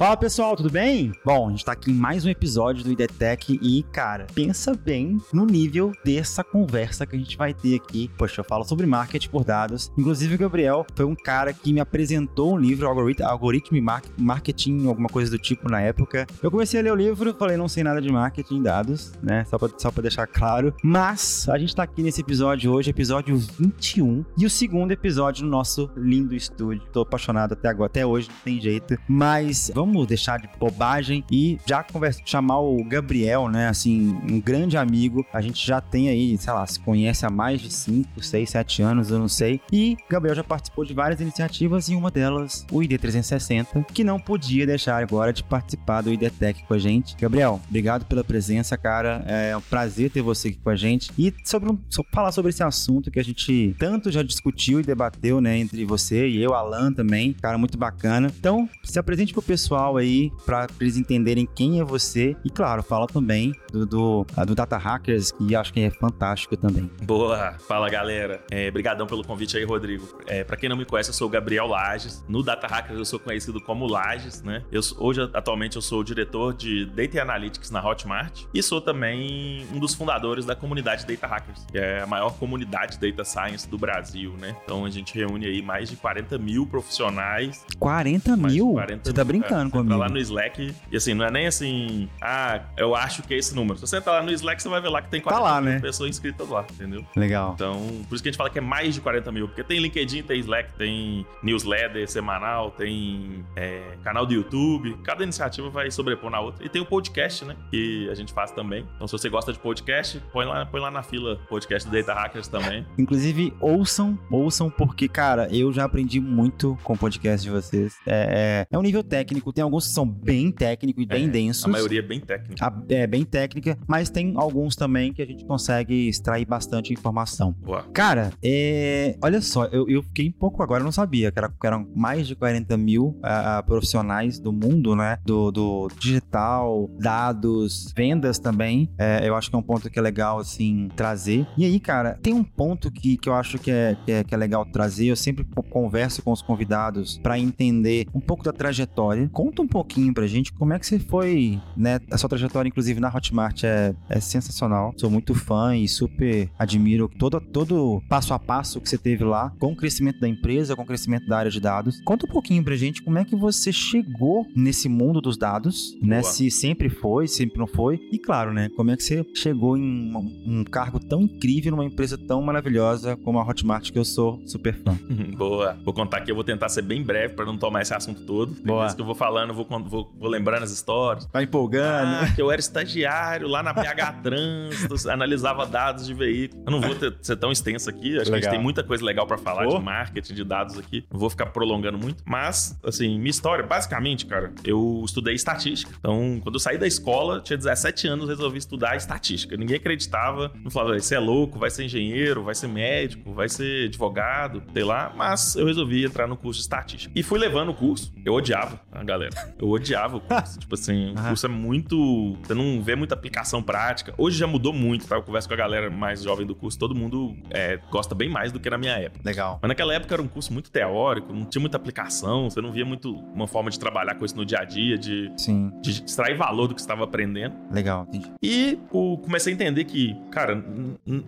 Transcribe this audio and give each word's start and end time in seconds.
Fala 0.00 0.16
pessoal, 0.16 0.56
tudo 0.56 0.70
bem? 0.70 1.12
Bom, 1.22 1.48
a 1.48 1.50
gente 1.50 1.62
tá 1.62 1.72
aqui 1.72 1.90
em 1.90 1.94
mais 1.94 2.24
um 2.24 2.30
episódio 2.30 2.82
do 2.82 2.90
IDTech 2.90 3.60
e, 3.60 3.82
cara, 3.92 4.26
pensa 4.34 4.72
bem 4.72 5.18
no 5.30 5.44
nível 5.44 5.92
dessa 6.02 6.42
conversa 6.42 7.04
que 7.04 7.16
a 7.16 7.18
gente 7.18 7.36
vai 7.36 7.52
ter 7.52 7.74
aqui. 7.74 8.10
Poxa, 8.16 8.40
eu 8.40 8.44
falo 8.46 8.64
sobre 8.64 8.86
marketing 8.86 9.28
por 9.28 9.44
dados. 9.44 9.92
Inclusive, 9.98 10.36
o 10.36 10.38
Gabriel 10.38 10.86
foi 10.94 11.04
um 11.04 11.14
cara 11.14 11.52
que 11.52 11.70
me 11.70 11.80
apresentou 11.80 12.54
um 12.54 12.58
livro, 12.58 12.88
Algoritmo, 12.88 13.26
Algoritmo 13.26 13.78
Marketing, 14.16 14.86
alguma 14.86 15.10
coisa 15.10 15.30
do 15.30 15.38
tipo 15.38 15.70
na 15.70 15.82
época. 15.82 16.26
Eu 16.42 16.50
comecei 16.50 16.80
a 16.80 16.82
ler 16.82 16.92
o 16.92 16.96
livro, 16.96 17.36
falei, 17.38 17.58
não 17.58 17.68
sei 17.68 17.84
nada 17.84 18.00
de 18.00 18.10
marketing 18.10 18.56
e 18.56 18.62
dados, 18.62 19.12
né? 19.22 19.44
Só 19.50 19.58
pra, 19.58 19.68
só 19.76 19.90
pra 19.90 20.00
deixar 20.00 20.26
claro. 20.26 20.74
Mas 20.82 21.46
a 21.46 21.58
gente 21.58 21.76
tá 21.76 21.82
aqui 21.82 22.02
nesse 22.02 22.22
episódio 22.22 22.72
hoje, 22.72 22.88
episódio 22.88 23.36
21, 23.36 24.24
e 24.38 24.46
o 24.46 24.50
segundo 24.50 24.92
episódio 24.92 25.44
no 25.44 25.50
nosso 25.50 25.90
lindo 25.94 26.34
estúdio. 26.34 26.88
Tô 26.90 27.02
apaixonado 27.02 27.52
até 27.52 27.68
agora, 27.68 27.90
até 27.90 28.06
hoje, 28.06 28.30
não 28.30 28.36
tem 28.42 28.58
jeito. 28.58 28.96
Mas 29.06 29.70
vamos 29.74 29.89
vamos 29.90 30.06
deixar 30.06 30.38
de 30.38 30.48
bobagem 30.58 31.24
e 31.30 31.58
já 31.66 31.82
conversa, 31.82 32.20
chamar 32.24 32.60
o 32.60 32.82
Gabriel, 32.84 33.48
né? 33.48 33.68
Assim, 33.68 34.16
um 34.30 34.40
grande 34.40 34.76
amigo. 34.76 35.26
A 35.32 35.40
gente 35.40 35.66
já 35.66 35.80
tem 35.80 36.08
aí, 36.08 36.38
sei 36.38 36.52
lá, 36.52 36.66
se 36.66 36.78
conhece 36.78 37.26
há 37.26 37.30
mais 37.30 37.60
de 37.60 37.72
5, 37.72 38.22
6, 38.22 38.50
7 38.50 38.82
anos, 38.82 39.10
eu 39.10 39.18
não 39.18 39.28
sei. 39.28 39.60
E 39.72 39.96
Gabriel 40.08 40.34
já 40.34 40.44
participou 40.44 40.84
de 40.84 40.94
várias 40.94 41.20
iniciativas 41.20 41.88
e 41.88 41.94
uma 41.94 42.10
delas, 42.10 42.64
o 42.70 42.82
ID 42.82 42.98
360, 43.00 43.84
que 43.92 44.04
não 44.04 44.18
podia 44.18 44.66
deixar 44.66 45.02
agora 45.02 45.32
de 45.32 45.42
participar 45.42 46.02
do 46.02 46.12
ID 46.12 46.30
Tech 46.30 46.62
com 46.64 46.74
a 46.74 46.78
gente. 46.78 47.16
Gabriel, 47.16 47.60
obrigado 47.68 48.04
pela 48.04 48.22
presença, 48.22 48.76
cara. 48.76 49.24
É 49.26 49.56
um 49.56 49.60
prazer 49.60 50.10
ter 50.10 50.22
você 50.22 50.48
aqui 50.48 50.58
com 50.58 50.70
a 50.70 50.76
gente. 50.76 51.10
E 51.18 51.34
sobre 51.44 51.70
um, 51.70 51.78
falar 52.12 52.32
sobre 52.32 52.50
esse 52.50 52.62
assunto 52.62 53.10
que 53.10 53.18
a 53.18 53.24
gente 53.24 53.74
tanto 53.78 54.10
já 54.10 54.22
discutiu 54.22 54.80
e 54.80 54.82
debateu, 54.82 55.40
né, 55.40 55.58
entre 55.58 55.84
você 55.84 56.28
e 56.28 56.42
eu, 56.42 56.54
Alan 56.54 56.92
também. 56.92 57.32
Cara, 57.32 57.58
muito 57.58 57.76
bacana. 57.76 58.32
Então, 58.38 58.68
se 58.84 58.98
apresente 58.98 59.32
pro 59.32 59.42
pessoal 59.42 59.79
pessoal 59.80 59.96
aí 59.96 60.30
para 60.44 60.66
eles 60.80 60.96
entenderem 60.96 61.48
quem 61.54 61.80
é 61.80 61.84
você. 61.84 62.36
E 62.44 62.50
claro, 62.50 62.82
fala 62.82 63.06
também 63.06 63.54
do, 63.72 63.86
do, 63.86 64.26
do 64.46 64.54
Data 64.54 64.76
Hackers, 64.76 65.32
que 65.32 65.54
acho 65.56 65.72
que 65.72 65.80
é 65.80 65.90
fantástico 65.90 66.56
também. 66.56 66.90
Boa! 67.02 67.54
Fala 67.66 67.88
galera. 67.88 68.44
É, 68.50 68.70
brigadão 68.70 69.06
pelo 69.06 69.24
convite 69.24 69.56
aí, 69.56 69.64
Rodrigo. 69.64 70.06
É, 70.26 70.44
para 70.44 70.56
quem 70.56 70.68
não 70.68 70.76
me 70.76 70.84
conhece, 70.84 71.10
eu 71.10 71.14
sou 71.14 71.28
o 71.28 71.30
Gabriel 71.30 71.66
Lages. 71.66 72.24
No 72.28 72.42
Data 72.42 72.66
Hackers 72.66 72.98
eu 72.98 73.04
sou 73.04 73.18
conhecido 73.18 73.60
como 73.60 73.86
Lages, 73.86 74.42
né? 74.42 74.62
Eu, 74.70 74.80
hoje, 74.98 75.22
atualmente, 75.32 75.76
eu 75.76 75.82
sou 75.82 76.00
o 76.00 76.04
diretor 76.04 76.52
de 76.54 76.86
Data 76.86 77.22
Analytics 77.22 77.70
na 77.70 77.84
Hotmart 77.84 78.42
e 78.52 78.62
sou 78.62 78.80
também 78.80 79.66
um 79.72 79.78
dos 79.78 79.94
fundadores 79.94 80.44
da 80.44 80.54
comunidade 80.54 81.06
Data 81.06 81.26
Hackers, 81.26 81.64
que 81.70 81.78
é 81.78 82.02
a 82.02 82.06
maior 82.06 82.32
comunidade 82.38 82.98
de 82.98 83.10
Data 83.10 83.24
Science 83.24 83.68
do 83.68 83.78
Brasil, 83.78 84.34
né? 84.38 84.56
Então 84.64 84.84
a 84.84 84.90
gente 84.90 85.14
reúne 85.14 85.46
aí 85.46 85.62
mais 85.62 85.88
de 85.88 85.96
40 85.96 86.38
mil 86.38 86.66
profissionais. 86.66 87.64
40 87.78 88.36
mil? 88.36 88.72
40 88.72 89.00
você 89.04 89.12
tá 89.12 89.24
brincando 89.24 89.59
é, 89.68 89.70
comigo. 89.70 89.90
Tá 89.90 89.96
lá 89.96 90.08
no 90.08 90.18
Slack 90.18 90.74
e 90.90 90.96
assim, 90.96 91.14
não 91.14 91.24
é 91.24 91.30
nem 91.30 91.46
assim, 91.46 92.08
ah, 92.20 92.60
eu 92.76 92.94
acho 92.94 93.22
que 93.22 93.34
é 93.34 93.38
esse 93.38 93.54
número. 93.54 93.76
Se 93.76 93.86
você 93.86 93.96
entrar 93.96 94.12
lá 94.12 94.22
no 94.22 94.30
Slack, 94.32 94.62
você 94.62 94.68
vai 94.68 94.80
ver 94.80 94.88
lá 94.88 95.02
que 95.02 95.08
tem 95.08 95.20
40 95.20 95.42
tá 95.42 95.50
lá, 95.50 95.60
mil 95.60 95.72
né? 95.72 95.80
pessoas 95.80 96.10
inscritas 96.10 96.48
lá, 96.48 96.64
entendeu? 96.70 97.04
Legal. 97.16 97.52
Então, 97.54 97.80
por 98.08 98.14
isso 98.14 98.22
que 98.22 98.28
a 98.28 98.32
gente 98.32 98.38
fala 98.38 98.50
que 98.50 98.58
é 98.58 98.62
mais 98.62 98.94
de 98.94 99.00
40 99.00 99.32
mil, 99.32 99.48
porque 99.48 99.62
tem 99.62 99.78
LinkedIn, 99.78 100.22
tem 100.22 100.40
Slack, 100.40 100.72
tem 100.74 101.26
newsletter 101.42 102.08
semanal, 102.08 102.70
tem 102.70 103.44
é, 103.56 103.96
canal 104.02 104.26
do 104.26 104.32
YouTube. 104.32 104.96
Cada 105.04 105.22
iniciativa 105.22 105.68
vai 105.70 105.90
sobrepor 105.90 106.30
na 106.30 106.40
outra. 106.40 106.64
E 106.64 106.68
tem 106.68 106.80
o 106.80 106.86
podcast, 106.86 107.44
né? 107.44 107.56
Que 107.70 108.08
a 108.10 108.14
gente 108.14 108.32
faz 108.32 108.50
também. 108.50 108.86
Então, 108.96 109.06
se 109.06 109.12
você 109.12 109.28
gosta 109.28 109.52
de 109.52 109.58
podcast, 109.58 110.20
põe 110.32 110.44
lá, 110.44 110.66
põe 110.66 110.80
lá 110.80 110.90
na 110.90 111.02
fila 111.02 111.36
podcast 111.48 111.88
do 111.88 111.96
Data 111.96 112.14
Hackers 112.14 112.48
também. 112.48 112.86
Inclusive, 112.98 113.52
ouçam, 113.60 114.18
ouçam, 114.30 114.70
porque, 114.70 115.08
cara, 115.08 115.48
eu 115.54 115.72
já 115.72 115.84
aprendi 115.84 116.20
muito 116.20 116.78
com 116.82 116.94
o 116.94 116.98
podcast 116.98 117.42
de 117.42 117.50
vocês. 117.50 117.96
É, 118.06 118.66
é, 118.70 118.74
é 118.74 118.78
um 118.78 118.82
nível 118.82 119.02
técnico, 119.02 119.49
tem 119.52 119.62
alguns 119.62 119.86
que 119.86 119.92
são 119.92 120.06
bem 120.06 120.50
técnicos 120.50 121.02
e 121.02 121.06
bem 121.06 121.24
é, 121.24 121.28
densos. 121.28 121.64
A 121.64 121.68
maioria 121.68 122.00
é 122.00 122.02
bem 122.02 122.20
técnica. 122.20 122.66
A, 122.66 122.82
é 122.88 123.06
bem 123.06 123.24
técnica, 123.24 123.78
mas 123.86 124.10
tem 124.10 124.34
alguns 124.36 124.76
também 124.76 125.12
que 125.12 125.22
a 125.22 125.26
gente 125.26 125.44
consegue 125.44 126.08
extrair 126.08 126.44
bastante 126.44 126.92
informação. 126.92 127.54
Boa. 127.60 127.84
Cara, 127.92 128.32
é, 128.42 129.16
olha 129.22 129.40
só, 129.40 129.64
eu, 129.66 129.88
eu 129.88 130.02
fiquei 130.02 130.28
um 130.28 130.32
pouco 130.32 130.62
agora, 130.62 130.80
eu 130.80 130.84
não 130.84 130.92
sabia 130.92 131.30
que, 131.30 131.38
era, 131.38 131.48
que 131.48 131.66
eram 131.66 131.88
mais 131.94 132.26
de 132.26 132.34
40 132.34 132.76
mil 132.76 133.18
uh, 133.18 133.64
profissionais 133.66 134.38
do 134.38 134.52
mundo, 134.52 134.94
né? 134.94 135.18
Do, 135.24 135.50
do 135.50 135.88
digital, 135.98 136.88
dados, 136.98 137.92
vendas 137.96 138.38
também. 138.38 138.90
É, 138.98 139.28
eu 139.28 139.36
acho 139.36 139.50
que 139.50 139.56
é 139.56 139.58
um 139.58 139.62
ponto 139.62 139.90
que 139.90 139.98
é 139.98 140.02
legal, 140.02 140.38
assim, 140.38 140.88
trazer. 140.96 141.46
E 141.56 141.64
aí, 141.64 141.78
cara, 141.80 142.18
tem 142.22 142.32
um 142.32 142.44
ponto 142.44 142.90
que, 142.90 143.16
que 143.16 143.28
eu 143.28 143.34
acho 143.34 143.58
que 143.58 143.70
é, 143.70 143.96
que 144.04 144.12
é, 144.12 144.24
que 144.24 144.34
é 144.34 144.36
legal 144.36 144.64
trazer. 144.66 145.06
Eu 145.06 145.16
sempre 145.16 145.46
converso 145.70 146.22
com 146.22 146.32
os 146.32 146.42
convidados 146.42 147.18
para 147.18 147.38
entender 147.38 148.06
um 148.14 148.20
pouco 148.20 148.42
da 148.42 148.52
trajetória. 148.52 149.28
Conta 149.40 149.62
um 149.62 149.66
pouquinho 149.66 150.12
pra 150.12 150.26
gente 150.26 150.52
como 150.52 150.74
é 150.74 150.78
que 150.78 150.86
você 150.86 150.98
foi, 150.98 151.58
né? 151.74 151.98
A 152.10 152.18
sua 152.18 152.28
trajetória, 152.28 152.68
inclusive, 152.68 153.00
na 153.00 153.08
Hotmart 153.08 153.64
é, 153.64 153.94
é 154.10 154.20
sensacional. 154.20 154.92
Sou 154.98 155.08
muito 155.08 155.34
fã 155.34 155.74
e 155.74 155.88
super 155.88 156.50
admiro 156.58 157.08
todo, 157.18 157.40
todo 157.40 158.02
passo 158.06 158.34
a 158.34 158.38
passo 158.38 158.82
que 158.82 158.88
você 158.90 158.98
teve 158.98 159.24
lá, 159.24 159.50
com 159.58 159.72
o 159.72 159.76
crescimento 159.76 160.20
da 160.20 160.28
empresa, 160.28 160.76
com 160.76 160.82
o 160.82 160.86
crescimento 160.86 161.26
da 161.26 161.38
área 161.38 161.50
de 161.50 161.58
dados. 161.58 162.02
Conta 162.04 162.26
um 162.26 162.28
pouquinho 162.28 162.62
pra 162.62 162.76
gente 162.76 163.02
como 163.02 163.16
é 163.16 163.24
que 163.24 163.34
você 163.34 163.72
chegou 163.72 164.46
nesse 164.54 164.90
mundo 164.90 165.22
dos 165.22 165.38
dados, 165.38 165.96
né? 166.02 166.20
Boa. 166.20 166.30
Se 166.30 166.50
sempre 166.50 166.90
foi, 166.90 167.26
sempre 167.26 167.58
não 167.58 167.66
foi. 167.66 167.98
E 168.12 168.18
claro, 168.18 168.52
né? 168.52 168.68
Como 168.76 168.90
é 168.90 168.96
que 168.96 169.02
você 169.02 169.24
chegou 169.34 169.74
em 169.74 170.14
um, 170.14 170.58
um 170.58 170.64
cargo 170.64 171.00
tão 171.00 171.22
incrível 171.22 171.70
numa 171.70 171.86
empresa 171.86 172.18
tão 172.18 172.42
maravilhosa 172.42 173.16
como 173.16 173.38
a 173.38 173.48
Hotmart, 173.48 173.90
que 173.90 173.98
eu 173.98 174.04
sou 174.04 174.38
super 174.46 174.74
fã. 174.74 174.98
Boa. 175.34 175.78
Vou 175.82 175.94
contar 175.94 176.18
aqui, 176.18 176.30
eu 176.30 176.34
vou 176.34 176.44
tentar 176.44 176.68
ser 176.68 176.82
bem 176.82 177.02
breve 177.02 177.32
para 177.32 177.46
não 177.46 177.56
tomar 177.56 177.80
esse 177.80 177.94
assunto 177.94 178.22
todo. 178.26 178.54
Boa. 178.62 178.92
que 178.92 179.00
eu 179.00 179.06
vou 179.06 179.14
falando, 179.30 179.54
vou, 179.54 179.66
vou, 179.84 180.12
vou 180.18 180.28
lembrando 180.28 180.64
as 180.64 180.72
histórias. 180.72 181.24
Tá 181.26 181.42
empolgando. 181.42 182.24
Ah, 182.24 182.32
que 182.34 182.42
eu 182.42 182.50
era 182.50 182.60
estagiário 182.60 183.46
lá 183.46 183.62
na 183.62 183.72
PH 183.72 184.12
Trânsito, 184.24 185.08
analisava 185.08 185.64
dados 185.66 186.06
de 186.06 186.12
veículo. 186.12 186.64
Eu 186.66 186.72
não 186.72 186.80
vou 186.80 186.94
ter, 186.96 187.16
ser 187.22 187.36
tão 187.36 187.52
extenso 187.52 187.88
aqui, 187.88 188.18
acho 188.18 188.24
legal. 188.24 188.24
que 188.24 188.34
a 188.34 188.40
gente 188.40 188.50
tem 188.50 188.60
muita 188.60 188.82
coisa 188.82 189.04
legal 189.04 189.26
para 189.26 189.38
falar 189.38 189.66
oh. 189.66 189.78
de 189.78 189.84
marketing, 189.84 190.34
de 190.34 190.44
dados 190.44 190.76
aqui. 190.78 191.04
Não 191.10 191.18
vou 191.18 191.30
ficar 191.30 191.46
prolongando 191.46 191.96
muito. 191.96 192.24
Mas, 192.26 192.78
assim, 192.84 193.18
minha 193.18 193.30
história, 193.30 193.64
basicamente, 193.64 194.26
cara, 194.26 194.52
eu 194.64 195.02
estudei 195.04 195.34
estatística. 195.34 195.92
Então, 195.98 196.40
quando 196.42 196.56
eu 196.56 196.60
saí 196.60 196.76
da 196.76 196.86
escola, 196.86 197.40
tinha 197.40 197.56
17 197.56 198.08
anos, 198.08 198.28
resolvi 198.28 198.58
estudar 198.58 198.96
estatística. 198.96 199.56
Ninguém 199.56 199.76
acreditava, 199.76 200.50
não 200.56 200.70
falava, 200.70 200.98
você 200.98 201.14
é 201.14 201.20
louco, 201.20 201.58
vai 201.58 201.70
ser 201.70 201.84
engenheiro, 201.84 202.42
vai 202.42 202.54
ser 202.54 202.68
médico, 202.68 203.32
vai 203.32 203.48
ser 203.48 203.86
advogado, 203.86 204.62
sei 204.72 204.82
lá. 204.82 205.12
Mas 205.14 205.54
eu 205.54 205.66
resolvi 205.66 206.04
entrar 206.04 206.26
no 206.26 206.36
curso 206.36 206.58
de 206.58 206.62
estatística. 206.62 207.12
E 207.14 207.22
fui 207.22 207.38
levando 207.38 207.68
o 207.68 207.74
curso. 207.74 208.12
Eu 208.24 208.34
odiava 208.34 208.80
a 208.90 209.04
galera. 209.04 209.19
Eu 209.58 209.68
odiava 209.68 210.16
o 210.16 210.20
curso. 210.20 210.58
tipo 210.58 210.74
assim, 210.74 211.12
o 211.12 211.22
curso 211.28 211.46
é 211.46 211.48
muito. 211.48 212.36
Você 212.42 212.54
não 212.54 212.82
vê 212.82 212.94
muita 212.94 213.14
aplicação 213.14 213.62
prática. 213.62 214.14
Hoje 214.16 214.38
já 214.38 214.46
mudou 214.46 214.72
muito, 214.72 215.06
tá? 215.06 215.16
Eu 215.16 215.22
converso 215.22 215.48
com 215.48 215.54
a 215.54 215.56
galera 215.56 215.90
mais 215.90 216.22
jovem 216.22 216.46
do 216.46 216.54
curso, 216.54 216.78
todo 216.78 216.94
mundo 216.94 217.36
é, 217.50 217.78
gosta 217.90 218.14
bem 218.14 218.28
mais 218.28 218.52
do 218.52 218.60
que 218.60 218.68
na 218.70 218.78
minha 218.78 218.94
época. 218.94 219.20
Legal. 219.24 219.58
Mas 219.60 219.68
naquela 219.68 219.94
época 219.94 220.14
era 220.14 220.22
um 220.22 220.28
curso 220.28 220.52
muito 220.52 220.70
teórico, 220.70 221.32
não 221.32 221.44
tinha 221.44 221.60
muita 221.60 221.76
aplicação, 221.76 222.48
você 222.48 222.60
não 222.60 222.72
via 222.72 222.84
muito 222.84 223.14
uma 223.34 223.46
forma 223.46 223.70
de 223.70 223.78
trabalhar 223.78 224.14
com 224.14 224.24
isso 224.24 224.36
no 224.36 224.44
dia 224.44 224.60
a 224.60 224.64
dia, 224.64 224.96
de, 224.96 225.32
Sim. 225.36 225.72
de 225.80 226.04
extrair 226.04 226.36
valor 226.36 226.68
do 226.68 226.74
que 226.74 226.80
você 226.80 226.84
estava 226.84 227.04
aprendendo. 227.04 227.54
Legal, 227.70 228.06
entendi. 228.08 228.30
E 228.42 228.78
o, 228.90 229.18
comecei 229.18 229.52
a 229.52 229.54
entender 229.54 229.84
que, 229.84 230.16
cara, 230.30 230.62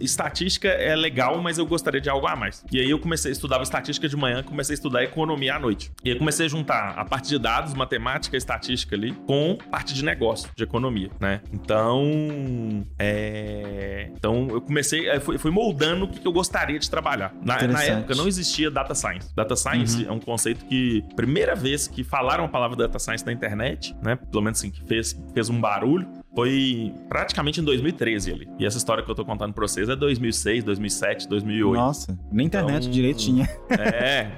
estatística 0.00 0.69
é 0.69 0.94
legal, 0.94 1.41
mas 1.41 1.58
eu 1.58 1.66
gostaria 1.66 2.00
de 2.00 2.08
algo 2.08 2.26
a 2.26 2.36
mais. 2.36 2.64
E 2.70 2.81
aí 2.81 2.91
eu 2.91 2.98
comecei 2.98 3.31
a 3.31 3.32
estudar 3.32 3.60
estatística 3.62 4.08
de 4.08 4.16
manhã, 4.16 4.42
comecei 4.42 4.75
a 4.75 4.76
estudar 4.76 5.02
economia 5.02 5.56
à 5.56 5.58
noite. 5.58 5.92
E 6.04 6.10
aí 6.10 6.19
comecei 6.19 6.47
a 6.47 6.48
juntar 6.48 6.94
a 6.97 7.04
parte 7.04 7.28
de 7.28 7.38
dados, 7.38 7.75
matemática, 7.82 8.37
estatística 8.37 8.94
ali, 8.94 9.12
com 9.26 9.59
parte 9.70 9.93
de 9.94 10.04
negócio, 10.04 10.48
de 10.56 10.62
economia, 10.62 11.10
né? 11.20 11.41
Então, 11.53 12.84
é... 12.98 14.10
então 14.16 14.48
eu 14.50 14.60
comecei, 14.60 15.10
eu 15.10 15.20
fui, 15.20 15.38
fui 15.38 15.50
moldando 15.50 16.04
o 16.04 16.09
que 16.09 16.26
eu 16.26 16.32
gostaria 16.32 16.78
de 16.78 16.88
trabalhar. 16.88 17.34
Na, 17.43 17.66
na 17.66 17.82
época 17.82 18.15
não 18.15 18.26
existia 18.26 18.70
data 18.70 18.94
science. 18.94 19.34
Data 19.34 19.56
science 19.56 20.03
uhum. 20.04 20.10
é 20.10 20.12
um 20.12 20.20
conceito 20.20 20.65
que, 20.66 21.04
primeira 21.16 21.54
vez 21.54 21.88
que 21.88 22.04
falaram 22.04 22.44
a 22.44 22.49
palavra 22.49 22.76
data 22.76 22.99
science 22.99 23.25
na 23.25 23.32
internet, 23.32 23.94
né? 24.02 24.17
Pelo 24.17 24.43
menos 24.43 24.58
assim, 24.58 24.70
que 24.70 24.82
fez, 24.87 25.19
fez 25.34 25.49
um 25.49 25.61
barulho, 25.61 26.08
foi 26.34 26.94
praticamente 27.08 27.61
em 27.61 27.64
2013 27.64 28.32
ali. 28.32 28.49
E 28.58 28.67
essa 28.67 28.79
história 28.79 29.02
que 29.02 29.11
eu 29.11 29.14
tô 29.14 29.25
contando 29.25 29.52
pra 29.52 29.67
vocês 29.67 29.88
é 29.88 29.96
2006, 29.96 30.64
2007, 30.64 31.29
2008. 31.29 31.75
Nossa, 31.75 32.19
nem 32.31 32.46
internet 32.46 32.82
então, 32.82 32.90
direito 32.90 33.19
tinha. 33.19 33.49
É, 33.70 34.31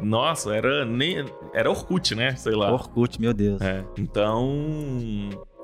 nossa, 0.00 0.54
era 0.54 0.84
nem 0.84 1.24
era 1.54 1.70
Orkut, 1.70 2.14
né? 2.14 2.34
Sei 2.36 2.54
lá. 2.54 2.72
Orkut, 2.72 3.20
meu 3.20 3.34
Deus. 3.34 3.60
É, 3.60 3.84
então 3.98 4.50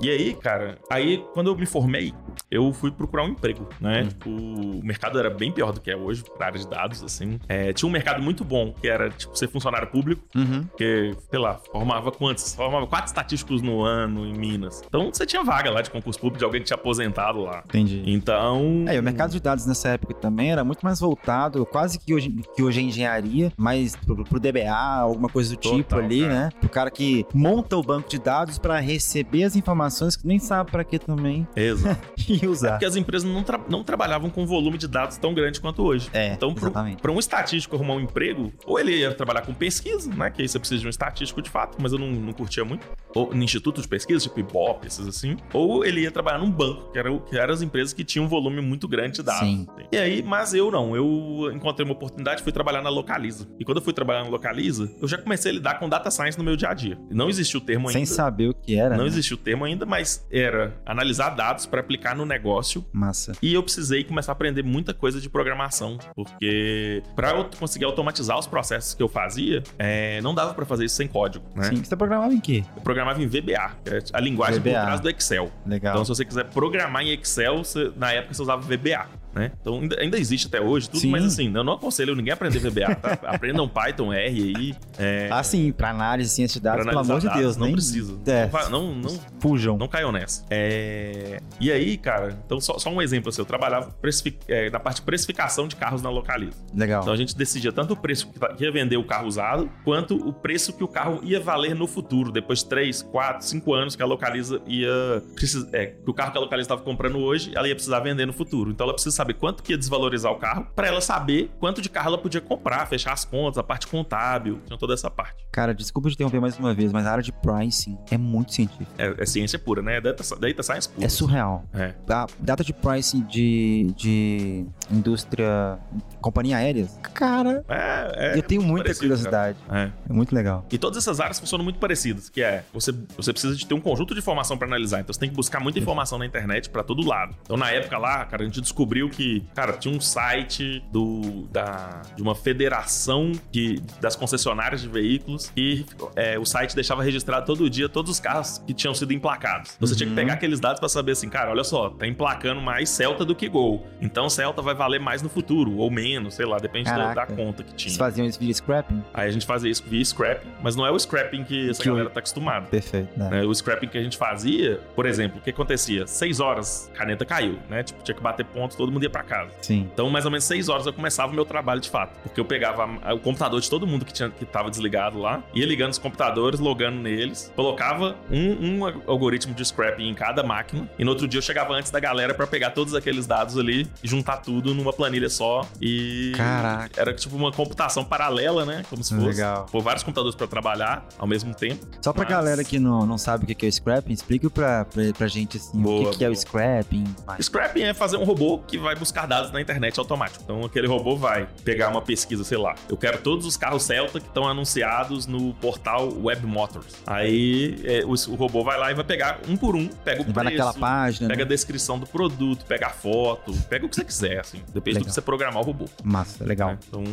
E 0.00 0.08
aí, 0.08 0.34
cara, 0.34 0.78
aí 0.90 1.24
quando 1.32 1.48
eu 1.48 1.56
me 1.56 1.66
formei, 1.66 2.14
eu 2.50 2.72
fui 2.72 2.90
procurar 2.90 3.24
um 3.24 3.28
emprego, 3.28 3.68
né? 3.80 4.02
Hum. 4.02 4.08
Tipo, 4.08 4.30
o 4.30 4.84
mercado 4.84 5.18
era 5.18 5.28
bem 5.28 5.50
pior 5.50 5.72
do 5.72 5.80
que 5.80 5.90
é 5.90 5.96
hoje, 5.96 6.22
pra 6.36 6.46
área 6.46 6.58
de 6.58 6.68
dados, 6.68 7.02
assim. 7.02 7.38
É, 7.48 7.72
tinha 7.72 7.88
um 7.88 7.92
mercado 7.92 8.22
muito 8.22 8.44
bom, 8.44 8.72
que 8.72 8.88
era, 8.88 9.10
tipo, 9.10 9.36
ser 9.36 9.48
funcionário 9.48 9.88
público, 9.88 10.22
uhum. 10.34 10.64
que, 10.76 11.14
sei 11.30 11.38
lá, 11.38 11.60
formava 11.72 12.12
quantos? 12.12 12.54
Formava 12.54 12.86
quatro 12.86 13.06
estatísticos 13.06 13.60
no 13.60 13.82
ano 13.82 14.24
em 14.24 14.32
Minas. 14.32 14.82
Então, 14.86 15.10
você 15.12 15.26
tinha 15.26 15.42
vaga 15.42 15.70
lá 15.70 15.82
de 15.82 15.90
concurso 15.90 16.18
público 16.20 16.38
de 16.38 16.44
alguém 16.44 16.60
que 16.60 16.68
tinha 16.68 16.76
aposentado 16.76 17.40
lá. 17.40 17.62
Entendi. 17.66 18.02
Então... 18.06 18.84
É, 18.86 18.98
o 18.98 19.02
mercado 19.02 19.32
de 19.32 19.40
dados 19.40 19.66
nessa 19.66 19.90
época 19.90 20.14
também 20.14 20.52
era 20.52 20.62
muito 20.64 20.82
mais 20.82 21.00
voltado, 21.00 21.66
quase 21.66 21.98
que 21.98 22.14
hoje, 22.14 22.30
que 22.54 22.62
hoje 22.62 22.80
é 22.80 22.82
engenharia, 22.82 23.52
mas 23.56 23.96
pro, 23.96 24.24
pro 24.24 24.40
DBA, 24.40 24.70
alguma 24.70 25.28
coisa 25.28 25.50
do 25.50 25.58
Total, 25.58 25.78
tipo 25.78 25.96
ali, 25.96 26.20
cara. 26.20 26.34
né? 26.34 26.50
Pro 26.60 26.68
cara 26.68 26.90
que 26.90 27.26
monta 27.34 27.76
o 27.76 27.82
banco 27.82 28.08
de 28.08 28.18
dados 28.18 28.58
para 28.58 28.78
receber 28.78 29.44
as 29.44 29.56
informações 29.56 29.87
que 30.16 30.26
nem 30.26 30.38
sabe 30.38 30.70
para 30.70 30.84
que 30.84 30.98
também. 30.98 31.46
Exato. 31.54 32.00
e 32.28 32.46
usar. 32.46 32.68
É 32.68 32.70
porque 32.72 32.84
as 32.84 32.96
empresas 32.96 33.28
não, 33.28 33.42
tra 33.42 33.60
não 33.68 33.82
trabalhavam 33.82 34.30
com 34.30 34.46
volume 34.46 34.78
de 34.78 34.88
dados 34.88 35.16
tão 35.16 35.34
grande 35.34 35.60
quanto 35.60 35.82
hoje. 35.82 36.08
É, 36.12 36.32
então, 36.32 36.54
para 36.54 37.12
um 37.12 37.18
estatístico 37.18 37.76
arrumar 37.76 37.94
um 37.94 38.00
emprego, 38.00 38.52
ou 38.66 38.78
ele 38.78 38.96
ia 38.96 39.12
trabalhar 39.12 39.42
com 39.42 39.54
pesquisa, 39.54 40.12
né? 40.14 40.30
Que 40.30 40.42
aí 40.42 40.48
você 40.48 40.58
precisa 40.58 40.80
de 40.80 40.86
um 40.86 40.90
estatístico 40.90 41.42
de 41.42 41.50
fato, 41.50 41.78
mas 41.80 41.92
eu 41.92 41.98
não, 41.98 42.10
não 42.10 42.32
curtia 42.32 42.64
muito. 42.64 42.86
Ou 43.14 43.34
no 43.34 43.42
instituto 43.42 43.80
de 43.80 43.88
pesquisa, 43.88 44.20
tipo 44.20 44.40
Ibope, 44.40 44.86
esses 44.86 45.06
assim. 45.06 45.36
Ou 45.52 45.84
ele 45.84 46.02
ia 46.02 46.10
trabalhar 46.10 46.38
num 46.38 46.50
banco, 46.50 46.92
que, 46.92 46.98
era, 46.98 47.18
que 47.18 47.38
eram 47.38 47.54
as 47.54 47.62
empresas 47.62 47.92
que 47.92 48.04
tinham 48.04 48.26
um 48.26 48.28
volume 48.28 48.60
muito 48.60 48.86
grande 48.86 49.16
de 49.16 49.22
dados. 49.22 49.48
Sim. 49.48 49.66
E 49.90 49.96
aí, 49.96 50.22
mas 50.22 50.54
eu 50.54 50.70
não. 50.70 50.94
Eu 50.94 51.50
encontrei 51.54 51.84
uma 51.84 51.94
oportunidade, 51.94 52.42
fui 52.42 52.52
trabalhar 52.52 52.82
na 52.82 52.90
Localiza. 52.90 53.48
E 53.58 53.64
quando 53.64 53.78
eu 53.78 53.82
fui 53.82 53.92
trabalhar 53.92 54.24
na 54.24 54.30
Localiza, 54.30 54.90
eu 55.00 55.08
já 55.08 55.18
comecei 55.18 55.50
a 55.50 55.54
lidar 55.54 55.78
com 55.78 55.88
data 55.88 56.10
science 56.10 56.36
no 56.38 56.44
meu 56.44 56.56
dia 56.56 56.68
a 56.68 56.74
dia. 56.74 56.98
Não 57.10 57.28
existia 57.28 57.58
o 57.58 57.62
termo 57.62 57.88
ainda. 57.88 57.98
Sem 57.98 58.06
saber 58.06 58.48
o 58.48 58.54
que 58.54 58.76
era. 58.76 58.96
Não 58.96 59.04
né? 59.04 59.10
existia 59.10 59.34
o 59.34 59.38
termo 59.38 59.64
ainda, 59.64 59.77
mas 59.86 60.26
era 60.30 60.74
analisar 60.84 61.30
dados 61.30 61.66
para 61.66 61.80
aplicar 61.80 62.14
no 62.14 62.24
negócio. 62.24 62.84
Massa. 62.92 63.32
E 63.42 63.54
eu 63.54 63.62
precisei 63.62 64.04
começar 64.04 64.32
a 64.32 64.34
aprender 64.34 64.62
muita 64.62 64.94
coisa 64.94 65.20
de 65.20 65.28
programação, 65.28 65.98
porque 66.14 67.02
para 67.14 67.30
eu 67.30 67.48
conseguir 67.58 67.84
automatizar 67.84 68.38
os 68.38 68.46
processos 68.46 68.94
que 68.94 69.02
eu 69.02 69.08
fazia, 69.08 69.62
é, 69.78 70.20
não 70.20 70.34
dava 70.34 70.54
para 70.54 70.64
fazer 70.64 70.84
isso 70.84 70.96
sem 70.96 71.08
código, 71.08 71.44
né? 71.54 71.64
Sim, 71.64 71.82
você 71.82 71.96
programava 71.96 72.32
em 72.32 72.40
quê? 72.40 72.64
Eu 72.76 72.82
programava 72.82 73.22
em 73.22 73.26
VBA, 73.26 73.72
a 74.12 74.20
linguagem 74.20 74.60
VBA. 74.60 74.70
por 74.70 74.80
trás 74.80 75.00
do 75.00 75.10
Excel. 75.10 75.50
Legal. 75.66 75.94
Então, 75.94 76.04
se 76.04 76.08
você 76.08 76.24
quiser 76.24 76.44
programar 76.44 77.02
em 77.02 77.12
Excel, 77.12 77.58
você, 77.58 77.92
na 77.96 78.12
época 78.12 78.34
você 78.34 78.42
usava 78.42 78.62
VBA 78.62 79.06
né? 79.34 79.52
Então 79.60 79.80
ainda, 79.80 80.00
ainda 80.00 80.18
existe 80.18 80.46
até 80.46 80.60
hoje 80.60 80.88
tudo, 80.88 81.00
sim. 81.00 81.10
mas 81.10 81.24
assim, 81.24 81.52
eu 81.54 81.64
não 81.64 81.74
aconselho 81.74 82.14
ninguém 82.14 82.32
a 82.32 82.34
aprender 82.34 82.58
VBA, 82.58 82.94
tá? 82.96 83.18
Aprendam 83.28 83.68
Python, 83.68 84.12
R 84.12 84.54
aí. 84.56 84.74
É... 84.98 85.28
Ah, 85.30 85.42
sim, 85.42 85.72
pra 85.72 85.90
análise, 85.90 86.30
ciência 86.30 86.60
de 86.60 86.64
dados, 86.64 86.84
pelo 86.84 86.98
amor 86.98 87.20
de 87.20 87.28
Deus, 87.30 87.56
não 87.56 87.66
nem... 87.66 87.74
precisa. 87.74 88.18
É. 88.26 88.48
Não, 88.70 88.94
não, 88.94 89.20
fujam. 89.40 89.76
Não 89.76 89.88
caiam 89.88 90.12
nessa. 90.12 90.44
É... 90.50 91.40
E 91.60 91.70
aí, 91.70 91.96
cara, 91.96 92.38
então 92.44 92.60
só, 92.60 92.78
só 92.78 92.90
um 92.90 93.00
exemplo 93.00 93.28
assim, 93.28 93.40
eu 93.40 93.46
trabalhava 93.46 93.90
precific... 94.00 94.38
é, 94.48 94.70
na 94.70 94.80
parte 94.80 94.96
de 94.96 95.02
precificação 95.02 95.68
de 95.68 95.76
carros 95.76 96.02
na 96.02 96.10
Localiza. 96.10 96.56
Legal. 96.74 97.02
Então 97.02 97.12
a 97.12 97.16
gente 97.16 97.36
decidia 97.36 97.72
tanto 97.72 97.94
o 97.94 97.96
preço 97.96 98.30
que 98.56 98.64
ia 98.64 98.72
vender 98.72 98.96
o 98.96 99.04
carro 99.04 99.26
usado, 99.26 99.70
quanto 99.84 100.16
o 100.16 100.32
preço 100.32 100.72
que 100.72 100.84
o 100.84 100.88
carro 100.88 101.20
ia 101.22 101.40
valer 101.40 101.74
no 101.74 101.86
futuro, 101.86 102.32
depois 102.32 102.60
de 102.60 102.66
3, 102.66 103.02
4, 103.02 103.46
5 103.46 103.74
anos 103.74 103.96
que 103.96 104.02
a 104.02 104.06
Localiza 104.06 104.60
ia 104.66 105.22
precisar, 105.34 105.68
é, 105.72 105.86
que 105.86 106.10
o 106.10 106.14
carro 106.14 106.32
que 106.32 106.38
a 106.38 106.40
Localiza 106.40 106.66
estava 106.66 106.82
comprando 106.82 107.18
hoje, 107.18 107.52
ela 107.54 107.68
ia 107.68 107.74
precisar 107.74 108.00
vender 108.00 108.26
no 108.26 108.32
futuro. 108.32 108.70
Então 108.70 108.84
ela 108.84 108.94
precisa 108.94 109.14
saber 109.18 109.34
quanto 109.34 109.62
que 109.62 109.72
ia 109.72 109.78
desvalorizar 109.78 109.98
valorizar 109.98 110.30
o 110.30 110.36
carro, 110.36 110.66
para 110.74 110.86
ela 110.88 111.00
saber 111.00 111.50
quanto 111.58 111.82
de 111.82 111.88
carro 111.88 112.08
ela 112.08 112.18
podia 112.18 112.40
comprar, 112.40 112.86
fechar 112.86 113.12
as 113.12 113.24
contas, 113.24 113.58
a 113.58 113.62
parte 113.62 113.86
contábil, 113.86 114.60
tinha 114.66 114.78
toda 114.78 114.94
essa 114.94 115.10
parte. 115.10 115.44
Cara, 115.52 115.74
desculpa 115.74 116.08
te 116.08 116.14
interromper 116.14 116.40
mais 116.40 116.58
uma 116.58 116.74
vez, 116.74 116.92
mas 116.92 117.06
a 117.06 117.12
área 117.12 117.22
de 117.22 117.32
pricing 117.32 117.98
é 118.10 118.16
muito 118.16 118.54
científica. 118.54 118.90
É, 118.96 119.14
é 119.18 119.26
ciência 119.26 119.58
pura, 119.58 119.82
né? 119.82 119.96
É 119.96 120.00
data, 120.00 120.22
data 120.36 120.62
science 120.62 120.88
pura. 120.88 121.06
É 121.06 121.08
surreal. 121.08 121.64
É. 121.74 121.94
A 122.08 122.26
data 122.38 122.64
de 122.64 122.72
pricing 122.72 123.22
de, 123.22 123.92
de 123.96 124.66
indústria, 124.90 125.78
companhia 126.20 126.56
aérea, 126.56 126.88
cara, 127.14 127.64
é, 127.68 128.34
é, 128.34 128.38
eu 128.38 128.42
tenho 128.42 128.62
muita 128.62 128.94
curiosidade. 128.94 129.58
É. 129.70 129.90
é 130.08 130.12
muito 130.12 130.34
legal. 130.34 130.66
E 130.70 130.78
todas 130.78 130.98
essas 130.98 131.20
áreas 131.20 131.38
funcionam 131.38 131.64
muito 131.64 131.78
parecidas, 131.78 132.28
que 132.28 132.42
é, 132.42 132.64
você, 132.72 132.92
você 133.16 133.32
precisa 133.32 133.54
de 133.54 133.66
ter 133.66 133.74
um 133.74 133.80
conjunto 133.80 134.14
de 134.14 134.20
informação 134.20 134.56
para 134.56 134.66
analisar, 134.66 135.00
então 135.00 135.12
você 135.12 135.20
tem 135.20 135.28
que 135.28 135.36
buscar 135.36 135.60
muita 135.60 135.78
informação 135.78 136.18
na 136.18 136.26
internet 136.26 136.70
para 136.70 136.82
todo 136.82 137.06
lado. 137.06 137.34
Então 137.42 137.56
na 137.56 137.70
época 137.70 137.98
lá, 137.98 138.24
cara, 138.24 138.42
a 138.42 138.46
gente 138.46 138.60
descobriu 138.60 139.07
que, 139.08 139.44
cara, 139.54 139.72
tinha 139.72 139.94
um 139.94 140.00
site 140.00 140.82
do, 140.92 141.46
da, 141.50 142.02
de 142.16 142.22
uma 142.22 142.34
federação 142.34 143.32
que, 143.52 143.80
das 144.00 144.16
concessionárias 144.16 144.80
de 144.80 144.88
veículos 144.88 145.52
e 145.56 145.84
é, 146.16 146.38
o 146.38 146.44
site 146.44 146.74
deixava 146.74 147.02
registrado 147.02 147.46
todo 147.46 147.68
dia 147.68 147.88
todos 147.88 148.10
os 148.10 148.20
carros 148.20 148.58
que 148.66 148.74
tinham 148.74 148.94
sido 148.94 149.12
emplacados. 149.12 149.76
Você 149.80 149.92
uhum. 149.92 149.98
tinha 149.98 150.10
que 150.10 150.14
pegar 150.14 150.34
aqueles 150.34 150.60
dados 150.60 150.80
para 150.80 150.88
saber 150.88 151.12
assim, 151.12 151.28
cara, 151.28 151.50
olha 151.50 151.64
só, 151.64 151.90
tá 151.90 152.06
emplacando 152.06 152.60
mais 152.60 152.88
Celta 152.88 153.24
do 153.24 153.34
que 153.34 153.48
Gol. 153.48 153.86
Então 154.00 154.28
Celta 154.28 154.62
vai 154.62 154.74
valer 154.74 155.00
mais 155.00 155.22
no 155.22 155.28
futuro, 155.28 155.76
ou 155.76 155.90
menos, 155.90 156.34
sei 156.34 156.46
lá, 156.46 156.58
depende 156.58 156.90
da, 156.90 157.14
da, 157.14 157.26
conta 157.26 157.62
que 157.62 157.74
tinha. 157.74 157.90
Vocês 157.90 157.96
faziam 157.96 158.26
isso 158.26 158.38
via 158.38 158.52
scrapping? 158.52 159.02
Aí 159.14 159.28
a 159.28 159.30
gente 159.30 159.46
fazia 159.46 159.70
isso 159.70 159.84
via 159.86 160.04
scrapping, 160.04 160.48
mas 160.62 160.76
não 160.76 160.86
é 160.86 160.90
o 160.90 160.98
scrapping 160.98 161.44
que 161.44 161.70
essa 161.70 161.82
que 161.82 161.88
galera 161.88 162.10
tá 162.10 162.20
acostumada. 162.20 162.66
Perfeito. 162.66 163.18
Né? 163.18 163.42
O 163.44 163.54
scrapping 163.54 163.88
que 163.88 163.98
a 163.98 164.02
gente 164.02 164.16
fazia, 164.16 164.80
por 164.94 165.06
exemplo, 165.06 165.38
o 165.38 165.42
que 165.42 165.50
acontecia? 165.50 166.06
Seis 166.06 166.40
horas, 166.40 166.90
caneta 166.94 167.24
caiu, 167.24 167.58
né? 167.68 167.82
Tipo, 167.82 168.02
tinha 168.02 168.14
que 168.14 168.22
bater 168.22 168.44
pontos, 168.44 168.76
todo 168.76 168.90
mundo 168.90 168.97
ia 169.04 169.10
para 169.10 169.22
casa. 169.22 169.50
Sim. 169.60 169.88
Então, 169.92 170.08
mais 170.10 170.24
ou 170.24 170.30
menos 170.30 170.44
seis 170.44 170.68
horas 170.68 170.86
eu 170.86 170.92
começava 170.92 171.32
o 171.32 171.34
meu 171.34 171.44
trabalho 171.44 171.80
de 171.80 171.90
fato. 171.90 172.18
Porque 172.22 172.40
eu 172.40 172.44
pegava 172.44 172.88
o 173.14 173.18
computador 173.18 173.60
de 173.60 173.68
todo 173.68 173.86
mundo 173.86 174.04
que, 174.04 174.12
tinha, 174.12 174.30
que 174.30 174.44
tava 174.44 174.70
desligado 174.70 175.18
lá, 175.18 175.42
ia 175.54 175.66
ligando 175.66 175.92
os 175.92 175.98
computadores, 175.98 176.60
logando 176.60 176.98
neles, 176.98 177.52
colocava 177.54 178.16
um, 178.30 178.80
um 178.80 178.86
algoritmo 179.06 179.54
de 179.54 179.64
scrapping 179.64 180.08
em 180.08 180.14
cada 180.14 180.42
máquina, 180.42 180.88
e 180.98 181.04
no 181.04 181.10
outro 181.10 181.26
dia 181.26 181.38
eu 181.38 181.42
chegava 181.42 181.74
antes 181.74 181.90
da 181.90 182.00
galera 182.00 182.34
para 182.34 182.46
pegar 182.46 182.70
todos 182.70 182.94
aqueles 182.94 183.26
dados 183.26 183.58
ali 183.58 183.88
e 184.02 184.08
juntar 184.08 184.38
tudo 184.38 184.74
numa 184.74 184.92
planilha 184.92 185.28
só. 185.28 185.66
E. 185.80 186.32
Caraca. 186.36 187.00
Era 187.00 187.14
tipo 187.14 187.36
uma 187.36 187.52
computação 187.52 188.04
paralela, 188.04 188.64
né? 188.64 188.82
Como 188.88 189.02
se 189.02 189.14
fosse. 189.14 189.26
Legal. 189.26 189.66
Por 189.70 189.82
vários 189.82 190.02
computadores 190.02 190.34
para 190.34 190.46
trabalhar 190.46 191.06
ao 191.18 191.26
mesmo 191.26 191.54
tempo. 191.54 191.86
Só 192.00 192.12
pra 192.12 192.24
mas... 192.24 192.30
galera 192.30 192.64
que 192.64 192.78
não, 192.78 193.06
não 193.06 193.18
sabe 193.18 193.44
o 193.44 193.46
que 193.46 193.66
é 193.66 193.68
o 193.68 193.72
scrapping, 193.72 194.12
explica 194.12 194.48
pra, 194.50 194.84
pra, 194.84 195.02
pra 195.16 195.26
gente 195.28 195.56
assim, 195.56 195.80
boa, 195.80 196.08
o 196.08 196.10
que, 196.10 196.18
que 196.18 196.24
é 196.24 196.28
o 196.28 196.34
scrapping. 196.34 197.04
Mas... 197.26 197.46
Scrapping 197.46 197.82
é 197.82 197.94
fazer 197.94 198.16
um 198.16 198.24
robô 198.24 198.58
que 198.58 198.78
vai 198.78 198.87
buscar 198.94 199.26
dados 199.26 199.50
na 199.52 199.60
internet 199.60 199.98
automático. 199.98 200.42
Então 200.44 200.64
aquele 200.64 200.86
robô 200.86 201.16
vai 201.16 201.48
pegar 201.64 201.88
uma 201.88 202.02
pesquisa, 202.02 202.44
sei 202.44 202.58
lá. 202.58 202.74
Eu 202.88 202.96
quero 202.96 203.18
todos 203.18 203.46
os 203.46 203.56
carros 203.56 203.82
Celta 203.82 204.20
que 204.20 204.26
estão 204.26 204.46
anunciados 204.46 205.26
no 205.26 205.54
portal 205.54 206.12
Web 206.20 206.46
Motors. 206.46 206.96
Aí 207.06 207.80
é, 207.84 208.04
o, 208.04 208.12
o, 208.12 208.34
robô 208.34 208.62
vai 208.62 208.78
lá 208.78 208.90
e 208.90 208.94
vai 208.94 209.04
pegar 209.04 209.40
um 209.48 209.56
por 209.56 209.74
um, 209.74 209.88
pega 209.88 210.22
o 210.22 210.24
preço, 210.24 210.34
vai 210.34 210.44
naquela 210.44 210.74
página, 210.74 211.28
pega 211.28 211.44
né? 211.44 211.44
a 211.44 211.48
descrição 211.48 211.98
do 211.98 212.06
produto, 212.06 212.64
pega 212.66 212.86
a 212.86 212.90
foto, 212.90 213.52
pega 213.68 213.86
o 213.86 213.88
que 213.88 213.96
você 213.96 214.04
quiser, 214.04 214.40
assim. 214.40 214.58
Depende 214.72 214.96
legal. 214.96 215.02
do 215.02 215.06
que 215.06 215.12
você 215.12 215.20
programar 215.20 215.62
o 215.62 215.64
robô. 215.64 215.86
Massa, 216.02 216.44
legal. 216.44 216.70
É, 216.70 216.78
então, 216.88 217.04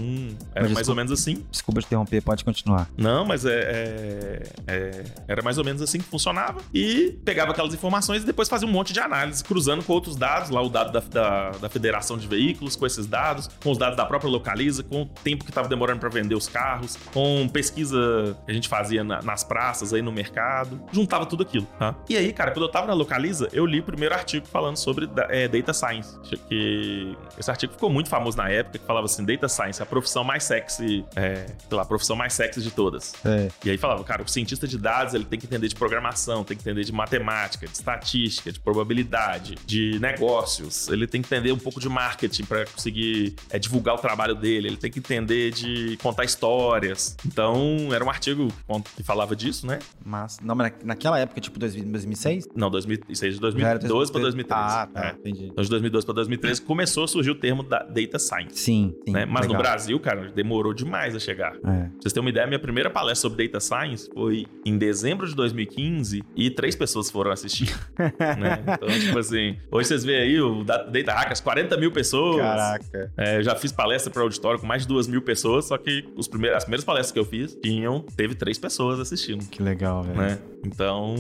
era 0.54 0.70
mais 0.70 0.90
ou 0.90 0.96
menos 0.96 1.12
assim. 1.12 1.46
Desculpa 1.50 1.82
te 1.82 1.86
interromper, 1.86 2.22
pode 2.22 2.44
continuar. 2.44 2.90
Não, 2.98 3.26
mas 3.26 3.46
é, 3.46 3.54
é, 3.54 4.44
é, 4.68 5.04
era 5.28 5.42
mais 5.42 5.58
ou 5.58 5.64
menos 5.64 5.82
assim 5.82 6.00
que 6.00 6.06
funcionava. 6.06 6.62
E 6.74 7.18
pegava 7.24 7.52
aquelas 7.52 7.74
informações 7.74 8.24
e 8.24 8.26
depois 8.26 8.50
fazia 8.50 8.68
um 8.68 8.72
monte 8.72 8.94
de 8.94 9.00
análise, 9.00 9.44
cruzando 9.44 9.84
com 9.84 9.94
outros 9.94 10.16
dados, 10.16 10.50
lá 10.50 10.62
o 10.62 10.70
dado 10.70 10.92
da, 10.92 11.00
da, 11.00 11.65
da 11.66 11.70
Federação 11.70 12.18
de 12.18 12.28
Veículos, 12.28 12.76
com 12.76 12.86
esses 12.86 13.08
dados, 13.08 13.50
com 13.62 13.72
os 13.72 13.78
dados 13.78 13.98
da 13.98 14.06
própria 14.06 14.30
Localiza, 14.30 14.84
com 14.84 15.02
o 15.02 15.06
tempo 15.06 15.44
que 15.44 15.50
estava 15.50 15.68
demorando 15.68 16.00
para 16.00 16.10
vender 16.10 16.36
os 16.36 16.48
carros, 16.48 16.96
com 17.12 17.48
pesquisa 17.52 18.38
que 18.46 18.52
a 18.52 18.54
gente 18.54 18.70
fazia 18.70 19.04
na, 19.04 19.22
nas 19.22 19.44
praças 19.44 19.94
aí 19.94 20.02
no 20.02 20.12
mercado, 20.12 20.80
juntava 20.92 21.26
tudo 21.26 21.42
aquilo, 21.42 21.66
tá? 21.80 21.96
E 22.08 22.16
aí, 22.16 22.32
cara, 22.32 22.52
quando 22.52 22.66
eu 22.66 22.72
tava 22.72 22.86
na 22.86 22.94
Localiza, 22.94 23.50
eu 23.52 23.66
li 23.66 23.80
o 23.80 23.84
primeiro 23.84 24.14
artigo 24.14 24.46
falando 24.46 24.78
sobre 24.78 25.10
é, 25.30 25.48
Data 25.48 25.74
Science, 25.74 26.18
que 26.48 27.18
esse 27.38 27.50
artigo 27.50 27.74
ficou 27.74 27.90
muito 27.90 28.10
famoso 28.10 28.38
na 28.38 28.48
época, 28.50 28.78
que 28.78 28.86
falava 28.86 29.06
assim, 29.06 29.26
Data 29.26 29.48
Science, 29.48 29.82
a 29.82 29.86
profissão 29.86 30.24
mais 30.24 30.44
sexy, 30.44 31.04
é, 31.16 31.48
sei 31.68 31.76
lá, 31.76 31.82
a 31.82 31.86
profissão 31.86 32.16
mais 32.16 32.34
sexy 32.34 32.62
de 32.62 32.70
todas. 32.70 33.14
É. 33.26 33.50
E 33.64 33.72
aí 33.72 33.78
falava, 33.78 34.04
cara, 34.04 34.22
o 34.22 34.28
cientista 34.28 34.68
de 34.68 34.78
dados, 34.78 35.16
ele 35.16 35.26
tem 35.26 35.40
que 35.40 35.48
entender 35.48 35.68
de 35.68 35.76
programação, 35.76 36.44
tem 36.44 36.56
que 36.56 36.62
entender 36.62 36.84
de 36.84 36.92
matemática, 36.92 37.66
de 37.66 37.74
estatística, 37.74 38.52
de 38.52 38.60
probabilidade, 38.60 39.56
de 39.66 39.98
negócios, 40.00 40.88
ele 40.90 41.08
tem 41.08 41.22
que 41.22 41.34
entender 41.34 41.55
um 41.56 41.60
pouco 41.60 41.80
de 41.80 41.90
marketing 41.90 42.44
para 42.44 42.66
conseguir 42.66 43.36
é, 43.50 43.60
divulgar 43.60 43.96
o 43.96 43.98
trabalho 43.98 44.36
dele, 44.36 44.68
ele 44.68 44.78
tem 44.78 44.92
que 44.92 45.00
entender 45.00 45.52
de 45.52 45.98
contar 45.98 46.24
histórias. 46.24 47.16
Então, 47.26 47.90
era 47.94 48.04
um 48.04 48.10
artigo 48.10 48.48
que 48.96 49.04
falava 49.04 49.36
disso, 49.36 49.66
né? 49.66 49.80
Mas, 50.04 50.40
não, 50.42 50.56
mas 50.56 50.74
naquela 50.84 51.20
época, 51.20 51.42
tipo 51.42 51.60
2006? 51.60 52.50
Não, 52.56 52.70
2006, 52.70 53.36
de 53.36 53.40
2012 53.40 54.12
para 54.12 54.22
2013. 54.22 54.62
Ah, 54.62 54.88
tá, 54.88 55.08
é. 55.08 55.12
entendi. 55.12 55.46
Então, 55.46 55.64
de 55.64 55.70
2012 55.70 56.06
para 56.06 56.16
2013 56.16 56.62
começou 56.62 57.04
a 57.04 57.08
surgir 57.08 57.32
o 57.32 57.36
termo 57.36 57.64
da 57.64 57.80
Data 57.84 58.20
Science. 58.20 58.58
Sim, 58.58 58.96
sim 59.06 59.12
né? 59.12 59.26
Mas 59.26 59.42
legal. 59.42 59.58
no 59.58 59.64
Brasil, 59.64 60.00
cara, 60.00 60.32
demorou 60.32 60.74
demais 60.74 61.16
a 61.16 61.20
chegar. 61.20 61.56
É. 61.56 61.60
Pra 61.60 61.90
vocês 62.00 62.14
terem 62.14 62.26
uma 62.26 62.30
ideia, 62.30 62.48
minha 62.48 62.60
primeira 62.60 62.90
palestra 62.90 63.30
sobre 63.30 63.48
Data 63.48 63.60
Science 63.60 64.10
foi 64.14 64.46
em 64.66 64.78
dezembro 64.78 65.28
de 65.28 65.36
2015 65.36 66.24
e 66.36 66.50
três 66.50 66.76
pessoas 66.76 67.10
foram 67.10 67.32
assistir. 67.32 67.76
né? 67.98 68.62
Então, 68.62 68.88
tipo 69.00 69.20
assim, 69.20 69.58
hoje 69.72 69.88
vocês 69.88 70.04
veem 70.04 70.22
aí 70.22 70.42
o 70.42 70.64
Data 70.64 71.14
Hackers, 71.14 71.42
40 71.46 71.78
mil 71.78 71.92
pessoas. 71.92 72.38
Caraca. 72.38 73.12
É, 73.16 73.42
já 73.44 73.56
fiz 73.56 73.72
palestra 73.72 74.12
para 74.12 74.24
auditório 74.24 74.60
com 74.60 74.66
mais 74.66 74.82
de 74.82 74.88
duas 74.88 75.08
mil 75.08 75.22
pessoas, 75.22 75.66
só 75.66 75.78
que 75.78 76.04
os 76.18 76.28
primeiros, 76.28 76.58
as 76.58 76.64
primeiras 76.64 76.84
palestras 76.84 77.12
que 77.12 77.20
eu 77.20 77.26
fiz 77.26 77.56
tinham, 77.62 78.02
teve 78.02 78.34
três 78.34 78.58
pessoas 78.58 79.00
assistindo. 79.00 79.48
Que 79.48 79.62
legal, 79.62 80.04
velho. 80.04 80.18
Né? 80.18 80.40
Então, 80.66 81.16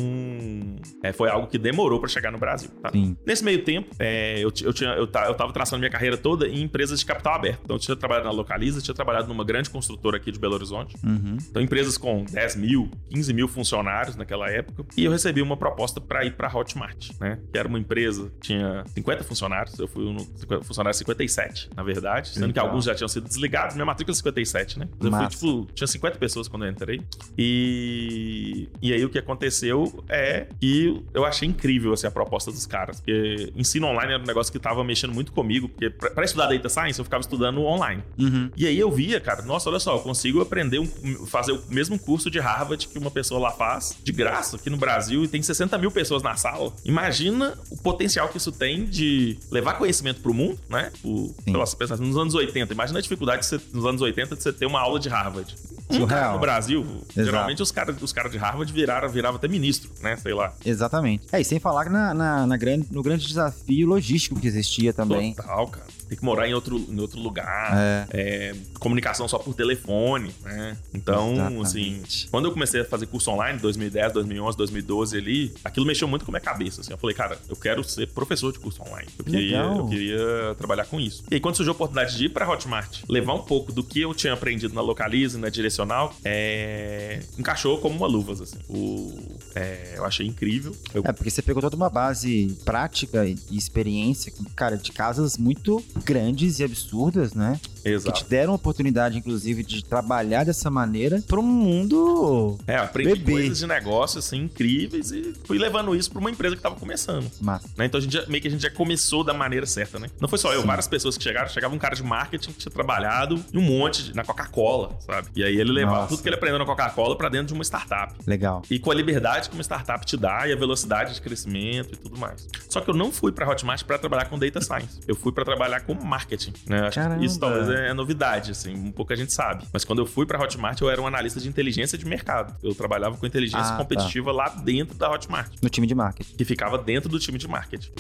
é, 1.04 1.14
foi 1.14 1.30
algo 1.30 1.48
que 1.48 1.60
demorou 1.60 2.00
para 2.00 2.10
chegar 2.10 2.32
no 2.32 2.40
Brasil. 2.40 2.72
Tá? 2.82 2.92
Nesse 3.26 3.44
meio 3.44 3.64
tempo, 3.64 3.96
é, 4.00 4.40
eu, 4.40 4.52
eu, 4.64 4.74
tinha, 4.74 4.90
eu, 4.92 5.08
eu 5.08 5.36
tava 5.36 5.54
traçando 5.54 5.80
minha 5.80 5.92
carreira 5.92 6.18
toda 6.18 6.48
em 6.48 6.64
empresas 6.64 7.00
de 7.00 7.06
capital 7.06 7.36
aberto. 7.36 7.62
Então, 7.64 7.76
eu 7.76 7.80
tinha 7.80 7.96
trabalhado 7.96 8.26
na 8.26 8.34
Localiza, 8.34 8.82
tinha 8.82 8.96
trabalhado 8.96 9.28
numa 9.28 9.44
grande 9.44 9.70
construtora 9.70 10.18
aqui 10.18 10.32
de 10.32 10.40
Belo 10.40 10.56
Horizonte. 10.56 10.96
Uhum. 11.04 11.38
Então, 11.48 11.62
empresas 11.62 11.98
com 11.98 12.26
10 12.26 12.56
mil, 12.56 12.90
15 13.12 13.34
mil 13.34 13.48
funcionários 13.48 14.16
naquela 14.16 14.50
época. 14.50 14.84
E 14.98 15.06
eu 15.06 15.12
recebi 15.12 15.42
uma 15.42 15.56
proposta 15.56 16.02
para 16.02 16.26
ir 16.26 16.36
para 16.36 16.52
Hotmart, 16.52 17.12
né? 17.20 17.40
Que 17.52 17.60
era 17.60 17.68
uma 17.68 17.78
empresa, 17.78 18.32
tinha 18.42 18.84
50 18.88 19.24
funcionários. 19.24 19.78
Eu 19.78 19.88
fui 19.88 20.06
um 20.06 20.15
funcionário 20.64 20.98
57, 20.98 21.70
na 21.76 21.84
verdade. 21.84 22.30
Sendo 22.30 22.48
Legal. 22.48 22.54
que 22.66 22.70
alguns 22.70 22.86
já 22.86 22.96
tinham 22.96 23.08
sido 23.08 23.28
desligados. 23.28 23.76
Minha 23.76 23.86
matrícula 23.86 24.14
é 24.14 24.18
57, 24.18 24.80
né? 24.80 24.88
Eu 25.02 25.12
fui, 25.12 25.28
tipo, 25.28 25.68
tinha 25.74 25.88
50 25.88 26.18
pessoas 26.18 26.48
quando 26.48 26.66
eu 26.66 26.72
entrei. 26.72 27.02
E, 27.38 28.70
e 28.82 28.94
aí 28.94 29.04
o 29.04 29.10
que 29.10 29.20
aconteceu 29.20 30.04
é 30.10 30.48
que 30.60 31.04
eu 31.14 31.26
achei 31.26 31.48
incrível 31.48 31.94
assim, 31.94 32.08
a 32.08 32.12
proposta 32.12 32.52
dos 32.52 32.66
caras. 32.66 33.00
Porque 33.00 33.52
ensino 33.56 33.88
online 33.88 34.14
era 34.14 34.24
um 34.24 34.26
negócio 34.26 34.52
que 34.52 34.60
tava 34.60 34.84
mexendo 34.84 35.14
muito 35.14 35.32
comigo. 35.32 35.70
Porque 35.70 35.90
para 35.90 36.24
estudar 36.26 36.48
Data 36.48 36.70
Science, 36.70 37.00
eu 37.00 37.06
ficava 37.06 37.22
estudando 37.22 37.62
online. 37.62 38.04
Uhum. 38.18 38.50
E 38.56 38.68
aí 38.68 38.78
eu 38.78 38.92
via, 38.92 39.20
cara, 39.20 39.42
nossa, 39.42 39.70
olha 39.70 39.80
só, 39.80 39.96
eu 39.96 40.00
consigo 40.00 40.42
aprender, 40.42 40.80
um, 40.80 41.26
fazer 41.26 41.52
o 41.52 41.64
mesmo 41.70 41.98
curso 41.98 42.30
de 42.30 42.40
Harvard 42.40 42.88
que 42.88 42.98
uma 42.98 43.12
pessoa 43.12 43.40
lá 43.40 43.52
faz, 43.52 43.98
de 44.04 44.12
graça, 44.12 44.56
aqui 44.56 44.70
no 44.70 44.78
Brasil, 44.78 45.24
e 45.24 45.28
tem 45.28 45.42
60 45.42 45.78
mil 45.78 45.92
pessoas 45.92 46.22
na 46.24 46.36
sala. 46.36 46.74
Imagina 46.84 47.58
o 47.70 47.78
potencial 47.78 48.30
que 48.30 48.38
isso 48.38 48.52
tem 48.52 48.86
de 48.86 49.38
levar 49.52 49.74
conhecimento 49.74 49.95
pro 50.22 50.34
mundo, 50.34 50.60
né? 50.70 50.92
O, 51.04 51.34
sei 51.44 51.54
lá, 51.54 51.98
nos 51.98 52.18
anos 52.18 52.34
80, 52.34 52.74
imagina 52.74 53.00
a 53.00 53.02
dificuldade 53.02 53.42
de 53.42 53.48
você, 53.48 53.62
nos 53.74 53.86
anos 53.86 54.02
80 54.02 54.36
de 54.36 54.44
você 54.44 54.54
ter 54.54 54.66
uma 54.66 54.80
aula 54.80 55.00
de 55.00 55.10
Harvard. 55.10 55.56
Um 55.90 56.08
cara 56.08 56.34
no 56.34 56.40
Brasil, 56.40 56.82
Exato. 56.82 57.26
geralmente 57.26 57.62
os 57.62 57.72
caras 57.72 58.02
os 58.02 58.12
cara 58.12 58.28
de 58.28 58.38
Harvard 58.38 58.72
viraram, 58.74 59.08
viravam 59.08 59.38
até 59.38 59.48
ministro, 59.48 59.92
né? 60.02 60.16
Sei 60.18 60.34
lá. 60.34 60.54
Exatamente. 60.66 61.28
É, 61.32 61.40
e 61.40 61.46
sem 61.46 61.60
falar 61.60 61.90
na, 61.90 62.14
na, 62.14 62.48
na 62.48 62.58
grande, 62.58 62.88
no 62.90 63.04
grande 63.04 63.28
desafio 63.28 63.88
logístico 63.88 64.40
que 64.40 64.48
existia 64.48 64.92
também. 64.94 65.34
Total, 65.36 65.68
cara 65.68 65.86
tem 66.08 66.18
que 66.18 66.24
morar 66.24 66.48
em 66.48 66.54
outro, 66.54 66.78
em 66.78 67.00
outro 67.00 67.20
lugar, 67.20 67.74
é. 67.76 68.08
É, 68.12 68.56
comunicação 68.80 69.28
só 69.28 69.38
por 69.40 69.54
telefone, 69.54 70.34
né? 70.44 70.78
Então, 70.94 71.34
Exatamente. 71.34 71.62
assim, 71.62 72.28
quando 72.30 72.46
eu 72.46 72.52
comecei 72.52 72.82
a 72.82 72.86
fazer 72.86 73.08
curso 73.08 73.32
online, 73.32 73.60
2010, 73.60 74.14
2011, 74.14 74.58
2012 74.58 75.18
ali, 75.18 75.54
aquilo 75.64 75.86
mexeu 75.86 76.08
muito 76.08 76.26
com 76.26 76.32
a 76.32 76.34
minha 76.34 76.42
cabeça, 76.42 76.82
assim. 76.82 76.92
Eu 76.92 76.98
falei, 76.98 77.16
cara, 77.16 77.38
eu 77.50 77.56
quero 77.56 77.84
ser 77.84 78.08
professor 78.08 78.52
de 78.52 78.60
curso 78.60 78.82
online. 78.84 79.08
Eu 79.18 79.26
queria, 79.26 79.58
eu 79.58 79.88
queria 79.88 80.56
trabalhar 80.58 80.86
com 80.86 81.00
isso. 81.00 81.24
E 81.30 81.36
aí, 81.36 81.40
quando 81.40 81.56
surgiu 81.56 81.72
a 81.72 81.76
oportunidade 81.76 82.18
de 82.18 82.26
ir 82.26 82.30
pra 82.30 82.50
Hotmart, 82.50 83.04
levar 83.10 83.34
um 83.34 83.42
pouco 83.42 83.72
do 83.72 83.84
que 83.84 84.02
eu 84.02 84.14
tinha 84.14 84.34
aprendido 84.34 84.74
na 84.74 84.82
Localize, 84.82 85.38
na 85.38 85.50
Direcional, 85.50 86.14
é... 86.24 87.20
encaixou 87.38 87.80
como 87.80 87.96
uma 87.96 88.08
luvas, 88.08 88.42
assim. 88.42 88.60
O... 88.70 89.18
É... 89.56 89.94
eu 89.98 90.06
achei 90.06 90.26
incrível. 90.28 90.76
Eu... 90.94 91.02
É, 91.06 91.12
porque 91.12 91.30
você 91.30 91.42
pegou 91.42 91.62
toda 91.62 91.76
uma 91.76 91.90
base 91.90 92.56
prática 92.64 93.26
e 93.26 93.38
experiência, 93.52 94.32
cara, 94.56 94.78
de 94.78 94.92
casas 94.92 95.38
muito 95.38 95.84
grandes 96.04 96.60
e 96.60 96.64
absurdas, 96.64 97.34
né? 97.34 97.60
Exato. 97.86 98.18
Que 98.18 98.24
te 98.24 98.30
deram 98.30 98.54
a 98.54 98.56
oportunidade, 98.56 99.18
inclusive, 99.18 99.64
de 99.64 99.84
trabalhar 99.84 100.44
dessa 100.44 100.70
maneira 100.70 101.22
para 101.28 101.40
um 101.40 101.44
mundo. 101.44 102.58
É, 102.68 102.78
aprendi 102.78 103.20
bebê. 103.20 103.32
coisas 103.32 103.60
de 103.60 103.68
negócio 103.68 104.20
assim 104.20 104.44
incríveis 104.44 105.12
e 105.12 105.34
fui 105.46 105.58
levando 105.58 105.96
isso 105.96 106.10
para 106.12 106.20
uma 106.20 106.32
empresa 106.32 106.56
que 106.56 106.60
estava 106.60 106.76
começando. 106.76 107.30
Massa. 107.42 107.70
Né? 107.78 107.86
Então 107.86 108.00
a 108.00 108.02
gente 108.02 108.14
já, 108.14 108.26
meio 108.28 108.42
que 108.42 108.48
a 108.48 108.52
gente 108.52 108.62
já 108.62 108.72
começou 108.72 109.24
da 109.24 109.34
maneira 109.34 109.66
certa, 109.66 110.00
né? 110.00 110.08
Não 110.20 110.28
foi 110.28 110.40
só 110.40 110.54
eu, 110.54 110.62
Sim. 110.62 110.68
várias 110.68 110.88
pessoas 110.88 111.18
que 111.18 111.24
chegaram, 111.24 111.48
chegava 111.48 111.74
um 111.74 111.78
cara 111.78 111.96
de 111.96 112.04
marketing 112.04 112.52
que 112.52 112.60
tinha 112.60 112.72
trabalhado 112.72 113.44
em 113.54 113.58
um 113.58 113.62
monte 113.62 114.04
de, 114.04 114.16
na 114.16 114.24
Coca-Cola, 114.24 114.98
sabe? 115.06 115.30
E 115.36 115.44
aí 115.44 115.56
ele 115.60 115.72
levava 115.72 115.98
Nossa. 115.98 116.10
tudo 116.10 116.22
que 116.22 116.30
ele 116.30 116.36
aprendeu 116.36 116.60
na 116.60 116.66
Coca-Cola 116.66 117.16
para 117.16 117.30
dentro 117.30 117.48
de 117.48 117.54
uma 117.54 117.64
startup. 117.64 118.14
Legal. 118.26 118.62
E 118.70 118.80
com 118.80 118.92
a 118.92 118.96
liberdade 118.96 119.50
que 119.50 119.56
uma 119.56 119.64
startup 119.64 120.06
te 120.06 120.18
dá 120.18 120.48
e 120.48 120.54
a 120.54 120.56
velocidade 120.56 121.14
de 121.14 121.22
crescimento 121.22 121.94
e 121.94 121.98
tudo 121.98 122.18
mais. 122.18 122.48
Só 122.70 122.82
que 122.82 122.90
eu 122.90 122.94
não 122.94 123.12
fui 123.12 123.32
para 123.32 123.48
Hotmart 123.50 123.84
para 123.84 123.98
trabalhar 123.98 124.26
com 124.26 124.38
data 124.40 124.62
science. 124.62 125.00
Eu 125.08 125.16
fui 125.16 125.32
para 125.32 125.46
trabalhar 125.46 125.82
com 125.82 125.94
marketing, 125.94 126.54
né? 126.68 126.88
Acho 126.88 127.00
Caramba. 127.00 127.20
que 127.20 127.26
isso 127.26 127.40
talvez 127.40 127.70
é, 127.70 127.75
é 127.76 127.94
novidade, 127.94 128.52
assim, 128.52 128.74
um 128.74 128.92
pouco 128.92 129.14
a 129.14 129.16
gente 129.16 129.34
sabe. 129.34 129.66
Mas 129.72 129.84
quando 129.84 130.00
eu 130.00 130.06
fui 130.06 130.26
pra 130.26 130.42
Hotmart, 130.42 130.80
eu 130.82 130.90
era 130.90 131.02
um 131.02 131.08
analista 131.08 131.40
de 131.40 131.48
inteligência 131.48 131.98
de 131.98 132.06
mercado. 132.06 132.56
Eu 132.64 132.74
trabalhava 132.74 133.18
com 133.18 133.26
inteligência 133.26 133.68
ah, 133.68 133.72
tá. 133.72 133.78
competitiva 133.78 134.32
tá. 134.32 134.38
lá 134.38 134.50
dentro 134.50 134.96
da 134.96 135.12
Hotmart. 135.12 135.52
No 135.62 135.70
time 135.70 135.88
de 135.88 135.96
marketing. 135.96 136.36
Que 136.36 136.46
ficava 136.46 136.78
dentro 136.78 137.10
do 137.10 137.20
time 137.20 137.38
de 137.38 137.48
marketing. 137.48 137.92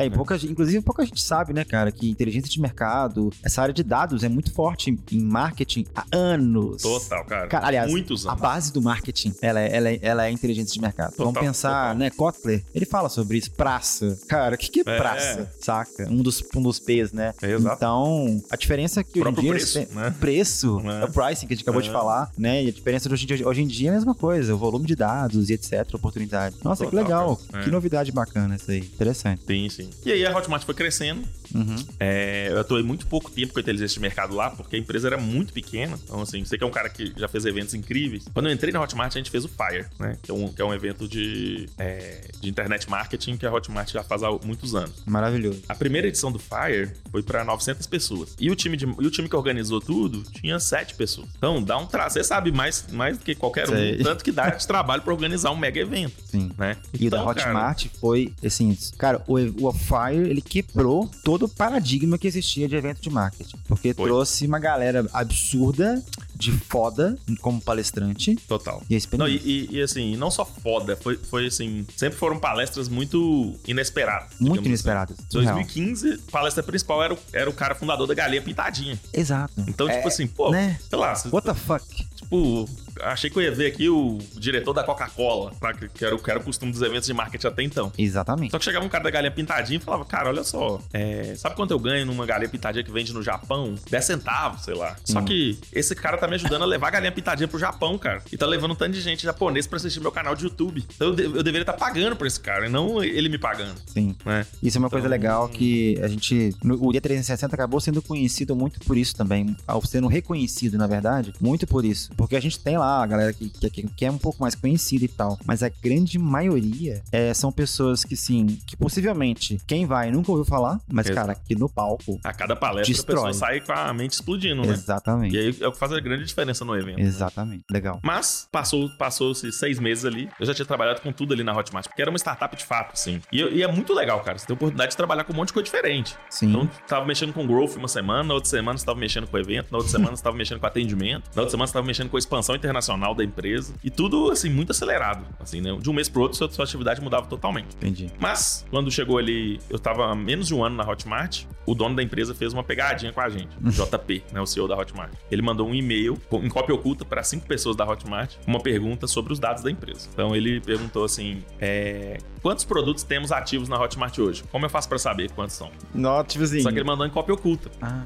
É, 0.00 0.06
e 0.06 0.10
pouca, 0.10 0.36
inclusive 0.36 0.80
pouca 0.82 1.04
gente 1.04 1.22
sabe, 1.22 1.52
né, 1.52 1.64
cara, 1.64 1.92
que 1.92 2.08
inteligência 2.08 2.50
de 2.50 2.60
mercado, 2.60 3.30
essa 3.42 3.62
área 3.62 3.74
de 3.74 3.82
dados 3.82 4.24
é 4.24 4.28
muito 4.28 4.52
forte 4.52 4.96
em 5.12 5.20
marketing 5.20 5.86
há 5.94 6.04
anos. 6.12 6.82
Total, 6.82 7.24
cara. 7.24 7.46
cara 7.48 7.66
aliás, 7.66 7.90
muitos 7.90 8.26
anos. 8.26 8.38
a 8.38 8.42
base 8.42 8.72
do 8.72 8.80
marketing, 8.80 9.34
ela 9.40 9.60
é, 9.60 9.76
ela 9.76 9.88
é, 9.88 9.98
ela 10.02 10.26
é 10.26 10.30
inteligência 10.30 10.72
de 10.72 10.80
mercado. 10.80 11.10
Total, 11.10 11.26
Vamos 11.26 11.40
pensar, 11.40 11.82
total. 11.82 11.94
né, 11.96 12.10
Kotler, 12.10 12.64
ele 12.74 12.86
fala 12.86 13.08
sobre 13.08 13.38
isso, 13.38 13.50
praça. 13.52 14.18
Cara, 14.28 14.54
o 14.54 14.58
que, 14.58 14.68
que 14.68 14.80
é, 14.80 14.94
é 14.94 14.96
praça, 14.96 15.52
saca? 15.60 16.08
Um 16.08 16.22
dos, 16.22 16.42
um 16.54 16.62
dos 16.62 16.78
P's, 16.78 17.12
né? 17.12 17.34
É, 17.42 17.52
exato. 17.52 17.76
Então, 17.76 18.42
a 18.50 18.56
diferença 18.56 19.00
é 19.00 19.04
que 19.04 19.20
hoje 19.20 19.30
em 19.30 19.34
dia... 19.34 19.50
Preço, 19.50 19.78
né? 19.94 20.14
preço 20.18 20.82
é. 20.88 21.04
o 21.04 21.12
pricing 21.12 21.46
que 21.46 21.52
a 21.52 21.56
gente 21.56 21.62
acabou 21.62 21.82
de 21.82 21.88
é. 21.88 21.92
falar, 21.92 22.30
né? 22.36 22.64
E 22.64 22.68
a 22.68 22.72
diferença 22.72 23.08
de 23.08 23.14
hoje, 23.14 23.24
em 23.24 23.26
dia, 23.26 23.48
hoje 23.48 23.62
em 23.62 23.66
dia 23.66 23.88
é 23.88 23.92
a 23.92 23.94
mesma 23.94 24.14
coisa, 24.14 24.54
o 24.54 24.58
volume 24.58 24.86
de 24.86 24.96
dados 24.96 25.50
e 25.50 25.52
etc, 25.52 25.94
oportunidade. 25.94 26.56
Nossa, 26.64 26.84
total, 26.84 26.90
que 26.90 26.96
legal, 26.96 27.36
cara. 27.36 27.64
que 27.64 27.68
é. 27.68 27.72
novidade 27.72 28.12
bacana 28.12 28.56
isso 28.56 28.70
aí, 28.70 28.78
interessante. 28.78 29.42
Sim, 29.46 29.68
sim. 29.68 29.89
E 30.04 30.12
aí 30.12 30.26
a 30.26 30.36
Hotmart 30.36 30.64
foi 30.64 30.74
crescendo. 30.74 31.26
Uhum. 31.54 31.76
É, 31.98 32.48
eu 32.50 32.60
atuei 32.60 32.82
muito 32.82 33.06
pouco 33.06 33.30
tempo 33.30 33.52
com 33.52 33.58
a 33.58 33.62
inteligência 33.62 33.94
de 33.94 34.00
mercado 34.00 34.34
lá, 34.34 34.50
porque 34.50 34.76
a 34.76 34.78
empresa 34.78 35.08
era 35.08 35.16
muito 35.16 35.52
pequena. 35.52 35.98
Então, 36.04 36.20
assim, 36.20 36.44
você 36.44 36.56
que 36.56 36.64
é 36.64 36.66
um 36.66 36.70
cara 36.70 36.88
que 36.88 37.12
já 37.16 37.28
fez 37.28 37.44
eventos 37.44 37.74
incríveis. 37.74 38.24
Quando 38.32 38.46
eu 38.46 38.52
entrei 38.52 38.72
na 38.72 38.80
Hotmart, 38.80 39.14
a 39.14 39.18
gente 39.18 39.30
fez 39.30 39.44
o 39.44 39.48
Fire, 39.48 39.86
né? 39.98 40.16
Que 40.22 40.30
é 40.30 40.34
um, 40.34 40.52
que 40.52 40.62
é 40.62 40.64
um 40.64 40.72
evento 40.72 41.08
de, 41.08 41.68
é, 41.78 42.28
de 42.40 42.48
internet 42.48 42.88
marketing 42.88 43.36
que 43.36 43.46
a 43.46 43.52
Hotmart 43.52 43.90
já 43.90 44.02
faz 44.02 44.22
há 44.22 44.30
muitos 44.44 44.74
anos. 44.74 45.02
Maravilhoso. 45.06 45.62
A 45.68 45.74
primeira 45.74 46.06
edição 46.08 46.30
do 46.30 46.38
Fire 46.38 46.90
foi 47.10 47.22
para 47.22 47.44
900 47.44 47.86
pessoas. 47.86 48.34
E 48.38 48.50
o, 48.50 48.56
time 48.56 48.76
de, 48.76 48.86
e 48.86 49.06
o 49.06 49.10
time 49.10 49.28
que 49.28 49.36
organizou 49.36 49.80
tudo 49.80 50.22
tinha 50.32 50.58
7 50.58 50.94
pessoas. 50.94 51.28
Então, 51.36 51.62
dá 51.62 51.76
um 51.76 51.86
traço. 51.86 52.14
Você 52.14 52.24
sabe 52.24 52.52
mais, 52.52 52.86
mais 52.92 53.18
do 53.18 53.24
que 53.24 53.34
qualquer 53.34 53.66
Sei. 53.66 54.00
um. 54.00 54.02
Tanto 54.02 54.24
que 54.24 54.32
dá 54.32 54.50
de 54.50 54.66
trabalho 54.66 55.02
para 55.02 55.12
organizar 55.12 55.50
um 55.50 55.56
mega 55.56 55.80
evento. 55.80 56.14
Sim. 56.24 56.50
Né? 56.56 56.76
E 56.92 57.06
então, 57.06 57.22
o 57.22 57.34
da 57.34 57.40
então, 57.40 57.50
Hotmart 57.50 57.84
cara, 57.84 57.94
foi, 58.00 58.32
assim, 58.44 58.76
cara, 58.98 59.22
o, 59.26 59.36
o 59.66 59.72
Fire, 59.72 60.28
ele 60.28 60.42
quebrou 60.42 61.10
todo 61.24 61.39
o 61.44 61.48
paradigma 61.48 62.18
que 62.18 62.26
existia 62.26 62.68
de 62.68 62.76
evento 62.76 63.00
de 63.00 63.10
marketing. 63.10 63.56
Porque 63.66 63.94
Foi. 63.94 64.08
trouxe 64.08 64.46
uma 64.46 64.58
galera 64.58 65.06
absurda 65.12 66.02
de 66.34 66.52
foda 66.52 67.18
como 67.40 67.60
palestrante. 67.60 68.36
Total. 68.48 68.82
E, 68.88 68.98
não, 69.16 69.28
e, 69.28 69.36
e, 69.36 69.68
e, 69.76 69.82
assim, 69.82 70.16
não 70.16 70.30
só 70.30 70.44
foda, 70.44 70.96
foi, 70.96 71.16
foi 71.16 71.46
assim, 71.46 71.86
sempre 71.96 72.18
foram 72.18 72.38
palestras 72.38 72.88
muito 72.88 73.54
inesperadas. 73.66 74.30
Muito 74.40 74.60
assim. 74.60 74.68
inesperadas. 74.68 75.18
Em 75.18 75.32
2015, 75.32 76.20
a 76.28 76.30
palestra 76.30 76.62
principal 76.62 77.02
era 77.02 77.14
o, 77.14 77.18
era 77.32 77.50
o 77.50 77.52
cara 77.52 77.74
fundador 77.74 78.06
da 78.06 78.14
Galinha 78.14 78.42
Pintadinha. 78.42 78.98
Exato. 79.12 79.52
Então, 79.68 79.86
tipo 79.86 79.90
é, 79.90 79.96
tipo 79.96 80.08
assim, 80.08 80.26
pô, 80.26 80.50
né? 80.50 80.78
sei 80.88 80.98
lá. 80.98 81.12
What 81.30 81.46
the 81.46 81.54
fuck? 81.54 81.84
Tipo, 82.16 82.68
achei 83.02 83.30
que 83.30 83.38
eu 83.38 83.42
ia 83.42 83.52
ver 83.52 83.66
aqui 83.66 83.88
o 83.88 84.18
diretor 84.34 84.72
da 84.72 84.82
Coca-Cola, 84.82 85.52
que 85.94 86.04
era, 86.04 86.18
que 86.18 86.30
era 86.30 86.38
o 86.38 86.42
costume 86.42 86.72
dos 86.72 86.82
eventos 86.82 87.06
de 87.06 87.14
marketing 87.14 87.46
até 87.46 87.62
então. 87.62 87.92
Exatamente. 87.96 88.50
Só 88.50 88.58
que 88.58 88.64
chegava 88.64 88.84
um 88.84 88.88
cara 88.88 89.04
da 89.04 89.10
galinha 89.10 89.30
pintadinha 89.30 89.78
e 89.78 89.82
falava, 89.82 90.04
cara, 90.04 90.28
olha 90.28 90.44
só, 90.44 90.80
é, 90.92 91.34
sabe 91.36 91.56
quanto 91.56 91.70
eu 91.72 91.78
ganho 91.78 92.06
numa 92.06 92.26
galinha 92.26 92.48
pintadinha 92.48 92.84
que 92.84 92.90
vende 92.90 93.12
no 93.12 93.22
Japão? 93.22 93.74
10 93.90 94.04
centavos, 94.04 94.64
sei 94.64 94.74
lá. 94.74 94.96
Só 95.04 95.20
hum. 95.20 95.24
que 95.24 95.58
esse 95.72 95.94
cara 95.94 96.16
tá 96.16 96.26
me 96.26 96.34
ajudando 96.34 96.62
a 96.62 96.66
levar 96.66 96.88
a 96.88 96.90
galinha 96.90 97.12
pintadinha 97.12 97.48
pro 97.48 97.58
Japão, 97.58 97.98
cara. 97.98 98.22
E 98.30 98.36
tá 98.36 98.46
levando 98.46 98.72
um 98.72 98.74
tanto 98.74 98.92
de 98.92 99.00
gente 99.00 99.22
japonês 99.22 99.66
pra 99.66 99.76
assistir 99.76 100.00
meu 100.00 100.12
canal 100.12 100.34
de 100.34 100.44
YouTube. 100.44 100.84
Então 100.94 101.08
eu, 101.08 101.14
de, 101.14 101.22
eu 101.24 101.42
deveria 101.42 101.62
estar 101.62 101.72
tá 101.72 101.78
pagando 101.78 102.16
por 102.16 102.26
esse 102.26 102.40
cara, 102.40 102.66
e 102.66 102.68
não 102.68 103.02
ele 103.02 103.28
me 103.28 103.38
pagando. 103.38 103.80
Sim. 103.86 104.16
Né? 104.24 104.46
Isso 104.62 104.76
é 104.76 104.78
uma 104.78 104.86
então... 104.86 104.98
coisa 104.98 105.08
legal 105.08 105.48
que 105.48 105.98
a 106.02 106.08
gente. 106.08 106.54
No, 106.62 106.74
o 106.86 106.92
Dia 106.92 107.00
360 107.00 107.54
acabou 107.54 107.80
sendo 107.80 108.02
conhecido 108.02 108.54
muito 108.54 108.80
por 108.80 108.96
isso 108.96 109.14
também. 109.14 109.56
Ao 109.66 109.84
sendo 109.84 110.06
reconhecido, 110.06 110.76
na 110.76 110.86
verdade, 110.86 111.32
muito 111.40 111.66
por 111.66 111.84
isso. 111.84 112.10
Porque 112.16 112.36
a 112.36 112.40
gente 112.40 112.58
tem 112.58 112.76
lá 112.76 112.89
a 113.02 113.06
galera 113.06 113.32
que, 113.32 113.48
que 113.48 113.70
que, 113.70 113.82
que 113.88 114.04
é 114.04 114.10
um 114.10 114.18
pouco 114.18 114.40
mais 114.40 114.54
conhecida 114.54 115.04
e 115.04 115.08
tal. 115.08 115.38
Mas 115.44 115.62
a 115.62 115.68
grande 115.68 116.18
maioria 116.18 117.02
é, 117.12 117.32
são 117.32 117.50
pessoas 117.52 118.04
que, 118.04 118.16
sim, 118.16 118.58
que 118.66 118.76
possivelmente 118.76 119.58
quem 119.66 119.86
vai 119.86 120.10
nunca 120.10 120.30
ouviu 120.30 120.44
falar, 120.44 120.80
mas, 120.90 121.06
Exato. 121.06 121.26
cara, 121.26 121.38
que 121.46 121.54
no 121.54 121.68
palco. 121.68 122.18
A 122.24 122.32
cada 122.32 122.56
palestra 122.56 122.92
destrói. 122.92 123.24
a 123.24 123.26
pessoa 123.28 123.48
sai 123.48 123.60
com 123.60 123.72
a 123.72 123.92
mente 123.94 124.12
explodindo, 124.12 124.62
né? 124.62 124.72
Exatamente. 124.72 125.34
E 125.34 125.38
aí 125.38 125.56
é 125.60 125.68
o 125.68 125.72
que 125.72 125.78
faz 125.78 125.92
a 125.92 126.00
grande 126.00 126.24
diferença 126.24 126.64
no 126.64 126.76
evento. 126.76 127.00
Exatamente. 127.00 127.60
Né? 127.60 127.64
Legal. 127.70 128.00
Mas 128.02 128.48
passou, 128.50 128.88
passou-se 128.98 129.50
seis 129.52 129.78
meses 129.78 130.04
ali. 130.04 130.28
Eu 130.38 130.46
já 130.46 130.54
tinha 130.54 130.66
trabalhado 130.66 131.00
com 131.00 131.12
tudo 131.12 131.32
ali 131.32 131.44
na 131.44 131.56
Hotmart, 131.56 131.86
porque 131.86 132.02
era 132.02 132.10
uma 132.10 132.18
startup 132.18 132.56
de 132.56 132.64
fato, 132.64 132.92
assim. 132.92 133.20
E, 133.32 133.40
e, 133.42 133.62
é 133.62 133.68
muito 133.68 133.92
legal, 133.94 134.20
cara. 134.20 134.38
Você 134.38 134.46
tem 134.46 134.54
a 134.54 134.56
oportunidade 134.56 134.90
de 134.90 134.96
trabalhar 134.96 135.24
com 135.24 135.32
um 135.32 135.36
monte 135.36 135.48
de 135.48 135.54
coisa 135.54 135.64
diferente. 135.64 136.16
Sim. 136.28 136.48
Então, 136.48 136.70
tava 136.86 137.06
mexendo 137.06 137.32
com 137.32 137.46
growth 137.46 137.76
uma 137.76 137.88
semana, 137.88 138.24
na 138.24 138.34
outra 138.34 138.50
semana 138.50 138.78
você 138.78 138.84
tava 138.84 138.98
mexendo 138.98 139.26
com 139.26 139.38
evento, 139.38 139.68
na 139.70 139.78
outra 139.78 139.90
semana 139.90 140.16
você 140.16 140.22
tava 140.22 140.36
mexendo 140.36 140.60
com 140.60 140.66
atendimento, 140.66 141.30
na 141.34 141.42
outra 141.42 141.50
semana 141.50 141.66
você 141.66 141.72
tava 141.72 141.86
mexendo 141.86 142.10
com 142.10 142.18
expansão 142.18 142.54
internacional 142.54 142.69
operacional 142.70 143.14
da 143.14 143.24
empresa 143.24 143.74
e 143.82 143.90
tudo, 143.90 144.30
assim, 144.30 144.48
muito 144.48 144.70
acelerado. 144.70 145.24
Assim, 145.38 145.60
né? 145.60 145.76
De 145.80 145.90
um 145.90 145.92
mês 145.92 146.08
pro 146.08 146.22
outro, 146.22 146.38
sua, 146.38 146.50
sua 146.50 146.64
atividade 146.64 147.00
mudava 147.00 147.26
totalmente. 147.26 147.74
Entendi. 147.76 148.10
Mas, 148.18 148.64
quando 148.70 148.90
chegou 148.90 149.18
ali, 149.18 149.60
eu 149.68 149.78
tava 149.78 150.06
há 150.06 150.14
menos 150.14 150.46
de 150.46 150.54
um 150.54 150.64
ano 150.64 150.76
na 150.76 150.88
Hotmart, 150.88 151.44
o 151.66 151.74
dono 151.74 151.94
da 151.94 152.02
empresa 152.02 152.34
fez 152.34 152.52
uma 152.52 152.62
pegadinha 152.62 153.12
com 153.12 153.20
a 153.20 153.28
gente, 153.28 153.48
o 153.62 153.70
JP, 153.70 154.24
né, 154.32 154.40
o 154.40 154.46
CEO 154.46 154.66
da 154.66 154.76
Hotmart. 154.76 155.12
Ele 155.30 155.42
mandou 155.42 155.68
um 155.68 155.74
e-mail 155.74 156.20
em 156.32 156.48
cópia 156.48 156.74
oculta 156.74 157.04
para 157.04 157.22
cinco 157.22 157.46
pessoas 157.46 157.76
da 157.76 157.88
Hotmart, 157.88 158.36
uma 158.46 158.60
pergunta 158.60 159.06
sobre 159.06 159.32
os 159.32 159.38
dados 159.38 159.62
da 159.62 159.70
empresa. 159.70 160.08
Então 160.12 160.34
ele 160.34 160.60
perguntou 160.60 161.04
assim: 161.04 161.44
é, 161.60 162.18
quantos 162.42 162.64
produtos 162.64 163.02
temos 163.02 163.30
ativos 163.30 163.68
na 163.68 163.80
Hotmart 163.80 164.18
hoje? 164.18 164.42
Como 164.50 164.64
eu 164.64 164.70
faço 164.70 164.88
para 164.88 164.98
saber 164.98 165.30
quantos 165.32 165.56
são? 165.56 165.70
Não, 165.94 166.18
assim. 166.18 166.60
Só 166.60 166.70
que 166.70 166.78
ele 166.78 166.84
mandou 166.84 167.06
em 167.06 167.10
cópia 167.10 167.34
oculta. 167.34 167.70
Ah. 167.80 168.04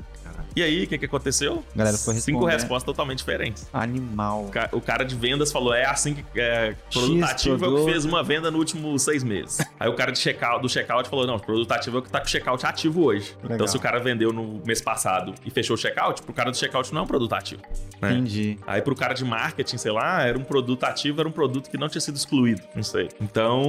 E 0.56 0.62
aí, 0.62 0.84
o 0.84 0.86
que, 0.86 0.98
que 0.98 1.06
aconteceu? 1.06 1.64
A 1.74 1.78
galera 1.78 1.96
foi 1.98 2.14
Cinco 2.14 2.44
respostas 2.44 2.84
totalmente 2.84 3.18
diferentes. 3.18 3.68
Animal. 3.72 4.50
O 4.72 4.80
cara 4.80 5.04
de 5.04 5.14
vendas 5.14 5.50
falou: 5.50 5.74
é 5.74 5.84
assim 5.84 6.14
que. 6.14 6.24
É, 6.40 6.74
produto 6.92 7.24
ativo 7.24 7.64
é 7.64 7.68
o 7.68 7.76
que 7.76 7.92
fez 7.92 8.04
uma 8.04 8.22
venda 8.22 8.50
no 8.50 8.58
último 8.58 8.98
seis 8.98 9.24
meses. 9.24 9.58
aí 9.78 9.88
o 9.88 9.94
cara 9.94 10.12
de 10.12 10.18
checkout, 10.18 10.62
do 10.62 10.68
checkout 10.68 11.08
falou: 11.08 11.26
não, 11.26 11.36
o 11.36 11.40
produto 11.40 11.70
ativo 11.72 11.96
é 11.96 12.00
o 12.00 12.02
que 12.02 12.10
tá 12.10 12.20
com 12.20 12.26
o 12.26 12.28
checkout 12.28 12.64
ativo 12.64 13.04
hoje. 13.04 13.34
Legal. 13.42 13.56
Então, 13.56 13.66
se 13.66 13.76
o 13.76 13.80
cara 13.80 13.98
vendeu 13.98 14.32
no 14.32 14.62
mês 14.64 14.80
passado 14.80 15.34
e 15.44 15.50
fechou 15.50 15.74
o 15.74 15.78
checkout, 15.78 16.22
pro 16.22 16.32
cara 16.32 16.50
do 16.50 16.56
checkout 16.56 16.92
não 16.92 17.00
é 17.00 17.04
um 17.04 17.06
produto 17.06 17.32
ativo. 17.34 17.62
Né? 18.00 18.12
Entendi. 18.12 18.58
Aí 18.66 18.80
pro 18.80 18.94
cara 18.94 19.14
de 19.14 19.24
marketing, 19.24 19.76
sei 19.76 19.92
lá, 19.92 20.22
era 20.22 20.38
um 20.38 20.44
produto 20.44 20.84
ativo, 20.84 21.20
era 21.20 21.28
um 21.28 21.32
produto 21.32 21.68
que 21.68 21.76
não 21.76 21.88
tinha 21.88 22.00
sido 22.00 22.16
excluído. 22.16 22.62
Não 22.74 22.82
sei. 22.82 23.08
Então, 23.20 23.62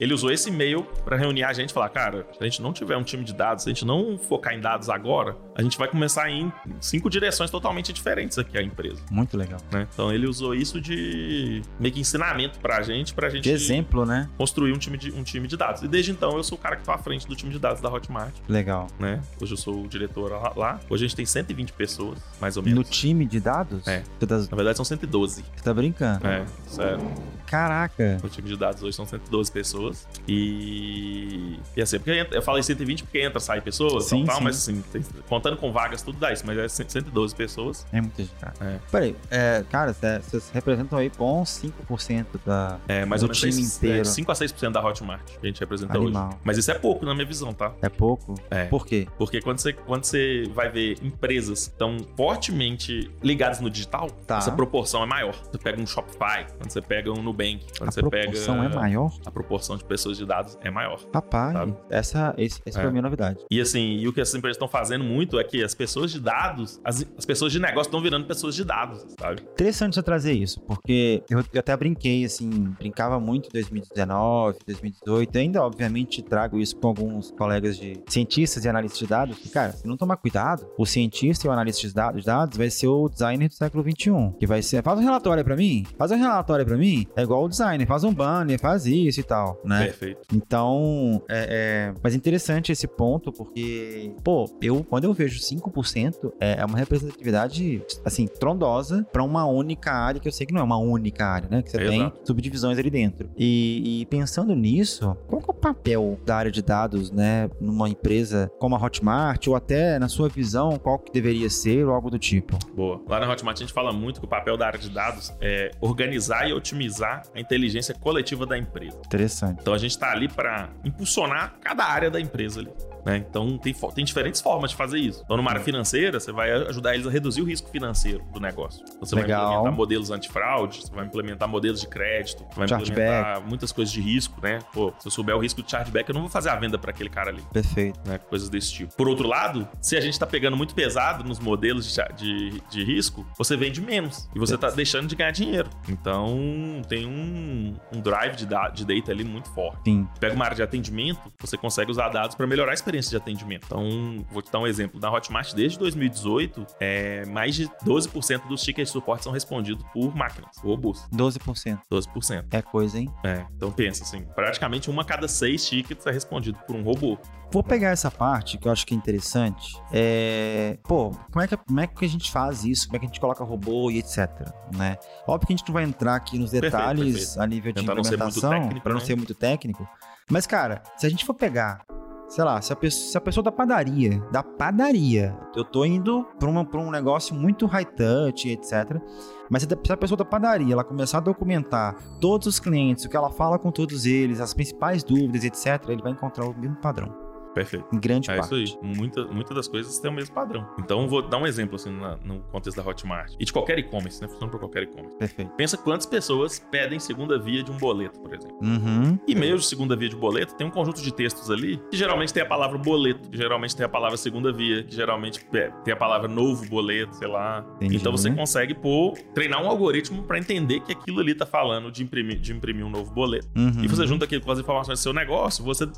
ele 0.00 0.14
usou 0.14 0.30
esse 0.30 0.48
e-mail 0.48 0.82
para 1.04 1.16
reunir 1.16 1.44
a 1.44 1.52
gente 1.52 1.70
e 1.70 1.72
falar: 1.72 1.88
cara, 1.90 2.26
se 2.32 2.38
a 2.42 2.44
gente 2.44 2.62
não 2.62 2.72
tiver 2.72 2.96
um 2.96 3.02
time 3.02 3.24
de 3.24 3.34
dados, 3.34 3.64
se 3.64 3.70
a 3.70 3.72
gente 3.72 3.84
não 3.84 4.18
focar 4.18 4.54
em 4.54 4.60
dados 4.60 4.88
agora, 4.88 5.36
a 5.54 5.62
gente 5.62 5.76
vai 5.76 5.88
começar 5.88 6.05
a 6.06 6.30
ir 6.30 6.42
em 6.42 6.52
cinco 6.80 7.08
direções 7.10 7.50
totalmente 7.50 7.92
diferentes 7.92 8.38
aqui 8.38 8.56
a 8.58 8.62
empresa. 8.62 9.02
Muito 9.10 9.36
legal. 9.36 9.60
Né? 9.72 9.86
Então 9.92 10.12
ele 10.12 10.26
usou 10.26 10.54
isso 10.54 10.80
de 10.80 11.62
meio 11.78 11.92
que 11.92 12.00
ensinamento 12.00 12.58
pra 12.60 12.82
gente, 12.82 13.14
pra 13.14 13.28
gente. 13.28 13.44
De 13.44 13.50
exemplo, 13.50 14.04
né? 14.04 14.28
Construir 14.36 14.72
um 14.72 14.78
time 14.78 14.96
de, 14.96 15.12
um 15.12 15.22
time 15.22 15.46
de 15.46 15.56
dados. 15.56 15.82
E 15.82 15.88
desde 15.88 16.10
então 16.10 16.36
eu 16.36 16.44
sou 16.44 16.56
o 16.56 16.60
cara 16.60 16.76
que 16.76 16.84
tô 16.84 16.92
à 16.92 16.98
frente 16.98 17.26
do 17.26 17.34
time 17.34 17.52
de 17.52 17.58
dados 17.58 17.80
da 17.80 17.88
Hotmart. 17.90 18.34
Legal. 18.48 18.86
Né? 18.98 19.20
Hoje 19.40 19.52
eu 19.52 19.56
sou 19.56 19.84
o 19.84 19.88
diretor 19.88 20.30
lá. 20.56 20.80
Hoje 20.88 21.04
a 21.04 21.08
gente 21.08 21.16
tem 21.16 21.26
120 21.26 21.72
pessoas, 21.72 22.18
mais 22.40 22.56
ou 22.56 22.62
menos. 22.62 22.78
No 22.78 22.84
time 22.84 23.24
de 23.26 23.40
dados? 23.40 23.86
É. 23.86 24.02
Na 24.20 24.56
verdade 24.56 24.76
são 24.76 24.84
112. 24.84 25.44
Você 25.54 25.62
tá 25.62 25.74
brincando? 25.74 26.26
É, 26.26 26.44
sério. 26.66 27.00
Caraca. 27.46 28.18
No 28.22 28.28
time 28.28 28.48
de 28.48 28.56
dados 28.56 28.82
hoje 28.82 28.96
são 28.96 29.06
112 29.06 29.50
pessoas. 29.52 30.06
E. 30.28 31.58
E 31.76 31.82
assim, 31.82 31.98
porque 31.98 32.26
eu 32.30 32.42
falei 32.42 32.62
120 32.62 33.04
porque 33.04 33.20
entra, 33.20 33.40
sai 33.40 33.60
pessoas, 33.60 34.04
sim, 34.04 34.24
tal, 34.24 34.38
sim. 34.38 34.44
mas 34.44 34.56
assim, 34.56 34.84
contando 35.28 35.56
com 35.56 35.72
vagas, 35.72 36.02
tudo 36.02 36.18
dá 36.18 36.32
isso, 36.32 36.44
mas 36.46 36.58
é 36.58 36.68
112 36.68 37.34
pessoas. 37.34 37.86
É 37.92 38.00
muita 38.00 38.22
gente, 38.22 38.34
cara. 38.34 38.54
É. 38.60 38.78
Peraí, 38.90 39.16
é, 39.30 39.64
cara, 39.70 39.92
vocês 39.92 40.50
representam 40.52 40.98
aí 40.98 41.10
bons 41.16 41.62
5% 41.90 42.26
da, 42.44 42.78
é, 42.88 43.04
mais 43.04 43.20
do 43.20 43.24
ou 43.24 43.28
menos 43.28 43.40
time 43.40 43.52
6, 43.52 43.76
inteiro. 43.76 44.00
É, 44.00 44.04
5 44.04 44.32
a 44.32 44.34
6% 44.34 44.72
da 44.72 44.84
Hotmart 44.84 45.22
que 45.24 45.46
a 45.46 45.46
gente 45.46 45.60
representa 45.60 45.96
Animal. 45.96 46.28
hoje. 46.28 46.38
Mas 46.44 46.58
isso 46.58 46.70
é 46.70 46.74
pouco 46.74 47.04
na 47.04 47.14
minha 47.14 47.26
visão, 47.26 47.52
tá? 47.52 47.72
É 47.82 47.88
pouco? 47.88 48.34
É. 48.50 48.64
Por 48.66 48.86
quê? 48.86 49.06
Porque 49.18 49.40
quando 49.40 49.58
você, 49.58 49.72
quando 49.72 50.04
você 50.04 50.44
vai 50.54 50.68
ver 50.68 50.98
empresas 51.02 51.72
tão 51.78 51.98
fortemente 52.16 53.10
ligadas 53.22 53.60
no 53.60 53.70
digital, 53.70 54.10
tá. 54.26 54.38
essa 54.38 54.52
proporção 54.52 55.02
é 55.02 55.06
maior. 55.06 55.34
Você 55.50 55.58
pega 55.58 55.80
um 55.80 55.86
Shopify, 55.86 56.46
quando 56.58 56.70
você 56.70 56.80
pega 56.80 57.12
um 57.12 57.22
Nubank, 57.36 57.66
quando 57.78 57.88
a 57.88 57.92
você 57.92 58.02
pega... 58.02 58.16
A 58.16 58.22
proporção 58.22 58.64
é 58.64 58.68
maior? 58.68 59.12
A 59.26 59.30
proporção 59.30 59.76
de 59.76 59.84
pessoas 59.84 60.16
de 60.16 60.24
dados 60.24 60.58
é 60.62 60.70
maior. 60.70 61.00
Rapaz, 61.12 61.52
sabe? 61.52 61.76
essa, 61.90 62.34
esse, 62.38 62.60
essa 62.64 62.80
é. 62.80 62.86
a 62.86 62.90
minha 62.90 63.02
novidade. 63.02 63.38
E 63.50 63.60
assim, 63.60 63.96
e 63.98 64.08
o 64.08 64.12
que 64.12 64.20
essas 64.20 64.34
empresas 64.34 64.56
estão 64.56 64.68
fazendo 64.68 65.04
muito 65.04 65.38
é 65.38 65.44
que 65.44 65.62
as 65.62 65.74
pessoas 65.74 66.10
de 66.10 66.18
dados, 66.18 66.80
as, 66.82 67.04
as 67.16 67.26
pessoas 67.26 67.52
de 67.52 67.60
negócio 67.60 67.88
estão 67.88 68.00
virando 68.00 68.26
pessoas 68.26 68.54
de 68.54 68.64
dados, 68.64 69.04
sabe? 69.20 69.42
Interessante 69.42 69.94
você 69.94 70.02
trazer 70.02 70.32
isso, 70.32 70.60
porque 70.62 71.22
eu, 71.28 71.38
eu 71.52 71.60
até 71.60 71.76
brinquei, 71.76 72.24
assim, 72.24 72.48
brincava 72.78 73.20
muito 73.20 73.48
em 73.48 73.52
2019, 73.52 74.58
2018, 74.66 75.38
ainda, 75.38 75.62
obviamente, 75.62 76.22
trago 76.22 76.58
isso 76.58 76.76
com 76.76 76.88
alguns 76.88 77.30
colegas 77.32 77.76
de 77.76 78.00
cientistas 78.08 78.64
e 78.64 78.68
analistas 78.68 78.98
de 78.98 79.06
dados, 79.06 79.38
que, 79.38 79.50
cara, 79.50 79.72
se 79.72 79.86
não 79.86 79.96
tomar 79.96 80.16
cuidado, 80.16 80.66
o 80.78 80.86
cientista 80.86 81.46
e 81.46 81.50
o 81.50 81.52
analista 81.52 81.86
de 81.86 81.94
dados, 81.94 82.24
dados 82.24 82.56
vai 82.56 82.70
ser 82.70 82.88
o 82.88 83.08
designer 83.08 83.48
do 83.48 83.54
século 83.54 83.82
21, 83.82 84.32
que 84.32 84.46
vai 84.46 84.62
ser, 84.62 84.82
faz 84.82 84.98
um 84.98 85.02
relatório 85.02 85.44
para 85.44 85.56
mim, 85.56 85.84
faz 85.98 86.10
um 86.10 86.16
relatório 86.16 86.64
para 86.64 86.76
mim, 86.76 87.06
é 87.14 87.25
igual 87.26 87.44
o 87.44 87.48
designer, 87.48 87.86
faz 87.86 88.04
um 88.04 88.12
banner, 88.12 88.58
faz 88.58 88.86
isso 88.86 89.20
e 89.20 89.22
tal, 89.22 89.60
né? 89.64 89.84
Perfeito. 89.84 90.20
Então, 90.32 91.22
é, 91.28 91.92
é... 91.92 92.00
mas 92.02 92.14
interessante 92.14 92.72
esse 92.72 92.86
ponto, 92.86 93.32
porque, 93.32 94.12
pô, 94.24 94.50
eu, 94.62 94.84
quando 94.84 95.04
eu 95.04 95.12
vejo 95.12 95.40
5%, 95.40 96.32
é, 96.40 96.60
é 96.60 96.64
uma 96.64 96.78
representatividade, 96.78 97.82
assim, 98.04 98.26
trondosa 98.26 99.06
para 99.12 99.22
uma 99.22 99.44
única 99.46 99.92
área, 99.92 100.20
que 100.20 100.28
eu 100.28 100.32
sei 100.32 100.46
que 100.46 100.52
não 100.52 100.60
é 100.60 100.64
uma 100.64 100.78
única 100.78 101.26
área, 101.26 101.48
né? 101.50 101.62
Que 101.62 101.70
você 101.70 101.78
tem 101.78 102.12
subdivisões 102.24 102.78
ali 102.78 102.90
dentro. 102.90 103.28
E, 103.36 104.02
e, 104.02 104.06
pensando 104.06 104.54
nisso, 104.54 105.16
qual 105.26 105.42
é 105.42 105.50
o 105.50 105.54
papel 105.54 106.18
da 106.24 106.36
área 106.36 106.50
de 106.50 106.62
dados, 106.62 107.10
né? 107.10 107.50
Numa 107.60 107.88
empresa 107.88 108.50
como 108.58 108.74
a 108.74 108.82
Hotmart, 108.82 109.46
ou 109.48 109.56
até, 109.56 109.98
na 109.98 110.08
sua 110.08 110.28
visão, 110.28 110.78
qual 110.78 110.98
que 110.98 111.12
deveria 111.12 111.50
ser, 111.50 111.86
ou 111.86 111.94
algo 111.94 112.10
do 112.10 112.18
tipo? 112.18 112.58
Boa. 112.74 113.00
Lá 113.08 113.20
na 113.20 113.30
Hotmart 113.30 113.56
a 113.56 113.60
gente 113.60 113.72
fala 113.72 113.92
muito 113.92 114.20
que 114.20 114.26
o 114.26 114.28
papel 114.28 114.56
da 114.56 114.66
área 114.66 114.78
de 114.78 114.90
dados 114.90 115.32
é 115.40 115.70
organizar 115.80 116.48
e 116.48 116.52
otimizar 116.52 117.15
a 117.34 117.40
inteligência 117.40 117.94
coletiva 117.94 118.46
da 118.46 118.56
empresa. 118.56 118.98
Interessante. 119.04 119.60
Então 119.60 119.74
a 119.74 119.78
gente 119.78 119.92
está 119.92 120.12
ali 120.12 120.28
para 120.28 120.70
impulsionar 120.84 121.54
cada 121.60 121.84
área 121.84 122.10
da 122.10 122.20
empresa 122.20 122.60
ali. 122.60 122.70
Né? 123.06 123.18
Então, 123.18 123.56
tem, 123.56 123.72
tem 123.72 124.04
diferentes 124.04 124.40
formas 124.40 124.72
de 124.72 124.76
fazer 124.76 124.98
isso. 124.98 125.22
Então, 125.24 125.36
numa 125.36 125.48
área 125.48 125.62
financeira, 125.62 126.18
você 126.18 126.32
vai 126.32 126.50
ajudar 126.50 126.92
eles 126.92 127.06
a 127.06 127.10
reduzir 127.10 127.40
o 127.40 127.44
risco 127.44 127.70
financeiro 127.70 128.24
do 128.32 128.40
negócio. 128.40 128.84
Você 128.98 129.14
Legal. 129.14 129.38
vai 129.38 129.46
implementar 129.52 129.76
modelos 129.76 130.10
antifraude, 130.10 130.82
você 130.82 130.92
vai 130.92 131.06
implementar 131.06 131.48
modelos 131.48 131.80
de 131.80 131.86
crédito, 131.86 132.44
vai 132.56 132.66
chargeback. 132.66 133.00
implementar 133.00 133.48
muitas 133.48 133.70
coisas 133.70 133.94
de 133.94 134.00
risco, 134.00 134.40
né? 134.42 134.58
Pô, 134.72 134.92
se 134.98 135.06
eu 135.06 135.12
souber 135.12 135.36
o 135.36 135.38
risco 135.38 135.62
de 135.62 135.70
chargeback, 135.70 136.08
eu 136.08 136.14
não 136.14 136.22
vou 136.22 136.30
fazer 136.30 136.48
a 136.48 136.56
venda 136.56 136.76
para 136.76 136.90
aquele 136.90 137.08
cara 137.08 137.30
ali. 137.30 137.42
Perfeito. 137.52 138.00
Né? 138.04 138.18
Coisas 138.18 138.48
desse 138.48 138.72
tipo. 138.72 138.92
Por 138.96 139.06
outro 139.06 139.28
lado, 139.28 139.68
se 139.80 139.96
a 139.96 140.00
gente 140.00 140.18
tá 140.18 140.26
pegando 140.26 140.56
muito 140.56 140.74
pesado 140.74 141.22
nos 141.22 141.38
modelos 141.38 141.86
de, 141.94 142.02
de, 142.16 142.60
de 142.68 142.84
risco, 142.84 143.24
você 143.38 143.56
vende 143.56 143.80
menos 143.80 144.28
e 144.34 144.38
você 144.40 144.58
tá 144.58 144.68
deixando 144.70 145.06
de 145.06 145.14
ganhar 145.14 145.30
dinheiro. 145.30 145.70
Então, 145.88 146.82
tem 146.88 147.06
um, 147.06 147.76
um 147.94 148.00
drive 148.00 148.34
de, 148.34 148.46
da, 148.46 148.68
de 148.68 148.84
data 148.84 149.12
ali 149.12 149.22
muito 149.22 149.48
forte. 149.50 149.78
Sim. 149.84 150.08
Pega 150.18 150.34
uma 150.34 150.44
área 150.44 150.56
de 150.56 150.62
atendimento, 150.64 151.20
você 151.38 151.56
consegue 151.56 151.88
usar 151.88 152.08
dados 152.08 152.34
para 152.34 152.48
melhorar 152.48 152.72
a 152.72 152.74
experiência 152.74 152.95
experiência 152.96 153.10
de 153.10 153.16
atendimento. 153.16 153.66
Então, 153.66 154.26
vou 154.30 154.42
te 154.42 154.50
dar 154.50 154.60
um 154.60 154.66
exemplo. 154.66 155.00
Na 155.00 155.10
Hotmart, 155.10 155.52
desde 155.54 155.78
2018, 155.78 156.66
é, 156.80 157.24
mais 157.26 157.54
de 157.54 157.68
12% 157.84 158.48
dos 158.48 158.62
tickets 158.62 158.88
de 158.88 158.92
suporte 158.92 159.24
são 159.24 159.32
respondidos 159.32 159.84
por 159.92 160.14
máquinas, 160.14 160.56
robôs. 160.58 161.06
12%. 161.12 161.78
12%. 161.90 162.44
É 162.50 162.62
coisa, 162.62 162.98
hein? 162.98 163.10
É. 163.24 163.44
Então, 163.56 163.70
pensa 163.70 164.04
assim, 164.04 164.22
praticamente 164.34 164.90
uma 164.90 165.02
a 165.02 165.04
cada 165.04 165.28
seis 165.28 165.66
tickets 165.68 166.06
é 166.06 166.10
respondido 166.10 166.58
por 166.66 166.74
um 166.74 166.82
robô. 166.82 167.18
Vou 167.52 167.62
pegar 167.62 167.90
essa 167.90 168.10
parte 168.10 168.58
que 168.58 168.66
eu 168.66 168.72
acho 168.72 168.84
que 168.84 168.92
é 168.92 168.96
interessante. 168.96 169.80
É, 169.92 170.78
pô, 170.82 171.10
como 171.30 171.44
é, 171.44 171.46
que, 171.46 171.56
como 171.56 171.80
é 171.80 171.86
que 171.86 172.04
a 172.04 172.08
gente 172.08 172.30
faz 172.30 172.64
isso? 172.64 172.86
Como 172.88 172.96
é 172.96 172.98
que 172.98 173.06
a 173.06 173.08
gente 173.08 173.20
coloca 173.20 173.44
robô 173.44 173.90
e 173.90 173.98
etc, 173.98 174.28
né? 174.74 174.96
Óbvio 175.26 175.46
que 175.46 175.52
a 175.52 175.56
gente 175.56 175.66
não 175.68 175.74
vai 175.74 175.84
entrar 175.84 176.16
aqui 176.16 176.38
nos 176.38 176.50
detalhes 176.50 177.04
perfeito, 177.04 177.18
perfeito. 177.18 177.40
a 177.40 177.46
nível 177.46 177.72
de 177.72 177.80
Tentar 177.80 177.92
implementação, 177.92 178.68
para 178.80 178.92
não 178.92 179.00
né? 179.00 179.06
ser 179.06 179.16
muito 179.16 179.34
técnico. 179.34 179.88
Mas, 180.28 180.44
cara, 180.44 180.82
se 180.96 181.06
a 181.06 181.08
gente 181.08 181.24
for 181.24 181.34
pegar 181.34 181.86
sei 182.28 182.44
lá, 182.44 182.60
se 182.60 182.72
a, 182.72 182.76
pessoa, 182.76 183.10
se 183.10 183.18
a 183.18 183.20
pessoa 183.20 183.44
da 183.44 183.52
padaria, 183.52 184.20
da 184.32 184.42
padaria, 184.42 185.36
eu 185.54 185.64
tô 185.64 185.84
indo 185.84 186.24
pra, 186.38 186.48
uma, 186.48 186.64
pra 186.64 186.80
um 186.80 186.90
negócio 186.90 187.34
muito 187.34 187.66
high 187.66 187.84
touch, 187.84 188.48
etc. 188.48 189.00
Mas 189.48 189.62
se 189.62 189.92
a 189.92 189.96
pessoa 189.96 190.18
da 190.18 190.24
padaria 190.24 190.72
ela 190.72 190.84
começar 190.84 191.18
a 191.18 191.20
documentar 191.20 191.96
todos 192.20 192.46
os 192.46 192.58
clientes, 192.60 193.04
o 193.04 193.08
que 193.08 193.16
ela 193.16 193.30
fala 193.30 193.58
com 193.58 193.70
todos 193.70 194.06
eles, 194.06 194.40
as 194.40 194.52
principais 194.52 195.04
dúvidas, 195.04 195.44
etc., 195.44 195.88
ele 195.88 196.02
vai 196.02 196.12
encontrar 196.12 196.46
o 196.46 196.58
mesmo 196.58 196.76
padrão. 196.76 197.25
Perfeito. 197.56 197.86
Em 197.90 197.98
grande 197.98 198.30
é 198.30 198.36
parte. 198.36 198.54
É 198.54 198.58
isso 198.58 198.78
aí. 198.82 198.96
Muita, 198.96 199.24
muitas 199.24 199.56
das 199.56 199.66
coisas 199.66 199.98
têm 199.98 200.10
o 200.10 200.14
mesmo 200.14 200.34
padrão. 200.34 200.68
Então, 200.78 201.08
vou 201.08 201.22
dar 201.22 201.38
um 201.38 201.46
exemplo, 201.46 201.76
assim, 201.76 201.90
na, 201.90 202.16
no 202.18 202.40
contexto 202.52 202.76
da 202.76 202.86
Hotmart. 202.86 203.32
E 203.40 203.46
de 203.46 203.52
qualquer 203.52 203.78
e-commerce, 203.78 204.20
né? 204.20 204.28
Funciona 204.28 204.50
para 204.50 204.60
qualquer 204.60 204.82
e-commerce. 204.82 205.16
Perfeito. 205.16 205.50
Pensa 205.52 205.78
quantas 205.78 206.04
pessoas 206.04 206.58
pedem 206.70 207.00
segunda 207.00 207.38
via 207.38 207.62
de 207.62 207.72
um 207.72 207.78
boleto, 207.78 208.20
por 208.20 208.34
exemplo. 208.34 208.58
Uhum. 208.62 209.18
E-mails 209.26 209.62
de 209.62 209.68
segunda 209.68 209.96
via 209.96 210.10
de 210.10 210.16
boleto 210.16 210.54
tem 210.54 210.66
um 210.66 210.70
conjunto 210.70 211.00
de 211.00 211.10
textos 211.12 211.50
ali 211.50 211.80
que 211.90 211.96
geralmente 211.96 212.34
tem 212.34 212.42
a 212.42 212.46
palavra 212.46 212.76
boleto, 212.76 213.30
que 213.30 213.38
geralmente 213.38 213.74
tem 213.74 213.86
a 213.86 213.88
palavra 213.88 214.18
segunda 214.18 214.52
via, 214.52 214.84
que 214.84 214.94
geralmente 214.94 215.42
tem 215.82 215.94
a 215.94 215.96
palavra 215.96 216.28
novo 216.28 216.68
boleto, 216.68 217.16
sei 217.16 217.28
lá. 217.28 217.64
Entendi, 217.76 217.96
então, 217.96 218.12
você 218.12 218.28
né? 218.28 218.36
consegue 218.36 218.74
pôr, 218.74 219.16
treinar 219.34 219.62
um 219.62 219.68
algoritmo 219.68 220.22
para 220.24 220.38
entender 220.38 220.80
que 220.80 220.92
aquilo 220.92 221.20
ali 221.20 221.34
tá 221.34 221.46
falando 221.46 221.90
de 221.90 222.02
imprimir, 222.02 222.38
de 222.38 222.52
imprimir 222.52 222.84
um 222.84 222.90
novo 222.90 223.10
boleto. 223.14 223.48
Uhum. 223.56 223.82
E 223.82 223.88
você 223.88 224.06
junta 224.06 224.26
aquilo 224.26 224.42
com 224.42 224.52
as 224.52 224.58
informações 224.58 224.98
do 224.98 225.02
seu 225.02 225.14
negócio, 225.14 225.64
você 225.64 225.88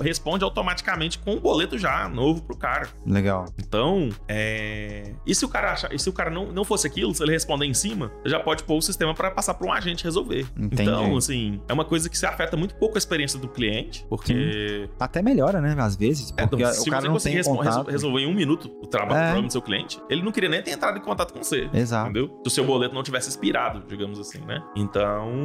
responde 0.00 0.42
automaticamente 0.42 1.03
diretamente 1.04 1.18
com 1.18 1.34
o 1.34 1.40
boleto 1.40 1.78
já 1.78 2.08
novo 2.08 2.42
pro 2.42 2.56
cara. 2.56 2.88
Legal. 3.06 3.46
Então, 3.58 4.08
é... 4.28 5.12
e 5.26 5.34
se 5.34 5.44
o 5.44 5.48
cara 5.48 5.72
achar, 5.72 5.92
e 5.92 5.98
se 5.98 6.08
o 6.08 6.12
cara 6.12 6.30
não, 6.30 6.52
não 6.52 6.64
fosse 6.64 6.86
aquilo, 6.86 7.14
se 7.14 7.22
ele 7.22 7.32
responder 7.32 7.66
em 7.66 7.74
cima, 7.74 8.10
já 8.24 8.40
pode 8.40 8.64
pôr 8.64 8.76
o 8.76 8.82
sistema 8.82 9.14
para 9.14 9.30
passar 9.30 9.54
para 9.54 9.66
um 9.66 9.72
agente 9.72 10.04
resolver. 10.04 10.46
Entendi. 10.56 10.82
Então, 10.82 11.16
assim, 11.16 11.60
é 11.68 11.72
uma 11.72 11.84
coisa 11.84 12.08
que 12.08 12.16
se 12.16 12.26
afeta 12.26 12.56
muito 12.56 12.74
pouco 12.76 12.96
a 12.96 12.98
experiência 12.98 13.38
do 13.38 13.48
cliente, 13.48 14.06
porque 14.08 14.86
Sim. 14.86 14.94
até 14.98 15.22
melhora, 15.22 15.60
né, 15.60 15.74
às 15.78 15.96
vezes, 15.96 16.32
é, 16.36 16.46
porque 16.46 16.64
é, 16.64 16.70
então, 16.70 16.82
o 16.82 16.90
cara 16.90 17.08
não 17.08 17.18
tem 17.18 17.42
contato. 17.42 17.90
resolver 17.90 18.20
em 18.20 18.26
um 18.26 18.34
minuto 18.34 18.70
o 18.82 18.86
trabalho 18.86 19.38
é. 19.38 19.42
do 19.42 19.52
seu 19.52 19.62
cliente, 19.62 20.00
ele 20.08 20.22
não 20.22 20.32
queria 20.32 20.48
nem 20.48 20.62
ter 20.62 20.72
entrado 20.72 20.98
em 20.98 21.02
contato 21.02 21.32
com 21.32 21.42
você. 21.42 21.68
Exato. 21.72 22.10
Entendeu? 22.10 22.40
Se 22.44 22.48
o 22.48 22.50
seu 22.50 22.64
boleto 22.64 22.94
não 22.94 23.02
tivesse 23.02 23.28
expirado, 23.28 23.84
digamos 23.86 24.18
assim, 24.18 24.38
né? 24.46 24.62
Então, 24.76 25.44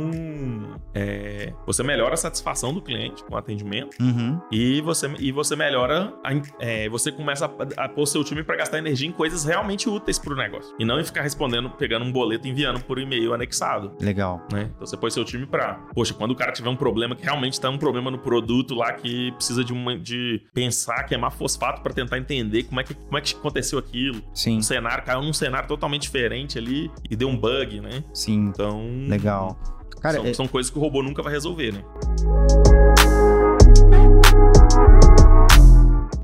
é... 0.94 1.54
você 1.66 1.84
melhora 1.84 2.14
a 2.14 2.18
satisfação 2.18 2.74
do 2.74 2.82
cliente 2.82 3.24
com 3.24 3.36
o 3.36 3.38
atendimento 3.38 3.96
uhum. 4.00 4.40
e 4.52 4.82
você 4.82 5.10
e 5.18 5.32
você 5.44 5.56
melhora, 5.56 6.14
a, 6.24 6.32
é, 6.60 6.90
você 6.90 7.12
começa 7.12 7.46
a, 7.46 7.86
a 7.86 7.90
pôr 7.90 8.06
seu 8.06 8.24
time 8.24 8.44
para 8.44 8.58
gastar 8.58 8.78
energia 8.78 9.08
em 9.08 9.12
coisas 9.12 9.44
realmente 9.44 9.90
úteis 9.90 10.20
para 10.20 10.34
o 10.34 10.36
negócio. 10.36 10.76
E 10.80 10.86
não 10.86 11.00
em 11.00 11.04
ficar 11.04 11.22
respondendo, 11.22 11.70
pegando 11.70 12.06
um 12.06 12.12
boleto 12.12 12.48
e 12.48 12.52
enviando 12.52 12.82
por 12.84 13.00
e-mail 13.00 13.34
anexado. 13.34 13.96
Legal. 14.00 14.46
Né? 14.52 14.70
Então 14.76 14.86
você 14.86 14.98
põe 14.98 15.10
seu 15.10 15.24
time 15.24 15.46
para, 15.46 15.76
poxa, 15.94 16.14
quando 16.14 16.32
o 16.32 16.36
cara 16.36 16.52
tiver 16.52 16.70
um 16.70 16.76
problema 16.76 17.16
que 17.16 17.24
realmente 17.24 17.60
tá 17.60 17.70
um 17.70 17.78
problema 17.78 18.12
no 18.12 18.20
produto 18.20 18.76
lá 18.76 18.94
que 18.94 19.32
precisa 19.34 19.64
de, 19.64 19.74
uma, 19.74 19.98
de 19.98 20.42
pensar, 20.54 21.04
queimar 21.04 21.32
fosfato 21.32 21.82
para 21.82 21.94
tentar 21.94 22.18
entender 22.18 22.64
como 22.64 22.80
é, 22.80 22.84
que, 22.84 22.94
como 22.94 23.18
é 23.18 23.22
que 23.22 23.34
aconteceu 23.36 23.80
aquilo. 23.80 24.22
Sim. 24.34 24.58
Um 24.58 24.62
cenário, 24.62 25.04
caiu 25.04 25.22
num 25.22 25.34
cenário 25.34 25.68
totalmente 25.68 26.04
diferente 26.04 26.58
ali 26.58 26.92
e 27.10 27.16
deu 27.16 27.30
um 27.30 27.38
bug, 27.38 27.80
né? 27.80 28.04
Sim. 28.14 28.48
Então. 28.48 28.86
Legal. 29.08 29.58
Cara, 30.02 30.18
são, 30.18 30.26
é... 30.26 30.34
são 30.34 30.48
coisas 30.48 30.70
que 30.70 30.78
o 30.78 30.82
robô 30.82 31.04
nunca 31.04 31.22
vai 31.22 31.34
resolver, 31.34 31.74
né? 31.74 31.84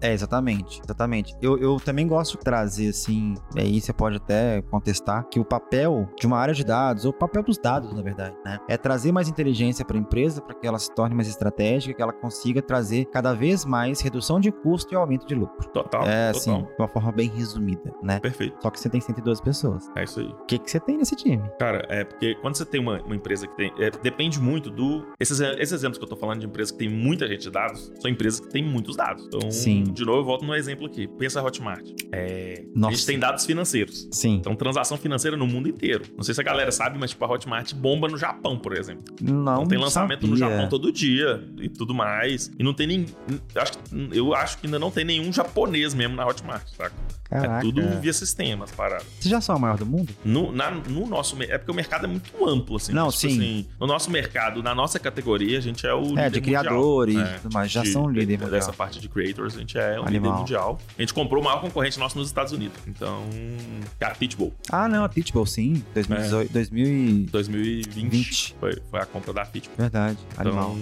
É, 0.06 0.14
exatamente, 0.14 0.80
exatamente. 0.84 1.36
Eu, 1.42 1.58
eu 1.58 1.78
também 1.78 2.08
gosto 2.08 2.38
de 2.38 2.44
trazer, 2.44 2.90
assim, 2.90 3.34
aí 3.58 3.82
você 3.82 3.92
pode 3.92 4.18
até 4.18 4.62
contestar, 4.62 5.28
que 5.30 5.40
o 5.40 5.46
papel 5.46 6.08
de 6.20 6.28
uma 6.28 6.38
área 6.38 6.54
de 6.54 6.64
dados, 6.64 7.06
ou 7.06 7.12
o 7.12 7.14
papel 7.14 7.42
dos 7.42 7.58
dados, 7.58 7.92
na 7.92 8.04
verdade, 8.04 8.36
né? 8.46 8.60
É 8.70 8.78
trazer 8.78 9.12
mais 9.12 9.28
inteligência 9.28 9.84
para 9.84 9.98
a 9.98 10.00
empresa, 10.00 10.42
para 10.42 10.54
que 10.54 10.68
ela 10.68 10.78
se 10.78 10.94
torne 10.94 11.16
mais 11.16 11.28
estratégica, 11.28 11.96
que 11.96 12.02
ela 12.02 12.14
consiga 12.14 12.62
trazer 12.62 13.06
cada 13.06 13.34
vez 13.34 13.66
mais 13.66 14.00
redução 14.00 14.40
de 14.40 14.52
custo 14.52 14.94
e 14.94 14.96
aumento 14.96 15.26
de 15.26 15.34
lucro. 15.34 15.68
Total. 15.70 16.04
É, 16.04 16.30
assim, 16.30 16.52
total. 16.52 16.68
de 16.68 16.82
uma 16.82 16.88
forma 16.88 17.12
bem 17.12 17.28
resumida, 17.28 17.92
né? 18.04 18.20
Perfeito. 18.20 18.62
Só 18.62 18.70
que 18.70 18.80
você 18.80 18.90
tem 18.90 19.02
112 19.02 19.42
pessoas. 19.42 19.90
É 19.96 20.04
isso 20.04 20.20
aí. 20.20 20.28
O 20.28 20.46
que, 20.46 20.60
que 20.60 20.70
você 20.70 20.80
tem 20.80 20.98
nesse 20.98 21.16
time? 21.16 21.42
Cara, 21.58 21.84
é 21.90 22.04
porque 22.04 22.36
quando 22.36 22.56
você 22.56 22.66
tem 22.66 22.80
uma, 22.80 23.02
uma 23.02 23.16
empresa 23.16 23.48
que 23.48 23.56
tem. 23.56 23.74
É, 23.80 23.90
depende 23.90 24.40
muito 24.40 24.70
do. 24.70 25.04
Esses, 25.20 25.40
esses 25.40 25.72
exemplos 25.72 25.98
que 25.98 26.04
eu 26.04 26.10
tô 26.10 26.16
falando 26.16 26.42
de 26.42 26.46
empresas 26.46 26.72
que 26.72 26.78
tem 26.78 26.90
muita 26.90 27.28
gente 27.28 27.42
de 27.42 27.50
dados, 27.50 27.92
são 28.00 28.12
empresas 28.12 28.40
que 28.40 28.50
têm 28.50 28.64
muitos 28.64 28.96
dados. 28.96 29.26
Então, 29.26 29.50
Sim 29.50 29.95
de 29.96 30.06
novo, 30.06 30.20
eu 30.20 30.26
volto 30.26 30.46
no 30.46 30.54
exemplo 30.54 30.86
aqui. 30.86 31.08
Pensa 31.08 31.40
a 31.40 31.44
Hotmart. 31.44 31.88
É, 32.12 32.64
a 32.84 32.92
gente 32.92 33.06
tem 33.06 33.18
dados 33.18 33.46
financeiros. 33.46 34.08
Sim. 34.12 34.36
Então, 34.36 34.56
transação 34.56 34.98
financeira 34.98 35.36
no 35.36 35.48
mundo 35.48 35.68
inteiro. 35.68 36.06
Não 36.16 36.24
sei 36.24 36.34
se 36.34 36.42
a 36.42 36.44
galera 36.44 36.72
sabe, 36.72 37.00
mas 37.00 37.12
tipo, 37.12 37.24
a 37.26 37.32
Hotmart 37.32 37.74
bomba 37.74 38.08
no 38.08 38.18
Japão, 38.18 38.58
por 38.58 38.78
exemplo. 38.78 39.16
Não. 39.22 39.56
Então, 39.56 39.68
tem 39.68 39.78
lançamento 39.78 40.22
sabia. 40.22 40.30
no 40.30 40.38
Japão 40.38 40.70
todo 40.70 40.92
dia 40.92 41.44
e 41.58 41.70
tudo 41.70 41.94
mais. 41.94 42.52
E 42.60 42.64
não 42.64 42.74
tem 42.74 42.88
nem. 42.88 43.06
Eu 43.54 43.62
acho, 43.62 43.74
eu 44.12 44.36
acho 44.36 44.58
que 44.60 44.68
ainda 44.68 44.78
não 44.78 44.92
tem 44.92 45.06
nenhum 45.06 45.32
japonês 45.32 45.94
mesmo 45.94 46.16
na 46.16 46.28
Hotmart, 46.28 46.68
saca? 46.76 46.94
É 47.30 47.42
Caraca. 47.42 47.58
É 47.58 47.62
tudo 47.62 47.82
via 48.02 48.14
sistemas, 48.14 48.72
paradas. 48.72 49.06
Vocês 49.20 49.32
já 49.32 49.42
são 49.42 49.56
a 49.56 49.60
maior 49.60 49.78
do 49.78 49.86
mundo? 49.86 50.14
No, 50.24 50.52
na, 50.52 50.72
no 50.72 51.08
nosso. 51.08 51.42
É 51.42 51.58
porque 51.58 51.72
o 51.72 51.74
mercado 51.74 52.06
é 52.06 52.08
muito 52.08 52.48
amplo, 52.48 52.76
assim. 52.76 52.94
Não, 52.94 53.10
tipo 53.10 53.20
sim. 53.20 53.28
Assim, 53.28 53.68
no 53.80 53.88
nosso 53.88 54.12
mercado, 54.12 54.62
na 54.62 54.76
nossa 54.76 55.00
categoria, 55.00 55.58
a 55.58 55.62
gente 55.62 55.88
é 55.88 55.94
o. 55.94 56.18
É, 56.18 56.30
de 56.30 56.40
criadores, 56.40 57.18
é, 57.18 57.40
mas 57.52 57.72
já 57.72 57.82
de, 57.82 57.92
são 57.92 58.08
líder 58.08 58.34
mundial. 58.34 58.52
Dessa 58.52 58.74
parte 58.74 59.00
de 59.00 59.10
creators, 59.10 59.56
a 59.56 59.60
gente 59.60 59.75
é 59.78 60.00
o 60.00 60.06
líder 60.06 60.30
mundial. 60.30 60.80
A 60.98 61.02
gente 61.02 61.14
comprou 61.14 61.42
o 61.42 61.46
maior 61.46 61.62
concorrente 61.62 62.00
nosso 62.00 62.18
nos 62.18 62.28
Estados 62.28 62.52
Unidos. 62.52 62.78
Então. 62.88 63.24
É 64.00 64.06
a 64.06 64.12
Teachable. 64.12 64.54
Ah, 64.70 64.88
não, 64.88 65.04
a 65.04 65.10
Teachable, 65.10 65.48
sim. 65.48 65.84
2018, 65.94 66.50
é. 66.50 66.54
2000 66.54 67.26
2020. 67.32 68.10
20. 68.10 68.56
Foi, 68.60 68.82
foi 68.90 69.00
a 69.00 69.06
compra 69.06 69.34
da 69.34 69.46
Teachable. 69.46 69.78
Verdade. 69.78 70.18
Então, 70.34 70.48
Animal. 70.48 70.78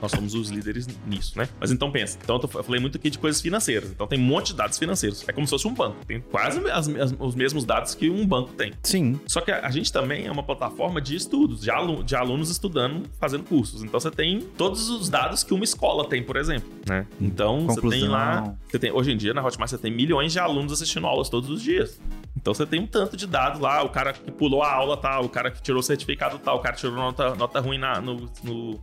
nós 0.00 0.10
somos 0.10 0.34
os 0.34 0.50
líderes 0.50 0.86
nisso, 1.06 1.36
né? 1.36 1.48
Mas 1.58 1.70
então 1.70 1.90
pensa. 1.90 2.18
Então, 2.22 2.40
eu 2.42 2.62
falei 2.62 2.80
muito 2.80 2.96
aqui 2.96 3.10
de 3.10 3.18
coisas 3.18 3.40
financeiras. 3.40 3.90
Então, 3.90 4.06
tem 4.06 4.18
um 4.18 4.22
monte 4.22 4.48
de 4.48 4.54
dados 4.54 4.78
financeiros. 4.78 5.24
É 5.28 5.32
como 5.32 5.46
se 5.46 5.50
fosse 5.50 5.66
um 5.66 5.74
banco. 5.74 6.04
Tem 6.06 6.20
quase 6.20 6.58
as, 6.70 6.88
as, 6.88 7.14
os 7.18 7.34
mesmos 7.34 7.64
dados 7.64 7.94
que 7.94 8.10
um 8.10 8.26
banco 8.26 8.52
tem. 8.52 8.72
Sim. 8.82 9.20
Só 9.26 9.40
que 9.40 9.50
a, 9.50 9.66
a 9.66 9.70
gente 9.70 9.92
também 9.92 10.26
é 10.26 10.32
uma 10.32 10.42
plataforma 10.42 11.00
de 11.00 11.16
estudos, 11.16 11.60
de, 11.60 11.70
alu, 11.70 12.02
de 12.02 12.16
alunos 12.16 12.50
estudando, 12.50 13.08
fazendo 13.18 13.44
cursos. 13.44 13.82
Então 13.82 13.98
você 13.98 14.10
tem 14.10 14.40
todos 14.56 14.88
os 14.88 15.08
dados 15.08 15.42
que 15.42 15.54
uma 15.54 15.64
escola 15.64 16.08
tem, 16.08 16.22
por 16.22 16.36
exemplo. 16.36 16.68
Né? 16.88 17.06
Então 17.20 17.66
Conclusão. 17.66 17.90
você 17.90 17.98
tem 17.98 18.08
lá. 18.08 18.29
Você 18.68 18.78
tem, 18.78 18.92
hoje 18.92 19.12
em 19.12 19.16
dia, 19.16 19.34
na 19.34 19.44
Hotmart, 19.44 19.70
você 19.70 19.78
tem 19.78 19.90
milhões 19.90 20.32
de 20.32 20.38
alunos 20.38 20.72
assistindo 20.72 21.06
aulas 21.06 21.28
todos 21.28 21.48
os 21.50 21.62
dias. 21.62 22.00
Então 22.40 22.54
você 22.54 22.66
tem 22.66 22.80
um 22.80 22.86
tanto 22.86 23.16
de 23.16 23.26
dados 23.26 23.60
lá, 23.60 23.82
o 23.82 23.88
cara 23.88 24.12
que 24.12 24.30
pulou 24.30 24.62
a 24.62 24.72
aula 24.72 24.96
tal, 24.96 25.24
o 25.24 25.28
cara 25.28 25.50
que 25.50 25.62
tirou 25.62 25.80
o 25.80 25.82
certificado 25.82 26.38
tal, 26.38 26.56
o 26.56 26.60
cara 26.60 26.74
tirou 26.76 26.94
nota, 26.94 27.34
nota 27.34 27.60
ruim 27.60 27.78
na, 27.78 28.00
no, 28.00 28.14
no, 28.42 28.72
no, 28.72 28.80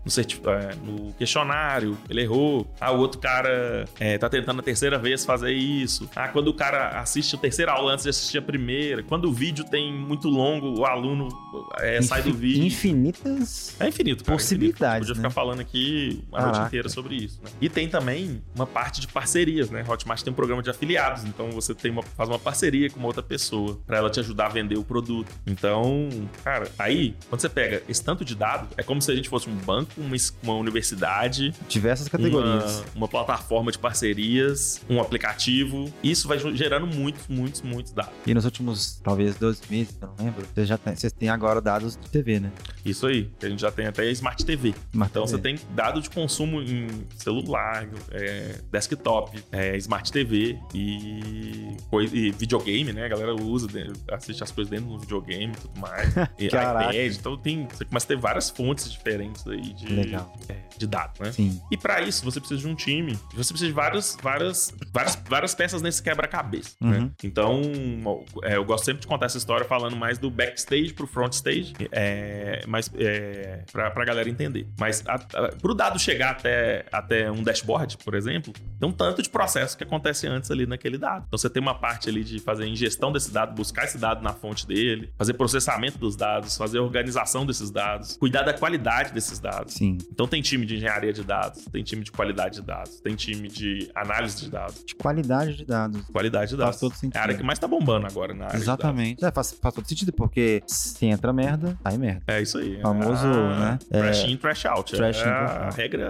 é, 0.52 0.76
no, 0.84 1.13
questionário, 1.13 1.98
ele 2.10 2.22
errou. 2.22 2.67
Ah, 2.80 2.91
o 2.91 3.00
outro 3.00 3.20
cara 3.20 3.86
é, 4.00 4.17
tá 4.17 4.30
tentando 4.30 4.60
a 4.60 4.63
terceira 4.63 4.98
vez 4.98 5.26
fazer 5.26 5.52
isso. 5.52 6.10
Ah, 6.15 6.28
quando 6.28 6.50
o 6.50 6.54
cara 6.54 7.00
assiste 7.00 7.36
a 7.36 7.39
terceira 7.39 7.72
aula 7.72 7.93
antes 7.93 8.04
de 8.04 8.10
assistir 8.10 8.38
a 8.38 8.41
primeira. 8.41 9.04
Quando 9.04 9.26
o 9.26 9.34
vídeo 9.34 9.65
tem 9.65 9.93
muito 9.93 10.30
longo, 10.30 10.80
o 10.80 10.86
aluno 10.86 11.28
é, 11.80 12.02
sai 12.02 12.22
do 12.22 12.34
vídeo. 12.34 12.63
Infinitas 12.63 13.76
é 13.80 13.88
infinito, 13.88 14.24
cara, 14.24 14.38
possibilidades. 14.38 15.10
Infinito. 15.10 15.17
Podia 15.17 15.24
né? 15.24 15.30
ficar 15.30 15.41
falando 15.41 15.60
aqui 15.60 16.24
a 16.32 16.41
noite 16.41 16.60
inteira 16.60 16.89
sobre 16.89 17.15
isso. 17.15 17.39
Né? 17.43 17.50
E 17.62 17.70
tem 17.70 17.89
também 17.89 18.41
uma 18.56 18.67
parte 18.67 19.02
de 19.02 19.08
parcerias, 19.08 19.70
né? 19.70 19.84
Hotmart 19.88 20.22
tem 20.22 20.32
um 20.32 20.36
programa 20.36 20.62
de 20.62 20.70
afiliados, 20.70 21.24
então 21.24 21.50
você 21.52 21.74
tem 21.74 21.91
uma, 21.91 22.04
faz 22.04 22.30
uma 22.30 22.39
parceria 22.39 22.89
com 22.89 23.00
uma 23.00 23.08
outra 23.08 23.24
pessoa 23.24 23.46
para 23.86 23.97
ela 23.97 24.10
te 24.10 24.19
ajudar 24.19 24.47
a 24.47 24.49
vender 24.49 24.77
o 24.77 24.83
produto. 24.83 25.31
Então, 25.45 26.10
cara, 26.43 26.69
aí, 26.77 27.15
quando 27.29 27.41
você 27.41 27.49
pega 27.49 27.83
esse 27.88 28.03
tanto 28.03 28.25
de 28.25 28.36
dados, 28.36 28.69
é 28.77 28.83
como 28.83 29.01
se 29.01 29.12
a 29.12 29.15
gente 29.15 29.29
fosse 29.29 29.49
um 29.49 29.55
banco, 29.55 29.91
uma, 29.97 30.15
uma 30.43 30.53
universidade. 30.55 31.53
Diversas 31.67 32.07
categorias. 32.07 32.79
Uma, 32.79 32.86
uma 32.95 33.07
plataforma 33.07 33.71
de 33.71 33.77
parcerias, 33.77 34.81
um 34.89 34.99
aplicativo. 34.99 35.91
Isso 36.03 36.27
vai 36.27 36.38
gerando 36.55 36.88
muitos, 36.88 37.27
muitos, 37.27 37.62
muitos 37.62 37.91
dados. 37.91 38.13
E 38.25 38.33
nos 38.33 38.45
últimos, 38.45 38.99
talvez, 39.03 39.36
dois 39.36 39.62
meses, 39.69 39.97
eu 40.01 40.07
não 40.07 40.25
lembro, 40.25 40.45
vocês 40.53 40.67
já 40.67 40.77
têm, 40.77 40.95
vocês 40.95 41.13
têm 41.13 41.29
agora 41.29 41.62
dados 41.62 41.97
de 41.97 42.10
TV, 42.10 42.39
né? 42.39 42.51
Isso 42.86 43.07
aí. 43.07 43.29
A 43.41 43.49
gente 43.49 43.62
já 43.62 43.71
tem 43.71 43.88
até 43.88 44.10
Smart 44.12 44.45
TV. 44.45 44.73
Smart 44.93 45.12
então 45.12 45.25
TV. 45.25 45.38
você 45.38 45.41
tem 45.41 45.60
dado 45.75 46.01
de 46.01 46.10
consumo 46.10 46.62
em 46.62 46.88
celular, 47.17 47.88
é, 48.12 48.55
desktop, 48.71 49.43
é, 49.51 49.77
Smart 49.77 50.12
TV 50.12 50.57
e, 50.73 51.77
e 52.13 52.31
videogame, 52.31 52.93
né? 52.93 53.05
A 53.05 53.10
galera 53.10 53.33
usa 53.41 53.67
assiste 54.12 54.43
as 54.43 54.52
coisas 54.52 54.69
dentro 54.69 54.88
do 54.88 55.00
videogame 55.00 55.54
e 55.54 55.58
tudo 55.58 55.80
mais. 55.80 56.15
e 56.38 56.47
iPad. 56.47 56.95
Então 56.95 57.38
tem, 57.38 57.67
você 57.67 57.86
começa 57.86 58.06
a 58.06 58.08
ter 58.08 58.17
várias 58.17 58.50
fontes 58.50 58.91
diferentes 58.91 59.45
aí 59.47 59.73
de, 59.73 60.15
é, 60.50 60.56
de 60.78 60.88
dados, 60.88 61.19
né? 61.19 61.32
Sim. 61.32 61.62
E 61.71 61.78
para 61.78 62.02
isso 62.02 62.23
você 62.23 62.39
precisa 62.39 62.62
de 62.62 62.67
um 62.67 62.76
time. 62.76 63.17
Você 63.34 63.54
precisa 63.54 63.67
de 63.67 63.71
várias, 63.71 64.17
várias, 64.21 64.73
várias, 64.93 65.15
várias 65.28 65.56
peças 65.56 65.82
nesse 65.82 66.02
quebra-cabeça, 66.02 66.76
né? 66.80 66.97
uhum. 66.97 67.04
né? 67.06 67.12
Então, 67.23 67.62
é, 68.43 68.56
eu 68.56 68.65
gosto 68.65 68.86
sempre 68.86 69.02
de 69.02 69.08
contar 69.08 69.28
essa 69.28 69.38
história 69.38 69.65
falando 69.65 69.95
mais 69.95 70.17
do 70.17 70.30
backstage 70.30 70.93
pro 70.93 71.08
front 71.08 71.34
stage, 71.34 71.73
é, 71.91 72.63
mas 72.67 72.91
é, 72.95 73.63
pra, 73.71 73.91
pra 73.91 74.06
galera 74.06 74.30
entender. 74.30 74.67
Mas 74.80 75.04
a, 75.08 75.15
a, 75.15 75.47
pro 75.62 75.73
dado 75.73 76.00
chegar 76.00 76.32
até, 76.32 76.86
até 76.91 77.32
um 77.32 77.43
dashboard, 77.43 77.97
por 77.97 78.13
exemplo, 78.13 78.54
tem 78.80 78.88
um 78.88 78.91
tanto 78.91 79.21
de 79.21 79.30
processo 79.30 79.78
que 79.78 79.84
acontece 79.84 80.28
antes 80.28 80.52
ali 80.52 80.65
naquele 80.65 80.97
dado. 80.97 81.26
Então 81.28 81.38
você 81.38 81.50
tem 81.50 81.62
uma 81.62 81.76
parte 81.76 82.10
ali 82.10 82.23
de 82.23 82.39
fazer 82.39 82.67
ingestão 82.67 83.12
desse 83.12 83.27
dado, 83.32 83.56
buscar 83.56 83.86
esse 83.86 83.98
dado 83.98 84.22
na 84.22 84.34
fonte 84.34 84.68
dele, 84.68 85.12
fazer 85.18 85.34
processamento 85.34 85.98
dos 85.98 86.16
dados, 86.16 86.58
fazer 86.58 86.80
organização 86.80 87.46
desses 87.46 87.72
dados, 87.72 88.18
cuidar 88.18 88.44
da 88.44 88.54
qualidade 88.54 89.13
desses 89.13 89.40
dados. 89.40 89.74
Sim. 89.74 89.98
Então 90.12 90.28
tem 90.28 90.42
time 90.42 90.66
de 90.66 90.76
engenharia 90.76 91.13
de 91.13 91.24
dados, 91.24 91.66
tem 91.72 91.84
time 91.84 92.04
de 92.04 92.12
qualidade 92.12 92.56
de 92.56 92.62
dados, 92.62 93.00
tem 93.02 93.16
time 93.16 93.48
de 93.48 93.90
análise 93.96 94.38
de 94.38 94.50
dados. 94.50 94.84
De 94.86 94.96
qualidade 94.96 95.56
de 95.56 95.66
dados. 95.66 96.02
Qualidade 96.12 96.52
de 96.52 96.58
dados. 96.58 96.76
Faz 96.76 96.80
todo 96.80 96.94
sentido. 96.94 97.16
É 97.16 97.20
a 97.20 97.24
área 97.24 97.36
que 97.36 97.44
mais 97.44 97.60
tá 97.60 97.68
bombando 97.68 98.08
agora 98.08 98.34
na 98.34 98.46
área 98.46 98.58
Exatamente. 98.58 99.24
É, 99.24 99.32
faz, 99.32 99.58
faz 99.62 99.76
todo 99.76 99.88
sentido, 99.88 100.13
porque 100.13 100.62
se 100.66 101.06
entra 101.06 101.32
merda, 101.34 101.78
sai 101.84 101.98
merda. 101.98 102.24
É 102.28 102.42
isso 102.42 102.58
aí. 102.58 102.82
famoso, 102.82 103.28
é, 103.28 103.60
né? 103.60 103.80
Trash 103.90 104.24
é, 104.24 104.30
in, 104.30 104.38
trash 104.38 104.66
out. 104.66 104.96
Trash 104.96 105.22
é 105.22 105.26
in, 105.26 105.30
a 105.30 105.70
regra 105.70 106.10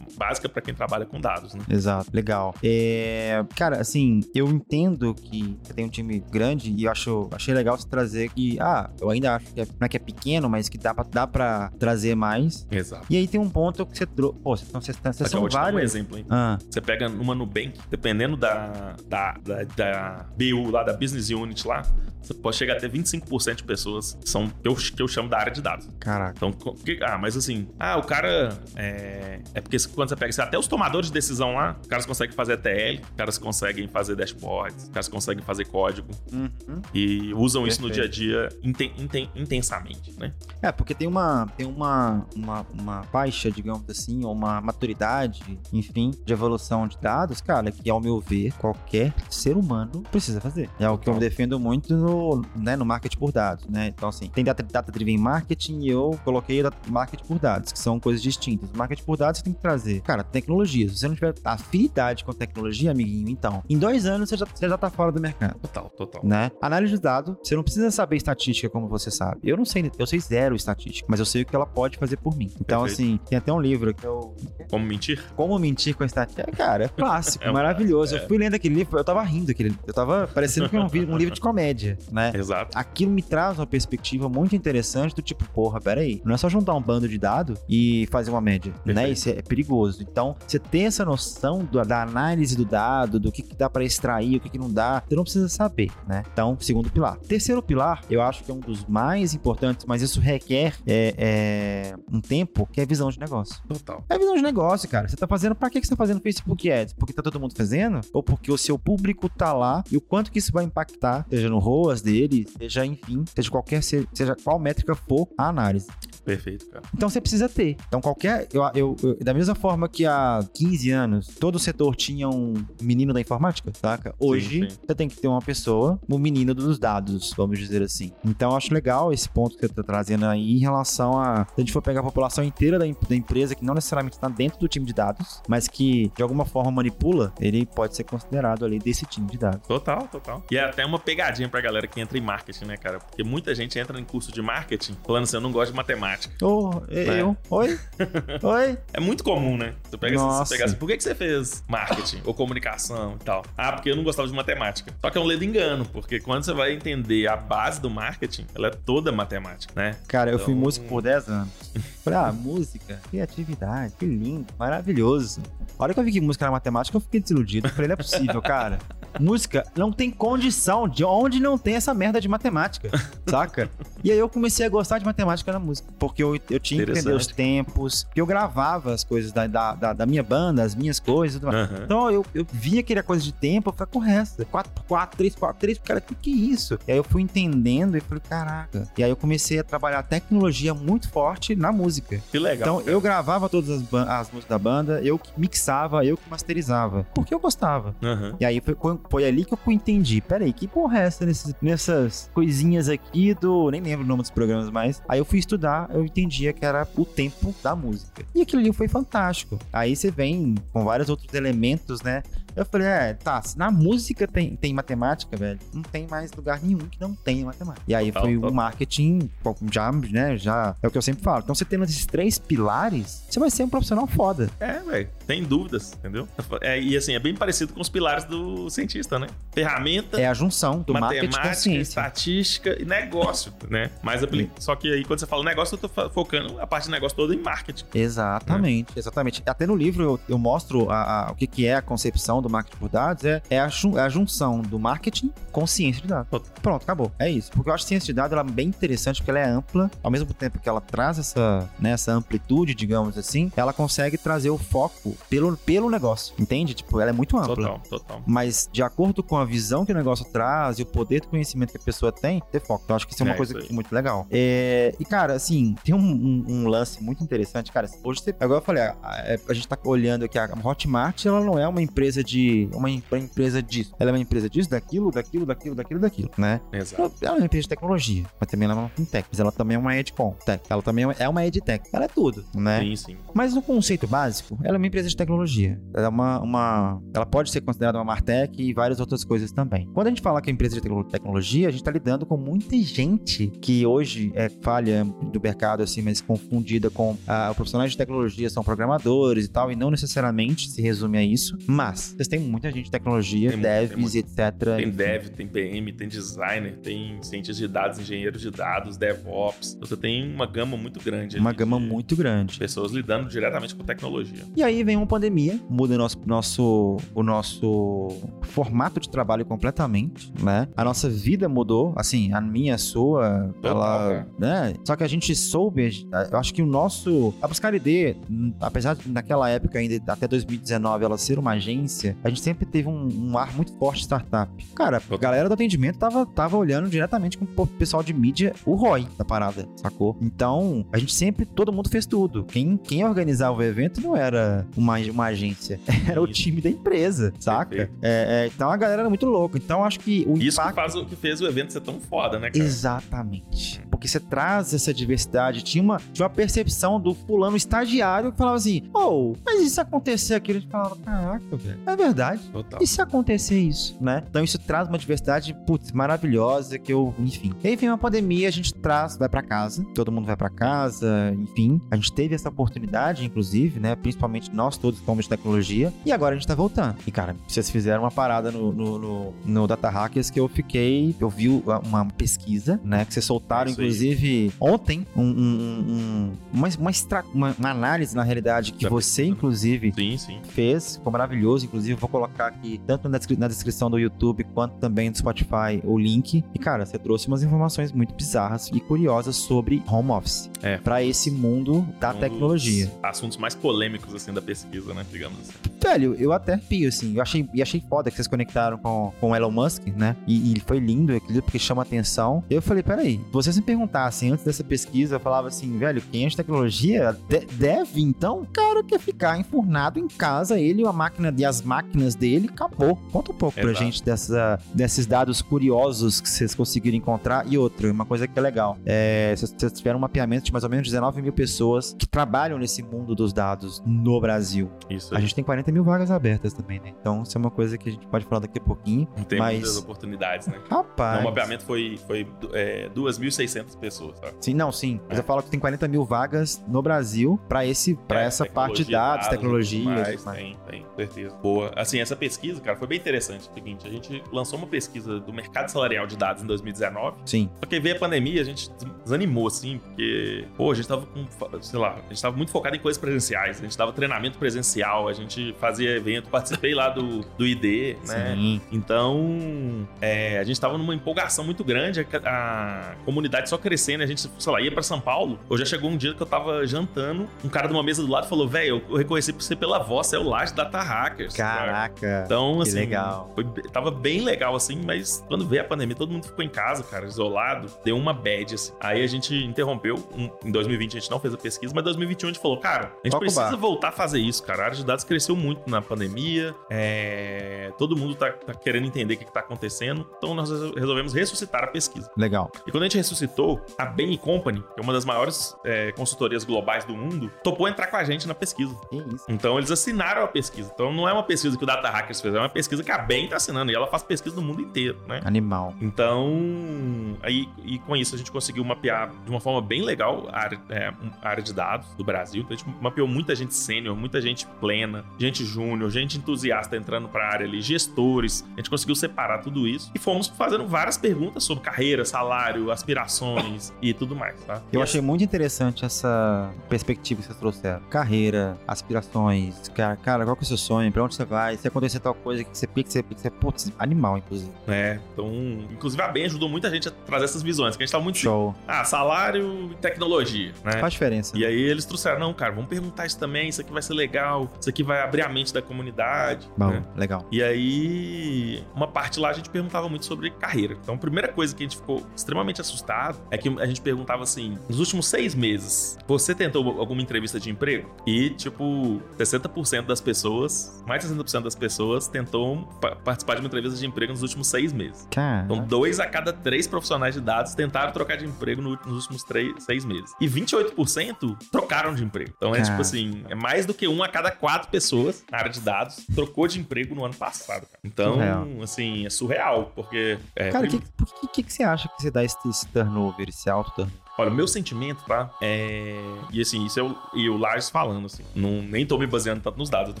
básica 0.16 0.48
para 0.48 0.62
quem 0.62 0.74
trabalha 0.74 1.04
com 1.04 1.20
dados, 1.20 1.54
né? 1.54 1.64
Exato. 1.68 2.10
Legal. 2.12 2.54
É, 2.62 3.44
cara, 3.56 3.80
assim, 3.80 4.20
eu 4.34 4.48
entendo 4.48 5.14
que 5.14 5.58
tem 5.74 5.84
um 5.84 5.88
time 5.88 6.20
grande 6.30 6.43
e 6.52 6.84
eu 6.84 6.90
acho, 6.90 7.28
achei 7.32 7.54
legal 7.54 7.76
você 7.76 7.88
trazer 7.88 8.30
que, 8.30 8.58
ah, 8.60 8.90
eu 9.00 9.10
ainda 9.10 9.36
acho 9.36 9.46
que 9.46 9.60
é, 9.60 9.64
não 9.64 9.86
é 9.86 9.88
que 9.88 9.96
é 9.96 10.00
pequeno, 10.00 10.48
mas 10.48 10.68
que 10.68 10.78
dá 10.78 10.94
pra, 10.94 11.04
dá 11.10 11.26
pra 11.26 11.70
trazer 11.78 12.14
mais. 12.14 12.66
Exato. 12.70 13.06
E 13.08 13.16
aí 13.16 13.26
tem 13.26 13.40
um 13.40 13.48
ponto 13.48 13.86
que 13.86 13.96
você 13.96 14.06
trouxe. 14.06 14.38
Pô, 14.40 14.56
vocês, 14.56 14.68
vocês, 14.70 14.96
vocês 15.02 15.30
são 15.30 15.48
vários. 15.48 15.80
um 15.80 15.84
exemplo, 15.84 16.18
hein? 16.18 16.26
Ah. 16.28 16.58
Você 16.68 16.80
pega 16.80 17.08
uma 17.08 17.34
Nubank, 17.34 17.72
dependendo 17.90 18.36
da, 18.36 18.96
da, 19.08 19.36
da, 19.44 19.64
da 19.76 20.26
BU 20.36 20.70
lá, 20.70 20.82
da 20.82 20.92
Business 20.92 21.30
Unit 21.30 21.66
lá, 21.66 21.82
você 22.24 22.32
pode 22.32 22.56
chegar 22.56 22.76
até 22.76 22.88
25% 22.88 23.56
de 23.56 23.64
pessoas 23.64 24.14
que 24.14 24.28
são 24.28 24.48
que 24.48 24.66
eu, 24.66 24.74
que 24.74 25.02
eu 25.02 25.06
chamo 25.06 25.28
da 25.28 25.38
área 25.38 25.52
de 25.52 25.60
dados. 25.60 25.88
Caraca. 26.00 26.34
Então, 26.36 26.52
que, 26.52 26.98
ah, 27.02 27.18
mas 27.18 27.36
assim, 27.36 27.68
ah, 27.78 27.98
o 27.98 28.02
cara 28.02 28.58
é, 28.76 29.40
é 29.52 29.60
porque 29.60 29.76
quando 29.94 30.08
você 30.08 30.16
pega, 30.16 30.42
até 30.42 30.58
os 30.58 30.66
tomadores 30.66 31.08
de 31.08 31.12
decisão 31.12 31.54
lá, 31.54 31.76
os 31.80 31.86
caras 31.86 32.06
conseguem 32.06 32.34
fazer 32.34 32.54
ETL, 32.54 33.02
os 33.02 33.16
caras 33.16 33.38
conseguem 33.38 33.88
fazer 33.88 34.16
dashboards, 34.16 34.84
os 34.84 34.88
caras 34.88 35.08
conseguem 35.08 35.44
fazer 35.44 35.66
código 35.66 36.08
uhum. 36.34 36.82
e 36.92 37.32
usam 37.34 37.62
Perfeito. 37.62 37.68
isso 37.68 37.82
no 37.82 37.90
dia 37.90 38.04
a 38.04 38.08
dia 38.08 38.48
inten, 38.62 38.92
inten, 38.98 39.30
intensamente, 39.34 40.12
né? 40.18 40.32
É, 40.60 40.72
porque 40.72 40.94
tem 40.94 41.06
uma 41.06 41.46
tem 41.56 41.66
uma, 41.66 42.26
uma, 42.34 42.66
uma 42.72 43.02
faixa, 43.04 43.50
digamos 43.50 43.88
assim, 43.88 44.24
ou 44.24 44.32
uma 44.32 44.60
maturidade, 44.60 45.58
enfim, 45.72 46.10
de 46.24 46.32
evolução 46.32 46.86
de 46.86 46.98
dados, 46.98 47.40
cara, 47.40 47.70
que 47.70 47.88
ao 47.88 48.00
meu 48.00 48.20
ver, 48.20 48.52
qualquer 48.54 49.14
ser 49.30 49.56
humano 49.56 50.02
precisa 50.10 50.40
fazer. 50.40 50.68
É 50.78 50.88
o 50.88 50.98
que 50.98 51.08
eu 51.08 51.18
defendo 51.18 51.58
muito 51.58 51.94
no, 51.94 52.42
né, 52.56 52.76
no 52.76 52.84
marketing 52.84 53.18
por 53.18 53.32
dados, 53.32 53.66
né? 53.66 53.88
Então, 53.88 54.08
assim, 54.08 54.28
tem 54.28 54.44
data, 54.44 54.62
data 54.62 54.90
driven 54.90 55.18
marketing 55.18 55.80
e 55.80 55.88
eu 55.88 56.18
coloquei 56.24 56.62
marketing 56.88 57.24
por 57.24 57.38
dados, 57.38 57.72
que 57.72 57.78
são 57.78 58.00
coisas 58.00 58.22
distintas. 58.22 58.70
Marketing 58.72 59.04
por 59.04 59.16
dados 59.16 59.38
você 59.38 59.44
tem 59.44 59.52
que 59.52 59.60
trazer, 59.60 60.00
cara, 60.02 60.24
tecnologia. 60.24 60.88
Se 60.88 60.96
você 60.96 61.08
não 61.08 61.14
tiver 61.14 61.34
afinidade 61.44 62.24
com 62.24 62.32
tecnologia, 62.32 62.90
amiguinho, 62.90 63.28
então, 63.28 63.62
em 63.68 63.78
dois 63.78 64.06
anos 64.06 64.28
você 64.28 64.36
já, 64.36 64.46
você 64.46 64.68
já 64.68 64.78
tá 64.78 64.90
fora 64.90 65.12
do 65.12 65.20
mercado. 65.20 65.58
Total, 65.60 65.90
total. 65.90 66.22
Né? 66.24 66.50
Análise 66.60 66.94
de 66.94 67.00
dados, 67.00 67.36
você 67.42 67.54
não 67.54 67.62
precisa 67.62 67.90
saber 67.90 68.16
estatística 68.16 68.70
como 68.70 68.88
você 68.88 69.10
sabe. 69.10 69.40
Eu 69.44 69.56
não 69.56 69.64
sei, 69.64 69.90
eu 69.98 70.06
sei 70.06 70.18
zero 70.18 70.56
estatística, 70.56 71.06
mas 71.08 71.20
eu 71.20 71.26
sei 71.26 71.42
o 71.42 71.46
que 71.46 71.54
ela 71.54 71.66
pode 71.66 71.98
fazer 71.98 72.16
por 72.16 72.34
mim. 72.36 72.50
Então, 72.60 72.82
Perfeito. 72.82 73.02
assim, 73.02 73.20
tem 73.28 73.36
até 73.36 73.52
um 73.52 73.60
livro 73.60 73.92
que 73.94 74.04
eu. 74.04 74.34
Como 74.70 74.84
mentir? 74.86 75.22
Como 75.36 75.58
mentir 75.58 75.94
com 75.94 76.04
estatística. 76.04 76.50
É, 76.50 76.52
cara, 76.52 76.84
é 76.84 76.88
clássico, 76.88 77.44
é 77.44 77.52
maravilhoso. 77.52 78.16
É. 78.16 78.18
Eu 78.18 78.28
fui 78.28 78.38
lendo 78.38 78.54
aquele 78.54 78.74
livro, 78.74 78.98
eu 78.98 79.04
tava 79.04 79.22
rindo 79.22 79.50
aquele 79.50 79.74
Eu 79.86 79.92
tava 79.92 80.26
parecendo 80.26 80.68
que 80.68 80.76
eu 80.76 80.88
vi 80.88 81.04
um 81.04 81.16
livro 81.16 81.34
de 81.34 81.40
comédia, 81.40 81.98
né? 82.10 82.32
Exato. 82.34 82.76
Aquilo 82.76 83.12
me 83.12 83.22
traz 83.22 83.58
uma 83.58 83.66
perspectiva 83.66 84.28
muito 84.28 84.56
interessante 84.56 85.14
do 85.14 85.22
tipo, 85.22 85.44
porra, 85.50 85.80
peraí, 85.80 86.22
não 86.24 86.34
é 86.34 86.38
só 86.38 86.48
juntar 86.48 86.74
um 86.74 86.80
bando 86.80 87.08
de 87.08 87.18
dados 87.18 87.58
e 87.68 88.08
fazer 88.10 88.30
uma 88.30 88.40
média, 88.40 88.72
né? 88.84 88.94
Perfeito. 88.94 89.06
né? 89.06 89.10
Isso 89.10 89.28
é 89.28 89.42
perigoso. 89.42 90.02
Então, 90.02 90.36
você 90.46 90.58
ter 90.58 90.82
essa 90.82 91.04
noção 91.04 91.64
do, 91.64 91.82
da 91.84 92.02
análise 92.02 92.56
do 92.56 92.64
dado, 92.64 93.20
do 93.20 93.30
que, 93.30 93.42
que 93.42 93.54
dá 93.54 93.68
para 93.68 93.84
extrair, 93.84 94.36
o 94.36 94.40
que, 94.40 94.48
que 94.48 94.58
não 94.58 94.72
dá, 94.72 95.02
você 95.06 95.14
não 95.14 95.22
precisa 95.22 95.48
saber, 95.48 95.90
né? 96.06 96.13
Então, 96.32 96.56
segundo 96.60 96.90
pilar. 96.90 97.18
Terceiro 97.18 97.62
pilar, 97.62 98.02
eu 98.10 98.20
acho 98.22 98.44
que 98.44 98.50
é 98.50 98.54
um 98.54 98.60
dos 98.60 98.84
mais 98.86 99.34
importantes, 99.34 99.86
mas 99.86 100.02
isso 100.02 100.20
requer 100.20 100.74
é, 100.86 101.14
é, 101.16 101.94
um 102.12 102.20
tempo, 102.20 102.68
que 102.70 102.80
é 102.80 102.86
visão 102.86 103.10
de 103.10 103.18
negócio. 103.18 103.62
Total. 103.66 104.04
É 104.08 104.18
visão 104.18 104.34
de 104.34 104.42
negócio, 104.42 104.88
cara. 104.88 105.08
Você 105.08 105.16
tá 105.16 105.26
fazendo, 105.26 105.54
pra 105.54 105.70
que, 105.70 105.80
que 105.80 105.86
você 105.86 105.92
tá 105.92 105.96
fazendo 105.96 106.20
Facebook 106.20 106.70
Ads? 106.70 106.94
Porque 106.94 107.12
tá 107.12 107.22
todo 107.22 107.40
mundo 107.40 107.54
fazendo? 107.56 108.00
Ou 108.12 108.22
porque 108.22 108.52
o 108.52 108.58
seu 108.58 108.78
público 108.78 109.28
tá 109.28 109.52
lá 109.52 109.82
e 109.90 109.96
o 109.96 110.00
quanto 110.00 110.30
que 110.30 110.38
isso 110.38 110.52
vai 110.52 110.64
impactar, 110.64 111.26
seja 111.28 111.48
no 111.48 111.58
ROAS 111.58 112.02
dele, 112.02 112.46
seja, 112.58 112.84
enfim, 112.84 113.24
seja 113.34 113.50
qualquer, 113.50 113.82
seja 113.82 114.36
qual 114.42 114.58
métrica 114.58 114.94
for 114.94 115.28
a 115.38 115.48
análise. 115.48 115.86
Perfeito, 116.24 116.66
cara. 116.66 116.84
Então 116.94 117.08
você 117.08 117.20
precisa 117.20 117.48
ter. 117.48 117.76
Então 117.86 118.00
qualquer. 118.00 118.48
Eu, 118.52 118.62
eu, 118.74 118.96
eu, 119.02 119.18
da 119.20 119.34
mesma 119.34 119.54
forma 119.54 119.88
que 119.88 120.06
há 120.06 120.40
15 120.54 120.90
anos 120.90 121.28
todo 121.38 121.58
setor 121.58 121.94
tinha 121.94 122.28
um 122.28 122.54
menino 122.80 123.12
da 123.12 123.20
informática, 123.20 123.70
saca? 123.74 124.14
Hoje 124.18 124.62
sim, 124.62 124.70
sim. 124.70 124.76
você 124.86 124.94
tem 124.94 125.08
que 125.08 125.16
ter 125.16 125.28
uma 125.28 125.42
pessoa, 125.42 126.00
um 126.08 126.18
menino 126.18 126.54
dos 126.54 126.78
dados, 126.78 127.32
vamos 127.36 127.58
dizer 127.58 127.82
assim. 127.82 128.12
Então 128.24 128.50
eu 128.50 128.56
acho 128.56 128.72
legal 128.72 129.12
esse 129.12 129.28
ponto 129.28 129.56
que 129.56 129.66
você 129.66 129.72
tá 129.72 129.82
trazendo 129.82 130.24
aí 130.24 130.56
em 130.56 130.58
relação 130.58 131.20
a. 131.20 131.46
Se 131.46 131.52
a 131.58 131.60
gente 131.60 131.72
for 131.72 131.82
pegar 131.82 132.00
a 132.00 132.04
população 132.04 132.42
inteira 132.42 132.78
da, 132.78 132.86
da 132.86 133.14
empresa, 133.14 133.54
que 133.54 133.64
não 133.64 133.74
necessariamente 133.74 134.16
está 134.16 134.28
dentro 134.28 134.58
do 134.58 134.66
time 134.66 134.86
de 134.86 134.94
dados, 134.94 135.42
mas 135.46 135.68
que 135.68 136.10
de 136.16 136.22
alguma 136.22 136.44
forma 136.44 136.70
manipula, 136.70 137.32
ele 137.38 137.66
pode 137.66 137.94
ser 137.94 138.04
considerado 138.04 138.64
ali 138.64 138.78
desse 138.78 139.04
time 139.04 139.26
de 139.26 139.38
dados. 139.38 139.66
Total, 139.66 140.08
total. 140.08 140.42
E 140.50 140.56
é 140.56 140.64
até 140.64 140.84
uma 140.86 140.98
pegadinha 140.98 141.48
pra 141.48 141.60
galera 141.60 141.86
que 141.86 142.00
entra 142.00 142.16
em 142.16 142.22
marketing, 142.22 142.64
né, 142.64 142.76
cara? 142.76 142.98
Porque 142.98 143.22
muita 143.22 143.54
gente 143.54 143.78
entra 143.78 143.98
em 144.00 144.04
curso 144.04 144.32
de 144.32 144.40
marketing 144.40 144.96
falando 145.04 145.24
assim: 145.24 145.36
eu 145.36 145.40
não 145.40 145.52
gosto 145.52 145.70
de 145.70 145.76
matemática 145.76 146.13
matemática. 146.14 146.34
Oh, 146.42 146.82
eu? 146.88 147.28
Né? 147.28 147.36
Oi? 147.50 147.78
Oi? 148.42 148.78
É 148.92 149.00
muito 149.00 149.24
comum, 149.24 149.56
né? 149.56 149.74
Você 149.88 149.96
pega, 149.96 150.16
assim, 150.16 150.38
você 150.38 150.54
pega 150.54 150.64
assim, 150.66 150.76
por 150.76 150.86
que, 150.88 150.96
que 150.96 151.02
você 151.02 151.14
fez 151.14 151.62
marketing 151.68 152.22
ou 152.24 152.34
comunicação 152.34 153.16
e 153.20 153.24
tal? 153.24 153.44
Ah, 153.56 153.72
porque 153.72 153.90
eu 153.90 153.96
não 153.96 154.04
gostava 154.04 154.28
de 154.28 154.34
matemática. 154.34 154.92
Só 155.00 155.10
que 155.10 155.18
é 155.18 155.20
um 155.20 155.24
ledo 155.24 155.44
engano, 155.44 155.84
porque 155.86 156.20
quando 156.20 156.44
você 156.44 156.52
vai 156.52 156.72
entender 156.72 157.26
a 157.26 157.36
base 157.36 157.80
do 157.80 157.90
marketing, 157.90 158.46
ela 158.54 158.68
é 158.68 158.70
toda 158.70 159.10
matemática, 159.12 159.72
né? 159.76 159.96
Cara, 160.06 160.30
eu 160.30 160.38
fui 160.38 160.52
então, 160.52 160.64
músico 160.64 160.86
por 160.86 161.02
10 161.02 161.28
anos. 161.28 161.48
Pra 162.04 162.32
música, 162.32 163.00
criatividade, 163.10 163.94
que 163.98 164.04
lindo, 164.04 164.46
maravilhoso. 164.58 165.40
A 165.78 165.82
hora 165.82 165.94
que 165.94 166.00
eu 166.00 166.04
vi 166.04 166.12
que 166.12 166.20
música 166.20 166.44
era 166.44 166.52
matemática, 166.52 166.96
eu 166.96 167.00
fiquei 167.00 167.20
desiludido. 167.20 167.66
Eu 167.66 167.72
falei, 167.72 167.88
não 167.88 167.94
é 167.94 167.96
possível, 167.96 168.42
cara. 168.42 168.78
música 169.20 169.66
não 169.76 169.92
tem 169.92 170.10
condição 170.10 170.88
de 170.88 171.04
onde 171.04 171.40
não 171.40 171.56
tem 171.56 171.74
essa 171.74 171.94
merda 171.94 172.20
de 172.20 172.28
matemática, 172.28 172.90
saca? 173.26 173.70
E 174.02 174.10
aí 174.10 174.18
eu 174.18 174.28
comecei 174.28 174.66
a 174.66 174.68
gostar 174.68 174.98
de 174.98 175.04
matemática 175.04 175.52
na 175.52 175.58
música, 175.58 175.88
porque 175.98 176.22
eu, 176.22 176.34
eu 176.50 176.60
tinha 176.60 176.84
que 176.84 176.90
entender 176.90 177.14
os 177.14 177.26
tempos, 177.26 178.06
que 178.12 178.20
eu 178.20 178.26
gravava 178.26 178.92
as 178.92 179.02
coisas 179.02 179.32
da, 179.32 179.46
da, 179.46 179.92
da, 179.92 180.06
minha 180.06 180.22
banda, 180.22 180.62
as 180.62 180.74
minhas 180.74 181.00
coisas. 181.00 181.42
Uhum. 181.42 181.84
Então 181.84 182.10
eu, 182.10 182.26
eu 182.34 182.46
via 182.52 182.80
aquela 182.80 183.02
coisa 183.02 183.22
de 183.22 183.32
tempo, 183.32 183.70
eu 183.70 183.72
falei, 183.72 183.92
correto, 183.92 184.46
4x4, 184.52 185.10
3x4, 185.16 185.80
cara, 185.82 185.98
o 186.00 186.02
que, 186.02 186.14
que 186.14 186.30
é 186.30 186.52
isso? 186.52 186.78
E 186.86 186.92
aí 186.92 186.98
eu 186.98 187.04
fui 187.04 187.22
entendendo 187.22 187.96
e 187.96 188.00
falei, 188.00 188.22
caraca. 188.28 188.88
E 188.96 189.02
aí 189.02 189.10
eu 189.10 189.16
comecei 189.16 189.58
a 189.58 189.64
trabalhar 189.64 190.02
tecnologia 190.02 190.74
muito 190.74 191.08
forte 191.08 191.56
na 191.56 191.72
música. 191.72 191.93
Que 192.30 192.38
legal. 192.38 192.80
Então 192.80 192.92
eu 192.92 193.00
gravava 193.00 193.48
todas 193.48 193.70
as, 193.70 193.94
as 193.94 194.30
músicas 194.30 194.48
da 194.48 194.58
banda, 194.58 195.00
eu 195.02 195.20
mixava, 195.36 196.04
eu 196.04 196.16
que 196.16 196.28
masterizava, 196.28 197.06
porque 197.14 197.34
eu 197.34 197.38
gostava. 197.38 197.94
Uhum. 198.02 198.36
E 198.40 198.44
aí 198.44 198.60
foi, 198.60 198.76
foi 199.08 199.24
ali 199.24 199.44
que 199.44 199.52
eu 199.52 199.58
entendi. 199.72 200.20
Peraí, 200.20 200.52
que 200.52 200.66
porra 200.66 200.98
é 200.98 201.06
essa 201.06 201.26
nesses, 201.26 201.54
nessas 201.60 202.30
coisinhas 202.34 202.88
aqui 202.88 203.34
do. 203.34 203.70
Nem 203.70 203.80
lembro 203.80 204.04
o 204.04 204.08
nome 204.08 204.22
dos 204.22 204.30
programas 204.30 204.70
mais. 204.70 205.02
Aí 205.08 205.18
eu 205.18 205.24
fui 205.24 205.38
estudar, 205.38 205.88
eu 205.92 206.04
entendia 206.04 206.52
que 206.52 206.64
era 206.64 206.86
o 206.96 207.04
tempo 207.04 207.54
da 207.62 207.74
música. 207.74 208.24
E 208.34 208.42
aquilo 208.42 208.60
ali 208.60 208.72
foi 208.72 208.88
fantástico. 208.88 209.58
Aí 209.72 209.94
você 209.94 210.10
vem 210.10 210.54
com 210.72 210.84
vários 210.84 211.08
outros 211.08 211.32
elementos, 211.34 212.02
né? 212.02 212.22
Eu 212.56 212.64
falei, 212.64 212.86
é, 212.86 213.14
tá, 213.14 213.40
se 213.42 213.58
na 213.58 213.70
música 213.70 214.26
tem, 214.28 214.54
tem 214.56 214.72
matemática, 214.72 215.36
velho, 215.36 215.58
não 215.72 215.82
tem 215.82 216.06
mais 216.06 216.32
lugar 216.32 216.60
nenhum 216.62 216.78
que 216.78 217.00
não 217.00 217.14
tenha 217.14 217.44
matemática. 217.44 217.84
E 217.86 217.94
aí 217.94 218.06
total, 218.06 218.22
foi 218.22 218.34
total. 218.34 218.50
o 218.50 218.54
marketing, 218.54 219.30
já, 219.70 219.92
né, 219.92 220.36
já, 220.36 220.76
é 220.82 220.86
o 220.86 220.90
que 220.90 220.98
eu 220.98 221.02
sempre 221.02 221.22
falo. 221.22 221.40
Então 221.42 221.54
você 221.54 221.64
tendo 221.64 221.84
esses 221.84 222.06
três 222.06 222.38
pilares, 222.38 223.24
você 223.28 223.40
vai 223.40 223.50
ser 223.50 223.64
um 223.64 223.68
profissional 223.68 224.06
foda. 224.06 224.50
É, 224.60 224.78
velho, 224.80 225.08
tem 225.26 225.42
dúvidas, 225.42 225.92
entendeu? 225.94 226.28
É, 226.60 226.80
e 226.80 226.96
assim, 226.96 227.14
é 227.14 227.18
bem 227.18 227.34
parecido 227.34 227.72
com 227.72 227.80
os 227.80 227.88
pilares 227.88 228.24
do 228.24 228.68
cientista, 228.70 229.18
né? 229.18 229.26
Ferramenta. 229.52 230.20
É 230.20 230.26
a 230.26 230.34
junção 230.34 230.80
do 230.80 230.92
matemática, 230.92 231.42
marketing 231.42 231.78
estatística 231.78 232.80
e 232.80 232.84
negócio, 232.84 233.52
né? 233.68 233.90
Mas 234.02 234.20
só 234.58 234.76
que 234.76 234.92
aí 234.92 235.04
quando 235.04 235.20
você 235.20 235.26
fala 235.26 235.44
negócio, 235.44 235.74
eu 235.74 235.78
tô 235.78 236.10
focando 236.10 236.60
a 236.60 236.66
parte 236.66 236.84
de 236.84 236.90
negócio 236.90 237.16
toda 237.16 237.34
em 237.34 237.38
marketing. 237.38 237.84
Exatamente, 237.94 238.88
né? 238.88 238.94
exatamente. 238.96 239.42
Até 239.46 239.66
no 239.66 239.76
livro 239.76 240.02
eu, 240.02 240.20
eu 240.28 240.38
mostro 240.38 240.90
a, 240.90 241.28
a, 241.28 241.32
o 241.32 241.34
que, 241.34 241.46
que 241.46 241.66
é 241.66 241.74
a 241.74 241.82
concepção 241.82 242.40
do 242.44 242.50
marketing 242.50 242.76
por 242.76 242.88
dados 242.88 243.24
é, 243.24 243.42
é, 243.50 243.58
a, 243.58 243.68
é 243.96 244.00
a 244.00 244.08
junção 244.08 244.60
do 244.60 244.78
marketing 244.78 245.32
com 245.50 245.66
ciência 245.66 246.02
de 246.02 246.08
dados. 246.08 246.28
Pronto, 246.62 246.82
acabou. 246.82 247.12
É 247.18 247.30
isso. 247.30 247.50
Porque 247.52 247.70
eu 247.70 247.74
acho 247.74 247.84
que 247.84 247.88
ciência 247.88 248.06
de 248.06 248.12
dados 248.12 248.32
ela 248.32 248.42
é 248.42 248.50
bem 248.50 248.68
interessante 248.68 249.20
porque 249.20 249.30
ela 249.30 249.40
é 249.40 249.48
ampla, 249.48 249.90
ao 250.02 250.10
mesmo 250.10 250.32
tempo 250.32 250.58
que 250.58 250.68
ela 250.68 250.80
traz 250.80 251.18
essa, 251.18 251.68
né, 251.78 251.90
essa 251.90 252.12
amplitude, 252.12 252.74
digamos 252.74 253.16
assim, 253.18 253.50
ela 253.56 253.72
consegue 253.72 254.16
trazer 254.16 254.50
o 254.50 254.58
foco 254.58 255.16
pelo, 255.28 255.56
pelo 255.56 255.90
negócio, 255.90 256.34
entende? 256.38 256.74
Tipo, 256.74 257.00
ela 257.00 257.10
é 257.10 257.12
muito 257.12 257.38
ampla. 257.38 257.54
Total, 257.54 257.80
total. 257.88 258.22
Mas 258.26 258.68
de 258.72 258.82
acordo 258.82 259.22
com 259.22 259.36
a 259.36 259.44
visão 259.44 259.84
que 259.84 259.92
o 259.92 259.94
negócio 259.94 260.24
traz 260.26 260.78
e 260.78 260.82
o 260.82 260.86
poder 260.86 261.20
do 261.20 261.28
conhecimento 261.28 261.70
que 261.70 261.78
a 261.78 261.80
pessoa 261.80 262.12
tem, 262.12 262.42
ter 262.50 262.60
foco. 262.60 262.82
Então, 262.84 262.96
acho 262.96 263.06
que 263.06 263.14
isso 263.14 263.22
é 263.22 263.26
uma 263.26 263.34
é 263.34 263.36
coisa 263.36 263.58
muito 263.70 263.92
legal. 263.94 264.26
É, 264.30 264.94
e, 264.98 265.04
cara, 265.04 265.34
assim, 265.34 265.74
tem 265.84 265.94
um, 265.94 265.98
um, 265.98 266.44
um, 266.48 266.68
lance 266.68 267.02
muito 267.02 267.22
interessante, 267.22 267.72
cara. 267.72 267.88
Hoje, 268.02 268.20
você, 268.20 268.34
agora 268.40 268.60
eu 268.60 268.64
falei, 268.64 268.82
a, 268.82 268.96
a, 269.02 269.36
a 269.48 269.54
gente 269.54 269.68
tá 269.68 269.78
olhando 269.84 270.24
aqui, 270.24 270.38
a 270.38 270.48
Hotmart, 270.62 271.24
ela 271.24 271.40
não 271.40 271.58
é 271.58 271.66
uma 271.66 271.82
empresa 271.82 272.22
de 272.22 272.33
uma 272.72 272.90
empresa 272.90 273.62
disso. 273.62 273.94
Ela 273.98 274.10
é 274.10 274.12
uma 274.12 274.18
empresa 274.18 274.48
disso, 274.48 274.70
daquilo, 274.70 275.10
daquilo, 275.10 275.46
daquilo, 275.46 275.74
daquilo, 275.74 276.00
daquilo, 276.00 276.30
né? 276.36 276.60
Exato. 276.72 277.12
Ela 277.20 277.36
é 277.36 277.38
uma 277.38 277.46
empresa 277.46 277.62
de 277.62 277.68
tecnologia, 277.68 278.24
mas 278.40 278.50
também 278.50 278.68
ela 278.68 278.74
é 278.74 278.82
uma 278.82 278.88
fintech. 278.88 279.28
Mas 279.30 279.40
ela 279.40 279.52
também 279.52 279.76
é 279.76 279.78
uma 279.78 279.96
edcom. 279.96 280.34
Tech. 280.44 280.62
Ela 280.68 280.82
também 280.82 281.06
é 281.18 281.28
uma 281.28 281.46
edtech. 281.46 281.88
Ela 281.92 282.04
é 282.04 282.08
tudo, 282.08 282.44
né? 282.54 282.80
Sim, 282.80 282.96
sim. 282.96 283.16
Mas 283.32 283.54
no 283.54 283.62
conceito 283.62 284.06
básico, 284.06 284.58
ela 284.62 284.76
é 284.76 284.78
uma 284.78 284.86
empresa 284.86 285.08
de 285.08 285.16
tecnologia. 285.16 285.80
Ela 285.94 286.06
é 286.06 286.08
uma, 286.08 286.40
uma 286.40 287.02
ela 287.12 287.26
pode 287.26 287.50
ser 287.50 287.60
considerada 287.60 287.98
uma 287.98 288.04
martech 288.04 288.60
e 288.60 288.72
várias 288.72 289.00
outras 289.00 289.24
coisas 289.24 289.52
também. 289.52 289.88
Quando 289.92 290.06
a 290.08 290.10
gente 290.10 290.22
fala 290.22 290.40
que 290.40 290.50
é 290.50 290.52
empresa 290.52 290.80
de 290.80 291.04
tecnologia, 291.10 291.68
a 291.68 291.70
gente 291.70 291.80
está 291.80 291.90
lidando 291.90 292.26
com 292.26 292.36
muita 292.36 292.76
gente 292.76 293.48
que 293.60 293.86
hoje 293.86 294.32
é 294.34 294.48
falha 294.48 295.04
do 295.04 295.40
mercado, 295.40 295.82
assim, 295.82 296.02
mas 296.02 296.20
confundida 296.20 296.90
com 296.90 297.16
ah, 297.26 297.52
profissionais 297.54 297.92
de 297.92 297.96
tecnologia 297.96 298.48
são 298.50 298.62
programadores 298.62 299.46
e 299.46 299.48
tal, 299.48 299.70
e 299.70 299.76
não 299.76 299.90
necessariamente 299.90 300.70
se 300.70 300.82
resume 300.82 301.18
a 301.18 301.22
isso. 301.22 301.56
Mas, 301.66 302.14
Tem 302.28 302.40
muita 302.40 302.70
gente 302.70 302.86
de 302.86 302.90
tecnologia, 302.90 303.50
tem 303.50 303.60
devs, 303.60 304.14
etc. 304.14 304.36
Tem 304.76 304.90
dev, 304.90 305.28
tem 305.28 305.46
PM, 305.46 305.92
tem 305.92 306.08
designer, 306.08 306.76
tem 306.78 307.18
cientistas 307.22 307.56
de 307.56 307.68
dados, 307.68 307.98
engenheiros 307.98 308.40
de 308.40 308.50
dados, 308.50 308.96
DevOps. 308.96 309.76
Você 309.80 309.96
tem 309.96 310.32
uma 310.32 310.46
gama 310.46 310.76
muito 310.76 311.00
grande. 311.00 311.38
Uma 311.38 311.52
gama 311.52 311.78
muito 311.78 312.16
grande. 312.16 312.58
Pessoas 312.58 312.92
lidando 312.92 313.28
diretamente 313.28 313.74
com 313.74 313.84
tecnologia. 313.84 314.44
E 314.56 314.62
aí 314.62 314.82
vem 314.82 314.96
uma 314.96 315.06
pandemia, 315.06 315.60
muda 315.68 315.94
o 315.94 315.98
nosso, 315.98 316.18
nosso, 316.26 316.96
o 317.14 317.22
nosso 317.22 318.08
formato 318.42 319.00
de 319.00 319.08
trabalho 319.08 319.44
completamente, 319.44 320.32
né? 320.42 320.68
A 320.76 320.84
nossa 320.84 321.08
vida 321.08 321.48
mudou, 321.48 321.92
assim, 321.96 322.32
a 322.32 322.40
minha, 322.40 322.74
a 322.74 322.78
sua, 322.78 323.52
Total, 323.60 323.70
ela, 323.70 324.26
né? 324.38 324.74
Só 324.84 324.96
que 324.96 325.04
a 325.04 325.08
gente 325.08 325.34
soube, 325.34 326.06
eu 326.30 326.38
acho 326.38 326.52
que 326.52 326.62
o 326.62 326.66
nosso, 326.66 327.34
a 327.40 327.48
Buscar 327.48 327.74
ID, 327.74 328.16
apesar 328.60 328.94
de 328.94 329.08
naquela 329.08 329.48
época 329.48 329.78
ainda, 329.78 330.12
até 330.12 330.26
2019, 330.26 331.04
ela 331.04 331.18
ser 331.18 331.38
uma 331.38 331.52
agência, 331.52 332.13
a 332.22 332.28
gente 332.28 332.40
sempre 332.40 332.66
teve 332.66 332.88
um, 332.88 333.30
um 333.30 333.38
ar 333.38 333.54
muito 333.54 333.72
forte 333.78 333.98
de 333.98 334.04
startup. 334.04 334.50
Cara, 334.74 335.02
a 335.10 335.16
galera 335.16 335.48
do 335.48 335.54
atendimento 335.54 335.98
tava, 335.98 336.26
tava 336.26 336.56
olhando 336.56 336.88
diretamente 336.88 337.38
com 337.38 337.44
o 337.44 337.66
pessoal 337.66 338.02
de 338.02 338.12
mídia, 338.12 338.54
o 338.64 338.74
ROI 338.74 339.06
da 339.18 339.24
parada, 339.24 339.68
sacou? 339.76 340.16
Então, 340.20 340.86
a 340.92 340.98
gente 340.98 341.14
sempre, 341.14 341.44
todo 341.44 341.72
mundo 341.72 341.88
fez 341.88 342.06
tudo. 342.06 342.44
Quem, 342.44 342.76
quem 342.76 343.04
organizava 343.04 343.58
o 343.58 343.62
evento 343.62 344.00
não 344.00 344.16
era 344.16 344.66
uma, 344.76 344.98
uma 344.98 345.26
agência, 345.26 345.80
era 346.08 346.20
o 346.20 346.26
time 346.26 346.60
da 346.60 346.70
empresa, 346.70 347.32
saca? 347.38 347.90
É, 348.02 348.44
é, 348.44 348.50
então 348.54 348.70
a 348.70 348.76
galera 348.76 349.02
era 349.02 349.08
muito 349.08 349.26
louca. 349.26 349.58
Então, 349.58 349.84
acho 349.84 350.00
que 350.00 350.24
o 350.26 350.36
Isso 350.38 350.60
impacto... 350.60 350.68
que, 350.68 350.92
faz, 350.92 351.08
que 351.08 351.16
fez 351.16 351.40
o 351.40 351.46
evento 351.46 351.72
ser 351.72 351.80
tão 351.80 352.00
foda, 352.00 352.38
né, 352.38 352.50
cara? 352.50 352.64
Exatamente. 352.64 353.80
Porque 353.96 354.08
você 354.08 354.20
traz 354.20 354.74
essa 354.74 354.92
diversidade. 354.92 355.62
Tinha 355.62 355.82
uma, 355.82 355.98
tinha 356.12 356.26
uma 356.26 356.30
percepção 356.30 357.00
do 357.00 357.14
fulano 357.14 357.56
estagiário 357.56 358.32
que 358.32 358.38
falava 358.38 358.56
assim: 358.56 358.82
Oh, 358.94 359.34
mas 359.44 359.60
e 359.60 359.70
se 359.70 359.80
acontecer 359.80 360.34
aquilo? 360.34 360.58
A 360.58 360.60
gente 360.60 360.70
falava: 360.70 360.96
Caraca, 360.96 361.56
velho. 361.56 361.80
É 361.86 361.96
verdade. 361.96 362.42
Total. 362.50 362.82
E 362.82 362.86
se 362.86 363.00
acontecer 363.00 363.58
isso, 363.58 363.96
né? 364.00 364.22
Então 364.28 364.42
isso 364.42 364.58
traz 364.58 364.88
uma 364.88 364.98
diversidade, 364.98 365.54
putz, 365.66 365.92
maravilhosa 365.92 366.78
que 366.78 366.92
eu, 366.92 367.14
enfim. 367.18 367.52
E 367.62 367.68
aí 367.68 367.76
vem 367.76 367.88
uma 367.88 367.98
pandemia, 367.98 368.48
a 368.48 368.50
gente 368.50 368.74
traz, 368.74 369.16
vai 369.16 369.28
para 369.28 369.42
casa, 369.42 369.84
todo 369.94 370.10
mundo 370.10 370.26
vai 370.26 370.36
para 370.36 370.50
casa, 370.50 371.34
enfim. 371.38 371.80
A 371.90 371.96
gente 371.96 372.12
teve 372.12 372.34
essa 372.34 372.48
oportunidade, 372.48 373.24
inclusive, 373.24 373.80
né? 373.80 373.94
Principalmente 373.96 374.54
nós 374.54 374.76
todos 374.76 375.00
fomos 375.00 375.24
de 375.24 375.28
tecnologia. 375.30 375.92
E 376.04 376.12
agora 376.12 376.34
a 376.34 376.38
gente 376.38 376.46
tá 376.46 376.54
voltando. 376.54 376.96
E, 377.06 377.10
cara, 377.10 377.36
vocês 377.46 377.70
fizeram 377.70 378.02
uma 378.02 378.10
parada 378.10 378.50
no, 378.50 378.72
no, 378.72 378.98
no, 378.98 379.34
no 379.44 379.66
Data 379.66 379.88
Hackers 379.88 380.30
que 380.30 380.40
eu 380.40 380.48
fiquei. 380.48 381.14
Eu 381.20 381.28
vi 381.28 381.48
uma 381.48 382.04
pesquisa, 382.06 382.80
né? 382.84 383.04
Que 383.04 383.12
vocês 383.14 383.24
soltaram, 383.24 383.70
inclusive, 383.84 384.52
ontem, 384.60 385.06
um, 385.16 385.22
um, 385.22 385.84
um, 385.88 386.32
uma, 386.52 386.68
uma, 386.78 386.90
extra, 386.90 387.24
uma, 387.32 387.54
uma, 387.58 387.70
análise, 387.70 388.14
na 388.14 388.22
realidade, 388.22 388.72
que 388.72 388.88
você, 388.88 389.24
inclusive, 389.24 389.92
sim, 389.94 390.16
sim. 390.16 390.40
fez. 390.44 390.96
Ficou 390.96 391.12
maravilhoso. 391.12 391.64
Inclusive, 391.64 391.98
vou 391.98 392.08
colocar 392.08 392.46
aqui, 392.46 392.80
tanto 392.86 393.08
na, 393.08 393.18
descri 393.18 393.36
na 393.36 393.48
descrição 393.48 393.90
do 393.90 393.98
YouTube 393.98 394.44
quanto 394.54 394.76
também 394.76 395.10
do 395.10 395.18
Spotify, 395.18 395.80
o 395.84 395.98
link. 395.98 396.44
E, 396.54 396.58
cara, 396.58 396.84
você 396.84 396.98
trouxe 396.98 397.28
umas 397.28 397.42
informações 397.42 397.92
muito 397.92 398.14
bizarras 398.14 398.70
e 398.72 398.80
curiosas 398.80 399.36
sobre 399.36 399.82
home 399.86 400.10
office. 400.10 400.50
É. 400.62 400.78
Pra 400.78 401.02
esse 401.02 401.30
mundo 401.30 401.86
da 402.00 402.12
um 402.12 402.18
tecnologia. 402.18 402.90
assuntos 403.02 403.36
mais 403.36 403.54
polêmicos, 403.54 404.14
assim, 404.14 404.32
da 404.32 404.42
pesquisa, 404.42 404.94
né? 404.94 405.04
Digamos 405.10 405.38
assim. 405.40 405.52
Velho, 405.82 406.14
eu 406.14 406.32
até 406.32 406.56
pio, 406.56 406.88
assim. 406.88 407.14
Eu 407.14 407.22
achei, 407.22 407.48
e 407.52 407.60
achei 407.60 407.82
foda 407.88 408.10
que 408.10 408.16
vocês 408.16 408.26
conectaram 408.26 408.78
com, 408.78 409.12
com 409.20 409.30
o 409.30 409.36
Elon 409.36 409.50
Musk, 409.50 409.86
né? 409.88 410.16
E, 410.26 410.54
e 410.54 410.60
foi 410.60 410.78
lindo, 410.78 411.12
porque 411.42 411.58
chama 411.58 411.82
atenção. 411.82 412.42
Eu 412.48 412.62
falei, 412.62 412.82
peraí, 412.82 413.20
vocês 413.30 413.56
me 413.56 413.62
perguntassem 413.74 414.30
antes 414.30 414.44
dessa 414.44 414.62
pesquisa, 414.62 415.16
eu 415.16 415.20
falava 415.20 415.48
assim, 415.48 415.76
velho, 415.76 416.00
quem 416.00 416.24
é 416.24 416.28
de 416.28 416.36
tecnologia 416.36 417.16
de 417.28 417.44
deve, 417.44 418.00
então, 418.00 418.42
o 418.42 418.46
cara 418.46 418.82
quer 418.84 419.00
ficar 419.00 419.38
enfurnado 419.38 419.98
em 419.98 420.06
casa, 420.06 420.58
ele 420.58 420.82
e 420.82 420.86
a 420.86 420.92
máquina 420.92 421.34
e 421.36 421.44
as 421.44 421.60
máquinas 421.60 422.14
dele, 422.14 422.48
acabou. 422.52 422.96
Conta 423.10 423.32
um 423.32 423.34
pouco 423.34 423.58
Exato. 423.58 423.74
pra 423.74 423.84
gente 423.84 424.02
dessa, 424.02 424.60
desses 424.72 425.06
dados 425.06 425.42
curiosos 425.42 426.20
que 426.20 426.28
vocês 426.28 426.54
conseguiram 426.54 426.96
encontrar. 426.96 427.46
E 427.46 427.58
outra, 427.58 427.90
uma 427.90 428.04
coisa 428.04 428.28
que 428.28 428.38
é 428.38 428.42
legal, 428.42 428.78
é, 428.84 429.34
vocês 429.36 429.72
tiveram 429.72 429.98
um 429.98 430.00
mapeamento 430.00 430.44
de 430.44 430.52
mais 430.52 430.64
ou 430.64 430.70
menos 430.70 430.86
19 430.86 431.22
mil 431.22 431.32
pessoas 431.32 431.94
que 431.98 432.06
trabalham 432.06 432.58
nesse 432.58 432.82
mundo 432.82 433.14
dos 433.14 433.32
dados 433.32 433.82
no 433.84 434.20
Brasil. 434.20 434.70
Isso. 434.88 435.12
Aí. 435.12 435.18
A 435.18 435.20
gente 435.20 435.34
tem 435.34 435.44
40 435.44 435.72
mil 435.72 435.82
vagas 435.82 436.10
abertas 436.10 436.52
também, 436.52 436.80
né? 436.80 436.94
Então, 437.00 437.22
isso 437.22 437.36
é 437.36 437.38
uma 437.38 437.50
coisa 437.50 437.76
que 437.76 437.88
a 437.88 437.92
gente 437.92 438.06
pode 438.06 438.24
falar 438.24 438.40
daqui 438.40 438.58
a 438.58 438.62
pouquinho. 438.62 439.06
Tem 439.28 439.38
mas... 439.38 439.54
muitas 439.54 439.76
oportunidades, 439.76 440.46
né? 440.46 440.60
Rapaz. 440.70 441.20
O 441.20 441.24
mapeamento 441.24 441.64
foi, 441.64 441.98
foi 442.06 442.26
é, 442.52 442.88
2.600 442.94 443.63
pessoas, 443.74 444.18
tá? 444.20 444.30
Sim, 444.40 444.54
não, 444.54 444.70
sim. 444.72 445.00
Mas 445.08 445.18
é. 445.18 445.20
eu 445.20 445.24
falo 445.24 445.42
que 445.42 445.50
tem 445.50 445.60
40 445.60 445.88
mil 445.88 446.04
vagas 446.04 446.62
no 446.66 446.82
Brasil 446.82 447.38
para 447.48 447.64
esse, 447.64 447.94
pra 447.94 448.22
é, 448.22 448.26
essa 448.26 448.44
parte 448.46 448.84
de 448.84 448.92
dados, 448.92 449.26
dados 449.26 449.28
tecnologia. 449.28 449.84
Mais, 449.84 450.24
tem, 450.24 450.56
tem, 450.68 450.86
certeza. 450.96 451.36
Boa. 451.36 451.72
Assim, 451.76 452.00
essa 452.00 452.16
pesquisa, 452.16 452.60
cara, 452.60 452.76
foi 452.76 452.88
bem 452.88 452.98
interessante. 452.98 453.48
O 453.48 453.54
seguinte, 453.54 453.86
a 453.86 453.90
gente 453.90 454.22
lançou 454.32 454.58
uma 454.58 454.66
pesquisa 454.66 455.20
do 455.20 455.32
mercado 455.32 455.68
salarial 455.68 456.06
de 456.06 456.16
dados 456.16 456.42
em 456.42 456.46
2019. 456.46 457.16
Sim. 457.24 457.50
Só 457.60 457.66
que 457.66 457.80
veio 457.80 457.96
a 457.96 457.98
pandemia, 457.98 458.40
a 458.40 458.44
gente 458.44 458.70
desanimou, 459.02 459.46
assim, 459.46 459.78
porque, 459.78 460.46
pô, 460.56 460.70
a 460.70 460.74
gente 460.74 460.88
tava 460.88 461.06
com, 461.06 461.26
sei 461.60 461.78
lá, 461.78 461.94
a 461.94 462.08
gente 462.08 462.22
tava 462.22 462.36
muito 462.36 462.50
focado 462.50 462.76
em 462.76 462.78
coisas 462.78 463.00
presenciais. 463.00 463.58
A 463.58 463.62
gente 463.62 463.76
dava 463.76 463.92
treinamento 463.92 464.38
presencial, 464.38 465.08
a 465.08 465.12
gente 465.12 465.54
fazia 465.58 465.90
evento, 465.96 466.28
participei 466.28 466.74
lá 466.74 466.88
do, 466.88 467.20
do 467.20 467.46
ID, 467.46 467.96
né? 468.06 468.34
Sim. 468.34 468.60
Então, 468.72 469.86
é, 470.00 470.38
a 470.38 470.44
gente 470.44 470.60
tava 470.60 470.76
numa 470.78 470.94
empolgação 470.94 471.44
muito 471.44 471.64
grande, 471.64 472.00
a, 472.00 472.92
a, 472.92 472.94
comunidade 473.04 473.48
só 473.54 473.58
crescendo, 473.58 474.02
a 474.02 474.06
gente, 474.06 474.28
sei 474.38 474.52
lá, 474.52 474.60
ia 474.60 474.72
pra 474.72 474.82
São 474.82 475.00
Paulo. 475.00 475.38
Eu 475.48 475.56
já 475.56 475.64
chegou 475.64 475.88
um 475.88 475.96
dia 475.96 476.12
que 476.14 476.22
eu 476.22 476.26
tava 476.26 476.66
jantando, 476.66 477.28
um 477.44 477.48
cara 477.48 477.68
de 477.68 477.72
uma 477.72 477.82
mesa 477.82 478.02
do 478.02 478.10
lado 478.10 478.26
falou, 478.26 478.48
velho, 478.48 478.82
eu 478.88 478.96
reconheci 478.96 479.32
você 479.32 479.54
pela 479.54 479.78
voz, 479.78 480.12
é 480.12 480.18
o 480.18 480.22
Laje 480.22 480.54
Data 480.54 480.80
Hackers. 480.80 481.34
Caraca. 481.34 481.94
Cara. 482.00 482.24
Então, 482.24 482.60
assim, 482.60 482.76
legal. 482.76 483.30
Foi, 483.34 483.44
tava 483.72 483.90
bem 483.90 484.22
legal, 484.22 484.54
assim, 484.54 484.80
mas 484.84 485.24
quando 485.28 485.46
veio 485.46 485.62
a 485.62 485.64
pandemia, 485.64 485.94
todo 485.94 486.10
mundo 486.10 486.26
ficou 486.26 486.44
em 486.44 486.48
casa, 486.48 486.82
cara, 486.82 487.06
isolado, 487.06 487.70
deu 487.84 487.96
uma 487.96 488.12
bad, 488.12 488.54
assim. 488.54 488.72
Aí 488.80 489.02
a 489.02 489.06
gente 489.06 489.34
interrompeu, 489.34 489.96
em 490.44 490.50
2020 490.50 490.96
a 490.96 491.00
gente 491.00 491.10
não 491.10 491.20
fez 491.20 491.32
a 491.32 491.38
pesquisa, 491.38 491.72
mas 491.74 491.82
em 491.82 491.84
2021 491.84 492.28
a 492.28 492.32
gente 492.32 492.42
falou, 492.42 492.58
cara, 492.58 492.86
a 492.86 493.06
gente 493.06 493.12
Toca 493.12 493.20
precisa 493.20 493.56
voltar 493.56 493.88
a 493.88 493.92
fazer 493.92 494.18
isso, 494.18 494.42
cara. 494.42 494.62
A 494.62 494.64
área 494.66 494.76
de 494.76 494.84
dados 494.84 495.04
cresceu 495.04 495.36
muito 495.36 495.68
na 495.70 495.80
pandemia, 495.80 496.54
é... 496.70 497.72
todo 497.78 497.96
mundo 497.96 498.14
tá, 498.14 498.32
tá, 498.32 498.54
querendo 498.54 498.86
entender 498.86 499.14
o 499.14 499.16
que, 499.16 499.24
que 499.24 499.32
tá 499.32 499.40
acontecendo, 499.40 500.06
então 500.18 500.34
nós 500.34 500.50
resolvemos 500.74 501.12
ressuscitar 501.12 501.64
a 501.64 501.66
pesquisa. 501.66 502.10
Legal. 502.16 502.50
E 502.66 502.70
quando 502.70 502.82
a 502.82 502.86
gente 502.86 502.96
ressuscitou, 502.96 503.43
a 503.78 503.86
Bain 503.86 504.16
Company, 504.16 504.60
que 504.74 504.80
é 504.80 504.82
uma 504.82 504.92
das 504.92 505.04
maiores 505.04 505.56
é, 505.64 505.92
consultorias 505.92 506.44
globais 506.44 506.84
do 506.84 506.94
mundo, 506.94 507.30
topou 507.42 507.68
entrar 507.68 507.86
com 507.88 507.96
a 507.96 508.04
gente 508.04 508.26
na 508.26 508.34
pesquisa. 508.34 508.74
Que 508.88 508.96
isso. 508.96 509.24
Então 509.28 509.58
eles 509.58 509.70
assinaram 509.70 510.22
a 510.22 510.28
pesquisa. 510.28 510.70
Então 510.74 510.92
não 510.92 511.08
é 511.08 511.12
uma 511.12 511.22
pesquisa 511.22 511.56
que 511.56 511.64
o 511.64 511.66
Data 511.66 511.88
Hackers 511.88 512.20
fez, 512.20 512.34
é 512.34 512.38
uma 512.38 512.48
pesquisa 512.48 512.82
que 512.82 512.90
a 512.90 512.98
Bain 512.98 513.28
tá 513.28 513.36
assinando 513.36 513.70
e 513.70 513.74
ela 513.74 513.86
faz 513.86 514.02
pesquisa 514.02 514.36
no 514.36 514.42
mundo 514.42 514.60
inteiro, 514.60 514.98
né? 515.06 515.20
Animal. 515.24 515.74
Então, 515.80 517.16
aí 517.22 517.48
e 517.64 517.78
com 517.80 517.96
isso 517.96 518.14
a 518.14 518.18
gente 518.18 518.30
conseguiu 518.30 518.64
mapear 518.64 519.10
de 519.24 519.30
uma 519.30 519.40
forma 519.40 519.60
bem 519.60 519.82
legal 519.82 520.28
a 520.30 520.38
área, 520.38 520.60
é, 520.68 520.92
a 521.22 521.28
área 521.28 521.42
de 521.42 521.52
dados 521.52 521.88
do 521.94 522.04
Brasil. 522.04 522.42
Então 522.42 522.54
a 522.54 522.58
gente 522.58 522.82
mapeou 522.82 523.08
muita 523.08 523.34
gente 523.34 523.54
sênior, 523.54 523.96
muita 523.96 524.20
gente 524.20 524.46
plena, 524.60 525.04
gente 525.18 525.44
júnior, 525.44 525.90
gente 525.90 526.18
entusiasta 526.18 526.76
entrando 526.76 527.08
para 527.08 527.24
a 527.24 527.32
área 527.32 527.46
ali, 527.46 527.60
gestores. 527.60 528.44
A 528.54 528.56
gente 528.56 528.70
conseguiu 528.70 528.94
separar 528.94 529.38
tudo 529.38 529.66
isso 529.66 529.90
e 529.94 529.98
fomos 529.98 530.28
fazendo 530.28 530.66
várias 530.66 530.96
perguntas 530.96 531.44
sobre 531.44 531.62
carreira, 531.62 532.04
salário, 532.04 532.70
aspirações 532.70 533.33
e 533.80 533.92
tudo 533.94 534.14
mais, 534.16 534.40
tá? 534.44 534.62
Eu 534.72 534.82
achei 534.82 535.00
muito 535.00 535.24
interessante 535.24 535.84
essa 535.84 536.50
perspectiva 536.68 537.20
que 537.20 537.26
vocês 537.26 537.38
trouxeram. 537.38 537.80
Carreira, 537.90 538.56
aspirações, 538.66 539.68
cara, 539.68 539.96
cara 539.96 540.24
qual 540.24 540.36
que 540.36 540.42
é 540.42 540.44
o 540.44 540.48
seu 540.48 540.56
sonho? 540.56 540.90
Pra 540.92 541.04
onde 541.04 541.14
você 541.14 541.24
vai? 541.24 541.56
Se 541.56 541.68
acontecer 541.68 542.00
tal 542.00 542.14
coisa, 542.14 542.44
que 542.44 542.56
você 542.56 542.66
pique, 542.66 542.92
você 542.92 543.02
pique, 543.02 543.20
você 543.20 543.30
putz, 543.30 543.72
animal, 543.78 544.18
inclusive. 544.18 544.50
É, 544.68 544.98
então, 545.12 545.30
inclusive 545.70 546.02
a 546.02 546.08
Ben 546.08 546.24
ajudou 546.24 546.48
muita 546.48 546.70
gente 546.70 546.88
a 546.88 546.90
trazer 546.90 547.24
essas 547.24 547.42
visões, 547.42 547.76
que 547.76 547.82
a 547.82 547.86
gente 547.86 547.92
tava 547.92 548.04
muito 548.04 548.18
Show. 548.18 548.50
Assim, 548.50 548.58
ah, 548.68 548.84
salário 548.84 549.70
e 549.72 549.74
tecnologia, 549.76 550.52
né? 550.64 550.72
Faz 550.78 550.92
diferença. 550.92 551.36
E 551.36 551.44
aí 551.44 551.60
eles 551.60 551.84
trouxeram, 551.84 552.18
não, 552.18 552.32
cara, 552.32 552.52
vamos 552.52 552.68
perguntar 552.68 553.06
isso 553.06 553.18
também, 553.18 553.48
isso 553.48 553.60
aqui 553.60 553.72
vai 553.72 553.82
ser 553.82 553.94
legal, 553.94 554.50
isso 554.60 554.68
aqui 554.68 554.82
vai 554.82 555.00
abrir 555.02 555.22
a 555.22 555.28
mente 555.28 555.52
da 555.52 555.60
comunidade. 555.60 556.48
Bom, 556.56 556.70
né? 556.70 556.82
legal. 556.96 557.26
E 557.30 557.42
aí, 557.42 558.64
uma 558.74 558.86
parte 558.86 559.18
lá 559.20 559.30
a 559.30 559.32
gente 559.32 559.50
perguntava 559.50 559.88
muito 559.88 560.04
sobre 560.04 560.30
carreira. 560.30 560.76
Então, 560.80 560.94
a 560.94 560.98
primeira 560.98 561.28
coisa 561.28 561.54
que 561.54 561.62
a 561.62 561.66
gente 561.66 561.76
ficou 561.76 562.06
extremamente 562.16 562.60
assustado 562.60 563.18
é 563.30 563.38
que 563.38 563.48
a 563.48 563.66
gente 563.66 563.80
perguntava 563.80 564.22
assim: 564.22 564.58
nos 564.68 564.78
últimos 564.78 565.06
seis 565.06 565.34
meses, 565.34 565.96
você 566.06 566.34
tentou 566.34 566.80
alguma 566.80 567.02
entrevista 567.02 567.38
de 567.38 567.50
emprego? 567.50 567.94
E, 568.06 568.30
tipo, 568.30 569.00
60% 569.18 569.86
das 569.86 570.00
pessoas, 570.00 570.82
mais 570.86 571.02
de 571.02 571.14
60% 571.14 571.42
das 571.42 571.54
pessoas 571.54 572.08
tentou 572.08 572.64
participar 573.04 573.34
de 573.34 573.40
uma 573.40 573.46
entrevista 573.46 573.78
de 573.78 573.86
emprego 573.86 574.12
nos 574.12 574.22
últimos 574.22 574.48
seis 574.48 574.72
meses. 574.72 575.06
Então, 575.44 575.64
dois 575.66 576.00
a 576.00 576.06
cada 576.06 576.32
três 576.32 576.66
profissionais 576.66 577.14
de 577.14 577.20
dados 577.20 577.54
tentaram 577.54 577.92
trocar 577.92 578.16
de 578.16 578.26
emprego 578.26 578.62
nos 578.62 579.02
últimos 579.02 579.22
três, 579.24 579.52
seis 579.64 579.84
meses. 579.84 580.12
E 580.20 580.28
28% 580.28 581.36
trocaram 581.50 581.94
de 581.94 582.04
emprego. 582.04 582.32
Então, 582.36 582.54
é 582.54 582.62
tipo 582.62 582.80
assim, 582.80 583.24
é 583.28 583.34
mais 583.34 583.66
do 583.66 583.74
que 583.74 583.86
um 583.88 584.02
a 584.02 584.08
cada 584.08 584.30
quatro 584.30 584.70
pessoas 584.70 585.24
na 585.30 585.38
área 585.38 585.50
de 585.50 585.60
dados 585.60 586.04
trocou 586.14 586.46
de 586.46 586.60
emprego 586.60 586.94
no 586.94 587.04
ano 587.04 587.14
passado. 587.14 587.66
Cara. 587.66 587.80
Então, 587.84 588.14
surreal. 588.14 588.48
assim, 588.62 589.06
é 589.06 589.10
surreal, 589.10 589.72
porque... 589.74 590.18
É, 590.36 590.50
cara, 590.50 590.66
prim... 590.66 590.78
que, 590.78 591.04
que, 591.04 591.28
que, 591.28 591.42
que, 591.42 591.52
você 591.52 591.62
acha 591.62 591.88
que 591.88 592.02
você 592.02 592.10
dá 592.10 592.24
esse, 592.24 592.36
esse 592.48 592.66
turnover, 592.68 593.13
esse 593.22 593.48
alto 593.48 593.70
turnover? 593.72 594.03
Olha, 594.16 594.30
o 594.30 594.34
meu 594.34 594.46
sentimento, 594.46 595.04
tá? 595.06 595.30
É. 595.40 596.00
E 596.32 596.40
assim, 596.40 596.64
isso 596.64 596.78
é 596.78 596.82
o, 596.82 596.96
e 597.14 597.28
o 597.28 597.36
Lars 597.36 597.68
falando, 597.68 598.06
assim. 598.06 598.22
Não, 598.34 598.62
nem 598.62 598.86
tô 598.86 598.96
me 598.96 599.06
baseando 599.06 599.40
tanto 599.40 599.58
nos 599.58 599.68
dados, 599.68 599.88
eu 599.88 599.94
tô 599.94 600.00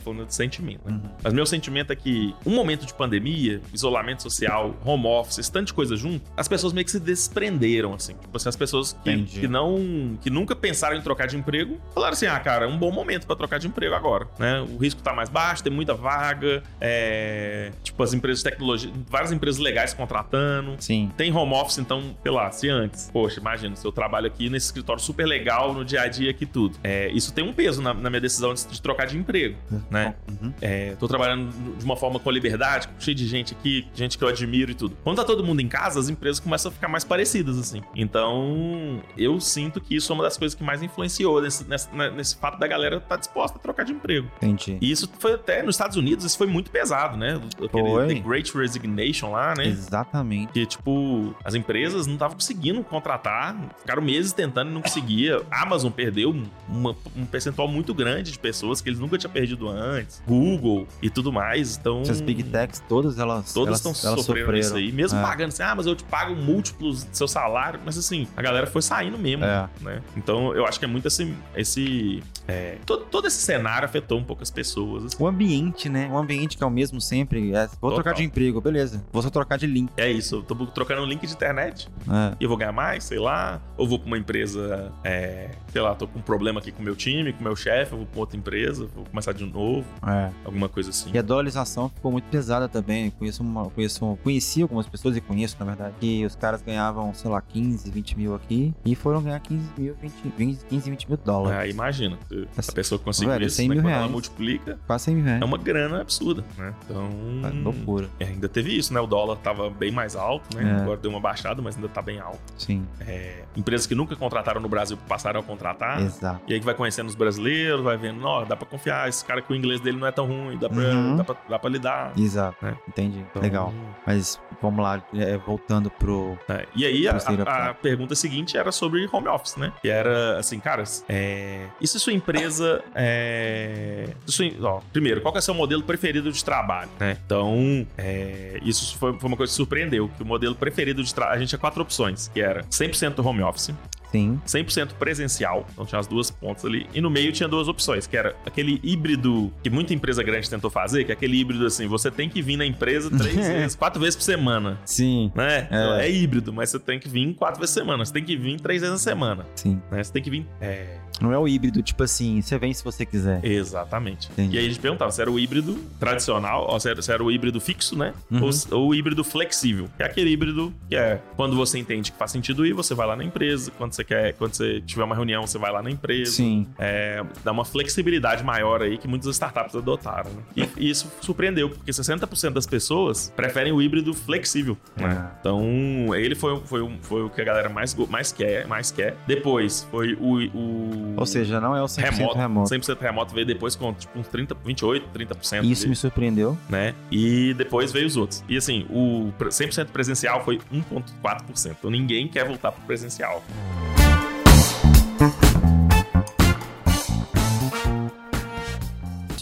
falando 0.00 0.26
de 0.26 0.34
sentimento. 0.34 0.82
Né? 0.84 0.92
Uhum. 0.92 1.10
Mas 1.22 1.32
meu 1.32 1.46
sentimento 1.46 1.92
é 1.92 1.96
que 1.96 2.34
um 2.46 2.54
momento 2.54 2.86
de 2.86 2.94
pandemia, 2.94 3.60
isolamento 3.72 4.22
social, 4.22 4.74
home 4.84 5.06
office, 5.06 5.48
tanto 5.48 5.68
de 5.68 5.74
coisa 5.74 5.96
junto, 5.96 6.30
as 6.36 6.46
pessoas 6.46 6.72
meio 6.72 6.84
que 6.84 6.90
se 6.90 7.00
desprenderam, 7.00 7.94
assim. 7.94 8.14
Tipo 8.14 8.36
assim, 8.36 8.48
as 8.48 8.56
pessoas 8.56 8.96
que, 9.04 9.22
que 9.24 9.48
não. 9.48 10.18
que 10.20 10.30
nunca 10.30 10.54
pensaram 10.54 10.96
em 10.96 11.02
trocar 11.02 11.26
de 11.26 11.36
emprego, 11.36 11.78
falaram 11.92 12.12
assim: 12.12 12.26
ah, 12.26 12.38
cara, 12.38 12.66
é 12.66 12.68
um 12.68 12.78
bom 12.78 12.92
momento 12.92 13.26
para 13.26 13.36
trocar 13.36 13.58
de 13.58 13.66
emprego 13.66 13.94
agora, 13.94 14.28
né? 14.38 14.60
O 14.60 14.76
risco 14.76 15.02
tá 15.02 15.12
mais 15.12 15.28
baixo, 15.28 15.62
tem 15.62 15.72
muita 15.72 15.94
vaga, 15.94 16.62
é. 16.80 17.72
Tipo, 17.82 18.02
as 18.02 18.14
empresas 18.14 18.42
de 18.42 18.50
tecnologia, 18.50 18.92
várias 19.08 19.32
empresas 19.32 19.60
legais 19.60 19.92
contratando. 19.92 20.76
Sim. 20.78 21.10
Tem 21.16 21.34
home 21.34 21.54
office, 21.54 21.78
então, 21.78 22.16
sei 22.22 22.32
lá, 22.32 22.50
se 22.50 22.68
antes, 22.68 23.10
poxa, 23.12 23.40
imagina, 23.40 23.74
se 23.76 23.86
eu 23.86 23.92
trabalho 24.04 24.26
aqui 24.26 24.50
nesse 24.50 24.66
escritório 24.66 25.02
super 25.02 25.26
legal, 25.26 25.72
no 25.72 25.84
dia 25.84 26.02
a 26.02 26.08
dia 26.08 26.30
aqui 26.30 26.44
tudo. 26.44 26.76
É, 26.84 27.10
isso 27.12 27.32
tem 27.32 27.42
um 27.42 27.52
peso 27.52 27.80
na, 27.80 27.94
na 27.94 28.10
minha 28.10 28.20
decisão 28.20 28.52
de, 28.52 28.66
de, 28.66 28.82
trocar 28.82 29.06
de 29.06 29.16
emprego, 29.16 29.56
uhum. 29.70 29.82
né? 29.90 30.14
Uhum. 30.28 30.52
É, 30.60 30.94
tô 30.96 31.08
trabalhando 31.08 31.50
de 31.78 31.84
uma 31.84 31.96
forma 31.96 32.20
com 32.20 32.30
liberdade, 32.30 32.88
cheio 32.98 33.14
de 33.14 33.26
gente 33.26 33.54
aqui, 33.54 33.86
gente 33.94 34.18
que 34.18 34.24
eu 34.24 34.28
admiro 34.28 34.70
e 34.70 34.74
tudo. 34.74 34.96
Quando 35.02 35.16
tá 35.16 35.24
todo 35.24 35.42
mundo 35.42 35.60
em 35.60 35.68
casa, 35.68 35.98
as 35.98 36.08
empresas 36.08 36.38
começam 36.38 36.70
a 36.70 36.74
ficar 36.74 36.88
mais 36.88 37.04
parecidas, 37.04 37.58
assim. 37.58 37.82
Então, 37.94 39.02
eu 39.16 39.40
sinto 39.40 39.80
que 39.80 39.96
isso 39.96 40.12
é 40.12 40.14
uma 40.14 40.24
das 40.24 40.36
coisas 40.36 40.54
que 40.54 40.62
mais 40.62 40.82
influenciou 40.82 41.40
nesse, 41.40 41.68
nesse, 41.68 41.94
né, 41.94 42.10
nesse 42.10 42.36
fato 42.36 42.58
da 42.58 42.66
galera 42.66 42.96
estar 42.96 43.08
tá 43.08 43.16
disposta 43.16 43.58
a 43.58 43.60
trocar 43.60 43.84
de 43.84 43.92
emprego. 43.92 44.30
Entendi. 44.36 44.78
E 44.80 44.90
isso 44.90 45.10
foi 45.18 45.32
até 45.34 45.62
nos 45.62 45.74
Estados 45.74 45.96
Unidos, 45.96 46.24
isso 46.24 46.36
foi 46.36 46.46
muito 46.46 46.70
pesado, 46.70 47.16
né? 47.16 47.40
Aquele. 47.62 48.14
The 48.14 48.20
Great 48.20 48.56
Resignation 48.56 49.30
lá, 49.30 49.54
né? 49.56 49.66
Exatamente. 49.66 50.52
Que, 50.52 50.66
tipo, 50.66 51.34
as 51.44 51.54
empresas 51.54 52.06
não 52.06 52.14
estavam 52.14 52.36
conseguindo 52.36 52.82
contratar, 52.84 53.56
ficaram 53.94 54.02
meses 54.02 54.32
tentando 54.32 54.70
e 54.70 54.74
não 54.74 54.82
conseguia. 54.82 55.42
A 55.50 55.62
Amazon 55.62 55.90
perdeu 55.90 56.34
uma, 56.68 56.96
um 57.16 57.24
percentual 57.24 57.68
muito 57.68 57.94
grande 57.94 58.32
de 58.32 58.38
pessoas 58.38 58.80
que 58.80 58.88
eles 58.88 58.98
nunca 58.98 59.16
tinham 59.16 59.32
perdido 59.32 59.68
antes. 59.68 60.22
Google 60.26 60.86
e 61.00 61.08
tudo 61.08 61.32
mais. 61.32 61.76
Então. 61.76 62.02
Essas 62.02 62.20
big 62.20 62.42
techs, 62.44 62.82
todas 62.88 63.18
elas. 63.18 63.52
Todas 63.52 63.76
estão 63.76 63.94
sofrendo 63.94 64.56
isso 64.56 64.76
aí. 64.76 64.90
Mesmo 64.92 65.18
é. 65.18 65.22
pagando 65.22 65.48
assim, 65.48 65.62
ah, 65.62 65.74
mas 65.74 65.86
eu 65.86 65.94
te 65.94 66.04
pago 66.04 66.34
múltiplos 66.34 67.04
do 67.04 67.16
seu 67.16 67.28
salário. 67.28 67.80
Mas 67.84 67.96
assim, 67.96 68.26
a 68.36 68.42
galera 68.42 68.66
foi 68.66 68.82
saindo 68.82 69.18
mesmo. 69.18 69.44
É. 69.44 69.68
Né? 69.80 70.02
Então 70.16 70.54
eu 70.54 70.66
acho 70.66 70.78
que 70.78 70.84
é 70.84 70.88
muito 70.88 71.06
esse. 71.06 71.34
esse 71.54 72.22
é, 72.46 72.76
todo, 72.84 73.04
todo, 73.06 73.26
esse 73.26 73.38
cenário 73.38 73.86
afetou 73.86 74.18
um 74.18 74.24
pouco 74.24 74.42
as 74.42 74.50
pessoas. 74.50 75.04
Assim. 75.04 75.16
O 75.18 75.26
ambiente, 75.26 75.88
né? 75.88 76.08
O 76.10 76.18
ambiente 76.18 76.56
que 76.56 76.64
é 76.64 76.66
o 76.66 76.70
mesmo 76.70 77.00
sempre. 77.00 77.54
É, 77.54 77.66
vou 77.66 77.90
Total. 77.90 77.94
trocar 77.94 78.14
de 78.14 78.24
emprego, 78.24 78.60
beleza. 78.60 79.04
Vou 79.12 79.22
só 79.22 79.30
trocar 79.30 79.56
de 79.56 79.66
link. 79.66 79.90
É 79.96 80.10
isso. 80.10 80.36
Eu 80.36 80.42
tô 80.42 80.66
trocando 80.66 81.02
um 81.02 81.06
link 81.06 81.26
de 81.26 81.32
internet. 81.32 81.88
É. 82.08 82.36
E 82.40 82.44
eu 82.44 82.48
vou 82.48 82.58
ganhar 82.58 82.72
mais, 82.72 83.04
sei 83.04 83.18
lá. 83.18 83.60
Ou 83.76 83.83
vou 83.86 83.98
pra 83.98 84.06
uma 84.06 84.18
empresa, 84.18 84.92
é, 85.04 85.50
sei 85.74 85.82
lá, 85.82 85.92
tô 85.92 86.06
com 86.06 86.20
um 86.20 86.22
problema 86.22 86.60
aqui 86.60 86.70
com 86.70 86.80
o 86.80 86.84
meu 86.84 86.94
time, 86.94 87.32
com 87.32 87.40
o 87.40 87.42
meu 87.42 87.56
chefe, 87.56 87.90
eu 87.90 87.98
vou 87.98 88.06
pra 88.06 88.20
outra 88.20 88.36
empresa, 88.36 88.86
vou 88.94 89.04
começar 89.06 89.32
de 89.32 89.44
novo. 89.44 89.84
É. 90.06 90.30
Alguma 90.44 90.68
coisa 90.68 90.90
assim. 90.90 91.10
E 91.12 91.18
a 91.18 91.22
dolarização 91.22 91.88
ficou 91.88 92.12
muito 92.12 92.26
pesada 92.26 92.68
também. 92.68 93.10
Conheço 93.10 93.42
uma, 93.42 93.68
conheço, 93.70 94.16
conheci 94.22 94.62
algumas 94.62 94.86
pessoas 94.86 95.16
e 95.16 95.20
conheço, 95.20 95.56
na 95.58 95.66
verdade, 95.66 95.96
que 95.98 96.24
os 96.24 96.36
caras 96.36 96.62
ganhavam, 96.62 97.12
sei 97.12 97.28
lá, 97.28 97.40
15, 97.40 97.90
20 97.90 98.16
mil 98.16 98.36
aqui 98.36 98.72
e 98.84 98.94
foram 98.94 99.20
ganhar 99.20 99.40
15 99.40 99.68
mil, 99.76 99.96
20, 100.00 100.12
20 100.38 100.64
15, 100.66 100.90
20 100.90 101.08
mil 101.08 101.18
dólares. 101.24 101.58
Ah, 101.58 101.66
imagina. 101.66 102.16
A 102.56 102.72
pessoa 102.72 102.96
conseguiu 102.96 103.32
Velho, 103.32 103.46
isso, 103.46 103.56
100 103.56 103.68
mil 103.68 103.82
reais. 103.82 103.98
ela 103.98 104.08
multiplica. 104.08 104.78
Quase 104.86 105.06
100 105.06 105.14
mil 105.16 105.24
reais. 105.24 105.42
É 105.42 105.44
uma 105.44 105.58
grana 105.58 106.02
absurda, 106.02 106.44
né? 106.56 106.72
Então. 106.84 107.10
É 107.42 107.50
loucura. 107.50 108.08
Ainda 108.20 108.48
teve 108.48 108.78
isso, 108.78 108.94
né? 108.94 109.00
O 109.00 109.08
dólar 109.08 109.38
tava 109.38 109.68
bem 109.70 109.90
mais 109.90 110.14
alto, 110.14 110.56
né? 110.56 110.78
É. 110.78 110.82
Agora 110.82 110.98
deu 110.98 111.10
uma 111.10 111.20
baixada, 111.20 111.60
mas 111.60 111.74
ainda 111.74 111.88
tá 111.88 112.00
bem 112.00 112.20
alto. 112.20 112.38
Sim. 112.56 112.86
É, 113.00 113.42
empresas 113.56 113.88
que 113.88 113.94
nunca 113.96 114.14
contrataram 114.14 114.60
no 114.60 114.68
Brasil 114.68 114.96
passaram 115.08 115.40
a 115.40 115.42
contratar. 115.42 115.63
Exato. 116.00 116.40
E 116.46 116.54
aí 116.54 116.60
que 116.60 116.66
vai 116.66 116.74
conhecendo 116.74 117.08
os 117.08 117.14
brasileiros, 117.14 117.82
vai 117.82 117.96
vendo, 117.96 118.24
ó, 118.24 118.44
dá 118.44 118.56
pra 118.56 118.66
confiar, 118.66 119.08
esse 119.08 119.24
cara 119.24 119.40
que 119.40 119.52
o 119.52 119.56
inglês 119.56 119.80
dele 119.80 119.98
não 119.98 120.06
é 120.06 120.12
tão 120.12 120.26
ruim, 120.26 120.58
dá 120.58 120.68
pra, 120.68 120.82
uhum. 120.82 121.16
dá 121.16 121.24
pra, 121.24 121.36
dá 121.48 121.58
pra 121.58 121.70
lidar. 121.70 122.12
Exato. 122.16 122.56
Né? 122.64 122.76
Entendi. 122.88 123.18
Então... 123.18 123.42
Legal. 123.42 123.72
Mas 124.06 124.40
vamos 124.60 124.82
lá, 124.82 125.02
é, 125.14 125.36
voltando 125.38 125.90
pro. 125.90 126.38
É, 126.48 126.66
e 126.74 126.84
aí 126.84 127.08
a, 127.08 127.16
a, 127.16 127.70
a, 127.70 127.74
pergunta 127.74 128.14
seguinte 128.14 128.56
era 128.56 128.72
sobre 128.72 129.08
home 129.10 129.28
office, 129.28 129.56
né? 129.56 129.72
Que 129.80 129.88
era 129.88 130.38
assim, 130.38 130.58
caras, 130.58 131.04
é, 131.08 131.66
e 131.80 131.86
se 131.86 131.98
sua 132.00 132.12
empresa. 132.12 132.82
É, 132.94 134.08
sua, 134.26 134.46
ó, 134.62 134.80
primeiro, 134.92 135.20
qual 135.20 135.34
é 135.34 135.38
o 135.38 135.42
seu 135.42 135.54
modelo 135.54 135.82
preferido 135.82 136.30
de 136.30 136.44
trabalho? 136.44 136.90
Né? 136.98 137.18
Então, 137.24 137.86
é, 137.96 138.58
isso 138.62 138.96
foi, 138.98 139.18
foi, 139.18 139.28
uma 139.28 139.36
coisa 139.36 139.50
que 139.50 139.56
surpreendeu, 139.56 140.08
que 140.16 140.22
o 140.22 140.26
modelo 140.26 140.54
preferido 140.54 141.02
de 141.02 141.14
trabalho. 141.14 141.36
A 141.36 141.38
gente 141.38 141.48
tinha 141.48 141.58
quatro 141.58 141.82
opções, 141.82 142.28
que 142.28 142.40
era 142.40 142.62
100% 142.64 143.24
home 143.24 143.42
office, 143.42 143.74
Sim. 144.14 144.40
100% 144.46 144.92
presencial, 144.94 145.66
então 145.72 145.84
tinha 145.84 145.98
as 145.98 146.06
duas 146.06 146.30
pontas 146.30 146.64
ali. 146.64 146.86
E 146.94 147.00
no 147.00 147.10
meio 147.10 147.32
tinha 147.32 147.48
duas 147.48 147.66
opções, 147.66 148.06
que 148.06 148.16
era 148.16 148.36
aquele 148.46 148.80
híbrido 148.84 149.52
que 149.60 149.68
muita 149.68 149.92
empresa 149.92 150.22
grande 150.22 150.48
tentou 150.48 150.70
fazer, 150.70 151.04
que 151.04 151.10
é 151.10 151.14
aquele 151.14 151.36
híbrido 151.36 151.66
assim, 151.66 151.88
você 151.88 152.12
tem 152.12 152.28
que 152.28 152.40
vir 152.40 152.56
na 152.56 152.64
empresa 152.64 153.10
três 153.10 153.34
vezes, 153.48 153.74
quatro 153.74 154.00
vezes 154.00 154.14
por 154.14 154.22
semana. 154.22 154.78
Sim. 154.84 155.32
Né? 155.34 155.66
É. 155.68 156.06
é. 156.06 156.10
híbrido, 156.10 156.52
mas 156.52 156.70
você 156.70 156.78
tem 156.78 157.00
que 157.00 157.08
vir 157.08 157.34
quatro 157.34 157.58
vezes 157.58 157.74
por 157.74 157.80
semana. 157.80 158.04
Você 158.04 158.12
tem 158.12 158.22
que 158.22 158.36
vir 158.36 158.60
três 158.60 158.82
vezes 158.82 158.92
na 158.92 158.98
semana. 158.98 159.44
Sim. 159.56 159.82
Né? 159.90 160.02
Você 160.02 160.12
tem 160.12 160.22
que 160.22 160.30
vir. 160.30 160.46
É... 160.60 160.98
Não 161.20 161.32
é 161.32 161.38
o 161.38 161.46
híbrido, 161.46 161.82
tipo 161.82 162.02
assim, 162.02 162.40
você 162.40 162.58
vem 162.58 162.72
se 162.74 162.82
você 162.82 163.06
quiser. 163.06 163.44
Exatamente. 163.44 164.30
Entendi. 164.32 164.56
E 164.56 164.58
aí 164.58 164.66
a 164.66 164.68
gente 164.68 164.80
perguntava 164.80 165.10
se 165.12 165.20
era 165.20 165.30
o 165.30 165.38
híbrido 165.38 165.78
tradicional, 165.98 166.66
ou 166.68 166.80
se 166.80 166.90
era, 166.90 167.00
se 167.00 167.12
era 167.12 167.22
o 167.22 167.30
híbrido 167.30 167.60
fixo, 167.60 167.96
né? 167.96 168.12
Uhum. 168.30 168.42
Ou, 168.42 168.78
ou, 168.78 168.88
o 168.88 168.94
híbrido 168.94 169.22
flexível. 169.22 169.88
Que 169.96 170.02
é 170.02 170.06
aquele 170.06 170.30
híbrido 170.30 170.72
que 170.88 170.96
é 170.96 171.20
quando 171.36 171.56
você 171.56 171.78
entende 171.78 172.12
que 172.12 172.18
faz 172.18 172.30
sentido 172.30 172.66
ir, 172.66 172.72
você 172.72 172.94
vai 172.94 173.06
lá 173.06 173.16
na 173.16 173.24
empresa. 173.24 173.70
Quando 173.76 173.92
você 173.92 174.04
quer, 174.04 174.34
quando 174.34 174.54
você 174.54 174.80
tiver 174.80 175.04
uma 175.04 175.14
reunião, 175.14 175.46
você 175.46 175.58
vai 175.58 175.72
lá 175.72 175.82
na 175.82 175.90
empresa. 175.90 176.32
Sim. 176.32 176.66
É, 176.78 177.22
dá 177.44 177.52
uma 177.52 177.64
flexibilidade 177.64 178.42
maior 178.42 178.82
aí 178.82 178.98
que 178.98 179.06
muitas 179.08 179.28
startups 179.30 179.74
adotaram. 179.74 180.30
Né? 180.30 180.42
E, 180.56 180.86
e, 180.86 180.90
isso 180.90 181.10
surpreendeu, 181.20 181.70
porque 181.70 181.90
60% 181.90 182.52
das 182.52 182.66
pessoas 182.66 183.32
preferem 183.34 183.72
o 183.72 183.80
híbrido 183.80 184.12
flexível. 184.14 184.76
Né? 184.96 185.30
É. 185.32 185.38
Então, 185.40 186.14
ele 186.14 186.34
foi, 186.34 186.60
foi, 186.64 186.98
foi 187.02 187.22
o 187.22 187.30
que 187.30 187.40
a 187.40 187.44
galera 187.44 187.68
mais, 187.68 187.94
mais, 188.08 188.32
quer, 188.32 188.66
mais 188.66 188.90
quer. 188.90 189.16
Depois 189.26 189.86
foi 189.90 190.14
o, 190.14 190.38
o. 190.56 191.03
Ou 191.16 191.26
seja, 191.26 191.60
não 191.60 191.76
é 191.76 191.82
o 191.82 191.86
100% 191.86 192.10
remoto. 192.10 192.38
remoto. 192.38 192.74
100% 192.74 193.00
remoto 193.00 193.34
veio 193.34 193.46
depois 193.46 193.76
com 193.76 193.92
tipo 193.92 194.18
uns 194.18 194.28
30, 194.28 194.56
28, 194.64 195.18
30%. 195.18 195.64
Isso 195.64 195.88
me 195.88 195.96
surpreendeu. 195.96 196.56
Né? 196.68 196.94
E 197.10 197.54
depois 197.54 197.92
veio 197.92 198.06
os 198.06 198.16
outros. 198.16 198.44
E 198.48 198.56
assim, 198.56 198.86
o 198.90 199.32
100% 199.38 199.86
presencial 199.86 200.44
foi 200.44 200.58
1,4%. 200.72 201.76
Então 201.78 201.90
ninguém 201.90 202.28
quer 202.28 202.46
voltar 202.46 202.72
pro 202.72 202.82
presencial. 202.84 203.42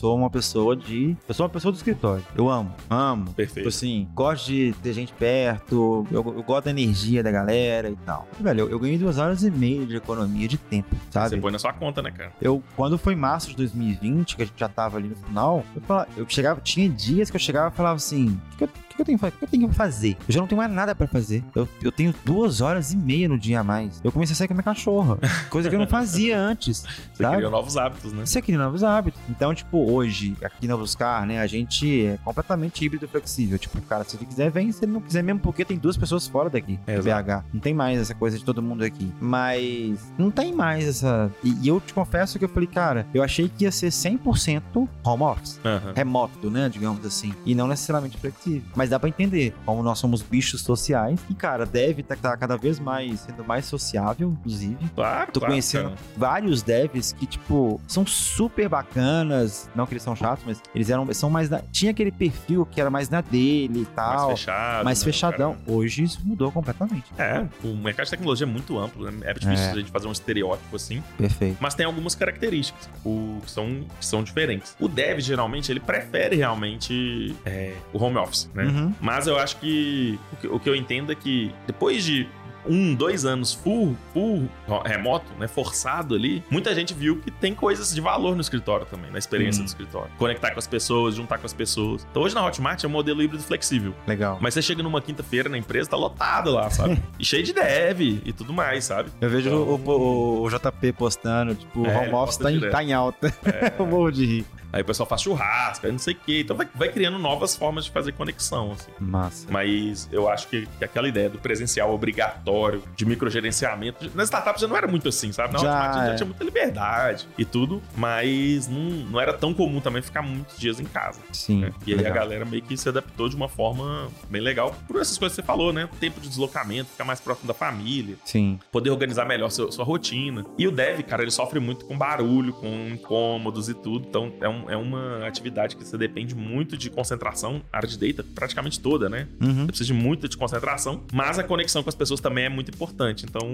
Sou 0.03 0.17
uma 0.17 0.29
pessoa 0.29 0.75
de. 0.75 1.17
Eu 1.29 1.33
sou 1.33 1.47
uma 1.47 1.51
pessoa 1.51 1.71
do 1.71 1.77
escritório. 1.77 2.25
Eu 2.37 2.51
amo, 2.51 2.75
amo. 2.91 3.33
Perfeito. 3.35 3.59
Tipo 3.59 3.69
assim, 3.69 4.09
gosto 4.13 4.47
de 4.49 4.75
ter 4.83 4.93
gente 4.93 5.13
perto, 5.13 6.05
eu, 6.11 6.25
eu 6.37 6.43
gosto 6.43 6.65
da 6.65 6.73
energia 6.73 7.23
da 7.23 7.31
galera 7.31 7.89
e 7.89 7.95
tal. 8.05 8.27
Velho, 8.41 8.63
eu, 8.63 8.71
eu, 8.71 8.81
ganhei 8.81 8.99
duas 8.99 9.19
horas 9.19 9.45
e 9.45 9.51
meia 9.51 9.87
de 9.87 9.95
economia 9.95 10.49
de 10.49 10.59
tempo, 10.59 10.97
sabe? 11.09 11.37
Você 11.37 11.37
põe 11.37 11.53
na 11.53 11.59
sua 11.61 11.73
conta, 11.73 12.03
né, 12.03 12.11
cara? 12.11 12.33
Eu, 12.43 12.61
quando 12.75 12.99
foi 12.99 13.15
março 13.15 13.51
de 13.51 13.57
2020, 13.57 14.35
que 14.35 14.43
a 14.43 14.45
gente 14.45 14.59
já 14.59 14.69
tava 14.69 14.99
ali 14.99 15.07
no 15.07 15.15
final, 15.15 15.65
eu, 15.73 15.81
falava, 15.83 16.09
eu 16.17 16.27
chegava, 16.29 16.61
tinha 16.61 16.89
dias 16.89 17.31
que 17.31 17.37
eu 17.37 17.41
chegava 17.41 17.73
e 17.73 17.77
falava 17.77 17.95
assim: 17.95 18.41
o 18.55 18.57
que, 18.57 18.67
que, 18.67 18.82
que 18.95 19.03
eu 19.03 19.07
tenho 19.07 19.19
que 19.19 19.23
fazer? 19.23 19.35
O 19.35 19.39
que 19.39 19.45
eu 19.45 19.49
tenho 19.49 19.69
que 19.69 19.75
fazer? 19.75 20.17
Eu 20.29 20.33
já 20.33 20.41
não 20.41 20.47
tenho 20.47 20.59
mais 20.59 20.71
nada 20.71 20.95
pra 20.95 21.07
fazer. 21.07 21.43
Eu, 21.55 21.69
eu 21.83 21.93
tenho 21.93 22.15
duas 22.25 22.61
horas 22.61 22.93
e 22.93 22.97
meia 22.97 23.29
no 23.29 23.39
dia 23.39 23.61
a 23.61 23.65
mais. 23.65 24.01
Eu 24.03 24.13
comecei 24.13 24.35
a 24.35 24.37
sair 24.37 24.49
com 24.49 24.55
a 24.55 24.57
minha 24.57 24.65
cachorra. 24.65 25.19
Coisa 25.51 25.69
que 25.69 25.75
eu 25.75 25.81
não 25.81 25.87
fazia 25.87 26.39
antes. 26.41 26.85
Você 27.13 27.23
sabe? 27.23 27.37
criou 27.37 27.51
novos 27.51 27.77
hábitos, 27.77 28.13
né? 28.13 28.27
Você 28.27 28.43
cria 28.43 28.59
novos 28.59 28.83
hábitos. 28.83 29.21
Então, 29.29 29.55
tipo, 29.55 29.91
hoje, 29.91 30.37
aqui 30.43 30.67
na 30.67 30.77
Buscar, 30.77 31.27
né, 31.27 31.41
a 31.41 31.47
gente 31.47 32.07
é 32.07 32.19
completamente 32.25 32.85
híbrido 32.85 33.07
flexível. 33.07 33.59
Tipo, 33.59 33.79
o 33.79 33.83
cara, 33.83 34.05
se 34.05 34.17
ele 34.17 34.27
quiser, 34.27 34.51
vem. 34.51 34.73
Se 34.73 34.85
ele 34.85 34.93
não 34.93 35.01
quiser, 35.01 35.23
mesmo 35.23 35.41
porque 35.41 35.65
tem 35.65 35.79
duas 35.79 35.97
pessoas 35.97 36.27
fora 36.27 36.51
daqui, 36.51 36.79
é, 36.87 36.99
BH. 36.99 37.45
Não 37.53 37.61
tem 37.61 37.73
mais 37.75 38.01
essa 38.01 38.15
coisa 38.15 38.39
de 38.39 38.45
todo 38.45 38.63
mundo 38.63 38.83
aqui. 38.83 39.13
Mas 39.21 40.01
não 40.19 40.31
tem 40.31 40.53
mais 40.53 40.87
essa. 40.87 41.31
E, 41.45 41.57
e 41.63 41.69
eu 41.69 41.81
te 41.81 41.95
confesso 41.95 42.39
que 42.39 42.45
eu 42.45 42.49
falei, 42.49 42.67
cara, 42.67 43.07
eu 43.15 43.23
achei 43.23 43.49
que 43.49 43.65
ia 43.65 43.73
ser 43.73 43.89
100% 43.89 44.89
home 45.05 45.23
office. 45.23 45.61
Uhum. 45.65 45.93
Remoto, 45.95 46.51
né, 46.51 46.69
digamos 46.69 47.05
assim. 47.07 47.33
E 47.45 47.55
não 47.55 47.67
necessariamente 47.67 48.19
flexível. 48.19 48.63
Mas 48.75 48.82
dá 48.91 48.99
para 48.99 49.09
entender 49.09 49.55
como 49.65 49.83
nós 49.83 49.99
somos 49.99 50.23
bichos 50.23 50.63
sociais 50.63 51.21
e, 51.29 51.35
cara, 51.35 51.65
deve 51.67 52.01
estar 52.03 52.17
tá 52.17 52.37
cada 52.37 52.57
vez 52.57 52.79
mais 52.79 53.21
sendo 53.21 53.45
mais 53.45 53.67
sociável, 53.67 54.31
inclusive. 54.31 54.79
Claro, 54.95 55.33
Tô 55.33 55.41
claro, 55.41 55.53
conhecendo 55.53 55.91
cara. 55.91 56.01
vários 56.17 56.63
devs 56.63 57.13
que, 57.13 57.27
tipo, 57.27 57.81
são 57.87 58.07
super 58.07 58.69
bacanas, 58.69 59.69
não 59.75 59.87
que 59.87 59.95
eles 59.95 60.03
são 60.03 60.17
chatos, 60.17 60.45
mas 60.47 60.63
eles 60.75 60.91
eram 60.91 61.13
são 61.13 61.31
mais 61.31 61.51
na, 61.51 61.61
tinha 61.71 61.91
aquele 61.91 62.11
perfil 62.11 62.67
que 62.67 62.81
era 62.81 62.91
mais 62.91 63.09
na 63.09 63.21
dele 63.21 63.83
e 63.83 63.87
tal, 63.87 64.29
mais 64.29 64.39
fechado, 64.39 64.85
mais 64.85 64.99
né, 64.99 65.05
fechadão. 65.05 65.55
Cara? 65.55 65.77
Hoje 65.77 66.03
isso 66.05 66.21
mudou 66.25 66.51
completamente. 66.51 67.05
É, 67.19 67.47
o 67.63 67.75
mercado 67.75 68.07
de 68.07 68.11
tecnologia 68.11 68.47
é 68.47 68.51
muito 68.51 68.79
amplo, 68.79 69.11
né? 69.11 69.13
É 69.23 69.35
difícil 69.35 69.67
é. 69.67 69.71
a 69.71 69.77
gente 69.77 69.91
fazer 69.91 70.07
um 70.07 70.13
estereótipo 70.13 70.77
assim. 70.77 71.03
Perfeito. 71.17 71.59
Mas 71.61 71.75
tem 71.75 71.87
algumas 71.87 72.15
características 72.15 72.89
o, 73.05 73.39
que, 73.45 73.51
são, 73.51 73.85
que 73.99 74.07
são 74.07 74.23
diferentes. 74.23 74.77
O 74.81 74.89
dev 74.89 75.21
geralmente 75.21 75.71
ele 75.71 75.81
prefere 75.81 76.37
realmente 76.37 77.35
é, 77.45 77.75
o 77.93 78.03
home 78.03 78.17
office, 78.17 78.51
né? 78.55 78.65
Uhum. 78.73 78.95
Mas 79.01 79.27
eu 79.27 79.39
acho 79.39 79.57
que 79.57 80.19
o, 80.45 80.59
que 80.59 80.69
eu 80.69 80.75
entendo 80.75 81.13
é 81.13 81.15
que 81.15 81.55
depois 81.67 82.05
de 82.05 82.29
um, 82.67 82.95
dois 82.95 83.25
anos 83.25 83.53
full, 83.53 83.97
full 84.13 84.49
remoto, 84.85 85.33
né? 85.39 85.49
Forçado 85.49 86.15
ali, 86.15 86.43
muita 86.51 86.75
gente 86.75 86.95
viu 86.95 87.19
que 87.19 87.31
tem 87.31 87.55
coisas 87.55 87.95
de 87.95 88.01
valor 88.01 88.35
no 88.35 88.41
escritório 88.41 88.87
também, 88.87 89.11
na 89.11 89.19
experiência 89.19 89.61
hum. 89.61 89.65
do 89.65 89.69
escritório. 89.69 90.11
Conectar 90.19 90.53
com 90.53 90.59
as 90.59 90.67
pessoas, 90.67 91.15
juntar 91.15 91.39
com 91.39 91.47
as 91.47 91.53
pessoas. 91.53 92.07
Então 92.11 92.23
hoje 92.23 92.35
na 92.35 92.45
Hotmart 92.45 92.83
é 92.83 92.87
um 92.87 92.91
modelo 92.91 93.23
híbrido 93.23 93.43
flexível. 93.43 93.95
Legal. 94.07 94.39
Mas 94.41 94.55
você 94.55 94.63
chega 94.63 94.83
numa 94.83 95.01
quinta-feira 95.01 95.49
na 95.49 95.59
empresa, 95.59 95.91
tá 95.91 95.97
lotado 95.97 96.51
lá, 96.51 96.71
sabe? 96.71 97.03
e 97.19 97.25
cheio 97.25 97.43
de 97.43 97.53
dev 97.53 98.01
e 98.01 98.33
tudo 98.33 98.53
mais, 98.53 98.85
sabe? 98.85 99.11
Eu 99.21 99.29
vejo 99.29 99.49
então... 99.49 99.63
o, 99.63 100.43
o, 100.43 100.43
o, 100.43 100.49
JP 100.49 100.93
postando, 100.93 101.55
tipo, 101.55 101.81
o 101.81 101.87
é, 101.87 101.99
home 101.99 102.15
office 102.15 102.37
tá 102.37 102.53
em, 102.53 102.61
tá 102.61 102.83
em, 102.83 102.93
alta. 102.93 103.35
É. 103.45 103.73
Eu 103.79 103.87
morro 103.87 104.11
de 104.11 104.25
rir. 104.25 104.47
Aí 104.73 104.81
o 104.81 104.85
pessoal 104.85 105.07
faz 105.07 105.21
churrasco, 105.21 105.87
aí 105.87 105.93
não 105.93 105.99
sei 105.99 106.15
o 106.15 106.17
quê. 106.17 106.41
Então 106.41 106.57
vai, 106.57 106.67
vai, 106.75 106.89
criando 106.89 107.19
novas 107.19 107.55
formas 107.55 107.85
de 107.85 107.91
fazer 107.91 108.13
conexão, 108.13 108.73
assim. 108.73 108.91
Massa. 108.99 109.47
Mas 109.51 110.09
eu 110.11 110.29
acho 110.29 110.49
que, 110.49 110.67
que, 110.79 110.85
aquela 110.85 111.07
ideia 111.07 111.29
do 111.29 111.39
presencial 111.39 111.93
obrigatório, 111.93 112.83
de 112.97 113.05
microgerenciamento, 113.05 114.11
nas 114.15 114.25
startups 114.25 114.63
já 114.63 114.69
não 114.69 114.77
era 114.77 114.87
muito 114.87 115.09
assim, 115.09 115.31
sabe? 115.31 115.53
Na 115.53 115.59
já, 115.59 115.93
já 115.93 116.13
é. 116.13 116.15
tinha 116.15 116.27
muita 116.27 116.43
liberdade 116.43 117.29
e 117.37 117.45
tudo, 117.45 117.83
mas 117.97 118.67
não, 118.69 118.81
não 118.81 119.21
era 119.21 119.33
tão 119.33 119.53
comum 119.53 119.81
também 119.81 120.01
ficar 120.01 120.23
muitos 120.23 120.59
dias 120.59 120.81
em 120.81 120.85
casa. 120.85 121.21
Sim. 121.33 121.61
Né? 121.61 121.73
E 121.87 121.95
legal. 121.95 122.07
aí 122.07 122.11
a 122.11 122.15
galera 122.15 122.45
meio 122.45 122.63
que 122.63 122.77
se 122.77 122.89
adaptou 122.89 123.29
de 123.29 123.37
uma 123.37 123.49
forma 123.49 124.09
bem 124.31 124.41
legal 124.41 124.75
por 124.89 125.01
essas 125.01 125.19
coisas 125.19 125.37
que 125.37 125.43
você 125.43 125.47
falou, 125.47 125.73
né? 125.73 125.89
Tempo 126.01 126.21
de 126.21 126.29
deslocamento, 126.29 126.91
ficar 126.91 127.05
mais 127.05 127.21
próximo 127.21 127.47
da 127.47 127.55
família. 127.55 128.17
Sim. 128.25 128.59
Poder 128.71 128.91
organizar 128.91 129.27
melhor 129.27 129.51
sua 129.51 129.85
rotina. 129.85 130.45
E 130.57 130.67
o 130.67 130.71
dev, 130.71 131.03
cara, 131.03 131.23
ele 131.23 131.31
sofre 131.31 131.61
muito 131.61 131.85
com 131.85 131.97
barulho, 131.97 132.53
com 132.55 132.89
incômodos 132.89 133.69
e 133.69 133.75
tudo. 133.75 134.07
Então 134.09 134.33
é 134.41 134.49
um 134.49 134.62
é 134.69 134.77
uma 134.77 135.27
atividade 135.27 135.77
que 135.77 135.85
você 135.85 135.97
depende 135.97 136.35
muito 136.35 136.77
de 136.77 136.91
concentração, 136.91 137.63
área 137.73 137.89
de 137.89 137.99
data 137.99 138.25
praticamente 138.35 138.81
toda, 138.81 139.09
né? 139.09 139.29
Uhum. 139.41 139.55
Você 139.55 139.67
precisa 139.67 139.87
de 139.87 139.93
muita 139.93 140.29
de 140.29 140.37
concentração, 140.37 141.03
mas 141.13 141.39
a 141.39 141.45
conexão 141.45 141.83
com 141.83 141.89
as 141.89 141.95
pessoas 141.95 142.21
também 142.21 142.45
é 142.45 142.49
muito 142.49 142.71
importante. 142.71 143.25
Então, 143.29 143.51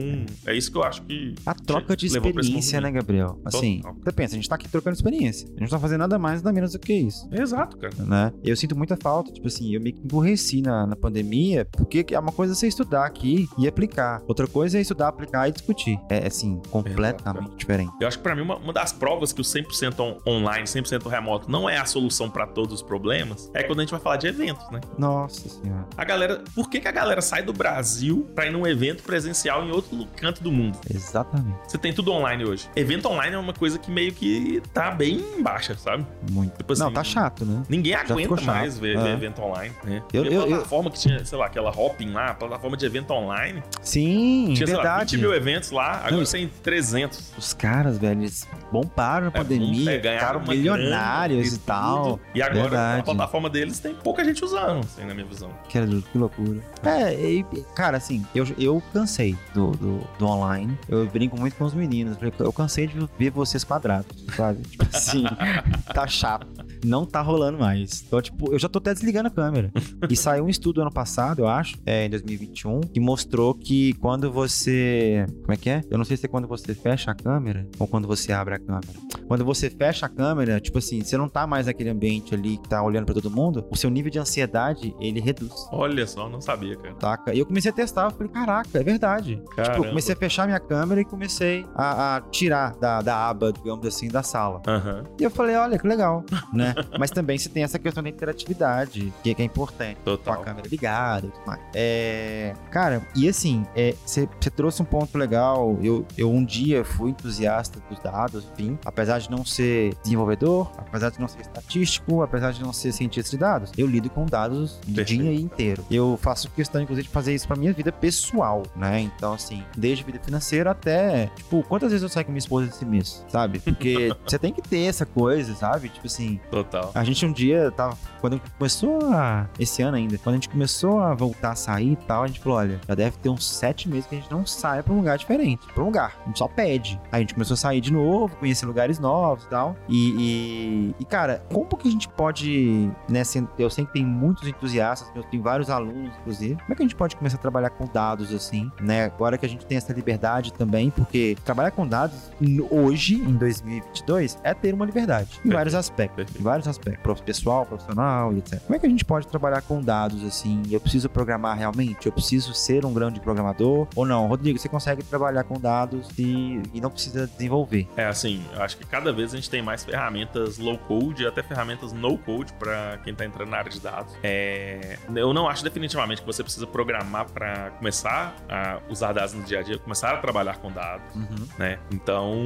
é 0.47 0.55
isso 0.55 0.71
que 0.71 0.79
eu 0.79 0.83
acho 0.83 1.03
que. 1.03 1.35
A 1.45 1.55
troca 1.55 1.97
de 1.97 2.07
experiência, 2.07 2.81
né, 2.81 2.91
Gabriel? 2.91 3.41
Assim, 3.45 3.79
Total. 3.79 3.97
você 4.03 4.13
pensa, 4.13 4.35
a 4.35 4.37
gente 4.37 4.49
tá 4.49 4.55
aqui 4.55 4.69
trocando 4.69 4.95
experiência. 4.95 5.47
A 5.47 5.51
gente 5.51 5.61
não 5.61 5.69
tá 5.69 5.79
fazendo 5.79 6.01
nada 6.01 6.19
mais, 6.19 6.43
nada 6.43 6.53
menos 6.53 6.73
do 6.73 6.79
que 6.79 6.93
isso. 6.93 7.29
Exato, 7.33 7.77
cara. 7.77 7.95
Né? 7.99 8.33
Eu 8.43 8.57
sinto 8.57 8.77
muita 8.77 8.97
falta, 8.97 9.33
tipo 9.33 9.47
assim, 9.47 9.75
eu 9.75 9.81
me 9.81 9.91
emburreci 9.91 10.61
na, 10.63 10.87
na 10.87 10.97
pandemia, 10.97 11.67
porque 11.73 12.07
é 12.11 12.19
uma 12.19 12.33
coisa 12.33 12.55
você 12.55 12.67
estudar 12.67 13.05
aqui 13.05 13.49
e 13.59 13.67
aplicar. 13.67 14.23
Outra 14.27 14.47
coisa 14.47 14.79
é 14.79 14.81
estudar, 14.81 15.09
aplicar 15.09 15.49
e 15.49 15.53
discutir. 15.53 15.99
É, 16.09 16.27
assim, 16.27 16.61
completamente 16.71 17.39
Exato, 17.39 17.57
diferente. 17.57 17.93
Eu 18.01 18.09
acho 18.09 18.19
que 18.19 18.23
pra 18.23 18.35
mim, 18.35 18.43
uma, 18.43 18.57
uma 18.57 18.73
das 18.73 18.93
provas 18.93 19.33
que 19.33 19.41
o 19.41 19.45
100% 19.45 20.01
on 20.01 20.19
online, 20.27 20.65
100% 20.65 20.98
remoto 21.07 21.51
não 21.51 21.69
é 21.69 21.77
a 21.77 21.85
solução 21.85 22.31
para 22.31 22.47
todos 22.47 22.75
os 22.75 22.83
problemas, 22.83 23.51
é 23.55 23.63
quando 23.63 23.81
a 23.81 23.83
gente 23.83 23.91
vai 23.91 24.01
falar 24.01 24.17
de 24.17 24.27
eventos, 24.27 24.69
né? 24.71 24.81
Nossa 24.97 25.49
senhora. 25.49 25.87
A 25.97 26.05
galera, 26.05 26.43
por 26.55 26.69
que, 26.71 26.81
que 26.81 26.89
a 26.89 26.93
galera 26.93 27.21
sai 27.21 27.43
do 27.43 27.53
Brasil 27.53 28.29
para 28.35 28.47
ir 28.47 28.51
num 28.51 28.67
evento 28.67 29.03
presencial 29.03 29.65
em 29.65 29.71
outro 29.71 30.07
canto 30.17 30.43
do 30.43 30.51
mundo? 30.51 30.79
Exatamente. 30.93 31.59
Você 31.69 31.79
tem 31.79 31.93
tudo 31.93 32.11
online 32.13 32.45
hoje. 32.45 32.69
Evento 32.75 33.09
online 33.09 33.37
é 33.37 33.39
uma 33.39 33.53
coisa 33.53 33.79
que 33.79 33.91
meio 33.91 34.13
que 34.13 34.63
tá 34.73 34.91
bem 34.91 35.43
baixa, 35.43 35.77
sabe? 35.77 36.07
Muito. 36.31 36.57
Tipo 36.57 36.73
assim, 36.73 36.83
não, 36.83 36.93
tá 36.93 37.05
chato, 37.05 37.45
né? 37.45 37.63
Ninguém 37.69 37.93
Já 37.93 38.01
aguenta 38.01 38.41
mais 38.43 38.79
ver, 38.79 38.97
é. 38.97 39.13
evento 39.13 39.43
online, 39.43 39.75
né? 39.85 40.03
Eu, 40.13 40.25
eu, 40.25 40.47
plataforma 40.47 40.89
eu... 40.89 40.93
que 40.93 40.99
tinha, 40.99 41.25
sei 41.25 41.39
lá, 41.39 41.47
aquela 41.47 41.71
Hopping 41.71 42.11
lá, 42.11 42.35
plataforma 42.35 42.77
de 42.77 42.87
evento 42.87 43.13
online. 43.13 43.63
Sim, 43.83 44.53
tinha, 44.55 44.67
verdade. 44.67 44.69
Sei 44.69 44.77
lá, 44.77 44.99
20 45.01 45.17
mil 45.19 45.35
eventos 45.35 45.71
lá, 45.71 45.99
agora 45.99 46.17
não, 46.17 46.25
tem 46.25 46.49
300. 46.63 47.35
Os 47.37 47.53
caras, 47.53 47.99
velho, 47.99 48.21
eles 48.21 48.47
bombaram 48.73 49.27
na 49.27 49.33
é, 49.35 49.43
pandemia, 49.43 50.01
ficaram 50.01 50.41
milionários 50.41 50.88
milionários 50.89 51.53
e 51.55 51.59
tal. 51.59 52.20
E 52.34 52.43
agora 52.43 52.62
Verdade. 52.62 53.01
a 53.01 53.05
plataforma 53.05 53.51
deles 53.51 53.78
tem 53.78 53.95
pouca 53.95 54.24
gente 54.24 54.45
usando, 54.45 54.80
assim, 54.80 55.05
na 55.05 55.14
minha 55.14 55.26
visão. 55.26 55.51
Que, 55.68 55.78
que 56.03 56.18
loucura. 56.18 56.61
É, 56.84 57.14
e, 57.14 57.45
cara, 57.74 57.97
assim, 57.97 58.24
eu, 58.34 58.47
eu 58.59 58.82
cansei 58.93 59.36
do, 59.55 59.72
do, 59.72 60.01
do, 60.18 60.26
online. 60.26 60.78
Eu 60.89 61.07
brinco 61.07 61.39
muito 61.39 61.57
com 61.57 61.64
os 61.64 61.74
meninos. 61.74 62.16
Eu 62.39 62.53
cansei 62.53 62.86
de 62.86 63.09
ver 63.18 63.30
vocês 63.30 63.64
quadrados, 63.64 64.07
sabe? 64.36 64.62
Tipo 64.62 64.86
assim, 64.93 65.24
tá 65.93 66.07
chato. 66.07 66.47
Não 66.85 67.05
tá 67.05 67.20
rolando 67.20 67.59
mais. 67.59 68.05
Então, 68.07 68.20
tipo, 68.20 68.53
eu 68.53 68.59
já 68.59 68.68
tô 68.68 68.79
até 68.79 68.95
desligando 68.95 69.29
a 69.29 69.31
câmera. 69.31 69.70
E 70.09 70.16
saiu 70.16 70.45
um 70.45 70.49
estudo 70.49 70.81
ano 70.81 70.91
passado, 70.91 71.41
eu 71.41 71.49
acho, 71.49 71.76
é, 71.85 72.07
em 72.07 72.11
2021, 72.11 72.81
que 72.81 72.99
mostrou 72.99 73.53
que 73.53 73.93
quando 73.95 74.33
você. 74.33 75.26
Como 75.43 75.53
é 75.53 75.57
que 75.57 75.68
é? 75.68 75.83
Eu 75.91 75.99
não 75.99 76.05
sei 76.05 76.16
se 76.16 76.24
é 76.24 76.29
quando 76.29 76.49
você 76.49 76.74
fecha 76.74 77.11
a 77.11 77.14
câmera 77.14 77.66
ou 77.79 77.87
quando 77.87 78.09
você 78.09 78.33
abre 78.33 78.55
a 78.55 78.59
câmera. 78.59 78.89
Quando 79.26 79.45
você 79.45 79.68
fecha 79.68 80.07
a 80.07 80.09
câmera, 80.09 80.61
tipo 80.61 80.79
assim, 80.79 81.03
você 81.03 81.16
não 81.18 81.29
tá 81.29 81.47
mais 81.47 81.66
naquele 81.66 81.91
ambiente 81.91 82.35
ali 82.35 82.57
que 82.57 82.68
tá 82.68 82.83
olhando 82.83 83.05
para 83.05 83.14
todo 83.14 83.31
mundo, 83.31 83.66
o 83.70 83.76
seu 83.76 83.91
nível 83.91 84.11
de 84.11 84.18
ansiedade, 84.18 84.95
ele 84.99 85.20
reduz. 85.20 85.53
Olha 85.70 86.07
só, 86.07 86.29
não 86.29 86.41
sabia, 86.41 86.76
cara. 86.76 86.95
Taca. 86.95 87.35
E 87.35 87.39
eu 87.39 87.47
comecei 87.47 87.70
a 87.70 87.74
testar, 87.74 88.07
eu 88.07 88.11
falei, 88.12 88.29
caraca, 88.29 88.79
é 88.79 88.83
verdade. 88.83 89.43
Caramba. 89.55 89.74
Tipo, 89.74 89.85
eu 89.85 89.89
comecei 89.91 90.14
a 90.14 90.18
fechar 90.18 90.47
minha 90.47 90.61
câmera 90.61 91.01
e 91.01 91.05
comecei 91.05 91.66
a, 91.74 92.16
a 92.16 92.20
tirar 92.22 92.74
da, 92.76 93.03
da 93.03 93.29
aba, 93.29 93.53
digamos 93.53 93.87
assim, 93.87 94.09
da 94.09 94.22
sala. 94.22 94.62
Uhum. 94.66 95.05
E 95.20 95.24
eu 95.24 95.31
falei, 95.31 95.57
olha, 95.57 95.79
que 95.79 95.87
legal, 95.87 96.24
né? 96.53 96.68
Mas 96.99 97.11
também 97.11 97.39
você 97.39 97.49
tem 97.49 97.62
essa 97.62 97.79
questão 97.79 98.03
da 98.03 98.09
interatividade, 98.09 99.12
que, 99.23 99.35
que 99.35 99.43
é 99.43 99.45
importante. 99.45 99.99
Total. 100.05 100.37
Com 100.37 100.43
a 100.43 100.45
câmera 100.45 100.69
ligada 100.69 101.27
e 101.27 101.31
tudo 101.31 101.47
mais. 101.47 101.61
É... 101.75 102.55
Cara, 102.71 103.07
e 103.14 103.29
assim, 103.29 103.66
é, 103.75 103.95
você 104.05 104.27
trouxe 104.55 104.83
um 104.83 104.85
ponto 104.85 105.16
legal. 105.16 105.79
Eu, 105.83 106.07
eu 106.16 106.31
um 106.31 106.45
dia 106.45 106.85
fui 106.85 107.11
entusiasta 107.11 107.81
dos 107.89 107.99
dados, 108.01 108.47
enfim, 108.53 108.79
apesar 108.85 109.19
de 109.19 109.31
não 109.31 109.45
ser 109.45 109.95
desenvolvedor, 110.03 110.71
apesar 110.79 111.11
de 111.11 111.21
não 111.21 111.29
ser 111.29 111.41
estatístico, 111.41 112.23
apesar 112.23 112.53
de 112.53 112.62
não 112.62 112.73
ser 112.73 112.93
cientista 112.93 113.31
de 113.31 113.39
dados, 113.39 113.73
eu 113.77 113.87
lido 113.87 114.11
com 114.11 114.27
dados 114.27 114.81
o 114.87 115.05
dia 115.05 115.33
inteiro. 115.35 115.85
Eu 115.91 116.19
faço 116.21 116.51
questão, 116.51 116.81
inclusive, 116.81 117.07
de 117.07 117.12
fazer 117.12 117.35
isso 117.35 117.47
pra 117.47 117.57
minha 117.57 117.73
vida 117.73 117.93
pessoal, 117.93 118.62
né? 118.77 119.01
Então, 119.01 119.33
assim, 119.33 119.62
desde 119.77 120.05
vida 120.05 120.19
financeira 120.19 120.71
até, 120.71 121.27
tipo, 121.37 121.62
quantas 121.62 121.91
vezes 121.91 122.03
eu 122.03 122.09
saio 122.09 122.27
com 122.27 122.33
minha 122.33 122.39
esposa 122.39 122.69
esse 122.69 122.85
mês, 122.85 123.25
sabe? 123.29 123.59
Porque 123.59 124.14
você 124.27 124.39
tem 124.39 124.53
que 124.53 124.62
ter 124.62 124.85
essa 124.85 125.07
coisa, 125.07 125.55
sabe? 125.55 125.89
Tipo 125.89 126.07
assim. 126.07 126.41
Total. 126.65 126.91
A 126.95 127.05
gente 127.05 127.25
um 127.25 127.33
dia 127.33 127.71
tava. 127.71 127.97
Quando 128.21 128.35
a 128.35 128.37
gente 128.37 128.51
começou 128.51 129.01
a. 129.13 129.47
Esse 129.59 129.83
ano 129.83 129.97
ainda, 129.97 130.19
quando 130.19 130.35
a 130.35 130.37
gente 130.37 130.49
começou 130.49 131.01
a 131.01 131.15
voltar 131.15 131.53
a 131.53 131.55
sair 131.55 131.93
e 131.93 131.97
tal, 131.97 132.25
a 132.25 132.27
gente 132.27 132.41
falou: 132.41 132.59
olha, 132.59 132.81
já 132.87 132.95
deve 132.95 133.17
ter 133.19 133.29
uns 133.29 133.49
sete 133.49 133.89
meses 133.89 134.07
que 134.07 134.17
a 134.17 134.19
gente 134.19 134.31
não 134.31 134.45
sai 134.45 134.83
pra 134.83 134.93
um 134.93 134.97
lugar 134.97 135.17
diferente. 135.17 135.67
Pra 135.73 135.83
um 135.83 135.87
lugar. 135.87 136.17
A 136.25 136.27
gente 136.27 136.39
só 136.39 136.49
pede. 136.49 137.01
Aí 137.13 137.19
a 137.19 137.21
gente 137.21 137.35
começou 137.35 137.55
a 137.55 137.57
sair 137.57 137.81
de 137.81 137.93
novo, 137.93 138.35
conhecer 138.37 138.67
lugares 138.67 138.99
novos 138.99 139.45
e 139.45 139.49
tal. 139.49 139.77
E, 139.89 140.15
e, 140.19 140.95
e 141.01 141.05
cara, 141.05 141.43
como 141.53 141.69
que 141.79 141.89
a 141.89 141.91
gente 141.91 142.09
pode, 142.09 142.91
né, 143.09 143.23
eu 143.59 143.71
sei 143.71 143.87
que 143.87 143.93
tem 143.93 144.05
muitos 144.05 144.47
entusiastas, 144.47 145.09
eu 145.15 145.23
tenho 145.23 145.43
vários 145.43 145.71
alunos, 145.71 146.13
inclusive, 146.21 146.57
como 146.57 146.73
é 146.73 146.75
que 146.75 146.83
a 146.83 146.85
gente 146.85 146.97
pode 146.97 147.17
começar 147.17 147.37
a 147.37 147.41
trabalhar 147.41 147.71
com 147.71 147.87
dados, 147.87 148.35
assim, 148.35 148.71
né, 148.81 149.05
agora 149.05 149.39
que 149.39 149.47
a 149.47 149.49
gente 149.49 149.65
tem 149.65 149.79
essa 149.79 149.93
liberdade 149.93 150.53
também, 150.53 150.91
porque 150.91 151.37
trabalhar 151.45 151.71
com 151.71 151.87
dados 151.87 152.31
hoje, 152.71 153.15
em 153.15 153.35
2022, 153.35 154.39
é 154.43 154.53
ter 154.53 154.75
uma 154.75 154.85
liberdade, 154.85 155.41
em 155.45 155.51
vários 155.51 155.75
aspectos, 155.75 156.27
vários 156.49 156.67
aspectos, 156.67 157.21
pessoal, 157.21 157.67
profissional 157.67 158.33
e 158.33 158.39
etc. 158.39 158.61
Como 158.63 158.75
é 158.75 158.79
que 158.79 158.87
a 158.87 158.89
gente 158.89 159.05
pode 159.05 159.27
trabalhar 159.27 159.61
com 159.61 159.83
dados, 159.83 160.25
assim, 160.25 160.63
eu 160.71 160.81
preciso 160.81 161.09
programar 161.11 161.59
realmente, 161.59 162.07
eu 162.07 162.13
preciso 162.13 162.55
ser 162.55 162.87
um 162.87 162.95
grande 162.95 163.21
programador, 163.21 163.87
ou 163.95 164.07
não? 164.07 164.27
Rodrigo, 164.27 164.59
você 164.59 164.69
consegue 164.69 165.03
trabalhar 165.03 165.45
com 165.45 165.61
dados 165.61 166.09
e, 166.19 166.63
e 166.73 166.81
não 166.81 166.91
precisa 166.91 167.27
desenvolver? 167.27 167.87
É, 167.97 168.07
assim, 168.07 168.43
eu 168.55 168.63
acho 168.63 168.79
que 168.79 168.87
cada 168.87 169.13
vez 169.13 169.35
a 169.35 169.37
gente 169.37 169.51
tem 169.51 169.61
mais 169.61 169.85
ferramentas 169.85 170.59
low 170.59 170.79
code, 170.79 171.27
até 171.27 171.43
ferramentas 171.43 171.93
no 171.93 172.17
code 172.17 172.53
para 172.55 172.99
quem 173.05 173.13
está 173.13 173.27
entrando 173.27 173.51
na 173.51 173.59
área 173.59 173.71
de 173.71 173.81
dados. 173.81 174.15
É, 174.23 174.97
eu 175.15 175.35
não 175.35 175.49
acho 175.49 175.63
definitivamente 175.63 176.23
que 176.23 176.27
você 176.27 176.43
precisa 176.43 176.67
programar 176.67 177.31
para 177.31 177.71
começar 177.73 178.35
a 178.49 178.81
usar 178.89 179.13
dados 179.13 179.35
no 179.35 179.43
dia 179.43 179.61
a 179.61 179.63
dia, 179.63 179.79
começar 179.79 180.15
a 180.15 180.17
trabalhar 180.17 180.57
com 180.59 180.73
dados, 180.73 181.15
uhum. 181.15 181.47
né? 181.59 181.79
Então, 181.91 182.45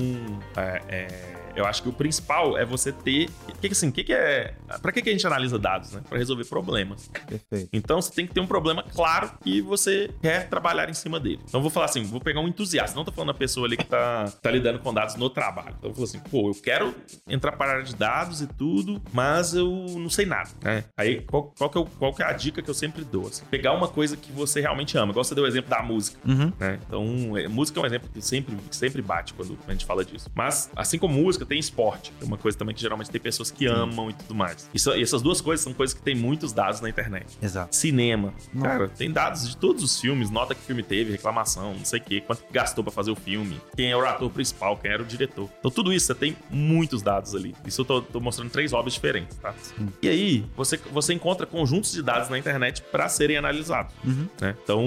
é, 0.57 0.83
é 0.89 1.42
eu 1.55 1.67
acho 1.67 1.83
que 1.83 1.89
o 1.89 1.93
principal 1.93 2.57
é 2.57 2.65
você 2.65 2.93
ter. 2.93 3.29
Que, 3.61 3.69
assim, 3.69 3.91
que, 3.91 4.05
que 4.05 4.13
é. 4.13 4.55
Pra 4.81 4.93
que, 4.93 5.03
que 5.03 5.09
a 5.09 5.13
gente 5.13 5.27
analisa 5.27 5.59
dados, 5.59 5.93
né? 5.93 6.03
Pra 6.09 6.19
resolver 6.19 6.45
problemas. 6.45 7.11
Perfeito. 7.27 7.69
Então 7.73 8.01
você 8.01 8.13
tem 8.13 8.27
que 8.27 8.35
ter 8.35 8.41
um 8.41 8.47
problema 8.47 8.83
claro 8.83 9.31
e 9.45 9.61
você 9.61 10.11
quer 10.21 10.49
trabalhar 10.49 10.89
em 10.89 10.95
cima 10.95 11.21
dele. 11.21 11.41
Então 11.49 11.61
vou 11.61 11.71
falar 11.71 11.87
assim: 11.87 12.03
vou 12.05 12.21
pegar 12.21 12.41
um 12.41 12.49
entusiasta. 12.49 12.97
Não 12.97 13.05
tô 13.05 13.13
falando 13.13 13.31
a 13.31 13.35
pessoa 13.35 13.67
ali 13.67 13.77
que 13.77 13.85
tá, 13.85 14.33
tá 14.43 14.51
lidando 14.51 14.79
com 14.79 14.93
dados 14.93 15.17
no 15.17 15.29
trabalho. 15.29 15.75
Então 15.79 15.91
eu 15.91 15.95
vou 15.95 16.05
assim: 16.05 16.19
pô, 16.19 16.49
eu 16.49 16.55
quero 16.55 16.95
entrar 17.27 17.53
para 17.53 17.71
a 17.71 17.75
área 17.75 17.85
de 17.85 17.95
dados 17.95 18.41
e 18.41 18.47
tudo, 18.47 19.01
mas 19.13 19.55
eu 19.55 19.69
não 19.99 20.11
sei 20.11 20.27
nada, 20.27 20.51
né? 20.63 20.85
Aí 20.97 21.21
qual, 21.23 21.53
qual, 21.57 21.71
que, 21.71 21.79
é, 21.79 21.87
qual 21.99 22.15
que 22.15 22.23
é 22.23 22.27
a 22.27 22.33
dica 22.33 22.63
que 22.63 22.71
eu 22.71 22.75
sempre 22.75 23.05
dou? 23.05 23.27
Assim, 23.27 23.45
pegar 23.47 23.73
uma 23.73 23.89
coisa 23.89 24.17
que 24.17 24.33
você 24.33 24.61
realmente 24.61 24.97
ama. 24.97 25.13
Igual 25.13 25.25
você 25.25 25.35
deu 25.35 25.45
o 25.45 25.47
exemplo 25.47 25.71
da 25.71 25.83
música, 25.83 26.19
uhum. 26.27 26.53
né? 26.59 26.79
Então, 26.87 27.37
é, 27.37 27.49
música 27.49 27.79
é 27.79 27.83
um 27.83 27.87
exemplo 27.87 28.09
que 28.13 28.23
sempre, 28.23 28.57
que 28.57 28.77
sempre 28.77 29.03
bate 29.03 29.35
quando 29.35 29.59
a 29.67 29.73
gente 29.73 29.85
fala 29.85 30.05
disso. 30.05 30.31
Mas, 30.35 30.71
assim 30.75 30.99
como 30.99 31.15
música, 31.15 31.42
música 31.43 31.47
tem 31.47 31.59
esporte. 31.59 32.13
É 32.21 32.25
uma 32.25 32.39
coisa 32.39 32.57
também 32.57 32.75
que 32.75 32.81
geralmente 32.81 33.11
tem 33.11 33.21
pessoas 33.21 33.51
que 33.51 33.67
Sim. 33.69 33.75
amam 33.75 34.11
e 34.11 34.13
tudo 34.15 34.35
mais. 34.35 34.69
Isso, 34.73 34.95
e 34.95 35.03
essas 35.03 35.23
duas 35.23 35.41
coisas 35.41 35.63
são 35.63 35.75
coisas 35.75 35.95
que 35.95 36.03
tem 36.03 36.15
muitos 36.15 36.53
dados 36.53 36.81
na 36.81 36.89
internet. 36.89 37.27
Exato. 37.43 37.75
Cinema. 37.75 38.33
Não. 38.53 38.63
Cara, 38.63 38.89
tem 38.89 39.11
dados 39.11 39.49
de 39.49 39.57
todos 39.57 39.83
os 39.83 40.01
filmes, 40.01 40.31
nota 40.31 40.55
que 40.55 40.61
o 40.61 40.65
filme 40.65 40.83
teve, 40.83 41.13
reclamação, 41.13 41.75
não 41.75 41.85
sei 41.85 42.01
o 42.01 42.03
quê, 42.03 42.21
quanto 42.21 42.43
gastou 42.51 42.83
para 42.83 42.93
fazer 42.93 43.11
o 43.11 43.17
filme, 43.17 43.61
quem 43.77 43.91
é 43.91 43.97
o 43.97 44.05
ator 44.07 44.31
principal, 44.31 44.77
quem 44.77 44.91
era 44.91 45.03
o 45.03 45.07
diretor. 45.07 45.49
Então 45.59 45.71
tudo 45.71 45.93
isso, 45.93 46.07
você 46.07 46.15
tem 46.15 46.37
muitos 46.51 47.03
dados 47.03 47.35
ali. 47.35 47.55
Isso 47.67 47.83
eu 47.83 47.85
tô, 47.85 48.03
tô 48.03 48.21
mostrando 48.21 48.51
três 48.51 48.73
obras 48.73 48.95
diferentes, 48.95 49.37
tá? 49.39 49.53
Sim. 49.61 49.89
E 50.01 50.09
aí, 50.09 50.45
você, 50.57 50.77
você 50.91 51.13
encontra 51.13 51.47
conjuntos 51.47 51.93
de 51.93 52.03
dados 52.03 52.29
na 52.29 52.39
internet 52.39 52.83
para 52.83 53.09
serem 53.09 53.37
analisados. 53.37 53.95
Uhum. 54.05 54.29
Né? 54.41 54.55
Então, 54.63 54.83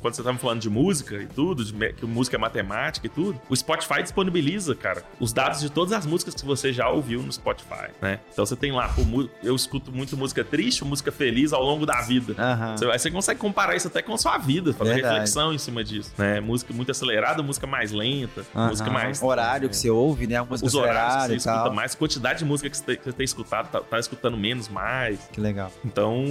quando 0.00 0.14
você 0.14 0.22
tava 0.22 0.38
falando 0.38 0.60
de 0.60 0.70
música 0.70 1.16
e 1.16 1.26
tudo, 1.26 1.64
de, 1.64 1.92
que 1.92 2.06
música 2.06 2.36
é 2.36 2.38
matemática 2.38 3.06
e 3.06 3.10
tudo, 3.10 3.40
o 3.48 3.56
Spotify 3.56 4.02
disponibiliza, 4.02 4.74
cara, 4.74 5.04
os 5.18 5.32
dados 5.32 5.60
de 5.60 5.70
todas 5.70 5.92
as 5.92 5.99
músicas 6.06 6.34
que 6.34 6.44
você 6.44 6.72
já 6.72 6.88
ouviu 6.88 7.22
no 7.22 7.32
Spotify, 7.32 7.90
né? 8.00 8.20
Então 8.32 8.44
você 8.44 8.56
tem 8.56 8.72
lá, 8.72 8.88
pô, 8.88 9.02
eu 9.42 9.54
escuto 9.54 9.92
muito 9.92 10.16
música 10.16 10.44
triste, 10.44 10.84
música 10.84 11.10
feliz 11.12 11.52
ao 11.52 11.62
longo 11.62 11.86
da 11.86 12.00
vida. 12.00 12.32
Uhum. 12.32 12.76
Você, 12.76 12.86
você 12.86 13.10
consegue 13.10 13.40
comparar 13.40 13.76
isso 13.76 13.88
até 13.88 14.02
com 14.02 14.14
a 14.14 14.18
sua 14.18 14.38
vida, 14.38 14.72
fazer 14.72 14.94
Verdade. 14.94 15.14
reflexão 15.14 15.52
em 15.52 15.58
cima 15.58 15.82
disso, 15.84 16.12
né? 16.16 16.40
Música 16.40 16.72
muito 16.72 16.90
acelerada, 16.90 17.42
música 17.42 17.66
mais 17.66 17.92
lenta, 17.92 18.44
uhum. 18.54 18.68
música 18.68 18.90
mais... 18.90 19.22
Horário 19.22 19.68
que 19.68 19.76
você 19.76 19.90
ouve, 19.90 20.26
né? 20.26 20.36
A 20.36 20.44
música 20.44 20.66
Os 20.66 20.74
horários 20.74 21.36
que 21.36 21.40
você 21.40 21.50
escuta 21.50 21.70
mais, 21.70 21.94
quantidade 21.94 22.38
de 22.40 22.44
música 22.44 22.68
que 22.68 22.76
você, 22.76 22.96
que 22.96 23.04
você 23.04 23.12
tem 23.12 23.24
escutado, 23.24 23.70
tá, 23.70 23.80
tá 23.80 23.98
escutando 23.98 24.36
menos, 24.36 24.68
mais. 24.68 25.18
Que 25.32 25.40
legal. 25.40 25.70
Então, 25.84 26.24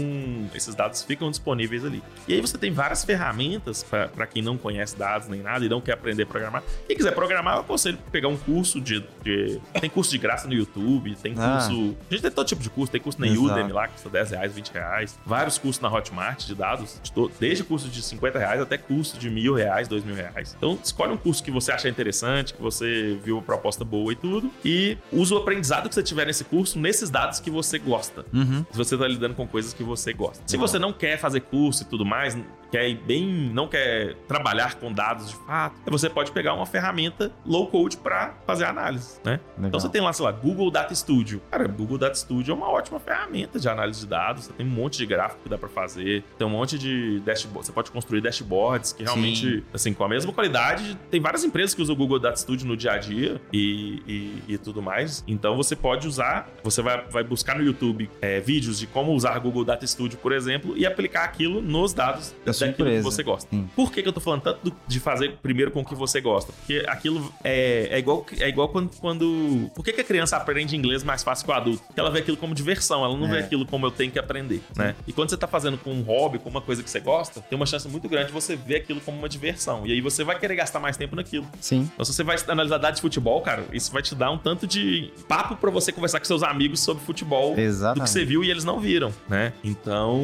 esses 0.53 0.76
dados 0.76 1.03
ficam 1.03 1.30
disponíveis 1.30 1.86
ali. 1.86 2.03
E 2.28 2.34
aí 2.34 2.41
você 2.41 2.57
tem 2.57 2.72
várias 2.72 3.03
ferramentas 3.03 3.84
para 3.84 4.28
quem 4.28 4.41
não 4.41 4.57
conhece 4.57 4.97
dados 4.97 5.28
nem 5.28 5.41
nada 5.41 5.63
e 5.65 5.70
não 5.70 5.82
quer 5.82 5.93
aprender 5.93 6.24
a 6.24 6.26
programar. 6.26 6.63
Quem 6.88 6.95
quiser 6.95 7.13
programar, 7.13 7.55
eu 7.55 7.61
aconselho 7.61 7.97
pegar 8.11 8.28
um 8.28 8.38
curso 8.38 8.82
de, 8.82 9.05
de... 9.24 9.59
Tem 9.80 9.89
curso 9.89 10.12
de 10.12 10.18
graça 10.18 10.47
no 10.47 10.53
YouTube, 10.53 11.16
tem 11.16 11.34
ah. 11.38 11.57
curso... 11.68 11.95
Ah. 11.99 12.05
A 12.10 12.14
gente 12.14 12.22
tem 12.22 12.32
todo 12.32 12.47
tipo 12.47 12.62
de 12.62 12.70
curso, 12.70 12.91
tem 12.91 13.01
curso 13.01 13.20
na 13.20 13.28
Exato. 13.28 13.43
Udemy 13.43 13.72
lá, 13.72 13.88
que 13.88 13.93
custa 13.93 14.10
10 14.10 14.32
reais, 14.32 14.53
20 14.53 14.70
reais. 14.72 15.20
Vários 15.26 15.57
cursos 15.57 15.82
na 15.82 15.91
Hotmart 15.91 16.45
de 16.45 16.55
dados, 16.55 16.99
de 17.01 17.12
todo... 17.12 17.32
desde 17.39 17.64
curso 17.64 17.88
de 17.88 18.01
50 18.01 18.39
reais 18.39 18.62
até 18.62 18.78
curso 18.78 19.18
de 19.18 19.30
mil 19.30 19.53
reais, 19.53 19.88
dois 19.88 20.03
mil 20.03 20.16
reais. 20.16 20.55
Então, 20.57 20.78
escolhe 20.84 21.14
um 21.14 21.18
curso 21.18 21.43
que 21.43 21.51
você 21.51 21.72
acha 21.72 21.88
interessante, 21.89 22.53
que 22.53 22.62
você 22.62 23.18
viu 23.24 23.38
uma 23.38 23.43
proposta 23.43 23.84
boa 23.84 24.12
e 24.12 24.16
tudo, 24.16 24.51
e 24.64 24.97
usa 25.12 25.36
o 25.36 25.38
aprendizado 25.38 25.89
que 25.89 25.95
você 25.95 26.03
tiver 26.03 26.26
nesse 26.26 26.43
curso 26.43 26.80
nesses 26.80 27.10
dados 27.10 27.39
que 27.39 27.49
você 27.49 27.80
gosta. 27.80 28.26
Uhum. 28.34 28.66
Se 28.72 28.78
você 28.78 28.95
está 28.95 29.07
lidando 29.07 29.36
com 29.36 29.47
coisas 29.47 29.74
que 29.74 29.84
você 29.84 30.14
gosta. 30.14 30.43
Se 30.45 30.57
você 30.57 30.80
não 30.80 30.93
quer 30.93 31.18
fazer 31.18 31.41
curso 31.41 31.84
e 31.84 31.86
tudo 31.86 32.05
mais, 32.05 32.38
quer 32.72 32.88
ir 32.88 32.95
bem, 32.95 33.26
não 33.53 33.67
quer 33.67 34.15
trabalhar 34.28 34.76
com 34.76 34.91
dados 34.91 35.30
de 35.30 35.36
fato, 35.36 35.76
você 35.88 36.09
pode 36.09 36.32
pegar 36.32 36.53
uma 36.53 36.65
ferramenta 36.65 37.32
low 37.45 37.67
code 37.67 37.97
para 37.97 38.34
fazer 38.45 38.65
análise, 38.65 39.20
né? 39.24 39.39
Então 39.57 39.80
você 39.80 39.89
tem 39.89 40.01
lá, 40.01 40.13
sei 40.13 40.26
lá, 40.26 40.32
Google 40.32 40.72
Data 40.72 40.93
Studio. 40.93 41.41
Cara, 41.51 41.67
Google 41.67 41.97
Data 41.97 42.15
Studio 42.15 42.51
é 42.51 42.55
uma 42.55 42.70
ótima 42.70 42.99
ferramenta 42.99 43.59
de 43.59 43.67
análise 43.67 44.01
de 44.01 44.07
dados. 44.07 44.45
Você 44.45 44.53
tem 44.53 44.65
um 44.65 44.70
monte 44.70 44.97
de 44.97 45.05
gráfico 45.05 45.43
que 45.43 45.49
dá 45.49 45.57
para 45.57 45.70
fazer, 45.70 46.24
tem 46.38 46.45
um 46.45 46.49
monte 46.49 46.78
de 46.78 47.20
dashboard, 47.22 47.67
você 47.67 47.72
pode 47.72 47.91
construir 47.91 48.22
dashboards 48.22 48.93
que 48.93 49.03
realmente, 49.03 49.57
Sim. 49.57 49.63
assim, 49.74 49.93
com 49.93 50.03
a 50.03 50.09
mesma 50.09 50.32
qualidade, 50.32 50.97
tem 51.09 51.20
várias 51.20 51.43
empresas 51.43 51.74
que 51.74 51.82
usam 51.82 51.95
o 51.95 51.97
Google 51.97 52.20
Data 52.20 52.38
Studio 52.38 52.67
no 52.67 52.78
dia 52.78 52.93
a 52.93 52.97
dia 52.97 53.41
e, 53.51 54.01
e, 54.07 54.53
e 54.53 54.57
tudo 54.57 54.82
mais. 54.82 55.24
Então 55.28 55.55
você 55.55 55.76
pode 55.76 56.07
usar, 56.07 56.49
você 56.63 56.82
vai, 56.82 57.01
vai 57.09 57.24
buscar 57.24 57.55
no 57.57 57.63
YouTube 57.63 58.09
é, 58.22 58.39
vídeos 58.39 58.80
de 58.80 58.88
como 58.88 59.13
usar 59.13 59.38
Google 59.39 59.65
Data 59.65 59.86
Studio, 59.86 60.17
por 60.17 60.32
exemplo, 60.32 60.78
e 60.78 60.86
aplicar 60.86 61.24
aquilo 61.24 61.61
nos 61.61 61.93
dados 61.93 62.36
daquilo 62.60 62.89
que 62.89 63.01
você 63.01 63.24
gosta. 63.24 63.49
Sim. 63.49 63.70
Por 63.76 63.91
que, 63.91 64.01
que 64.01 64.07
eu 64.07 64.14
tô 64.14 64.20
falando 64.20 64.41
tanto 64.41 64.74
de 64.88 64.99
fazer 64.99 65.38
primeiro 65.41 65.72
com 65.72 65.82
o 65.82 65.86
que 65.86 65.95
você 65.95 66.22
gosta? 66.22 66.53
Porque 66.53 66.84
aquilo 66.88 67.34
é, 67.43 67.89
é 67.91 67.99
igual, 67.99 68.26
é 68.39 68.49
igual 68.49 68.70
quando, 68.70 68.89
quando. 68.99 69.70
Por 69.74 69.84
que, 69.84 69.93
que 69.93 70.01
a 70.01 70.03
criança 70.03 70.38
aprende 70.38 70.76
inglês 70.76 71.03
mais 71.03 71.24
fácil 71.24 71.45
que 71.45 71.51
o 71.51 71.53
adulto? 71.53 71.84
Porque 71.88 71.99
ela 71.99 72.10
vê 72.10 72.20
aquilo 72.20 72.38
como 72.38 72.53
diversão, 72.53 73.03
ela 73.03 73.16
não 73.16 73.28
é. 73.28 73.32
vê 73.32 73.39
aquilo 73.39 73.66
como 73.66 73.86
eu 73.86 73.91
tenho 73.91 74.12
que 74.12 74.20
aprender, 74.20 74.62
né? 74.76 74.95
E 75.07 75.14
quando 75.14 75.30
você 75.30 75.38
tá 75.38 75.47
fazendo 75.47 75.78
com 75.78 75.91
um 75.91 76.01
hobby, 76.01 76.39
com 76.39 76.49
uma 76.49 76.62
coisa 76.62 76.84
que 76.84 76.89
você 76.89 76.99
gosta, 76.99 77.41
tem 77.41 77.55
uma 77.55 77.66
chance 77.66 77.88
muito 77.88 78.07
grande 78.07 78.28
de 78.28 78.34
você 78.34 78.55
ver 78.55 78.78
aquilo 78.78 79.01
como 79.01 79.18
uma 79.18 79.30
diversão. 79.30 79.86
E 79.86 79.91
aí 79.91 80.01
você 80.01 80.24
vai 80.24 80.38
querer 80.39 80.55
gastar 80.55 80.80
mais 80.80 80.97
tempo 80.97 81.16
naquilo. 81.16 81.47
Sim. 81.60 81.89
Então, 81.93 82.05
se 82.05 82.14
você 82.14 82.24
vai 82.24 82.38
analisar 82.47 82.78
dados 82.78 82.97
de 82.97 83.01
futebol, 83.01 83.41
cara, 83.41 83.64
isso 83.72 83.91
vai 83.91 84.01
te 84.01 84.16
dar 84.16 84.32
um 84.32 84.38
tanto 84.38 84.68
de 84.68 85.12
papo 85.28 85.55
para 85.55 85.70
você 85.70 85.91
conversar 85.91 86.20
com 86.20 86.26
seus 86.26 86.43
amigos 86.43 86.80
sobre 86.80 87.03
futebol 87.03 87.57
Exatamente. 87.57 87.99
do 87.99 88.03
que 88.03 88.10
você 88.10 88.26
viu 88.26 88.43
e 88.43 88.51
eles 88.51 88.64
não 88.64 88.80
viram, 88.80 89.14
né? 89.28 89.53
Então, 89.64 90.22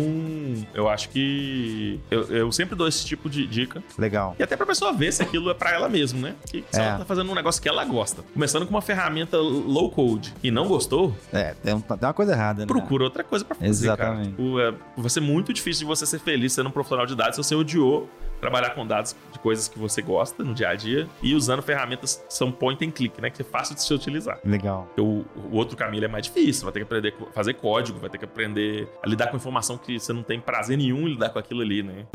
eu 0.73 0.89
acho 0.89 1.09
que 1.09 1.99
eu, 2.09 2.24
eu 2.29 2.51
sempre 2.51 2.65
sempre 2.65 2.75
dou 2.75 2.87
esse 2.87 3.05
tipo 3.05 3.29
de 3.29 3.47
dica. 3.47 3.81
Legal. 3.97 4.35
E 4.37 4.43
até 4.43 4.57
pra 4.57 4.65
pessoa 4.65 4.91
ver 4.91 5.13
se 5.13 5.23
aquilo 5.23 5.49
é 5.49 5.53
pra 5.53 5.71
ela 5.71 5.87
mesmo, 5.87 6.19
né? 6.19 6.35
Que 6.49 6.63
se 6.69 6.79
é. 6.79 6.83
ela 6.83 6.97
tá 6.99 7.05
fazendo 7.05 7.31
um 7.31 7.35
negócio 7.35 7.61
que 7.61 7.69
ela 7.69 7.85
gosta. 7.85 8.23
Começando 8.33 8.65
com 8.65 8.71
uma 8.71 8.81
ferramenta 8.81 9.37
low 9.37 9.89
code 9.89 10.33
e 10.43 10.51
não 10.51 10.67
gostou. 10.67 11.15
É, 11.31 11.53
tem, 11.53 11.73
uma 11.73 12.13
coisa 12.13 12.33
errada, 12.33 12.61
né? 12.61 12.67
Procura 12.67 13.05
outra 13.05 13.23
coisa 13.23 13.45
pra 13.45 13.55
fazer. 13.55 13.69
Exatamente. 13.69 14.31
Cara. 14.31 14.47
Tipo, 14.47 14.59
é, 14.59 14.73
vai 14.97 15.09
ser 15.09 15.21
muito 15.21 15.53
difícil 15.53 15.81
de 15.81 15.85
você 15.85 16.05
ser 16.05 16.19
feliz 16.19 16.53
sendo 16.53 16.67
um 16.69 16.71
profissional 16.71 17.05
de 17.05 17.15
dados 17.15 17.35
se 17.35 17.43
você 17.43 17.55
odiou 17.55 18.09
trabalhar 18.45 18.69
com 18.71 18.85
dados 18.85 19.15
de 19.33 19.39
coisas 19.39 19.67
que 19.67 19.79
você 19.79 20.01
gosta 20.01 20.43
no 20.43 20.53
dia 20.53 20.69
a 20.69 20.75
dia 20.75 21.07
e 21.21 21.33
usando 21.33 21.63
ferramentas 21.63 22.23
que 22.27 22.33
são 22.33 22.51
point 22.51 22.85
and 22.85 22.91
click, 22.91 23.19
né? 23.19 23.31
Que 23.31 23.41
é 23.41 23.45
fácil 23.45 23.73
de 23.73 23.81
se 23.81 23.91
utilizar. 23.91 24.39
Legal. 24.45 24.87
O, 24.97 25.25
o 25.35 25.53
outro 25.55 25.75
caminho 25.75 26.05
é 26.05 26.07
mais 26.07 26.25
difícil, 26.25 26.63
vai 26.63 26.71
ter 26.71 26.79
que 26.79 26.83
aprender 26.83 27.15
a 27.19 27.31
fazer 27.33 27.55
código, 27.55 27.99
vai 27.99 28.09
ter 28.09 28.19
que 28.19 28.25
aprender 28.25 28.87
a 29.01 29.09
lidar 29.09 29.27
com 29.27 29.37
informação 29.37 29.77
que 29.77 29.99
você 29.99 30.13
não 30.13 30.21
tem 30.21 30.39
prazer 30.39 30.77
nenhum 30.77 31.07
em 31.07 31.13
lidar 31.13 31.29
com 31.29 31.39
aquilo 31.39 31.61
ali, 31.61 31.81
né? 31.81 32.05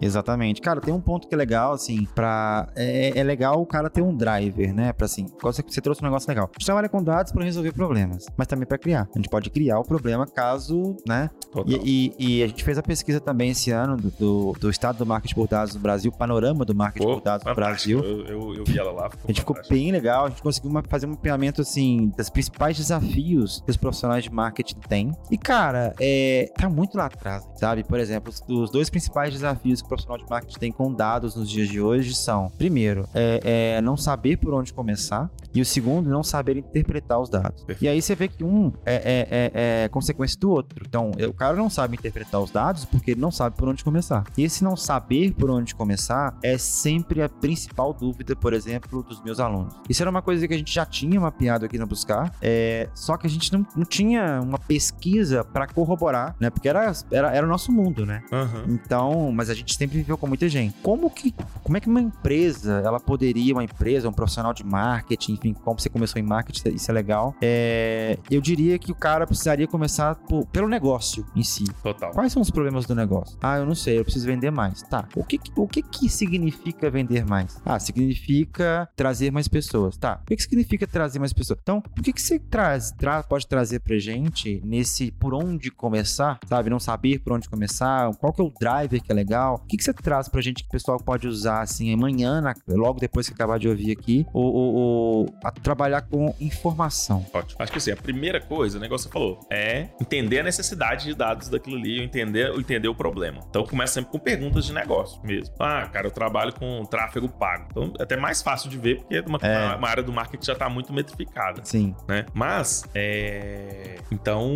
Exatamente. 0.00 0.60
Cara, 0.60 0.80
tem 0.80 0.92
um 0.92 1.00
ponto 1.00 1.28
que 1.28 1.34
é 1.34 1.38
legal, 1.38 1.72
assim, 1.72 2.06
pra. 2.14 2.68
É, 2.74 3.18
é 3.18 3.22
legal 3.22 3.60
o 3.60 3.66
cara 3.66 3.90
ter 3.90 4.02
um 4.02 4.14
driver, 4.14 4.74
né? 4.74 4.92
Pra 4.92 5.04
assim, 5.04 5.26
você, 5.42 5.62
você 5.62 5.80
trouxe 5.80 6.00
um 6.02 6.04
negócio 6.04 6.28
legal. 6.28 6.46
A 6.46 6.52
gente 6.58 6.64
trabalha 6.64 6.88
com 6.88 7.02
dados 7.02 7.32
para 7.32 7.44
resolver 7.44 7.72
problemas, 7.72 8.26
mas 8.36 8.46
também 8.46 8.66
para 8.66 8.78
criar. 8.78 9.08
A 9.14 9.18
gente 9.18 9.28
pode 9.28 9.50
criar 9.50 9.78
o 9.78 9.84
problema 9.84 10.26
caso, 10.26 10.96
né? 11.06 11.28
E, 11.66 12.12
e, 12.18 12.38
e, 12.38 12.42
a 12.42 12.46
gente 12.46 12.64
fez 12.64 12.78
a 12.78 12.82
pesquisa 12.82 13.20
também 13.20 13.50
esse 13.50 13.70
ano 13.70 13.96
do, 13.96 14.10
do, 14.10 14.52
do, 14.58 14.70
estado 14.70 14.98
do 14.98 15.06
marketing 15.06 15.34
por 15.34 15.48
dados 15.48 15.74
no 15.74 15.80
Brasil, 15.80 16.12
panorama 16.12 16.64
do 16.64 16.74
marketing 16.74 17.06
Pô, 17.06 17.14
por 17.14 17.22
dados 17.22 17.44
no 17.44 17.54
Brasil. 17.54 17.98
Eu, 18.00 18.26
eu, 18.26 18.54
eu, 18.56 18.64
vi 18.64 18.78
ela 18.78 18.92
lá. 18.92 19.10
A 19.24 19.26
gente 19.26 19.40
ficou 19.40 19.56
bem 19.68 19.90
legal, 19.90 20.26
a 20.26 20.28
gente 20.28 20.42
conseguiu 20.42 20.70
uma, 20.70 20.82
fazer 20.82 21.06
um 21.06 21.10
mapeamento, 21.10 21.60
assim, 21.60 22.12
das 22.16 22.30
principais 22.30 22.76
desafios 22.76 23.60
que 23.64 23.70
os 23.70 23.76
profissionais 23.76 24.24
de 24.24 24.32
marketing 24.32 24.76
têm. 24.88 25.12
E, 25.30 25.36
cara, 25.36 25.94
é, 26.00 26.50
tá 26.56 26.68
muito 26.68 26.96
lá 26.96 27.06
atrás, 27.06 27.46
sabe? 27.56 27.82
Por 27.84 27.98
exemplo, 27.98 28.30
os, 28.32 28.42
os 28.48 28.70
dois 28.70 28.88
principais 28.88 29.32
desafios 29.32 29.82
que 29.82 29.89
profissional 29.90 30.18
de 30.18 30.30
marketing 30.30 30.58
tem 30.58 30.72
com 30.72 30.92
dados 30.94 31.34
nos 31.34 31.50
dias 31.50 31.68
de 31.68 31.80
hoje 31.80 32.14
são, 32.14 32.50
primeiro, 32.56 33.08
é, 33.12 33.74
é 33.76 33.80
não 33.80 33.96
saber 33.96 34.36
por 34.36 34.54
onde 34.54 34.72
começar, 34.72 35.28
e 35.52 35.60
o 35.60 35.64
segundo, 35.64 36.08
não 36.08 36.22
saber 36.22 36.56
interpretar 36.56 37.20
os 37.20 37.28
dados. 37.28 37.64
Perfeito. 37.64 37.84
E 37.84 37.88
aí 37.88 38.00
você 38.00 38.14
vê 38.14 38.28
que 38.28 38.44
um 38.44 38.72
é, 38.86 38.94
é, 38.94 39.28
é, 39.30 39.84
é, 39.84 39.88
consequência 39.88 40.38
do 40.38 40.50
outro. 40.50 40.84
Então, 40.86 41.10
o 41.28 41.32
cara 41.32 41.56
não 41.56 41.68
sabe 41.68 41.96
interpretar 41.96 42.40
os 42.40 42.50
dados 42.50 42.84
porque 42.84 43.12
ele 43.12 43.20
não 43.20 43.32
sabe 43.32 43.56
por 43.56 43.68
onde 43.68 43.82
começar. 43.82 44.24
E 44.36 44.44
esse 44.44 44.62
não 44.62 44.76
saber 44.76 45.32
por 45.34 45.50
onde 45.50 45.74
começar 45.74 46.38
é 46.42 46.56
sempre 46.56 47.20
a 47.22 47.28
principal 47.28 47.92
dúvida, 47.92 48.36
por 48.36 48.52
exemplo, 48.52 49.02
dos 49.02 49.22
meus 49.22 49.40
alunos. 49.40 49.74
Isso 49.88 50.02
era 50.02 50.10
uma 50.10 50.22
coisa 50.22 50.46
que 50.46 50.54
a 50.54 50.56
gente 50.56 50.72
já 50.72 50.86
tinha 50.86 51.20
mapeado 51.20 51.64
aqui 51.64 51.78
na 51.78 51.86
Buscar, 51.86 52.32
é, 52.40 52.88
só 52.94 53.16
que 53.16 53.26
a 53.26 53.30
gente 53.30 53.52
não, 53.52 53.66
não 53.74 53.84
tinha 53.84 54.40
uma 54.40 54.58
pesquisa 54.58 55.42
para 55.42 55.66
corroborar, 55.66 56.36
né? 56.38 56.48
Porque 56.50 56.68
era, 56.68 56.92
era, 57.10 57.34
era 57.34 57.44
o 57.44 57.48
nosso 57.48 57.72
mundo, 57.72 58.06
né? 58.06 58.22
Uhum. 58.30 58.74
Então, 58.74 59.32
mas 59.32 59.50
a 59.50 59.54
gente 59.54 59.76
sempre 59.80 59.96
viveu 59.96 60.18
com 60.18 60.26
muita 60.26 60.46
gente. 60.46 60.74
Como 60.82 61.08
que, 61.08 61.34
como 61.62 61.76
é 61.76 61.80
que 61.80 61.88
uma 61.88 62.00
empresa, 62.00 62.82
ela 62.84 63.00
poderia, 63.00 63.54
uma 63.54 63.64
empresa, 63.64 64.08
um 64.08 64.12
profissional 64.12 64.52
de 64.52 64.62
marketing, 64.62 65.32
enfim, 65.34 65.54
como 65.54 65.80
você 65.80 65.88
começou 65.88 66.20
em 66.20 66.24
marketing, 66.24 66.74
isso 66.74 66.90
é 66.90 66.94
legal. 66.94 67.34
É, 67.40 68.18
eu 68.30 68.42
diria 68.42 68.78
que 68.78 68.92
o 68.92 68.94
cara 68.94 69.26
precisaria 69.26 69.66
começar 69.66 70.16
por, 70.16 70.44
pelo 70.46 70.68
negócio 70.68 71.24
em 71.34 71.42
si. 71.42 71.64
Total. 71.82 72.12
Quais 72.12 72.30
são 72.30 72.42
os 72.42 72.50
problemas 72.50 72.84
do 72.84 72.94
negócio? 72.94 73.38
Ah, 73.40 73.56
eu 73.56 73.64
não 73.64 73.74
sei, 73.74 73.98
eu 73.98 74.04
preciso 74.04 74.26
vender 74.26 74.50
mais. 74.50 74.82
Tá. 74.82 75.08
O 75.16 75.24
que, 75.24 75.40
o 75.56 75.66
que 75.66 75.82
que 75.82 76.10
significa 76.10 76.90
vender 76.90 77.24
mais? 77.24 77.58
Ah, 77.64 77.80
significa 77.80 78.86
trazer 78.94 79.30
mais 79.30 79.48
pessoas. 79.48 79.96
Tá. 79.96 80.20
O 80.22 80.26
que, 80.26 80.36
que 80.36 80.42
significa 80.42 80.86
trazer 80.86 81.18
mais 81.18 81.32
pessoas? 81.32 81.58
Então, 81.62 81.82
o 81.98 82.02
que 82.02 82.12
que 82.12 82.20
você 82.20 82.38
traz, 82.38 82.90
tra 82.90 83.22
pode 83.22 83.46
trazer 83.46 83.80
pra 83.80 83.98
gente 83.98 84.60
nesse 84.62 85.10
por 85.12 85.32
onde 85.32 85.70
começar, 85.70 86.38
sabe? 86.46 86.68
Não 86.68 86.78
saber 86.78 87.20
por 87.20 87.32
onde 87.32 87.48
começar, 87.48 88.14
qual 88.16 88.30
que 88.30 88.42
é 88.42 88.44
o 88.44 88.52
driver 88.60 89.02
que 89.02 89.10
é 89.10 89.14
legal? 89.14 89.64
O 89.70 89.72
que 89.72 89.76
que 89.76 89.84
você 89.84 89.94
traz 89.94 90.28
pra 90.28 90.40
gente 90.40 90.64
que 90.64 90.68
o 90.68 90.72
pessoal 90.72 90.98
pode 90.98 91.28
usar 91.28 91.60
assim 91.60 91.94
amanhã, 91.94 92.40
na, 92.40 92.56
logo 92.66 92.98
depois 92.98 93.28
que 93.28 93.34
acabar 93.34 93.56
de 93.56 93.68
ouvir 93.68 93.92
aqui, 93.92 94.26
ou, 94.32 94.52
ou, 94.52 94.74
ou 94.74 95.34
a 95.44 95.52
trabalhar 95.52 96.00
com 96.00 96.34
informação? 96.40 97.24
Ótimo. 97.32 97.62
Acho 97.62 97.70
que 97.70 97.78
assim, 97.78 97.92
a 97.92 97.96
primeira 97.96 98.40
coisa, 98.40 98.78
o 98.78 98.80
negócio 98.80 99.08
que 99.08 99.12
você 99.12 99.20
falou, 99.20 99.46
é 99.48 99.86
entender 100.00 100.40
a 100.40 100.42
necessidade 100.42 101.04
de 101.04 101.14
dados 101.14 101.48
daquilo 101.48 101.76
ali, 101.76 102.02
entender, 102.02 102.52
entender 102.58 102.88
o 102.88 102.94
problema. 102.96 103.44
Então 103.48 103.64
começa 103.64 103.92
sempre 103.92 104.10
com 104.10 104.18
perguntas 104.18 104.64
de 104.64 104.72
negócio 104.72 105.24
mesmo. 105.24 105.54
Ah, 105.60 105.88
cara, 105.92 106.08
eu 106.08 106.10
trabalho 106.10 106.52
com 106.52 106.84
tráfego 106.86 107.28
pago. 107.28 107.66
Então 107.70 107.92
é 107.96 108.02
até 108.02 108.16
mais 108.16 108.42
fácil 108.42 108.68
de 108.68 108.76
ver, 108.76 108.96
porque 108.96 109.20
uma, 109.20 109.38
é. 109.40 109.76
uma 109.76 109.88
área 109.88 110.02
do 110.02 110.12
marketing 110.12 110.46
já 110.46 110.54
está 110.54 110.68
muito 110.68 110.92
metrificada. 110.92 111.60
Sim. 111.64 111.94
Né? 112.08 112.26
Mas, 112.34 112.82
é... 112.92 113.98
então, 114.10 114.52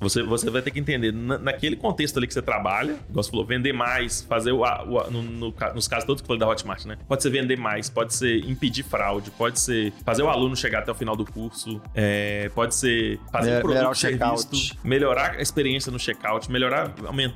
você, 0.00 0.20
você 0.24 0.50
vai 0.50 0.62
ter 0.62 0.72
que 0.72 0.80
entender, 0.80 1.12
na, 1.12 1.38
naquele 1.38 1.76
contexto 1.76 2.16
ali 2.16 2.26
que 2.26 2.34
você 2.34 2.42
trabalha, 2.42 2.96
igual 3.08 3.22
você 3.22 3.30
falou, 3.30 3.46
vender 3.46 3.72
mais, 3.72 4.26
fazer 4.32 4.52
o, 4.52 4.62
o 4.62 5.10
no, 5.10 5.22
no, 5.22 5.54
nos 5.74 5.86
casos 5.86 6.04
todos 6.04 6.22
que 6.22 6.26
falei 6.26 6.40
da 6.40 6.48
Hotmart, 6.48 6.86
né? 6.86 6.96
Pode 7.06 7.22
ser 7.22 7.28
vender 7.28 7.58
mais, 7.58 7.90
pode 7.90 8.14
ser 8.14 8.38
impedir 8.48 8.82
fraude, 8.82 9.30
pode 9.30 9.60
ser 9.60 9.92
fazer 10.04 10.22
o 10.22 10.28
aluno 10.30 10.56
chegar 10.56 10.78
até 10.78 10.90
o 10.90 10.94
final 10.94 11.14
do 11.14 11.24
curso, 11.24 11.80
é, 11.94 12.50
pode 12.54 12.74
ser 12.74 13.20
fazer 13.30 13.58
o 13.58 13.60
produto 13.60 13.94
ser 13.94 14.18
visto, 14.18 14.78
melhorar 14.82 15.32
a 15.32 15.42
experiência 15.42 15.92
no 15.92 15.98
checkout, 15.98 16.50
melhorar, 16.50 16.94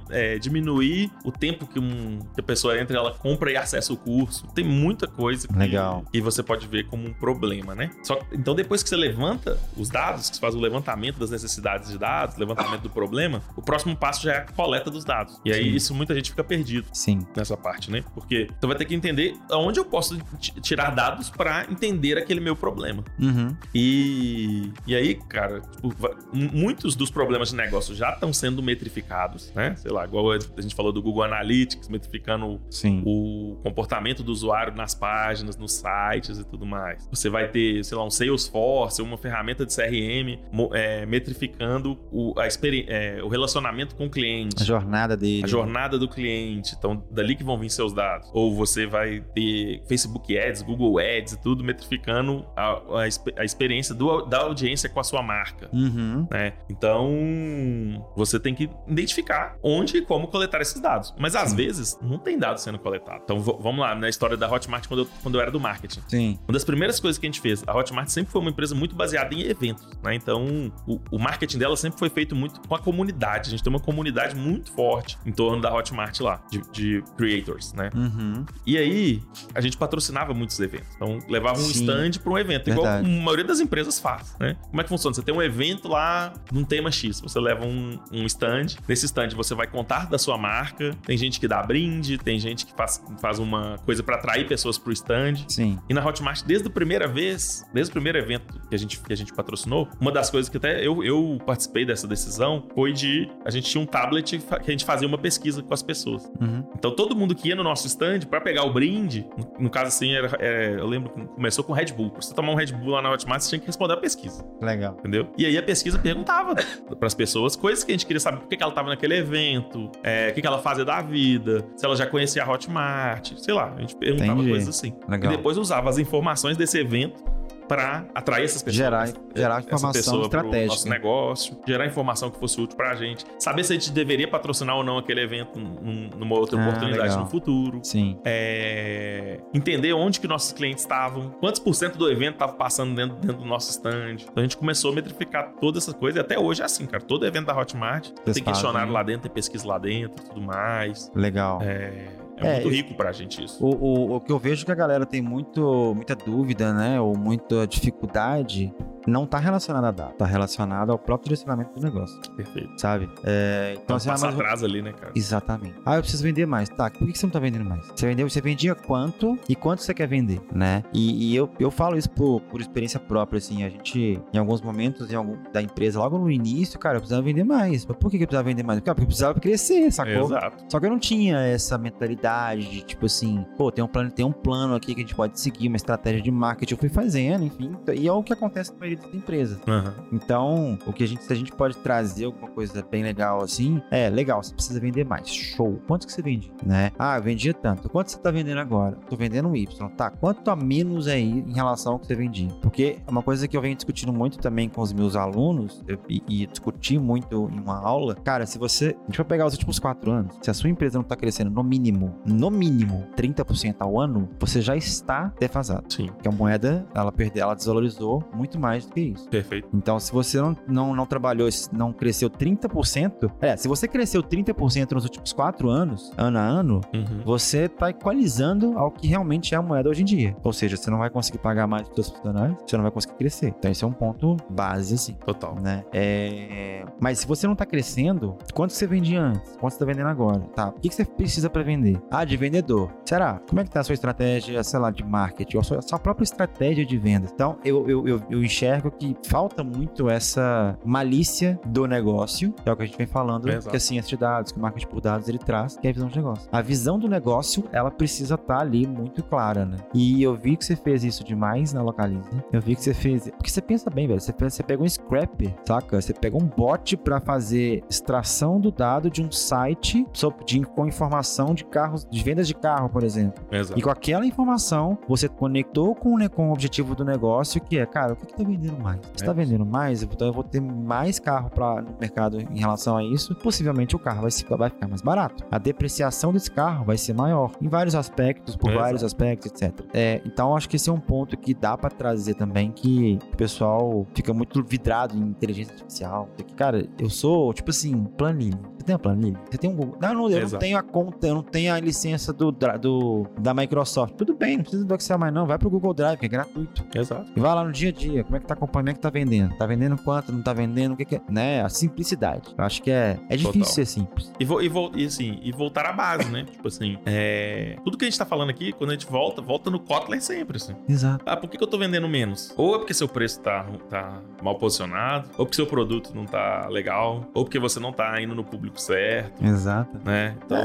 é, 0.08 0.38
diminuir 0.38 1.10
o 1.22 1.30
tempo 1.30 1.66
que, 1.66 1.78
um, 1.78 2.20
que 2.34 2.40
a 2.40 2.42
pessoa 2.42 2.80
entra, 2.80 2.96
ela 2.96 3.12
compra 3.12 3.52
e 3.52 3.56
acessa 3.56 3.92
o 3.92 3.96
curso. 3.96 4.46
Tem 4.54 4.64
muita 4.64 5.06
coisa 5.06 5.46
que, 5.46 5.54
Legal. 5.54 6.04
que 6.10 6.20
você 6.20 6.42
pode 6.42 6.66
ver 6.66 6.86
como 6.86 7.06
um 7.06 7.12
problema, 7.12 7.74
né? 7.74 7.90
Só, 8.02 8.18
então, 8.32 8.54
depois 8.54 8.82
que 8.82 8.88
você 8.88 8.96
levanta 8.96 9.58
os 9.76 9.90
dados, 9.90 10.30
que 10.30 10.36
você 10.36 10.40
faz 10.40 10.54
o 10.54 10.60
levantamento 10.60 11.18
das 11.18 11.30
necessidades 11.30 11.90
de 11.90 11.98
dados, 11.98 12.36
levantamento 12.36 12.82
do 12.82 12.90
problema, 12.90 13.42
o 13.54 13.62
próximo 13.62 13.94
passo 13.96 14.22
já 14.22 14.32
é 14.32 14.38
a 14.38 14.44
coleta 14.44 14.90
dos 14.90 15.04
dados. 15.04 15.40
E 15.44 15.52
aí, 15.52 15.64
Sim. 15.64 15.76
isso 15.76 15.94
muita 15.94 16.14
gente 16.14 16.30
fica 16.30 16.44
perdido 16.76 16.88
Sim. 16.92 17.26
nessa 17.36 17.56
parte, 17.56 17.90
né? 17.90 18.02
Porque 18.14 18.48
você 18.58 18.66
vai 18.66 18.76
ter 18.76 18.84
que 18.84 18.94
entender 18.94 19.36
aonde 19.50 19.78
eu 19.78 19.84
posso 19.84 20.18
tirar 20.60 20.90
dados 20.90 21.30
para 21.30 21.66
entender 21.70 22.18
aquele 22.18 22.40
meu 22.40 22.56
problema. 22.56 23.04
Uhum. 23.18 23.56
E, 23.74 24.72
e 24.86 24.94
aí, 24.94 25.14
cara, 25.14 25.60
tipo, 25.60 25.94
muitos 26.32 26.94
dos 26.94 27.10
problemas 27.10 27.50
de 27.50 27.56
negócio 27.56 27.94
já 27.94 28.10
estão 28.10 28.32
sendo 28.32 28.62
metrificados, 28.62 29.52
né? 29.54 29.74
Sei 29.76 29.90
lá, 29.90 30.04
igual 30.04 30.32
a 30.32 30.60
gente 30.60 30.74
falou 30.74 30.92
do 30.92 31.02
Google 31.02 31.22
Analytics, 31.24 31.88
metrificando 31.88 32.60
Sim. 32.70 33.02
o 33.04 33.58
comportamento 33.62 34.22
do 34.22 34.32
usuário 34.32 34.74
nas 34.74 34.94
páginas, 34.94 35.56
nos 35.56 35.72
sites 35.72 36.38
e 36.38 36.44
tudo 36.44 36.66
mais. 36.66 37.06
Você 37.10 37.28
vai 37.28 37.48
ter, 37.48 37.84
sei 37.84 37.96
lá, 37.96 38.04
um 38.04 38.10
Salesforce, 38.10 39.00
uma 39.02 39.16
ferramenta 39.16 39.64
de 39.64 39.74
CRM 39.74 40.38
é, 40.72 41.06
metrificando 41.06 41.98
o, 42.10 42.34
a 42.38 42.46
é, 42.88 43.20
o 43.22 43.28
relacionamento 43.28 43.94
com 43.94 44.06
o 44.06 44.10
cliente. 44.10 44.62
A 44.62 44.64
jornada 44.64 45.16
dele. 45.16 45.44
A 45.44 45.46
jornada 45.46 45.98
do 45.98 46.08
cliente. 46.08 46.65
Então, 46.78 47.04
dali 47.10 47.36
que 47.36 47.44
vão 47.44 47.58
vir 47.58 47.70
seus 47.70 47.92
dados. 47.92 48.30
Ou 48.32 48.54
você 48.54 48.86
vai 48.86 49.20
ter 49.34 49.82
Facebook 49.86 50.36
Ads, 50.36 50.62
Google 50.62 50.98
Ads 50.98 51.34
e 51.34 51.42
tudo 51.42 51.62
metrificando 51.62 52.46
a, 52.56 52.72
a, 52.72 53.02
a 53.38 53.44
experiência 53.44 53.94
do, 53.94 54.22
da 54.22 54.38
audiência 54.38 54.88
com 54.88 55.00
a 55.00 55.04
sua 55.04 55.22
marca. 55.22 55.68
Uhum. 55.72 56.26
Né? 56.30 56.54
Então, 56.70 58.06
você 58.16 58.38
tem 58.38 58.54
que 58.54 58.68
identificar 58.86 59.56
onde 59.62 59.98
e 59.98 60.02
como 60.02 60.28
coletar 60.28 60.60
esses 60.60 60.80
dados. 60.80 61.14
Mas 61.18 61.34
às 61.34 61.50
Sim. 61.50 61.56
vezes 61.56 61.98
não 62.02 62.18
tem 62.18 62.38
dados 62.38 62.62
sendo 62.62 62.78
coletados. 62.78 63.22
Então 63.24 63.40
vamos 63.40 63.80
lá, 63.80 63.94
na 63.94 64.08
história 64.08 64.36
da 64.36 64.50
Hotmart 64.50 64.86
quando 64.86 65.00
eu, 65.00 65.08
quando 65.22 65.34
eu 65.36 65.40
era 65.40 65.50
do 65.50 65.60
marketing. 65.60 66.00
Sim. 66.08 66.38
Uma 66.46 66.52
das 66.52 66.64
primeiras 66.64 67.00
coisas 67.00 67.18
que 67.18 67.26
a 67.26 67.28
gente 67.28 67.40
fez, 67.40 67.62
a 67.66 67.76
Hotmart 67.76 68.08
sempre 68.08 68.32
foi 68.32 68.40
uma 68.40 68.50
empresa 68.50 68.74
muito 68.74 68.94
baseada 68.94 69.34
em 69.34 69.42
eventos, 69.42 69.86
né? 70.02 70.14
Então 70.14 70.72
o, 70.86 71.00
o 71.10 71.18
marketing 71.18 71.58
dela 71.58 71.76
sempre 71.76 71.98
foi 71.98 72.08
feito 72.08 72.34
muito 72.34 72.60
com 72.66 72.74
a 72.74 72.78
comunidade. 72.78 73.48
A 73.48 73.50
gente 73.50 73.62
tem 73.62 73.72
uma 73.72 73.80
comunidade 73.80 74.34
muito 74.34 74.72
forte 74.72 75.18
em 75.24 75.32
torno 75.32 75.60
da 75.60 75.74
Hotmart 75.74 76.20
lá, 76.20 76.40
de, 76.50 76.55
de 76.72 77.02
creators, 77.16 77.72
né? 77.72 77.90
Uhum. 77.94 78.44
E 78.66 78.76
aí 78.76 79.22
a 79.54 79.60
gente 79.60 79.76
patrocinava 79.76 80.34
muitos 80.34 80.58
eventos. 80.60 80.88
Então 80.96 81.18
levava 81.28 81.58
um 81.58 81.62
Sim. 81.62 81.80
stand 81.80 82.20
para 82.22 82.32
um 82.32 82.38
evento, 82.38 82.64
Verdade. 82.66 83.06
igual 83.06 83.20
a 83.20 83.24
maioria 83.24 83.44
das 83.44 83.60
empresas 83.60 83.98
faz, 83.98 84.36
né? 84.38 84.56
Como 84.68 84.80
é 84.80 84.84
que 84.84 84.90
funciona? 84.90 85.14
Você 85.14 85.22
tem 85.22 85.34
um 85.34 85.42
evento 85.42 85.88
lá 85.88 86.32
num 86.52 86.64
tema 86.64 86.90
X, 86.90 87.20
você 87.20 87.38
leva 87.40 87.64
um, 87.64 87.98
um 88.12 88.26
stand. 88.26 88.66
Nesse 88.88 89.06
stand 89.06 89.30
você 89.30 89.54
vai 89.54 89.66
contar 89.66 90.08
da 90.08 90.18
sua 90.18 90.36
marca. 90.38 90.96
Tem 91.04 91.16
gente 91.16 91.40
que 91.40 91.48
dá 91.48 91.62
brinde, 91.62 92.18
tem 92.18 92.38
gente 92.38 92.66
que 92.66 92.74
faz, 92.74 93.02
faz 93.20 93.38
uma 93.38 93.78
coisa 93.84 94.02
para 94.02 94.16
atrair 94.16 94.46
pessoas 94.46 94.78
pro 94.78 94.92
stand. 94.92 95.44
Sim. 95.48 95.78
E 95.88 95.94
na 95.94 96.04
Hotmart, 96.04 96.42
desde 96.44 96.68
a 96.68 96.70
primeira 96.70 97.06
vez, 97.06 97.64
desde 97.72 97.90
o 97.90 97.92
primeiro 97.92 98.18
evento 98.18 98.54
que 98.68 98.74
a 98.74 98.78
gente, 98.78 99.00
que 99.00 99.12
a 99.12 99.16
gente 99.16 99.32
patrocinou, 99.32 99.88
uma 100.00 100.12
das 100.12 100.30
coisas 100.30 100.48
que 100.48 100.56
até 100.56 100.86
eu, 100.86 101.02
eu 101.02 101.38
participei 101.44 101.84
dessa 101.84 102.06
decisão 102.06 102.66
foi 102.74 102.92
de. 102.92 103.28
A 103.44 103.50
gente 103.50 103.70
tinha 103.70 103.82
um 103.82 103.86
tablet 103.86 104.38
que 104.38 104.54
a 104.54 104.70
gente 104.70 104.84
fazia 104.84 105.06
uma 105.06 105.18
pesquisa 105.18 105.62
com 105.62 105.74
as 105.74 105.82
pessoas. 105.82 106.24
Uhum. 106.40 106.45
Então 106.74 106.90
todo 106.90 107.14
mundo 107.14 107.34
que 107.34 107.48
ia 107.48 107.56
no 107.56 107.62
nosso 107.62 107.86
stand 107.86 108.20
para 108.20 108.40
pegar 108.40 108.64
o 108.64 108.72
brinde, 108.72 109.26
no, 109.36 109.64
no 109.64 109.70
caso 109.70 109.88
assim, 109.88 110.12
era, 110.12 110.36
é, 110.38 110.74
eu 110.78 110.86
lembro 110.86 111.10
que 111.10 111.24
começou 111.26 111.64
com 111.64 111.72
Red 111.72 111.92
Bull. 111.92 112.10
Pra 112.10 112.20
você 112.20 112.34
tomar 112.34 112.52
um 112.52 112.54
Red 112.54 112.72
Bull 112.72 112.90
lá 112.90 113.02
na 113.02 113.10
Hotmart, 113.10 113.40
você 113.40 113.50
tinha 113.50 113.60
que 113.60 113.66
responder 113.66 113.94
a 113.94 113.96
pesquisa. 113.96 114.44
Legal. 114.60 114.96
Entendeu? 114.98 115.28
E 115.36 115.46
aí 115.46 115.56
a 115.56 115.62
pesquisa 115.62 115.98
perguntava 115.98 116.54
para 116.98 117.06
as 117.06 117.14
pessoas 117.14 117.56
coisas 117.56 117.84
que 117.84 117.92
a 117.92 117.94
gente 117.94 118.06
queria 118.06 118.20
saber 118.20 118.38
por 118.38 118.48
que, 118.48 118.56
que 118.56 118.62
ela 118.62 118.72
estava 118.72 118.88
naquele 118.88 119.16
evento, 119.16 119.90
é, 120.02 120.30
o 120.30 120.34
que, 120.34 120.40
que 120.40 120.46
ela 120.46 120.58
fazia 120.58 120.84
da 120.84 121.00
vida, 121.02 121.66
se 121.76 121.84
ela 121.84 121.96
já 121.96 122.06
conhecia 122.06 122.44
a 122.44 122.50
Hotmart, 122.50 123.32
sei 123.36 123.54
lá, 123.54 123.74
a 123.76 123.80
gente 123.80 123.96
perguntava 123.96 124.32
Entendi. 124.32 124.50
coisas 124.50 124.68
assim. 124.68 124.94
Legal. 125.08 125.32
E 125.32 125.36
depois 125.36 125.56
usava 125.56 125.88
as 125.90 125.98
informações 125.98 126.56
desse 126.56 126.78
evento 126.78 127.36
para 127.66 128.06
atrair 128.14 128.44
essas 128.44 128.62
pessoas. 128.62 128.76
Gerar, 128.76 129.08
gerar 129.34 129.60
informação 129.60 130.22
estratégica. 130.22 130.66
nosso 130.66 130.88
negócio, 130.88 131.58
gerar 131.66 131.86
informação 131.86 132.30
que 132.30 132.38
fosse 132.38 132.60
útil 132.60 132.76
para 132.76 132.90
a 132.90 132.94
gente, 132.94 133.24
saber 133.38 133.64
se 133.64 133.72
a 133.72 133.76
gente 133.76 133.90
deveria 133.92 134.28
patrocinar 134.28 134.76
ou 134.76 134.84
não 134.84 134.98
aquele 134.98 135.20
evento 135.20 135.58
num, 135.58 136.10
numa 136.16 136.36
outra 136.36 136.58
ah, 136.58 136.68
oportunidade 136.68 137.08
legal. 137.08 137.20
no 137.20 137.26
futuro. 137.26 137.80
Sim. 137.82 138.18
É, 138.24 139.40
entender 139.52 139.92
onde 139.92 140.20
que 140.20 140.28
nossos 140.28 140.52
clientes 140.52 140.82
estavam, 140.82 141.30
quantos 141.40 141.60
por 141.60 141.74
cento 141.74 141.98
do 141.98 142.10
evento 142.10 142.34
estava 142.34 142.52
passando 142.52 142.94
dentro, 142.94 143.16
dentro 143.16 143.38
do 143.38 143.44
nosso 143.44 143.70
stand. 143.70 144.16
Então 144.22 144.34
a 144.36 144.42
gente 144.42 144.56
começou 144.56 144.92
a 144.92 144.94
metrificar 144.94 145.52
todas 145.60 145.84
essas 145.84 145.94
coisas 145.94 146.16
e 146.16 146.20
até 146.20 146.38
hoje 146.38 146.62
é 146.62 146.64
assim, 146.64 146.86
cara. 146.86 147.02
Todo 147.02 147.26
evento 147.26 147.46
da 147.46 147.58
Hotmart 147.58 148.10
tem 148.24 148.42
questionário 148.42 148.92
lá 148.92 149.02
dentro, 149.02 149.22
tem 149.22 149.32
pesquisa 149.32 149.66
lá 149.66 149.78
dentro 149.78 150.22
e 150.22 150.28
tudo 150.28 150.40
mais. 150.40 151.10
Legal. 151.14 151.60
É... 151.62 152.25
É, 152.38 152.48
é 152.48 152.54
muito 152.54 152.68
rico 152.68 152.94
pra 152.94 153.12
gente 153.12 153.42
isso. 153.42 153.64
O, 153.64 153.74
o, 153.74 154.16
o 154.16 154.20
que 154.20 154.30
eu 154.30 154.38
vejo 154.38 154.62
é 154.62 154.66
que 154.66 154.72
a 154.72 154.74
galera 154.74 155.06
tem 155.06 155.22
muito, 155.22 155.92
muita 155.94 156.14
dúvida, 156.14 156.72
né? 156.72 157.00
Ou 157.00 157.16
muita 157.16 157.66
dificuldade 157.66 158.74
não 159.06 159.22
está 159.22 159.38
relacionado 159.38 159.84
a 159.84 159.90
data, 159.92 160.12
está 160.12 160.26
relacionado 160.26 160.90
ao 160.90 160.98
próprio 160.98 161.26
direcionamento 161.26 161.72
do 161.78 161.80
negócio. 161.80 162.20
Perfeito. 162.36 162.72
Sabe? 162.76 163.08
É, 163.22 163.76
então, 163.82 163.98
você 163.98 164.08
passa 164.08 164.28
atrás 164.28 164.64
ali, 164.64 164.82
né, 164.82 164.92
cara? 164.92 165.12
Exatamente. 165.14 165.76
Ah, 165.86 165.94
eu 165.94 166.02
preciso 166.02 166.22
vender 166.22 166.44
mais. 166.44 166.68
Tá, 166.68 166.90
por 166.90 167.06
que 167.06 167.16
você 167.16 167.24
não 167.24 167.28
está 167.28 167.38
vendendo 167.38 167.64
mais? 167.64 167.86
Você 167.94 168.06
vendeu, 168.06 168.28
você 168.28 168.40
vendia 168.40 168.74
quanto 168.74 169.38
e 169.48 169.54
quanto 169.54 169.82
você 169.82 169.94
quer 169.94 170.08
vender, 170.08 170.40
né? 170.52 170.82
E, 170.92 171.30
e 171.30 171.36
eu, 171.36 171.48
eu 171.60 171.70
falo 171.70 171.96
isso 171.96 172.10
por, 172.10 172.40
por 172.42 172.60
experiência 172.60 172.98
própria, 172.98 173.38
assim, 173.38 173.62
a 173.62 173.68
gente, 173.68 174.20
em 174.32 174.38
alguns 174.38 174.60
momentos 174.60 175.10
em 175.10 175.14
algum, 175.14 175.36
da 175.52 175.62
empresa, 175.62 176.00
logo 176.00 176.18
no 176.18 176.30
início, 176.30 176.78
cara, 176.78 176.96
eu 176.96 177.00
precisava 177.00 177.22
vender 177.22 177.44
mais. 177.44 177.86
Mas 177.86 177.96
por 177.96 178.10
que, 178.10 178.18
que 178.18 178.24
eu 178.24 178.26
precisava 178.26 178.48
vender 178.48 178.64
mais? 178.64 178.80
Porque 178.80 178.90
eu 178.90 179.06
precisava 179.06 179.38
crescer, 179.38 179.92
sacou? 179.92 180.24
Exato. 180.24 180.64
Só 180.68 180.80
que 180.80 180.86
eu 180.86 180.90
não 180.90 180.98
tinha 180.98 181.38
essa 181.38 181.78
mentalidade 181.78 182.25
de, 182.56 182.82
tipo 182.82 183.06
assim, 183.06 183.44
pô, 183.56 183.70
tem 183.70 183.84
um 183.84 183.88
plano, 183.88 184.10
tem 184.10 184.24
um 184.24 184.32
plano 184.32 184.74
aqui 184.74 184.94
que 184.94 185.00
a 185.00 185.04
gente 185.04 185.14
pode 185.14 185.38
seguir, 185.38 185.68
uma 185.68 185.76
estratégia 185.76 186.22
de 186.22 186.30
marketing. 186.30 186.74
Eu 186.74 186.78
fui 186.78 186.88
fazendo, 186.88 187.44
enfim. 187.44 187.72
E 187.94 188.06
é 188.06 188.12
o 188.12 188.22
que 188.22 188.32
acontece 188.32 188.72
na 188.72 188.78
maioria 188.78 189.02
das 189.02 189.14
empresas. 189.14 189.58
Uhum. 189.66 189.92
Então, 190.12 190.78
o 190.86 190.92
que 190.92 191.04
a 191.04 191.08
gente, 191.08 191.22
se 191.24 191.32
a 191.32 191.36
gente 191.36 191.52
pode 191.52 191.76
trazer 191.78 192.26
alguma 192.26 192.48
coisa 192.48 192.84
bem 192.90 193.02
legal 193.02 193.42
assim, 193.42 193.80
é 193.90 194.08
legal, 194.08 194.42
você 194.42 194.54
precisa 194.54 194.80
vender 194.80 195.04
mais. 195.04 195.28
Show. 195.28 195.80
Quanto 195.86 196.06
que 196.06 196.12
você 196.12 196.22
vende? 196.22 196.52
Né? 196.64 196.90
Ah, 196.98 197.16
eu 197.16 197.22
vendia 197.22 197.54
tanto. 197.54 197.88
Quanto 197.88 198.10
você 198.10 198.18
tá 198.18 198.30
vendendo 198.30 198.58
agora? 198.58 198.96
Tô 199.08 199.16
vendendo 199.16 199.48
um 199.48 199.56
Y. 199.56 199.88
Tá, 199.96 200.10
quanto 200.10 200.50
a 200.50 200.56
menos 200.56 201.06
aí 201.06 201.44
em 201.46 201.52
relação 201.52 201.94
ao 201.94 201.98
que 201.98 202.06
você 202.06 202.14
vendia? 202.14 202.48
Porque 202.60 202.98
é 203.06 203.10
uma 203.10 203.22
coisa 203.22 203.46
que 203.46 203.56
eu 203.56 203.60
venho 203.60 203.76
discutindo 203.76 204.12
muito 204.12 204.38
também 204.38 204.68
com 204.68 204.80
os 204.80 204.92
meus 204.92 205.16
alunos 205.16 205.82
eu, 205.86 205.98
e, 206.08 206.22
e 206.28 206.46
discuti 206.46 206.98
muito 206.98 207.48
em 207.52 207.60
uma 207.60 207.78
aula, 207.78 208.14
cara, 208.14 208.46
se 208.46 208.58
você. 208.58 208.96
A 209.02 209.06
gente 209.06 209.16
vai 209.16 209.26
pegar 209.26 209.46
os 209.46 209.54
últimos 209.54 209.78
quatro 209.78 210.10
anos, 210.10 210.36
se 210.40 210.50
a 210.50 210.54
sua 210.54 210.70
empresa 210.70 210.98
não 210.98 211.04
tá 211.04 211.16
crescendo 211.16 211.50
no 211.50 211.62
mínimo, 211.62 212.14
no 212.24 212.50
mínimo 212.50 213.06
30% 213.16 213.76
ao 213.78 213.98
ano, 213.98 214.28
você 214.38 214.60
já 214.60 214.76
está 214.76 215.32
defasado. 215.38 215.84
Sim. 215.92 216.08
Porque 216.08 216.28
a 216.28 216.32
moeda, 216.32 216.86
ela 216.94 217.12
perdeu, 217.12 217.44
ela 217.44 217.54
desvalorizou 217.54 218.22
muito 218.34 218.58
mais 218.58 218.86
do 218.86 218.92
que 218.92 219.00
isso. 219.00 219.28
Perfeito. 219.28 219.68
Então, 219.72 219.98
se 219.98 220.12
você 220.12 220.40
não, 220.40 220.56
não, 220.66 220.94
não 220.94 221.06
trabalhou, 221.06 221.48
não 221.72 221.92
cresceu 221.92 222.30
30%, 222.30 223.30
é, 223.40 223.56
se 223.56 223.68
você 223.68 223.86
cresceu 223.88 224.22
30% 224.22 224.92
nos 224.92 225.04
últimos 225.04 225.32
quatro 225.32 225.68
anos, 225.68 226.12
ano 226.16 226.38
a 226.38 226.42
ano, 226.42 226.80
uhum. 226.94 227.22
você 227.24 227.64
está 227.64 227.90
equalizando 227.90 228.78
ao 228.78 228.90
que 228.90 229.06
realmente 229.06 229.54
é 229.54 229.58
a 229.58 229.62
moeda 229.62 229.88
hoje 229.88 230.02
em 230.02 230.04
dia. 230.04 230.36
Ou 230.42 230.52
seja, 230.52 230.76
você 230.76 230.90
não 230.90 230.98
vai 230.98 231.10
conseguir 231.10 231.38
pagar 231.38 231.66
mais 231.66 231.86
para 231.86 231.94
seus 231.94 232.10
funcionários, 232.10 232.56
você 232.66 232.76
não 232.76 232.82
vai 232.82 232.92
conseguir 232.92 233.14
crescer. 233.14 233.54
Então, 233.58 233.70
esse 233.70 233.84
é 233.84 233.86
um 233.86 233.92
ponto 233.92 234.36
base, 234.50 234.94
assim. 234.94 235.14
Total. 235.24 235.56
Né? 235.60 235.84
É... 235.92 236.84
Mas 237.00 237.20
se 237.20 237.26
você 237.26 237.46
não 237.46 237.52
está 237.52 237.66
crescendo, 237.66 238.36
quanto 238.54 238.72
você 238.72 238.86
vendia 238.86 239.20
antes? 239.20 239.56
Quanto 239.58 239.72
você 239.72 239.76
está 239.76 239.84
vendendo 239.84 240.08
agora? 240.08 240.40
Tá. 240.54 240.68
O 240.68 240.72
que, 240.72 240.88
que 240.88 240.94
você 240.94 241.04
precisa 241.04 241.48
para 241.48 241.62
vender? 241.62 242.00
Ah, 242.10 242.24
de 242.24 242.36
vendedor. 242.36 242.90
Será? 243.04 243.40
Como 243.48 243.60
é 243.60 243.64
que 243.64 243.70
tá 243.70 243.80
a 243.80 243.84
sua 243.84 243.94
estratégia, 243.94 244.62
sei 244.62 244.78
lá, 244.78 244.90
de 244.90 245.04
marketing? 245.04 245.56
Ou 245.56 245.60
a 245.60 245.64
sua, 245.64 245.78
a 245.78 245.82
sua 245.82 245.98
própria 245.98 246.24
estratégia 246.24 246.84
de 246.84 246.96
vendas? 246.96 247.30
Então, 247.32 247.58
eu, 247.64 247.88
eu, 247.88 248.08
eu, 248.08 248.22
eu 248.30 248.44
enxergo 248.44 248.90
que 248.90 249.16
falta 249.26 249.62
muito 249.64 250.08
essa 250.08 250.78
malícia 250.84 251.58
do 251.66 251.86
negócio, 251.86 252.52
que 252.52 252.68
é 252.68 252.72
o 252.72 252.76
que 252.76 252.82
a 252.82 252.86
gente 252.86 252.98
vem 252.98 253.06
falando, 253.06 253.48
é 253.50 253.58
que 253.58 253.76
a 253.76 253.80
ciência 253.80 254.10
de 254.10 254.16
dados, 254.16 254.52
que 254.52 254.58
o 254.58 254.62
marketing 254.62 254.86
por 254.86 255.00
dados 255.00 255.28
ele 255.28 255.38
traz, 255.38 255.76
que 255.76 255.86
é 255.86 255.90
a 255.90 255.92
visão 255.92 256.08
de 256.08 256.16
negócio. 256.16 256.48
A 256.52 256.62
visão 256.62 256.98
do 256.98 257.08
negócio, 257.08 257.64
ela 257.72 257.90
precisa 257.90 258.34
estar 258.34 258.56
tá 258.56 258.60
ali 258.60 258.86
muito 258.86 259.22
clara, 259.22 259.64
né? 259.64 259.78
E 259.92 260.22
eu 260.22 260.34
vi 260.34 260.56
que 260.56 260.64
você 260.64 260.76
fez 260.76 261.04
isso 261.04 261.24
demais 261.24 261.72
na 261.72 261.82
Localize. 261.82 262.28
Eu 262.52 262.60
vi 262.60 262.76
que 262.76 262.82
você 262.82 262.94
fez. 262.94 263.28
Porque 263.30 263.50
você 263.50 263.60
pensa 263.60 263.90
bem, 263.90 264.06
velho. 264.06 264.20
Você, 264.20 264.32
você 264.32 264.62
pega 264.62 264.82
um 264.82 264.88
scrapper, 264.88 265.54
saca? 265.66 266.00
Você 266.00 266.12
pega 266.12 266.36
um 266.36 266.46
bot 266.46 266.96
para 266.96 267.20
fazer 267.20 267.82
extração 267.88 268.60
do 268.60 268.70
dado 268.70 269.10
de 269.10 269.22
um 269.22 269.30
site 269.30 270.06
de, 270.44 270.60
com 270.62 270.86
informação 270.86 271.54
de 271.54 271.64
carro 271.64 271.95
carros, 271.96 272.06
de 272.10 272.22
vendas 272.22 272.48
de 272.48 272.54
carro, 272.54 272.88
por 272.88 273.02
exemplo. 273.02 273.44
Exato. 273.50 273.78
E 273.78 273.82
com 273.82 273.90
aquela 273.90 274.26
informação, 274.26 274.98
você 275.08 275.28
conectou 275.28 275.94
com, 275.94 276.16
né, 276.18 276.28
com 276.28 276.50
o 276.50 276.52
objetivo 276.52 276.94
do 276.94 277.04
negócio, 277.04 277.60
que 277.60 277.78
é, 277.78 277.86
cara, 277.86 278.12
o 278.12 278.16
que, 278.16 278.26
que 278.26 278.34
tá 278.34 278.44
vendendo 278.44 278.78
mais? 278.78 279.00
Se 279.16 279.22
é. 279.22 279.26
tá 279.26 279.32
vendendo 279.32 279.64
mais, 279.64 280.02
então 280.02 280.26
eu 280.26 280.32
vou 280.32 280.44
ter 280.44 280.60
mais 280.60 281.18
carro 281.18 281.50
para 281.50 281.82
no 281.82 281.96
mercado 281.98 282.40
em 282.40 282.58
relação 282.58 282.96
a 282.96 283.02
isso. 283.02 283.34
Possivelmente 283.36 283.96
o 283.96 283.98
carro 283.98 284.22
vai, 284.22 284.30
vai 284.58 284.70
ficar 284.70 284.88
mais 284.88 285.02
barato. 285.02 285.44
A 285.50 285.58
depreciação 285.58 286.32
desse 286.32 286.50
carro 286.50 286.84
vai 286.84 286.98
ser 286.98 287.14
maior 287.14 287.52
em 287.60 287.68
vários 287.68 287.94
aspectos, 287.94 288.56
por 288.56 288.70
Exato. 288.70 288.82
vários 288.82 289.04
aspectos, 289.04 289.52
etc. 289.52 289.84
É, 289.92 290.20
então 290.24 290.56
acho 290.56 290.68
que 290.68 290.76
esse 290.76 290.90
é 290.90 290.92
um 290.92 291.00
ponto 291.00 291.36
que 291.36 291.54
dá 291.54 291.76
para 291.76 291.90
trazer 291.90 292.34
também 292.34 292.70
que 292.70 293.18
o 293.32 293.36
pessoal 293.36 294.06
fica 294.14 294.32
muito 294.32 294.62
vidrado 294.62 295.16
em 295.16 295.20
inteligência 295.20 295.72
artificial. 295.72 296.28
Porque, 296.36 296.54
cara, 296.54 296.86
eu 296.98 297.08
sou, 297.08 297.52
tipo 297.52 297.70
assim, 297.70 298.04
planilha. 298.16 298.75
Tem 298.86 298.94
a 298.94 298.98
planilha? 298.98 299.38
Você 299.50 299.58
tem 299.58 299.68
um 299.68 299.74
Google? 299.74 299.98
Não, 300.00 300.14
não 300.14 300.30
eu 300.30 300.48
não 300.48 300.58
tenho 300.58 300.78
a 300.78 300.82
conta, 300.82 301.26
eu 301.26 301.34
não 301.34 301.42
tenho 301.42 301.74
a 301.74 301.80
licença 301.80 302.32
do, 302.32 302.52
do, 302.52 303.26
da 303.38 303.52
Microsoft. 303.52 304.14
Tudo 304.14 304.34
bem, 304.34 304.56
não 304.56 304.62
precisa 304.62 304.84
do 304.84 304.94
Excel 304.94 305.18
mais 305.18 305.34
não. 305.34 305.44
Vai 305.44 305.58
pro 305.58 305.68
Google 305.68 305.92
Drive, 305.92 306.18
que 306.18 306.26
é 306.26 306.28
gratuito. 306.28 306.84
Exato. 306.94 307.26
E 307.34 307.40
vai 307.40 307.52
lá 307.52 307.64
no 307.64 307.72
dia 307.72 307.88
a 307.88 307.92
dia. 307.92 308.22
Como 308.22 308.36
é 308.36 308.40
que 308.40 308.46
tá 308.46 308.54
acompanhando? 308.54 308.86
Como 308.86 308.90
é 308.90 308.94
que 308.94 309.00
tá 309.00 309.10
vendendo? 309.10 309.56
Tá 309.56 309.66
vendendo 309.66 309.98
quanto? 309.98 310.32
Não 310.32 310.40
tá 310.40 310.52
vendendo? 310.52 310.92
O 310.92 310.96
que, 310.96 311.04
que 311.04 311.16
é? 311.16 311.20
Né? 311.28 311.62
A 311.62 311.68
simplicidade. 311.68 312.54
Eu 312.56 312.64
acho 312.64 312.80
que 312.80 312.90
é, 312.90 313.18
é 313.28 313.36
difícil 313.36 313.60
Total. 313.60 313.74
ser 313.74 313.86
simples. 313.86 314.32
E, 314.38 314.44
vo, 314.44 314.62
e, 314.62 314.68
vo, 314.68 314.92
e, 314.94 315.06
assim, 315.06 315.40
e 315.42 315.50
voltar 315.50 315.84
à 315.86 315.92
base, 315.92 316.30
né? 316.30 316.44
tipo 316.44 316.68
assim, 316.68 316.98
é... 317.04 317.76
tudo 317.84 317.98
que 317.98 318.04
a 318.04 318.08
gente 318.08 318.18
tá 318.18 318.24
falando 318.24 318.50
aqui, 318.50 318.72
quando 318.72 318.90
a 318.90 318.92
gente 318.92 319.06
volta, 319.06 319.42
volta 319.42 319.70
no 319.70 319.80
Kotler 319.80 320.22
sempre, 320.22 320.58
assim. 320.58 320.76
Exato. 320.88 321.24
Ah, 321.26 321.36
por 321.36 321.50
que, 321.50 321.56
que 321.56 321.62
eu 321.62 321.68
tô 321.68 321.78
vendendo 321.78 322.08
menos? 322.08 322.54
Ou 322.56 322.76
é 322.76 322.78
porque 322.78 322.94
seu 322.94 323.08
preço 323.08 323.40
tá, 323.40 323.66
tá 323.88 324.20
mal 324.42 324.56
posicionado, 324.56 325.28
ou 325.36 325.44
porque 325.44 325.56
seu 325.56 325.66
produto 325.66 326.12
não 326.14 326.24
tá 326.24 326.68
legal, 326.68 327.26
ou 327.34 327.44
porque 327.44 327.58
você 327.58 327.80
não 327.80 327.92
tá 327.92 328.20
indo 328.20 328.34
no 328.34 328.44
público 328.44 328.75
certo. 328.80 329.44
Exato. 329.44 329.98
Né? 330.04 330.36
Então, 330.44 330.58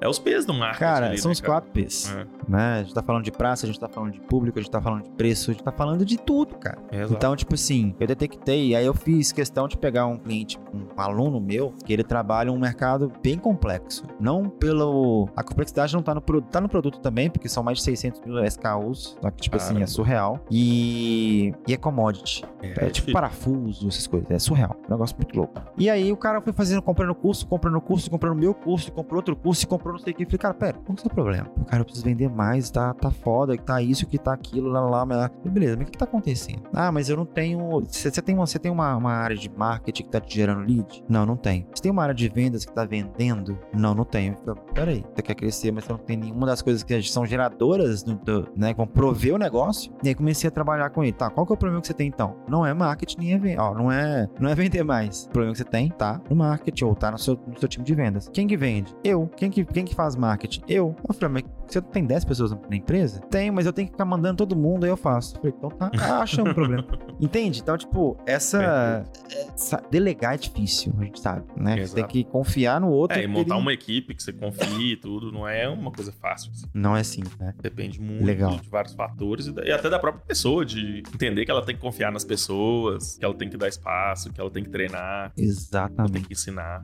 é, 0.00 0.08
os 0.08 0.18
P's 0.18 0.44
do 0.44 0.54
marketing. 0.54 0.80
Cara, 0.80 1.06
ali, 1.06 1.18
são 1.18 1.28
né, 1.28 1.32
os 1.32 1.40
quatro 1.40 1.70
P's. 1.70 2.12
É. 2.14 2.26
Né? 2.48 2.80
A 2.80 2.82
gente 2.82 2.94
tá 2.94 3.02
falando 3.02 3.24
de 3.24 3.32
praça, 3.32 3.66
a 3.66 3.68
gente 3.68 3.78
tá 3.78 3.88
falando 3.88 4.12
de 4.12 4.20
público, 4.20 4.58
a 4.58 4.62
gente 4.62 4.70
tá 4.70 4.80
falando 4.80 5.04
de 5.04 5.10
preço, 5.10 5.50
a 5.50 5.54
gente 5.54 5.62
tá 5.62 5.72
falando 5.72 6.04
de 6.04 6.16
tudo, 6.16 6.56
cara. 6.56 6.78
Exato. 6.90 7.12
Então, 7.14 7.36
tipo 7.36 7.54
assim, 7.54 7.94
eu 7.98 8.06
detectei, 8.06 8.74
aí 8.74 8.84
eu 8.84 8.94
fiz 8.94 9.32
questão 9.32 9.68
de 9.68 9.76
pegar 9.76 10.06
um 10.06 10.16
cliente, 10.16 10.58
um 10.72 10.86
aluno 10.96 11.40
meu, 11.40 11.72
que 11.84 11.92
ele 11.92 12.02
trabalha 12.02 12.52
um 12.52 12.58
mercado 12.58 13.12
bem 13.22 13.38
complexo. 13.38 14.04
Não 14.20 14.48
pelo. 14.48 15.28
A 15.36 15.42
complexidade 15.42 15.94
não 15.94 16.02
tá 16.02 16.14
no 16.14 16.20
produto, 16.20 16.50
tá 16.50 16.60
no 16.60 16.68
produto 16.68 17.00
também, 17.00 17.30
porque 17.30 17.48
são 17.48 17.62
mais 17.62 17.78
de 17.78 17.84
600 17.84 18.20
mil 18.22 18.44
SKUs, 18.44 19.16
só 19.20 19.30
que, 19.30 19.42
tipo 19.42 19.56
Caramba. 19.56 19.74
assim, 19.74 19.82
é 19.82 19.86
surreal. 19.86 20.40
E, 20.50 21.54
e 21.66 21.72
é 21.72 21.76
commodity. 21.76 22.44
É, 22.62 22.86
é 22.86 22.90
tipo 22.90 23.12
parafuso, 23.12 23.88
essas 23.88 24.06
coisas. 24.06 24.30
É 24.30 24.38
surreal. 24.38 24.76
É 24.82 24.86
um 24.86 24.90
negócio 24.90 25.16
muito 25.16 25.36
louco. 25.36 25.60
E 25.76 25.88
aí 25.90 26.12
o 26.12 26.16
cara 26.16 26.40
foi 26.40 26.52
fazendo, 26.52 26.82
comprando 26.82 27.14
curso, 27.22 27.46
comprando 27.46 27.80
curso, 27.80 28.10
comprando 28.10 28.36
meu 28.36 28.52
curso, 28.52 28.90
comprou 28.90 29.18
outro 29.18 29.36
curso 29.36 29.66
comprou 29.66 29.92
não 29.92 30.00
sei 30.00 30.12
o 30.12 30.16
que. 30.16 30.24
Eu 30.24 30.26
falei, 30.26 30.38
cara, 30.38 30.54
pera, 30.54 30.78
qual 30.84 30.96
que 30.96 31.06
é 31.06 31.06
o 31.06 31.14
problema? 31.14 31.48
Cara 31.68 31.84
precisa 31.84 32.04
vender 32.04 32.28
mais, 32.28 32.70
tá, 32.70 32.92
tá 32.92 33.10
foda, 33.10 33.56
tá 33.56 33.80
isso, 33.80 34.06
que 34.06 34.18
tá 34.18 34.32
aquilo, 34.32 34.68
lá, 34.68 34.80
lá, 34.80 35.04
lá. 35.04 35.30
Beleza, 35.44 35.76
mas 35.76 35.86
o 35.86 35.90
que, 35.90 35.98
tá 35.98 36.04
acontecendo? 36.04 36.62
Ah, 36.74 36.90
mas 36.90 37.08
eu 37.08 37.16
não 37.16 37.24
tenho. 37.24 37.80
Você 37.88 38.10
tem, 38.20 38.34
uma, 38.34 38.46
tem 38.46 38.72
uma, 38.72 38.96
uma 38.96 39.12
área 39.12 39.36
de 39.36 39.48
marketing 39.48 40.04
que 40.04 40.10
tá 40.10 40.20
te 40.20 40.34
gerando 40.34 40.66
lead? 40.66 41.04
Não, 41.08 41.24
não 41.24 41.36
tem. 41.36 41.66
Você 41.72 41.82
tem 41.82 41.92
uma 41.92 42.02
área 42.02 42.14
de 42.14 42.28
vendas 42.28 42.64
que 42.64 42.72
tá 42.72 42.84
vendendo? 42.84 43.58
Não, 43.72 43.94
não 43.94 44.04
tenho. 44.04 44.36
Peraí, 44.74 45.04
você 45.14 45.22
quer 45.22 45.34
crescer, 45.34 45.70
mas 45.70 45.84
você 45.84 45.92
não 45.92 45.98
tem 45.98 46.16
nenhuma 46.16 46.46
das 46.46 46.60
coisas 46.60 46.82
que 46.82 47.02
são 47.02 47.24
geradoras, 47.24 48.02
do, 48.02 48.14
do, 48.16 48.48
né? 48.56 48.72
Que 48.72 48.78
vão 48.78 48.86
prover 48.86 49.34
o 49.34 49.38
negócio. 49.38 49.92
E 50.02 50.08
aí 50.08 50.14
comecei 50.14 50.48
a 50.48 50.50
trabalhar 50.50 50.90
com 50.90 51.04
ele. 51.04 51.12
Tá, 51.12 51.30
qual 51.30 51.46
que 51.46 51.52
é 51.52 51.54
o 51.54 51.58
problema 51.58 51.80
que 51.80 51.86
você 51.86 51.94
tem 51.94 52.08
então? 52.08 52.36
Não 52.48 52.66
é 52.66 52.74
marketing, 52.74 53.18
nem 53.18 53.52
é. 53.52 53.60
Ó, 53.60 53.74
não 53.74 53.92
é, 53.92 54.28
não 54.40 54.48
é 54.48 54.54
vender 54.54 54.82
mais. 54.82 55.24
O 55.24 55.30
problema 55.30 55.52
que 55.52 55.58
você 55.58 55.64
tem 55.64 55.90
tá 55.90 56.20
no 56.28 56.36
marketing 56.36 56.84
ou 56.84 56.94
tá 56.94 57.11
no 57.12 57.18
seu, 57.18 57.38
no 57.46 57.58
seu 57.58 57.68
time 57.68 57.84
de 57.84 57.94
vendas. 57.94 58.28
Quem 58.28 58.46
que 58.46 58.56
vende? 58.56 58.94
Eu. 59.04 59.28
Quem 59.36 59.50
que, 59.50 59.64
quem 59.64 59.84
que 59.84 59.94
faz 59.94 60.16
marketing? 60.16 60.62
Eu. 60.68 60.96
Eu 61.08 61.14
falei, 61.14 61.42
mas 61.42 61.61
você 61.72 61.80
tem 61.80 62.04
10 62.04 62.24
pessoas 62.24 62.50
na 62.50 62.76
empresa? 62.76 63.20
Tem, 63.30 63.50
mas 63.50 63.66
eu 63.66 63.72
tenho 63.72 63.88
que 63.88 63.92
ficar 63.92 64.04
mandando 64.04 64.36
todo 64.36 64.56
mundo, 64.56 64.84
aí 64.84 64.90
eu 64.90 64.96
faço. 64.96 65.36
Falei, 65.36 65.54
então 65.56 65.70
tá, 65.70 65.90
acha 66.22 66.42
um 66.42 66.52
problema. 66.52 66.86
Entende? 67.20 67.60
Então, 67.60 67.76
tipo, 67.76 68.16
essa, 68.26 69.04
essa, 69.30 69.82
Delegar 69.90 70.34
é 70.34 70.36
difícil, 70.36 70.92
a 70.98 71.04
gente 71.04 71.20
sabe, 71.20 71.44
né? 71.56 71.78
Exato. 71.78 71.88
Você 71.88 71.94
tem 71.94 72.06
que 72.06 72.24
confiar 72.24 72.80
no 72.80 72.88
outro. 72.88 73.18
É, 73.18 73.24
e 73.24 73.26
montar 73.26 73.54
ele... 73.54 73.62
uma 73.62 73.72
equipe 73.72 74.14
que 74.14 74.22
você 74.22 74.32
confie 74.32 74.92
e 74.92 74.96
tudo, 74.96 75.32
não 75.32 75.46
é 75.46 75.68
uma 75.68 75.90
coisa 75.90 76.12
fácil. 76.12 76.50
Assim. 76.52 76.66
Não 76.74 76.96
é 76.96 77.02
simples, 77.02 77.36
né? 77.38 77.54
Depende 77.60 78.00
muito 78.00 78.24
Legal. 78.24 78.56
de 78.56 78.68
vários 78.68 78.94
fatores 78.94 79.46
e, 79.46 79.52
e 79.64 79.72
até 79.72 79.88
da 79.88 79.98
própria 79.98 80.24
pessoa, 80.26 80.64
de 80.64 81.02
entender 81.14 81.44
que 81.44 81.50
ela 81.50 81.64
tem 81.64 81.74
que 81.74 81.80
confiar 81.80 82.12
nas 82.12 82.24
pessoas, 82.24 83.16
que 83.16 83.24
ela 83.24 83.34
tem 83.34 83.48
que 83.48 83.56
dar 83.56 83.68
espaço, 83.68 84.32
que 84.32 84.40
ela 84.40 84.50
tem 84.50 84.62
que 84.62 84.70
treinar. 84.70 85.32
Exatamente. 85.36 86.00
Ela 86.00 86.10
tem 86.10 86.22
que 86.22 86.32
ensinar. 86.32 86.82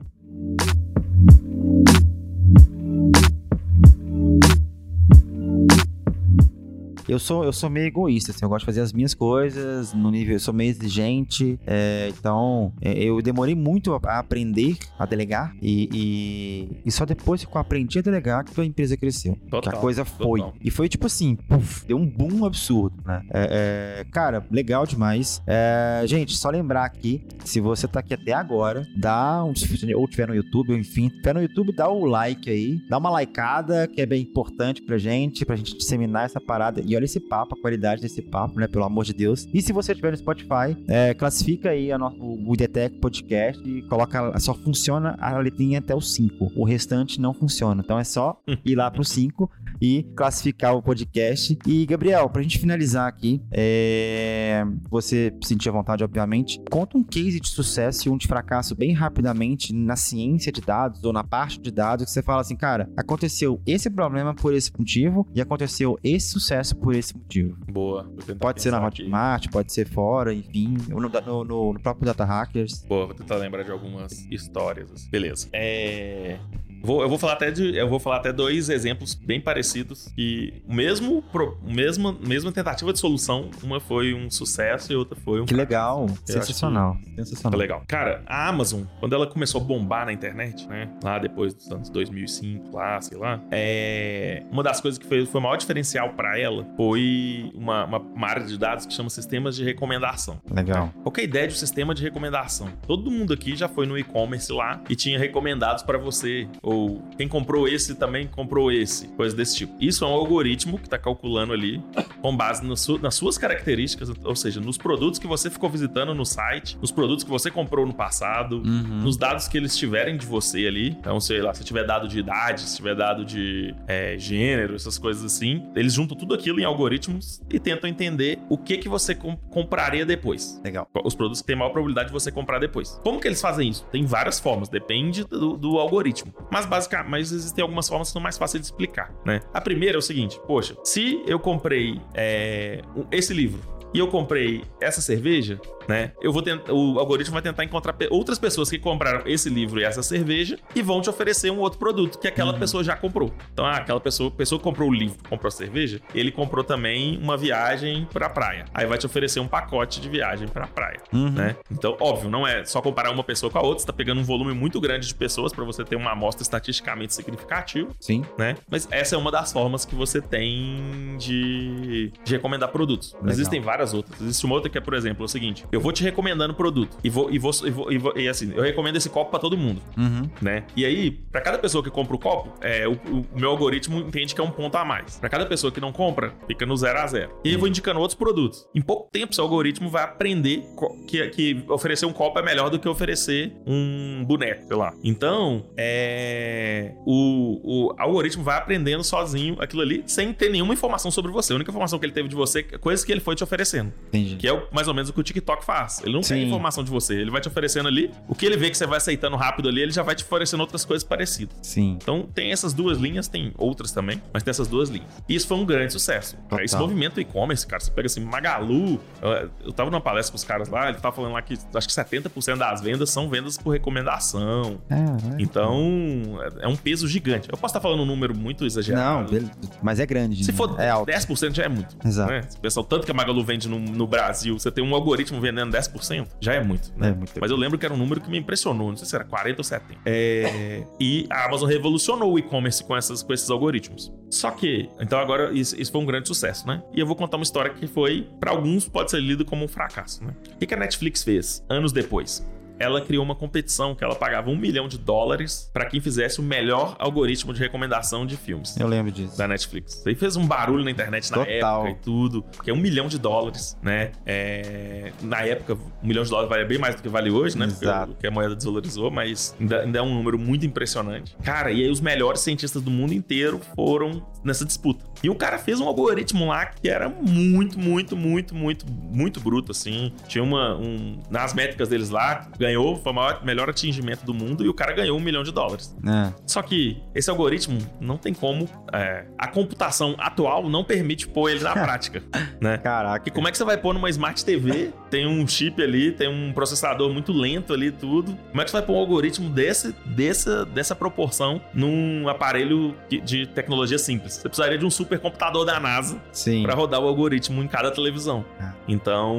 Eu 7.08 7.18
sou, 7.18 7.42
eu 7.42 7.52
sou 7.52 7.70
meio 7.70 7.86
egoísta, 7.86 8.32
assim, 8.32 8.44
eu 8.44 8.48
gosto 8.50 8.60
de 8.60 8.66
fazer 8.66 8.82
as 8.82 8.92
minhas 8.92 9.14
coisas 9.14 9.94
no 9.94 10.10
nível, 10.10 10.34
eu 10.34 10.40
sou 10.40 10.52
meio 10.52 10.68
exigente, 10.68 11.58
é, 11.66 12.12
então 12.16 12.70
é, 12.82 12.92
eu 13.02 13.22
demorei 13.22 13.54
muito 13.54 13.94
a, 13.94 14.18
aprender 14.18 14.76
a 14.98 15.06
delegar 15.06 15.56
e, 15.62 15.88
e, 15.90 16.68
e, 16.84 16.90
só 16.92 17.06
depois 17.06 17.42
que 17.42 17.56
eu 17.56 17.58
aprendi 17.58 17.98
a 17.98 18.02
delegar 18.02 18.44
que 18.44 18.60
a 18.60 18.64
empresa 18.64 18.94
cresceu. 18.94 19.38
Total, 19.50 19.72
que 19.72 19.78
a 19.78 19.80
coisa 19.80 20.04
foi. 20.04 20.40
Total. 20.40 20.54
E 20.62 20.70
foi 20.70 20.86
tipo 20.86 21.06
assim, 21.06 21.34
puff, 21.34 21.86
deu 21.86 21.96
um 21.96 22.06
boom 22.06 22.44
absurdo, 22.44 22.96
né? 23.06 23.22
É, 23.32 24.00
é 24.00 24.04
cara, 24.12 24.44
legal 24.50 24.86
demais. 24.86 25.42
É, 25.46 26.02
gente, 26.04 26.36
só 26.36 26.50
lembrar 26.50 26.84
aqui, 26.84 27.24
se 27.42 27.58
você 27.58 27.88
tá 27.88 28.00
aqui 28.00 28.12
até 28.12 28.34
agora, 28.34 28.86
dá 28.94 29.42
um, 29.44 29.54
ou 29.96 30.06
tiver 30.06 30.28
no 30.28 30.34
YouTube, 30.34 30.72
ou 30.72 30.78
enfim, 30.78 31.08
tiver 31.08 31.34
no 31.34 31.40
YouTube, 31.40 31.72
dá 31.72 31.88
o 31.88 32.04
like 32.04 32.50
aí, 32.50 32.78
dá 32.88 32.98
uma 32.98 33.18
likeada, 33.18 33.86
que 33.86 34.02
é 34.02 34.06
bem 34.06 34.22
importante 34.22 34.82
pra 34.82 34.98
gente, 34.98 35.46
pra 35.46 35.56
gente 35.56 35.76
disseminar 35.76 36.26
essa 36.26 36.40
parada. 36.40 36.82
E 36.84 36.97
olha 36.98 37.04
esse 37.04 37.20
papo, 37.20 37.54
a 37.54 37.60
qualidade 37.60 38.02
desse 38.02 38.20
papo, 38.20 38.58
né? 38.58 38.66
Pelo 38.66 38.84
amor 38.84 39.04
de 39.04 39.12
Deus. 39.12 39.48
E 39.54 39.62
se 39.62 39.72
você 39.72 39.92
estiver 39.92 40.10
no 40.10 40.16
Spotify, 40.16 40.76
é, 40.86 41.14
classifica 41.14 41.70
aí 41.70 41.90
a 41.90 41.98
nosso, 41.98 42.16
o 42.20 42.54
IDTech 42.54 42.98
Podcast 42.98 43.62
e 43.68 43.82
coloca. 43.82 44.38
Só 44.38 44.54
funciona 44.54 45.16
a 45.20 45.38
letrinha 45.38 45.78
até 45.78 45.94
o 45.94 46.00
5. 46.00 46.52
O 46.56 46.64
restante 46.64 47.20
não 47.20 47.32
funciona. 47.32 47.82
Então 47.84 47.98
é 47.98 48.04
só 48.04 48.40
ir 48.64 48.74
lá 48.74 48.90
pro 48.90 49.04
5 49.04 49.50
e 49.80 50.04
classificar 50.16 50.74
o 50.74 50.82
podcast. 50.82 51.56
E, 51.66 51.86
Gabriel, 51.86 52.28
pra 52.28 52.42
gente 52.42 52.58
finalizar 52.58 53.06
aqui, 53.08 53.40
é... 53.50 54.64
você 54.90 55.32
sentir 55.42 55.68
a 55.68 55.72
vontade, 55.72 56.02
obviamente, 56.02 56.60
conta 56.70 56.96
um 56.96 57.04
case 57.04 57.40
de 57.40 57.48
sucesso 57.48 58.08
e 58.08 58.10
um 58.10 58.16
de 58.16 58.26
fracasso 58.26 58.74
bem 58.74 58.92
rapidamente 58.92 59.72
na 59.72 59.96
ciência 59.96 60.50
de 60.50 60.60
dados 60.60 61.02
ou 61.04 61.12
na 61.12 61.24
parte 61.24 61.60
de 61.60 61.70
dados 61.70 62.04
que 62.04 62.10
você 62.10 62.22
fala 62.22 62.40
assim, 62.40 62.56
cara, 62.56 62.90
aconteceu 62.96 63.60
esse 63.66 63.88
problema 63.90 64.34
por 64.34 64.54
esse 64.54 64.70
motivo 64.76 65.26
e 65.34 65.40
aconteceu 65.40 65.98
esse 66.02 66.30
sucesso 66.30 66.76
por 66.76 66.94
esse 66.94 67.16
motivo. 67.16 67.56
Boa. 67.70 68.10
Pode 68.38 68.62
ser 68.62 68.70
na 68.70 68.84
Hotmart, 68.84 69.44
aqui. 69.44 69.52
pode 69.52 69.72
ser 69.72 69.88
fora, 69.88 70.34
enfim, 70.34 70.76
ou 70.92 71.00
no, 71.00 71.08
no, 71.08 71.44
no, 71.44 71.72
no 71.72 71.80
próprio 71.80 72.06
Data 72.06 72.24
Hackers. 72.24 72.84
Boa, 72.88 73.06
vou 73.06 73.14
tentar 73.14 73.36
lembrar 73.36 73.62
de 73.62 73.70
algumas 73.70 74.26
histórias. 74.30 74.90
Assim. 74.90 75.10
Beleza. 75.10 75.48
É... 75.52 76.38
Vou, 76.80 77.02
eu 77.02 77.08
vou 77.08 77.18
falar 77.18 77.32
até 77.32 77.50
de, 77.50 77.76
eu 77.76 77.88
vou 77.88 77.98
falar 77.98 78.18
até 78.18 78.32
dois 78.32 78.68
exemplos 78.68 79.12
bem 79.14 79.40
parecidos 79.40 79.67
que 80.14 80.62
o 80.66 80.74
mesmo, 80.74 81.22
pro, 81.22 81.58
mesmo 81.62 82.12
mesma 82.20 82.52
tentativa 82.52 82.92
de 82.92 82.98
solução, 82.98 83.50
uma 83.62 83.80
foi 83.80 84.14
um 84.14 84.30
sucesso 84.30 84.92
e 84.92 84.96
outra 84.96 85.18
foi 85.24 85.40
um 85.40 85.44
Que 85.44 85.54
legal, 85.54 86.06
sensacional, 86.24 86.96
sensacional. 87.16 87.58
legal. 87.58 87.82
Cara, 87.86 88.22
a 88.26 88.48
Amazon, 88.48 88.82
quando 89.00 89.14
ela 89.14 89.26
começou 89.26 89.60
a 89.60 89.64
bombar 89.64 90.06
na 90.06 90.12
internet, 90.12 90.66
né, 90.68 90.90
lá 91.02 91.18
depois 91.18 91.54
dos 91.54 91.70
anos 91.70 91.88
2005, 91.90 92.74
lá, 92.76 93.00
sei 93.00 93.18
lá, 93.18 93.40
é, 93.50 94.44
uma 94.50 94.62
das 94.62 94.80
coisas 94.80 94.98
que 94.98 95.06
foi, 95.06 95.24
foi 95.26 95.40
o 95.40 95.44
maior 95.44 95.56
diferencial 95.56 96.12
para 96.14 96.38
ela 96.38 96.66
foi 96.76 97.50
uma, 97.54 97.84
uma, 97.84 97.98
uma, 97.98 98.28
área 98.28 98.44
de 98.44 98.58
dados 98.58 98.86
que 98.86 98.92
chama 98.92 99.10
sistemas 99.10 99.56
de 99.56 99.64
recomendação. 99.64 100.40
Legal. 100.50 100.92
Qual 101.02 101.12
é 101.16 101.20
a 101.20 101.24
ideia 101.24 101.48
de 101.48 101.54
um 101.54 101.56
sistema 101.56 101.94
de 101.94 102.02
recomendação? 102.02 102.68
Todo 102.86 103.10
mundo 103.10 103.32
aqui 103.32 103.56
já 103.56 103.68
foi 103.68 103.86
no 103.86 103.98
e-commerce 103.98 104.52
lá 104.52 104.80
e 104.88 104.96
tinha 104.96 105.18
recomendados 105.18 105.82
para 105.82 105.98
você 105.98 106.48
ou 106.62 107.02
quem 107.16 107.28
comprou 107.28 107.68
esse 107.68 107.94
também 107.94 108.26
comprou 108.26 108.70
esse, 108.70 109.08
coisa 109.08 109.36
desse 109.36 109.56
tipo. 109.58 109.74
Isso 109.80 110.04
é 110.04 110.08
um 110.08 110.12
algoritmo 110.12 110.78
que 110.78 110.84
está 110.84 110.98
calculando 110.98 111.52
ali 111.52 111.82
com 112.20 112.36
base 112.36 112.62
su 112.76 112.98
nas 112.98 113.14
suas 113.14 113.38
características, 113.38 114.10
ou 114.24 114.36
seja, 114.36 114.60
nos 114.60 114.78
produtos 114.78 115.18
que 115.18 115.26
você 115.26 115.50
ficou 115.50 115.68
visitando 115.68 116.14
no 116.14 116.24
site, 116.24 116.78
nos 116.80 116.90
produtos 116.90 117.24
que 117.24 117.30
você 117.30 117.50
comprou 117.50 117.86
no 117.86 117.94
passado, 117.94 118.62
uhum. 118.64 119.00
nos 119.02 119.16
dados 119.16 119.48
que 119.48 119.56
eles 119.56 119.76
tiverem 119.76 120.16
de 120.16 120.26
você 120.26 120.66
ali. 120.66 120.90
Então, 120.90 121.20
sei 121.20 121.40
lá, 121.40 121.54
se 121.54 121.64
tiver 121.64 121.84
dado 121.84 122.08
de 122.08 122.18
idade, 122.18 122.62
se 122.62 122.76
tiver 122.76 122.94
dado 122.94 123.24
de 123.24 123.74
é, 123.86 124.16
gênero, 124.18 124.74
essas 124.74 124.98
coisas 124.98 125.24
assim, 125.24 125.68
eles 125.74 125.92
juntam 125.92 126.16
tudo 126.16 126.34
aquilo 126.34 126.60
em 126.60 126.64
algoritmos 126.64 127.40
e 127.50 127.58
tentam 127.58 127.88
entender 127.88 128.38
o 128.48 128.56
que 128.56 128.78
que 128.78 128.88
você 128.88 129.14
comp 129.14 129.38
compraria 129.50 130.04
depois. 130.04 130.60
Legal. 130.62 130.88
Os 131.04 131.14
produtos 131.14 131.40
que 131.40 131.46
têm 131.46 131.56
maior 131.56 131.70
probabilidade 131.70 132.08
de 132.08 132.12
você 132.12 132.30
comprar 132.30 132.58
depois. 132.58 133.00
Como 133.02 133.20
que 133.20 133.26
eles 133.26 133.40
fazem 133.40 133.68
isso? 133.68 133.84
Tem 133.90 134.04
várias 134.04 134.38
formas, 134.38 134.68
depende 134.68 135.24
do, 135.24 135.56
do 135.56 135.78
algoritmo. 135.78 136.32
Mas 136.50 136.66
basicamente, 136.66 137.10
mas 137.10 137.32
existem 137.32 137.62
algumas 137.62 137.88
formas 137.88 138.08
que 138.08 138.12
são 138.12 138.22
mais 138.22 138.38
fáceis 138.38 138.60
de 138.60 138.66
explicar, 138.66 139.12
né? 139.24 139.40
A 139.52 139.60
primeira 139.60 139.96
é 139.96 139.98
o 139.98 140.02
seguinte: 140.02 140.40
poxa, 140.46 140.76
se 140.84 141.22
eu 141.26 141.38
comprei 141.38 142.00
é, 142.14 142.82
esse 143.10 143.32
livro 143.32 143.77
e 143.94 143.98
eu 143.98 144.08
comprei 144.08 144.64
essa 144.80 145.00
cerveja, 145.00 145.60
né? 145.88 146.12
Eu 146.20 146.32
vou 146.32 146.42
tentar, 146.42 146.72
o 146.72 146.98
algoritmo 146.98 147.32
vai 147.32 147.42
tentar 147.42 147.64
encontrar 147.64 147.96
outras 148.10 148.38
pessoas 148.38 148.68
que 148.68 148.78
compraram 148.78 149.22
esse 149.26 149.48
livro 149.48 149.80
e 149.80 149.84
essa 149.84 150.02
cerveja 150.02 150.58
e 150.74 150.82
vão 150.82 151.00
te 151.00 151.08
oferecer 151.08 151.50
um 151.50 151.58
outro 151.58 151.78
produto 151.78 152.18
que 152.18 152.28
aquela 152.28 152.52
uhum. 152.52 152.58
pessoa 152.58 152.84
já 152.84 152.94
comprou. 152.94 153.32
Então, 153.52 153.64
ah, 153.64 153.76
aquela 153.76 154.00
pessoa, 154.00 154.30
pessoa 154.30 154.58
que 154.58 154.64
comprou 154.64 154.90
o 154.90 154.92
livro, 154.92 155.16
comprou 155.28 155.48
a 155.48 155.50
cerveja, 155.50 156.00
ele 156.14 156.30
comprou 156.30 156.62
também 156.62 157.18
uma 157.18 157.36
viagem 157.36 158.06
pra 158.12 158.28
praia. 158.28 158.66
Aí 158.74 158.86
vai 158.86 158.98
te 158.98 159.06
oferecer 159.06 159.40
um 159.40 159.48
pacote 159.48 160.00
de 160.00 160.08
viagem 160.08 160.46
pra 160.46 160.66
praia, 160.66 161.00
uhum. 161.12 161.30
né? 161.30 161.56
Então, 161.70 161.96
óbvio, 162.00 162.28
não 162.28 162.46
é 162.46 162.64
só 162.64 162.82
comparar 162.82 163.10
uma 163.10 163.24
pessoa 163.24 163.50
com 163.50 163.58
a 163.58 163.62
outra, 163.62 163.80
você 163.80 163.86
tá 163.86 163.92
pegando 163.92 164.20
um 164.20 164.24
volume 164.24 164.52
muito 164.52 164.80
grande 164.80 165.06
de 165.06 165.14
pessoas 165.14 165.52
para 165.52 165.64
você 165.64 165.84
ter 165.84 165.96
uma 165.96 166.12
amostra 166.12 166.42
estatisticamente 166.42 167.14
significativa. 167.14 167.88
Sim. 167.98 168.24
Né? 168.36 168.56
Mas 168.70 168.86
essa 168.90 169.14
é 169.14 169.18
uma 169.18 169.30
das 169.30 169.52
formas 169.52 169.84
que 169.84 169.94
você 169.94 170.20
tem 170.20 171.16
de, 171.18 172.12
de 172.24 172.32
recomendar 172.34 172.68
produtos. 172.68 173.14
Legal. 173.14 173.30
Existem 173.30 173.60
várias 173.60 173.77
outras. 173.92 174.20
Existe 174.20 174.44
uma 174.44 174.54
outra 174.54 174.70
que 174.70 174.78
é, 174.78 174.80
por 174.80 174.94
exemplo, 174.94 175.24
é 175.24 175.26
o 175.26 175.28
seguinte: 175.28 175.64
eu 175.70 175.80
vou 175.80 175.92
te 175.92 176.02
recomendando 176.02 176.54
produto 176.54 176.96
e 177.02 177.10
vou 177.10 177.30
e 177.30 177.38
vou 177.38 177.52
e, 177.64 177.70
vou, 177.70 177.92
e, 177.92 177.98
vou, 177.98 178.12
e 178.16 178.28
assim, 178.28 178.52
eu 178.54 178.62
recomendo 178.62 178.96
esse 178.96 179.08
copo 179.08 179.30
para 179.30 179.40
todo 179.40 179.56
mundo, 179.56 179.80
uhum. 179.96 180.28
né? 180.40 180.64
E 180.76 180.84
aí, 180.84 181.10
para 181.10 181.40
cada 181.40 181.58
pessoa 181.58 181.82
que 181.82 181.90
compra 181.90 182.14
o 182.14 182.18
copo, 182.18 182.52
é, 182.60 182.86
o, 182.86 182.92
o, 182.92 183.26
meu 183.34 183.50
algoritmo 183.50 184.00
entende 184.00 184.34
que 184.34 184.40
é 184.40 184.44
um 184.44 184.50
ponto 184.50 184.76
a 184.76 184.84
mais. 184.84 185.18
Para 185.18 185.28
cada 185.28 185.46
pessoa 185.46 185.72
que 185.72 185.80
não 185.80 185.92
compra, 185.92 186.34
fica 186.46 186.66
no 186.66 186.76
zero 186.76 186.98
a 186.98 187.06
zero. 187.06 187.32
E 187.44 187.48
aí 187.48 187.54
eu 187.54 187.58
vou 187.58 187.68
indicando 187.68 188.00
outros 188.00 188.18
produtos. 188.18 188.66
Em 188.74 188.80
pouco 188.80 189.10
tempo, 189.10 189.34
seu 189.34 189.44
algoritmo 189.44 189.88
vai 189.88 190.04
aprender 190.04 190.62
que, 191.06 191.26
que 191.28 191.64
oferecer 191.68 192.06
um 192.06 192.12
copo 192.12 192.38
é 192.38 192.42
melhor 192.42 192.70
do 192.70 192.78
que 192.78 192.88
oferecer 192.88 193.52
um 193.66 194.24
boneco, 194.26 194.66
sei 194.66 194.76
lá. 194.76 194.92
Então, 195.02 195.66
é, 195.76 196.94
o, 197.06 197.88
o 197.88 197.94
algoritmo 197.98 198.42
vai 198.42 198.58
aprendendo 198.58 199.02
sozinho 199.04 199.56
aquilo 199.60 199.82
ali, 199.82 200.02
sem 200.06 200.32
ter 200.32 200.50
nenhuma 200.50 200.74
informação 200.74 201.10
sobre 201.10 201.30
você. 201.30 201.52
A 201.52 201.56
única 201.56 201.70
informação 201.70 201.98
que 201.98 202.06
ele 202.06 202.12
teve 202.12 202.28
de 202.28 202.34
você 202.34 202.60
é 202.60 202.78
coisas 202.78 203.04
que 203.04 203.12
ele 203.12 203.20
foi 203.20 203.34
te 203.34 203.44
oferecendo. 203.68 203.92
Entendi. 204.08 204.36
Que 204.36 204.48
é 204.48 204.52
o, 204.52 204.66
mais 204.72 204.88
ou 204.88 204.94
menos 204.94 205.10
o 205.10 205.12
que 205.12 205.20
o 205.20 205.22
TikTok 205.22 205.64
faz. 205.64 206.00
Ele 206.02 206.12
não 206.12 206.22
Sim. 206.22 206.34
tem 206.34 206.46
informação 206.46 206.82
de 206.82 206.90
você. 206.90 207.14
Ele 207.14 207.30
vai 207.30 207.40
te 207.40 207.48
oferecendo 207.48 207.88
ali. 207.88 208.10
O 208.26 208.34
que 208.34 208.46
ele 208.46 208.56
vê 208.56 208.70
que 208.70 208.76
você 208.76 208.86
vai 208.86 208.96
aceitando 208.96 209.36
rápido 209.36 209.68
ali, 209.68 209.82
ele 209.82 209.92
já 209.92 210.02
vai 210.02 210.14
te 210.14 210.24
oferecendo 210.24 210.60
outras 210.60 210.84
coisas 210.84 211.06
parecidas. 211.06 211.56
Sim. 211.62 211.98
Então, 212.00 212.28
tem 212.34 212.52
essas 212.52 212.72
duas 212.72 212.98
linhas, 212.98 213.28
tem 213.28 213.52
outras 213.56 213.92
também, 213.92 214.22
mas 214.32 214.42
tem 214.42 214.50
essas 214.50 214.68
duas 214.68 214.88
linhas. 214.88 215.08
E 215.28 215.34
isso 215.34 215.46
foi 215.46 215.56
um 215.56 215.64
grande 215.64 215.92
sucesso. 215.92 216.36
Total. 216.48 216.64
Esse 216.64 216.76
movimento 216.76 217.20
e-commerce, 217.20 217.66
cara, 217.66 217.80
você 217.80 217.90
pega 217.90 218.06
assim, 218.06 218.20
Magalu. 218.20 219.00
Eu, 219.20 219.50
eu 219.66 219.72
tava 219.72 219.90
numa 219.90 220.00
palestra 220.00 220.32
com 220.32 220.36
os 220.36 220.44
caras 220.44 220.68
lá, 220.68 220.88
ele 220.88 220.98
tava 220.98 221.14
falando 221.14 221.32
lá 221.32 221.42
que 221.42 221.54
acho 221.74 221.88
que 221.88 221.94
70% 221.94 222.56
das 222.56 222.80
vendas 222.80 223.10
são 223.10 223.28
vendas 223.28 223.58
por 223.58 223.70
recomendação. 223.70 224.80
É, 224.88 224.94
é. 224.94 225.06
Então, 225.38 226.38
é, 226.60 226.66
um 226.66 226.76
peso 226.76 227.06
gigante. 227.06 227.48
Eu 227.50 227.58
posso 227.58 227.72
estar 227.72 227.80
falando 227.80 228.02
um 228.02 228.06
número 228.06 228.36
muito 228.36 228.64
exagerado. 228.64 229.32
Não, 229.32 229.50
mas 229.82 230.00
é 230.00 230.06
grande. 230.06 230.44
Se 230.44 230.50
né? 230.50 230.56
for 230.56 230.78
é 230.78 230.88
alto. 230.88 231.10
10% 231.10 231.54
já 231.54 231.64
é 231.64 231.68
muito. 231.68 231.96
Exato. 232.04 232.30
Né? 232.30 232.42
Se 232.48 232.58
pessoal, 232.58 232.84
tanto 232.84 233.04
que 233.04 233.10
a 233.10 233.14
Magalu 233.14 233.44
vende 233.44 233.57
no, 233.66 233.78
no, 233.78 234.06
Brasil, 234.06 234.58
você 234.58 234.70
tem 234.70 234.84
um 234.84 234.94
algoritmo 234.94 235.40
vendendo 235.40 235.72
10%, 235.72 236.26
já 236.40 236.54
é 236.54 236.62
muito. 236.62 236.92
Né? 236.96 237.08
É 237.08 237.12
muito. 237.12 237.32
Mas 237.40 237.50
eu 237.50 237.56
lembro 237.56 237.78
que 237.78 237.84
era 237.84 237.94
um 237.94 237.96
número 237.96 238.20
que 238.20 238.30
me 238.30 238.38
impressionou. 238.38 238.90
Não 238.90 238.96
sei 238.96 239.06
se 239.06 239.14
era 239.14 239.24
40 239.24 239.60
ou 239.60 239.64
70. 239.64 240.00
É... 240.04 240.84
e 241.00 241.26
a 241.30 241.46
Amazon 241.46 241.68
revolucionou 241.68 242.32
o 242.32 242.38
e-commerce 242.38 242.82
com, 242.84 242.96
essas, 242.96 243.22
com 243.22 243.32
esses 243.32 243.50
algoritmos. 243.50 244.12
Só 244.30 244.50
que, 244.50 244.88
então 245.00 245.18
agora 245.18 245.52
isso, 245.52 245.80
isso, 245.80 245.90
foi 245.90 246.00
um 246.00 246.06
grande 246.06 246.28
sucesso, 246.28 246.66
né? 246.66 246.82
E 246.92 247.00
eu 247.00 247.06
vou 247.06 247.16
contar 247.16 247.36
uma 247.36 247.42
história 247.42 247.72
que 247.72 247.86
foi, 247.86 248.28
para 248.38 248.50
alguns, 248.50 248.88
pode 248.88 249.10
ser 249.10 249.20
lido 249.20 249.44
como 249.44 249.64
um 249.64 249.68
fracasso, 249.68 250.22
né? 250.24 250.34
O 250.54 250.66
que 250.66 250.74
a 250.74 250.76
Netflix 250.76 251.22
fez 251.22 251.64
anos 251.68 251.92
depois? 251.92 252.46
Ela 252.78 253.00
criou 253.00 253.24
uma 253.24 253.34
competição 253.34 253.94
que 253.94 254.04
ela 254.04 254.14
pagava 254.14 254.50
um 254.50 254.56
milhão 254.56 254.88
de 254.88 254.98
dólares 254.98 255.70
para 255.72 255.86
quem 255.86 256.00
fizesse 256.00 256.40
o 256.40 256.42
melhor 256.42 256.96
algoritmo 256.98 257.52
de 257.52 257.60
recomendação 257.60 258.26
de 258.26 258.36
filmes. 258.36 258.76
Eu 258.78 258.86
lembro 258.86 259.10
disso. 259.10 259.36
Da 259.36 259.48
Netflix. 259.48 259.94
Isso 259.94 260.08
aí 260.08 260.14
fez 260.14 260.36
um 260.36 260.46
barulho 260.46 260.84
na 260.84 260.90
internet 260.90 261.30
na 261.30 261.38
Total. 261.38 261.86
época 261.86 261.90
e 261.90 261.94
tudo. 262.02 262.44
Que 262.62 262.70
é 262.70 262.74
um 262.74 262.78
milhão 262.78 263.08
de 263.08 263.18
dólares, 263.18 263.76
né? 263.82 264.12
É... 264.24 265.12
Na 265.22 265.42
época, 265.42 265.74
um 266.02 266.06
milhão 266.06 266.22
de 266.22 266.30
dólares 266.30 266.48
valia 266.48 266.64
bem 266.66 266.78
mais 266.78 266.94
do 266.94 267.02
que 267.02 267.08
vale 267.08 267.30
hoje, 267.30 267.58
né? 267.58 267.66
Exato. 267.66 268.12
Porque 268.12 268.26
a 268.26 268.30
moeda 268.30 268.54
desvalorizou, 268.54 269.10
mas 269.10 269.54
ainda, 269.60 269.80
ainda 269.80 269.98
é 269.98 270.02
um 270.02 270.14
número 270.14 270.38
muito 270.38 270.66
impressionante. 270.66 271.36
Cara, 271.42 271.70
e 271.70 271.82
aí 271.82 271.90
os 271.90 272.00
melhores 272.00 272.40
cientistas 272.40 272.82
do 272.82 272.90
mundo 272.90 273.12
inteiro 273.12 273.60
foram 273.74 274.24
nessa 274.44 274.64
disputa. 274.64 275.04
E 275.22 275.28
o 275.28 275.34
cara 275.34 275.58
fez 275.58 275.80
um 275.80 275.86
algoritmo 275.86 276.46
lá 276.46 276.66
que 276.66 276.88
era 276.88 277.08
muito, 277.08 277.78
muito, 277.78 278.16
muito, 278.16 278.54
muito, 278.54 278.86
muito 278.90 279.40
bruto, 279.40 279.72
assim. 279.72 280.12
Tinha 280.26 280.42
uma. 280.42 280.76
Um... 280.76 281.18
Nas 281.30 281.52
métricas 281.52 281.88
deles 281.88 282.10
lá, 282.10 282.48
ganhou, 282.58 282.96
foi 282.96 283.12
o 283.12 283.14
maior, 283.14 283.44
melhor 283.44 283.68
atingimento 283.68 284.24
do 284.24 284.32
mundo 284.32 284.64
e 284.64 284.68
o 284.68 284.74
cara 284.74 284.92
ganhou 284.92 285.18
um 285.18 285.20
milhão 285.20 285.42
de 285.42 285.52
dólares. 285.52 285.96
É. 286.06 286.32
Só 286.46 286.62
que 286.62 287.02
esse 287.14 287.28
algoritmo 287.30 287.78
não 288.00 288.16
tem 288.16 288.32
como. 288.32 288.68
É, 288.92 289.26
a 289.36 289.48
computação 289.48 290.14
atual 290.18 290.68
não 290.68 290.84
permite 290.84 291.26
pôr 291.26 291.50
ele 291.50 291.60
na 291.60 291.72
prática, 291.74 292.22
né? 292.60 292.78
Caraca. 292.78 293.28
E 293.28 293.32
como 293.32 293.48
é 293.48 293.50
que 293.50 293.58
você 293.58 293.64
vai 293.64 293.76
pôr 293.76 293.94
numa 293.94 294.08
Smart 294.10 294.44
TV? 294.44 294.92
Tem 295.10 295.26
um 295.26 295.46
chip 295.46 295.82
ali, 295.82 296.12
tem 296.12 296.28
um 296.28 296.52
processador 296.52 297.12
muito 297.12 297.32
lento 297.32 297.72
ali, 297.72 297.90
tudo. 297.90 298.36
Como 298.50 298.60
é 298.60 298.64
que 298.64 298.70
você 298.70 298.76
vai 298.76 298.86
pôr 298.86 298.94
um 298.94 298.98
algoritmo 298.98 299.48
desse, 299.50 299.94
dessa, 300.04 300.64
dessa 300.66 300.94
proporção 300.94 301.60
num 301.74 302.28
aparelho 302.28 302.94
de 303.24 303.46
tecnologia 303.46 303.98
simples? 303.98 304.27
Você 304.34 304.48
precisaria 304.48 304.78
de 304.78 304.84
um 304.84 304.90
supercomputador 304.90 305.64
da 305.64 305.78
NASA 305.80 306.20
para 306.62 306.74
rodar 306.74 307.00
o 307.00 307.08
algoritmo 307.08 307.62
em 307.62 307.68
cada 307.68 307.90
televisão. 307.90 308.44
É. 308.60 308.70
Então, 308.86 309.36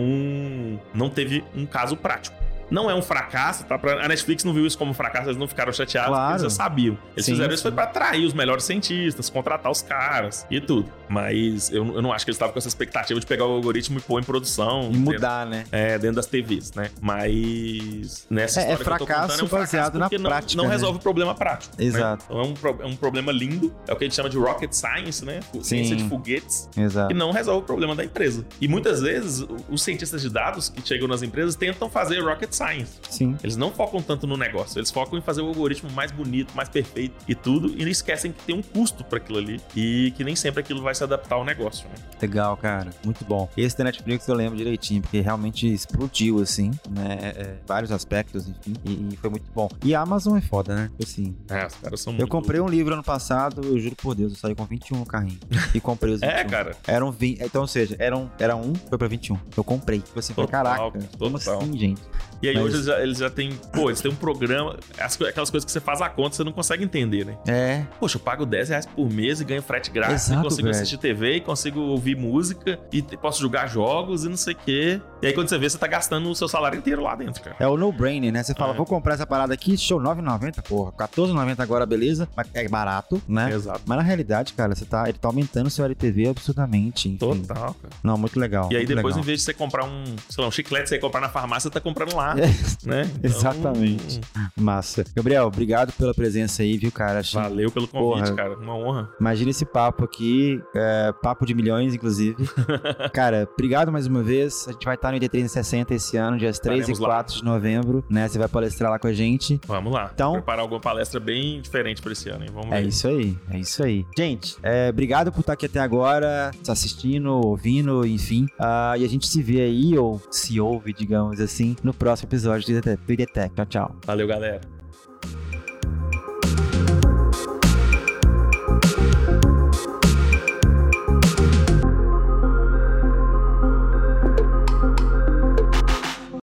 não 0.94 1.10
teve 1.10 1.44
um 1.56 1.66
caso 1.66 1.96
prático. 1.96 2.38
Não 2.70 2.90
é 2.90 2.96
um 2.96 3.02
fracasso, 3.02 3.66
tá? 3.66 3.80
A 4.02 4.08
Netflix 4.08 4.44
não 4.44 4.54
viu 4.54 4.66
isso 4.66 4.78
como 4.78 4.92
um 4.92 4.94
fracasso, 4.94 5.28
eles 5.28 5.38
não 5.38 5.48
ficaram 5.48 5.72
chateados, 5.74 6.12
claro. 6.12 6.32
eles 6.34 6.44
já 6.44 6.50
sabiam. 6.50 6.98
Eles 7.14 7.26
sim, 7.26 7.32
fizeram 7.34 7.54
isso 7.54 7.64
foi 7.64 7.72
pra 7.72 7.84
atrair 7.84 8.26
os 8.26 8.34
melhores 8.34 8.64
cientistas, 8.64 9.30
contratar 9.30 9.72
os 9.72 9.82
caras 9.82 10.46
e 10.50 10.62
tudo. 10.62 10.92
Mas 11.08 11.72
eu, 11.72 11.86
eu 11.96 12.02
não 12.02 12.14
acho 12.14 12.26
que 12.26 12.30
eles 12.30 12.36
estavam 12.36 12.54
com 12.54 12.60
essa 12.60 12.68
expectativa 12.68 13.20
de 13.20 13.26
pegar 13.26 13.46
o 13.46 13.52
algoritmo 13.52 13.98
e 13.98 14.02
pôr 14.02 14.20
em 14.20 14.24
produção. 14.24 14.90
E 14.92 14.98
mudar, 14.98 15.46
né? 15.46 15.66
É, 15.72 15.98
dentro 15.98 16.18
das 16.18 16.26
TVs, 16.26 16.74
né? 16.74 16.92
Mas 17.02 18.28
nessa 18.30 18.62
é, 18.62 18.72
é 18.72 18.78
fracasso, 18.78 19.42
é 19.42 19.44
um 19.44 19.48
fracasso 19.48 19.50
baseado 19.50 20.00
na 20.00 20.10
não, 20.12 20.30
prática. 20.30 20.62
Não 20.62 20.70
né? 20.70 20.76
resolve 20.76 21.00
o 21.00 21.02
problema 21.02 21.34
prático. 21.34 21.76
Né? 21.78 21.86
Exato. 21.86 22.26
Né? 22.34 22.42
Então 22.42 22.42
é 22.42 22.74
um, 22.74 22.84
é 22.84 22.86
um 22.86 22.96
problema 22.96 23.32
lindo, 23.32 23.74
é 23.88 23.94
o 23.94 23.96
que 23.96 24.04
a 24.04 24.08
gente 24.08 24.16
chama 24.16 24.30
de 24.30 24.38
rocket 24.38 24.72
science, 24.74 25.24
né? 25.26 25.40
Ciência 25.62 25.96
de 25.96 26.08
foguetes. 26.08 26.70
Exato. 26.78 27.12
E 27.12 27.16
não 27.16 27.32
resolve 27.32 27.64
o 27.64 27.66
problema 27.66 27.96
da 27.96 28.04
empresa. 28.04 28.46
E 28.60 28.68
muitas 28.68 29.02
vezes 29.02 29.46
os 29.70 29.82
cientistas 29.82 30.22
de 30.22 30.30
dados 30.30 30.70
que 30.70 30.88
chegam 30.88 31.08
nas 31.08 31.22
empresas 31.22 31.56
tentam 31.56 31.90
fazer 31.90 32.20
rocket 32.20 32.52
science. 32.60 33.00
Sim. 33.10 33.38
Eles 33.42 33.56
não 33.56 33.72
focam 33.72 34.02
tanto 34.02 34.28
no 34.28 34.36
negócio, 34.36 34.80
eles 34.80 34.92
focam 34.92 35.18
em 35.18 35.22
fazer 35.22 35.42
o 35.42 35.48
algoritmo 35.48 35.90
mais 35.92 36.12
bonito, 36.12 36.56
mais 36.56 36.68
perfeito 36.68 37.16
e 37.28 37.34
tudo, 37.34 37.74
e 37.78 37.90
esquecem 37.90 38.32
que 38.32 38.44
tem 38.44 38.56
um 38.56 38.62
custo 38.62 39.04
para 39.04 39.18
aquilo 39.18 39.40
ali 39.40 39.62
e 39.76 40.14
que 40.16 40.24
nem 40.24 40.36
sempre 40.36 40.60
aquilo 40.60 40.82
vai 40.82 40.94
se 40.94 41.04
adaptar 41.04 41.36
ao 41.36 41.46
negócio. 41.46 41.88
Né? 41.88 41.96
Legal, 42.22 42.56
cara, 42.58 42.92
muito 43.04 43.24
bom. 43.24 43.50
Esse 43.56 43.78
da 43.78 43.86
Netflix 43.86 44.28
eu 44.28 44.36
lembro 44.36 44.58
direitinho, 44.58 45.02
porque 45.02 45.22
realmente 45.22 45.72
explodiu, 45.72 46.42
assim, 46.42 46.72
né? 46.90 47.18
É, 47.22 47.56
vários 47.66 47.92
aspectos, 47.92 48.48
enfim, 48.48 48.74
e, 48.86 49.14
e, 49.14 49.18
foi 49.18 49.30
muito 49.30 49.50
bom. 49.54 49.70
E 49.84 49.96
a 49.96 50.02
Amazon 50.02 50.38
é 50.38 50.42
foda, 50.42 50.76
né? 50.76 50.92
Assim. 51.02 51.36
É, 51.50 51.66
os 51.66 51.76
caras 51.76 52.02
são 52.02 52.16
Eu 52.18 52.28
comprei 52.28 52.60
um 52.60 52.68
livro 52.68 52.94
ano 52.94 53.04
passado, 53.04 53.62
eu 53.64 53.80
juro 53.80 53.96
por 53.96 54.16
Deus, 54.16 54.34
eu 54.34 54.38
saí 54.38 54.54
com 54.54 54.66
21 54.66 55.00
no 55.00 55.06
carrinho. 55.06 55.40
E 55.74 55.80
comprei 55.80 56.14
os 56.14 56.22
21. 56.22 56.34
é, 56.34 56.44
cara. 56.46 56.72
Eram 56.88 57.12
20. 57.12 57.44
Então, 57.44 57.62
ou 57.62 57.68
seja, 57.68 57.96
eram, 58.00 58.32
era 58.40 58.56
um, 58.56 58.74
foi 58.74 58.98
pra 58.98 59.08
21. 59.08 59.38
Eu 59.56 59.64
comprei. 59.64 60.00
Tipo 60.00 60.18
assim, 60.18 60.34
total, 60.34 60.50
caraca, 60.50 61.00
total. 61.00 61.18
como 61.20 61.38
assim, 61.38 61.78
gente? 61.78 62.02
E 62.42 62.48
aí 62.48 62.56
Mas... 62.56 62.64
hoje 62.64 62.76
eles 62.76 62.86
já, 62.86 63.02
eles 63.02 63.18
já 63.18 63.30
têm, 63.30 63.52
pô, 63.74 63.90
eles 63.90 64.02
têm 64.02 64.12
um 64.12 64.16
programa, 64.16 64.78
aquelas 64.98 65.50
coisas 65.50 65.66
que 65.66 65.72
você 65.72 65.80
faz 65.80 66.02
a 66.02 66.10
conta, 66.10 66.36
você 66.36 66.44
não 66.44 66.52
consegue 66.52 66.84
entender, 66.84 67.26
né? 67.26 67.38
É. 67.48 67.86
Poxa, 68.00 68.18
eu 68.18 68.22
pago 68.22 68.46
10 68.46 68.70
reais 68.70 68.86
por 68.86 69.10
mês 69.10 69.42
e 69.42 69.46
ganho 69.46 69.62
frete 69.62 69.92
grátis, 69.92 70.28
Exato, 70.28 70.42
e 70.42 70.44
consigo 70.44 70.68
velho. 70.68 70.76
assistir 70.76 70.98
TV, 70.98 71.36
e 71.36 71.42
consigo 71.42 71.80
ouvir 71.80 72.16
música, 72.16 72.80
e 72.92 73.02
posso 73.02 73.42
jogar 73.42 73.68
jogos 73.68 74.24
e 74.24 74.30
não 74.30 74.38
sei 74.38 74.54
o 74.54 74.58
quê. 74.58 75.02
E 75.22 75.28
aí 75.28 75.34
quando 75.34 75.50
você 75.50 75.58
vê, 75.58 75.70
você 75.70 75.78
tá 75.78 75.88
gastando 75.88 76.30
o 76.30 76.36
seu 76.36 76.48
salário 76.48 76.78
inteiro 76.78 77.02
lá 77.02 77.16
dentro, 77.16 77.42
cara. 77.44 77.56
É 77.60 77.68
o 77.68 77.76
no-brainer, 77.76 78.32
né? 78.32 78.42
Você 78.42 78.54
fala, 78.54 78.74
é. 78.74 78.78
vou 78.78 78.86
comprar 78.86 79.16
essa 79.16 79.28
parada 79.28 79.54
aqui, 79.54 79.78
show, 79.78 80.00
9,90, 80.00 80.62
porra. 80.64 80.92
14,90 80.94 81.60
agora, 81.60 81.86
beleza. 81.86 82.28
É 82.54 82.68
barato, 82.68 83.22
né? 83.28 83.52
Exato. 83.52 83.82
Mas 83.86 83.98
na 83.98 84.04
realidade, 84.04 84.54
cara, 84.54 84.74
você 84.76 84.86
tá, 84.86 85.10
ele 85.10 85.18
tá 85.18 85.28
aumentando 85.28 85.68
o 85.68 85.70
seu 85.70 85.84
LTV 85.86 86.30
absurdamente. 86.30 87.10
Enfim. 87.10 87.18
Total, 87.18 87.74
cara. 87.74 87.94
Não, 88.04 88.18
muito 88.18 88.40
legal. 88.40 88.70
E 88.72 88.78
aí 88.78 88.86
depois, 88.86 89.16
legal. 89.16 89.20
em 89.20 89.26
vez 89.26 89.40
de 89.40 89.46
você 89.46 89.54
comprar 89.54 89.86
um, 89.86 90.04
sei 90.30 90.42
lá, 90.42 90.48
um 90.48 90.52
chiclete, 90.52 90.90
você 90.90 91.00
comprar 91.00 91.22
na 91.22 91.30
farmácia, 91.30 91.70
você 91.70 91.74
tá 91.74 91.82
comprando 91.82 92.16
lá, 92.16 92.29
é. 92.38 92.88
né? 92.88 93.12
Então... 93.18 93.30
Exatamente. 93.30 94.22
Massa. 94.56 95.04
Gabriel, 95.16 95.46
obrigado 95.48 95.92
pela 95.94 96.14
presença 96.14 96.64
aí, 96.64 96.78
viu, 96.78 96.92
cara? 96.92 97.22
Valeu 97.34 97.72
pelo 97.72 97.88
convite, 97.88 98.26
Porra, 98.26 98.36
cara. 98.36 98.58
Uma 98.58 98.76
honra. 98.76 99.10
Imagina 99.20 99.52
esse 99.52 99.66
papo 99.66 100.04
aqui, 100.04 100.62
é, 100.76 101.14
papo 101.22 101.46
de 101.46 101.54
milhões, 101.54 101.94
inclusive. 101.94 102.50
cara, 103.14 103.48
obrigado 103.54 103.92
mais 103.92 104.08
uma 104.08 104.22
vez. 104.22 104.66
A 104.68 104.72
gente 104.72 104.86
vai 104.86 104.96
estar 104.96 105.12
no 105.12 105.18
ID360 105.18 105.92
esse 105.92 106.18
ano, 106.18 106.38
dias 106.38 106.60
3 106.60 106.80
Estaremos 106.80 107.00
e 107.00 107.02
4 107.02 107.34
lá. 107.34 107.40
de 107.40 107.46
novembro, 107.46 108.04
né? 108.10 108.28
Você 108.28 108.38
vai 108.38 108.48
palestrar 108.48 108.92
lá 108.92 109.00
com 109.00 109.08
a 109.08 109.14
gente. 109.14 109.60
Vamos 109.66 109.94
lá. 109.94 110.12
Então, 110.14 110.34
preparar 110.34 110.62
alguma 110.62 110.80
palestra 110.80 111.20
bem 111.20 111.62
diferente 111.62 112.02
para 112.02 112.12
esse 112.12 112.30
ano, 112.30 112.44
hein? 112.44 112.50
Vamos 112.54 112.72
é 112.72 112.80
ver. 112.80 112.86
É 112.86 112.88
isso 112.88 113.08
aí, 113.08 113.38
é 113.52 113.60
isso 113.60 113.84
aí. 113.84 114.06
Gente, 114.18 114.58
é, 114.64 114.90
obrigado 114.90 115.32
por 115.32 115.42
estar 115.42 115.54
aqui 115.54 115.66
até 115.66 115.80
agora, 115.80 116.52
assistindo, 116.68 117.32
ouvindo, 117.32 118.06
enfim. 118.06 118.46
Uh, 118.60 118.98
e 118.98 119.06
a 119.06 119.10
gente 119.10 119.28
se 119.28 119.42
vê 119.42 119.62
aí, 119.62 119.98
ou 119.98 120.22
se 120.30 120.60
ouve, 120.60 120.94
digamos 120.94 121.40
assim, 121.40 121.76
no 121.84 121.94
próximo 121.94 122.19
episódio 122.26 122.82
do 122.82 123.14
IDTech. 123.14 123.54
Tchau, 123.56 123.66
tchau. 123.66 123.96
Valeu, 124.06 124.28
galera. 124.28 124.79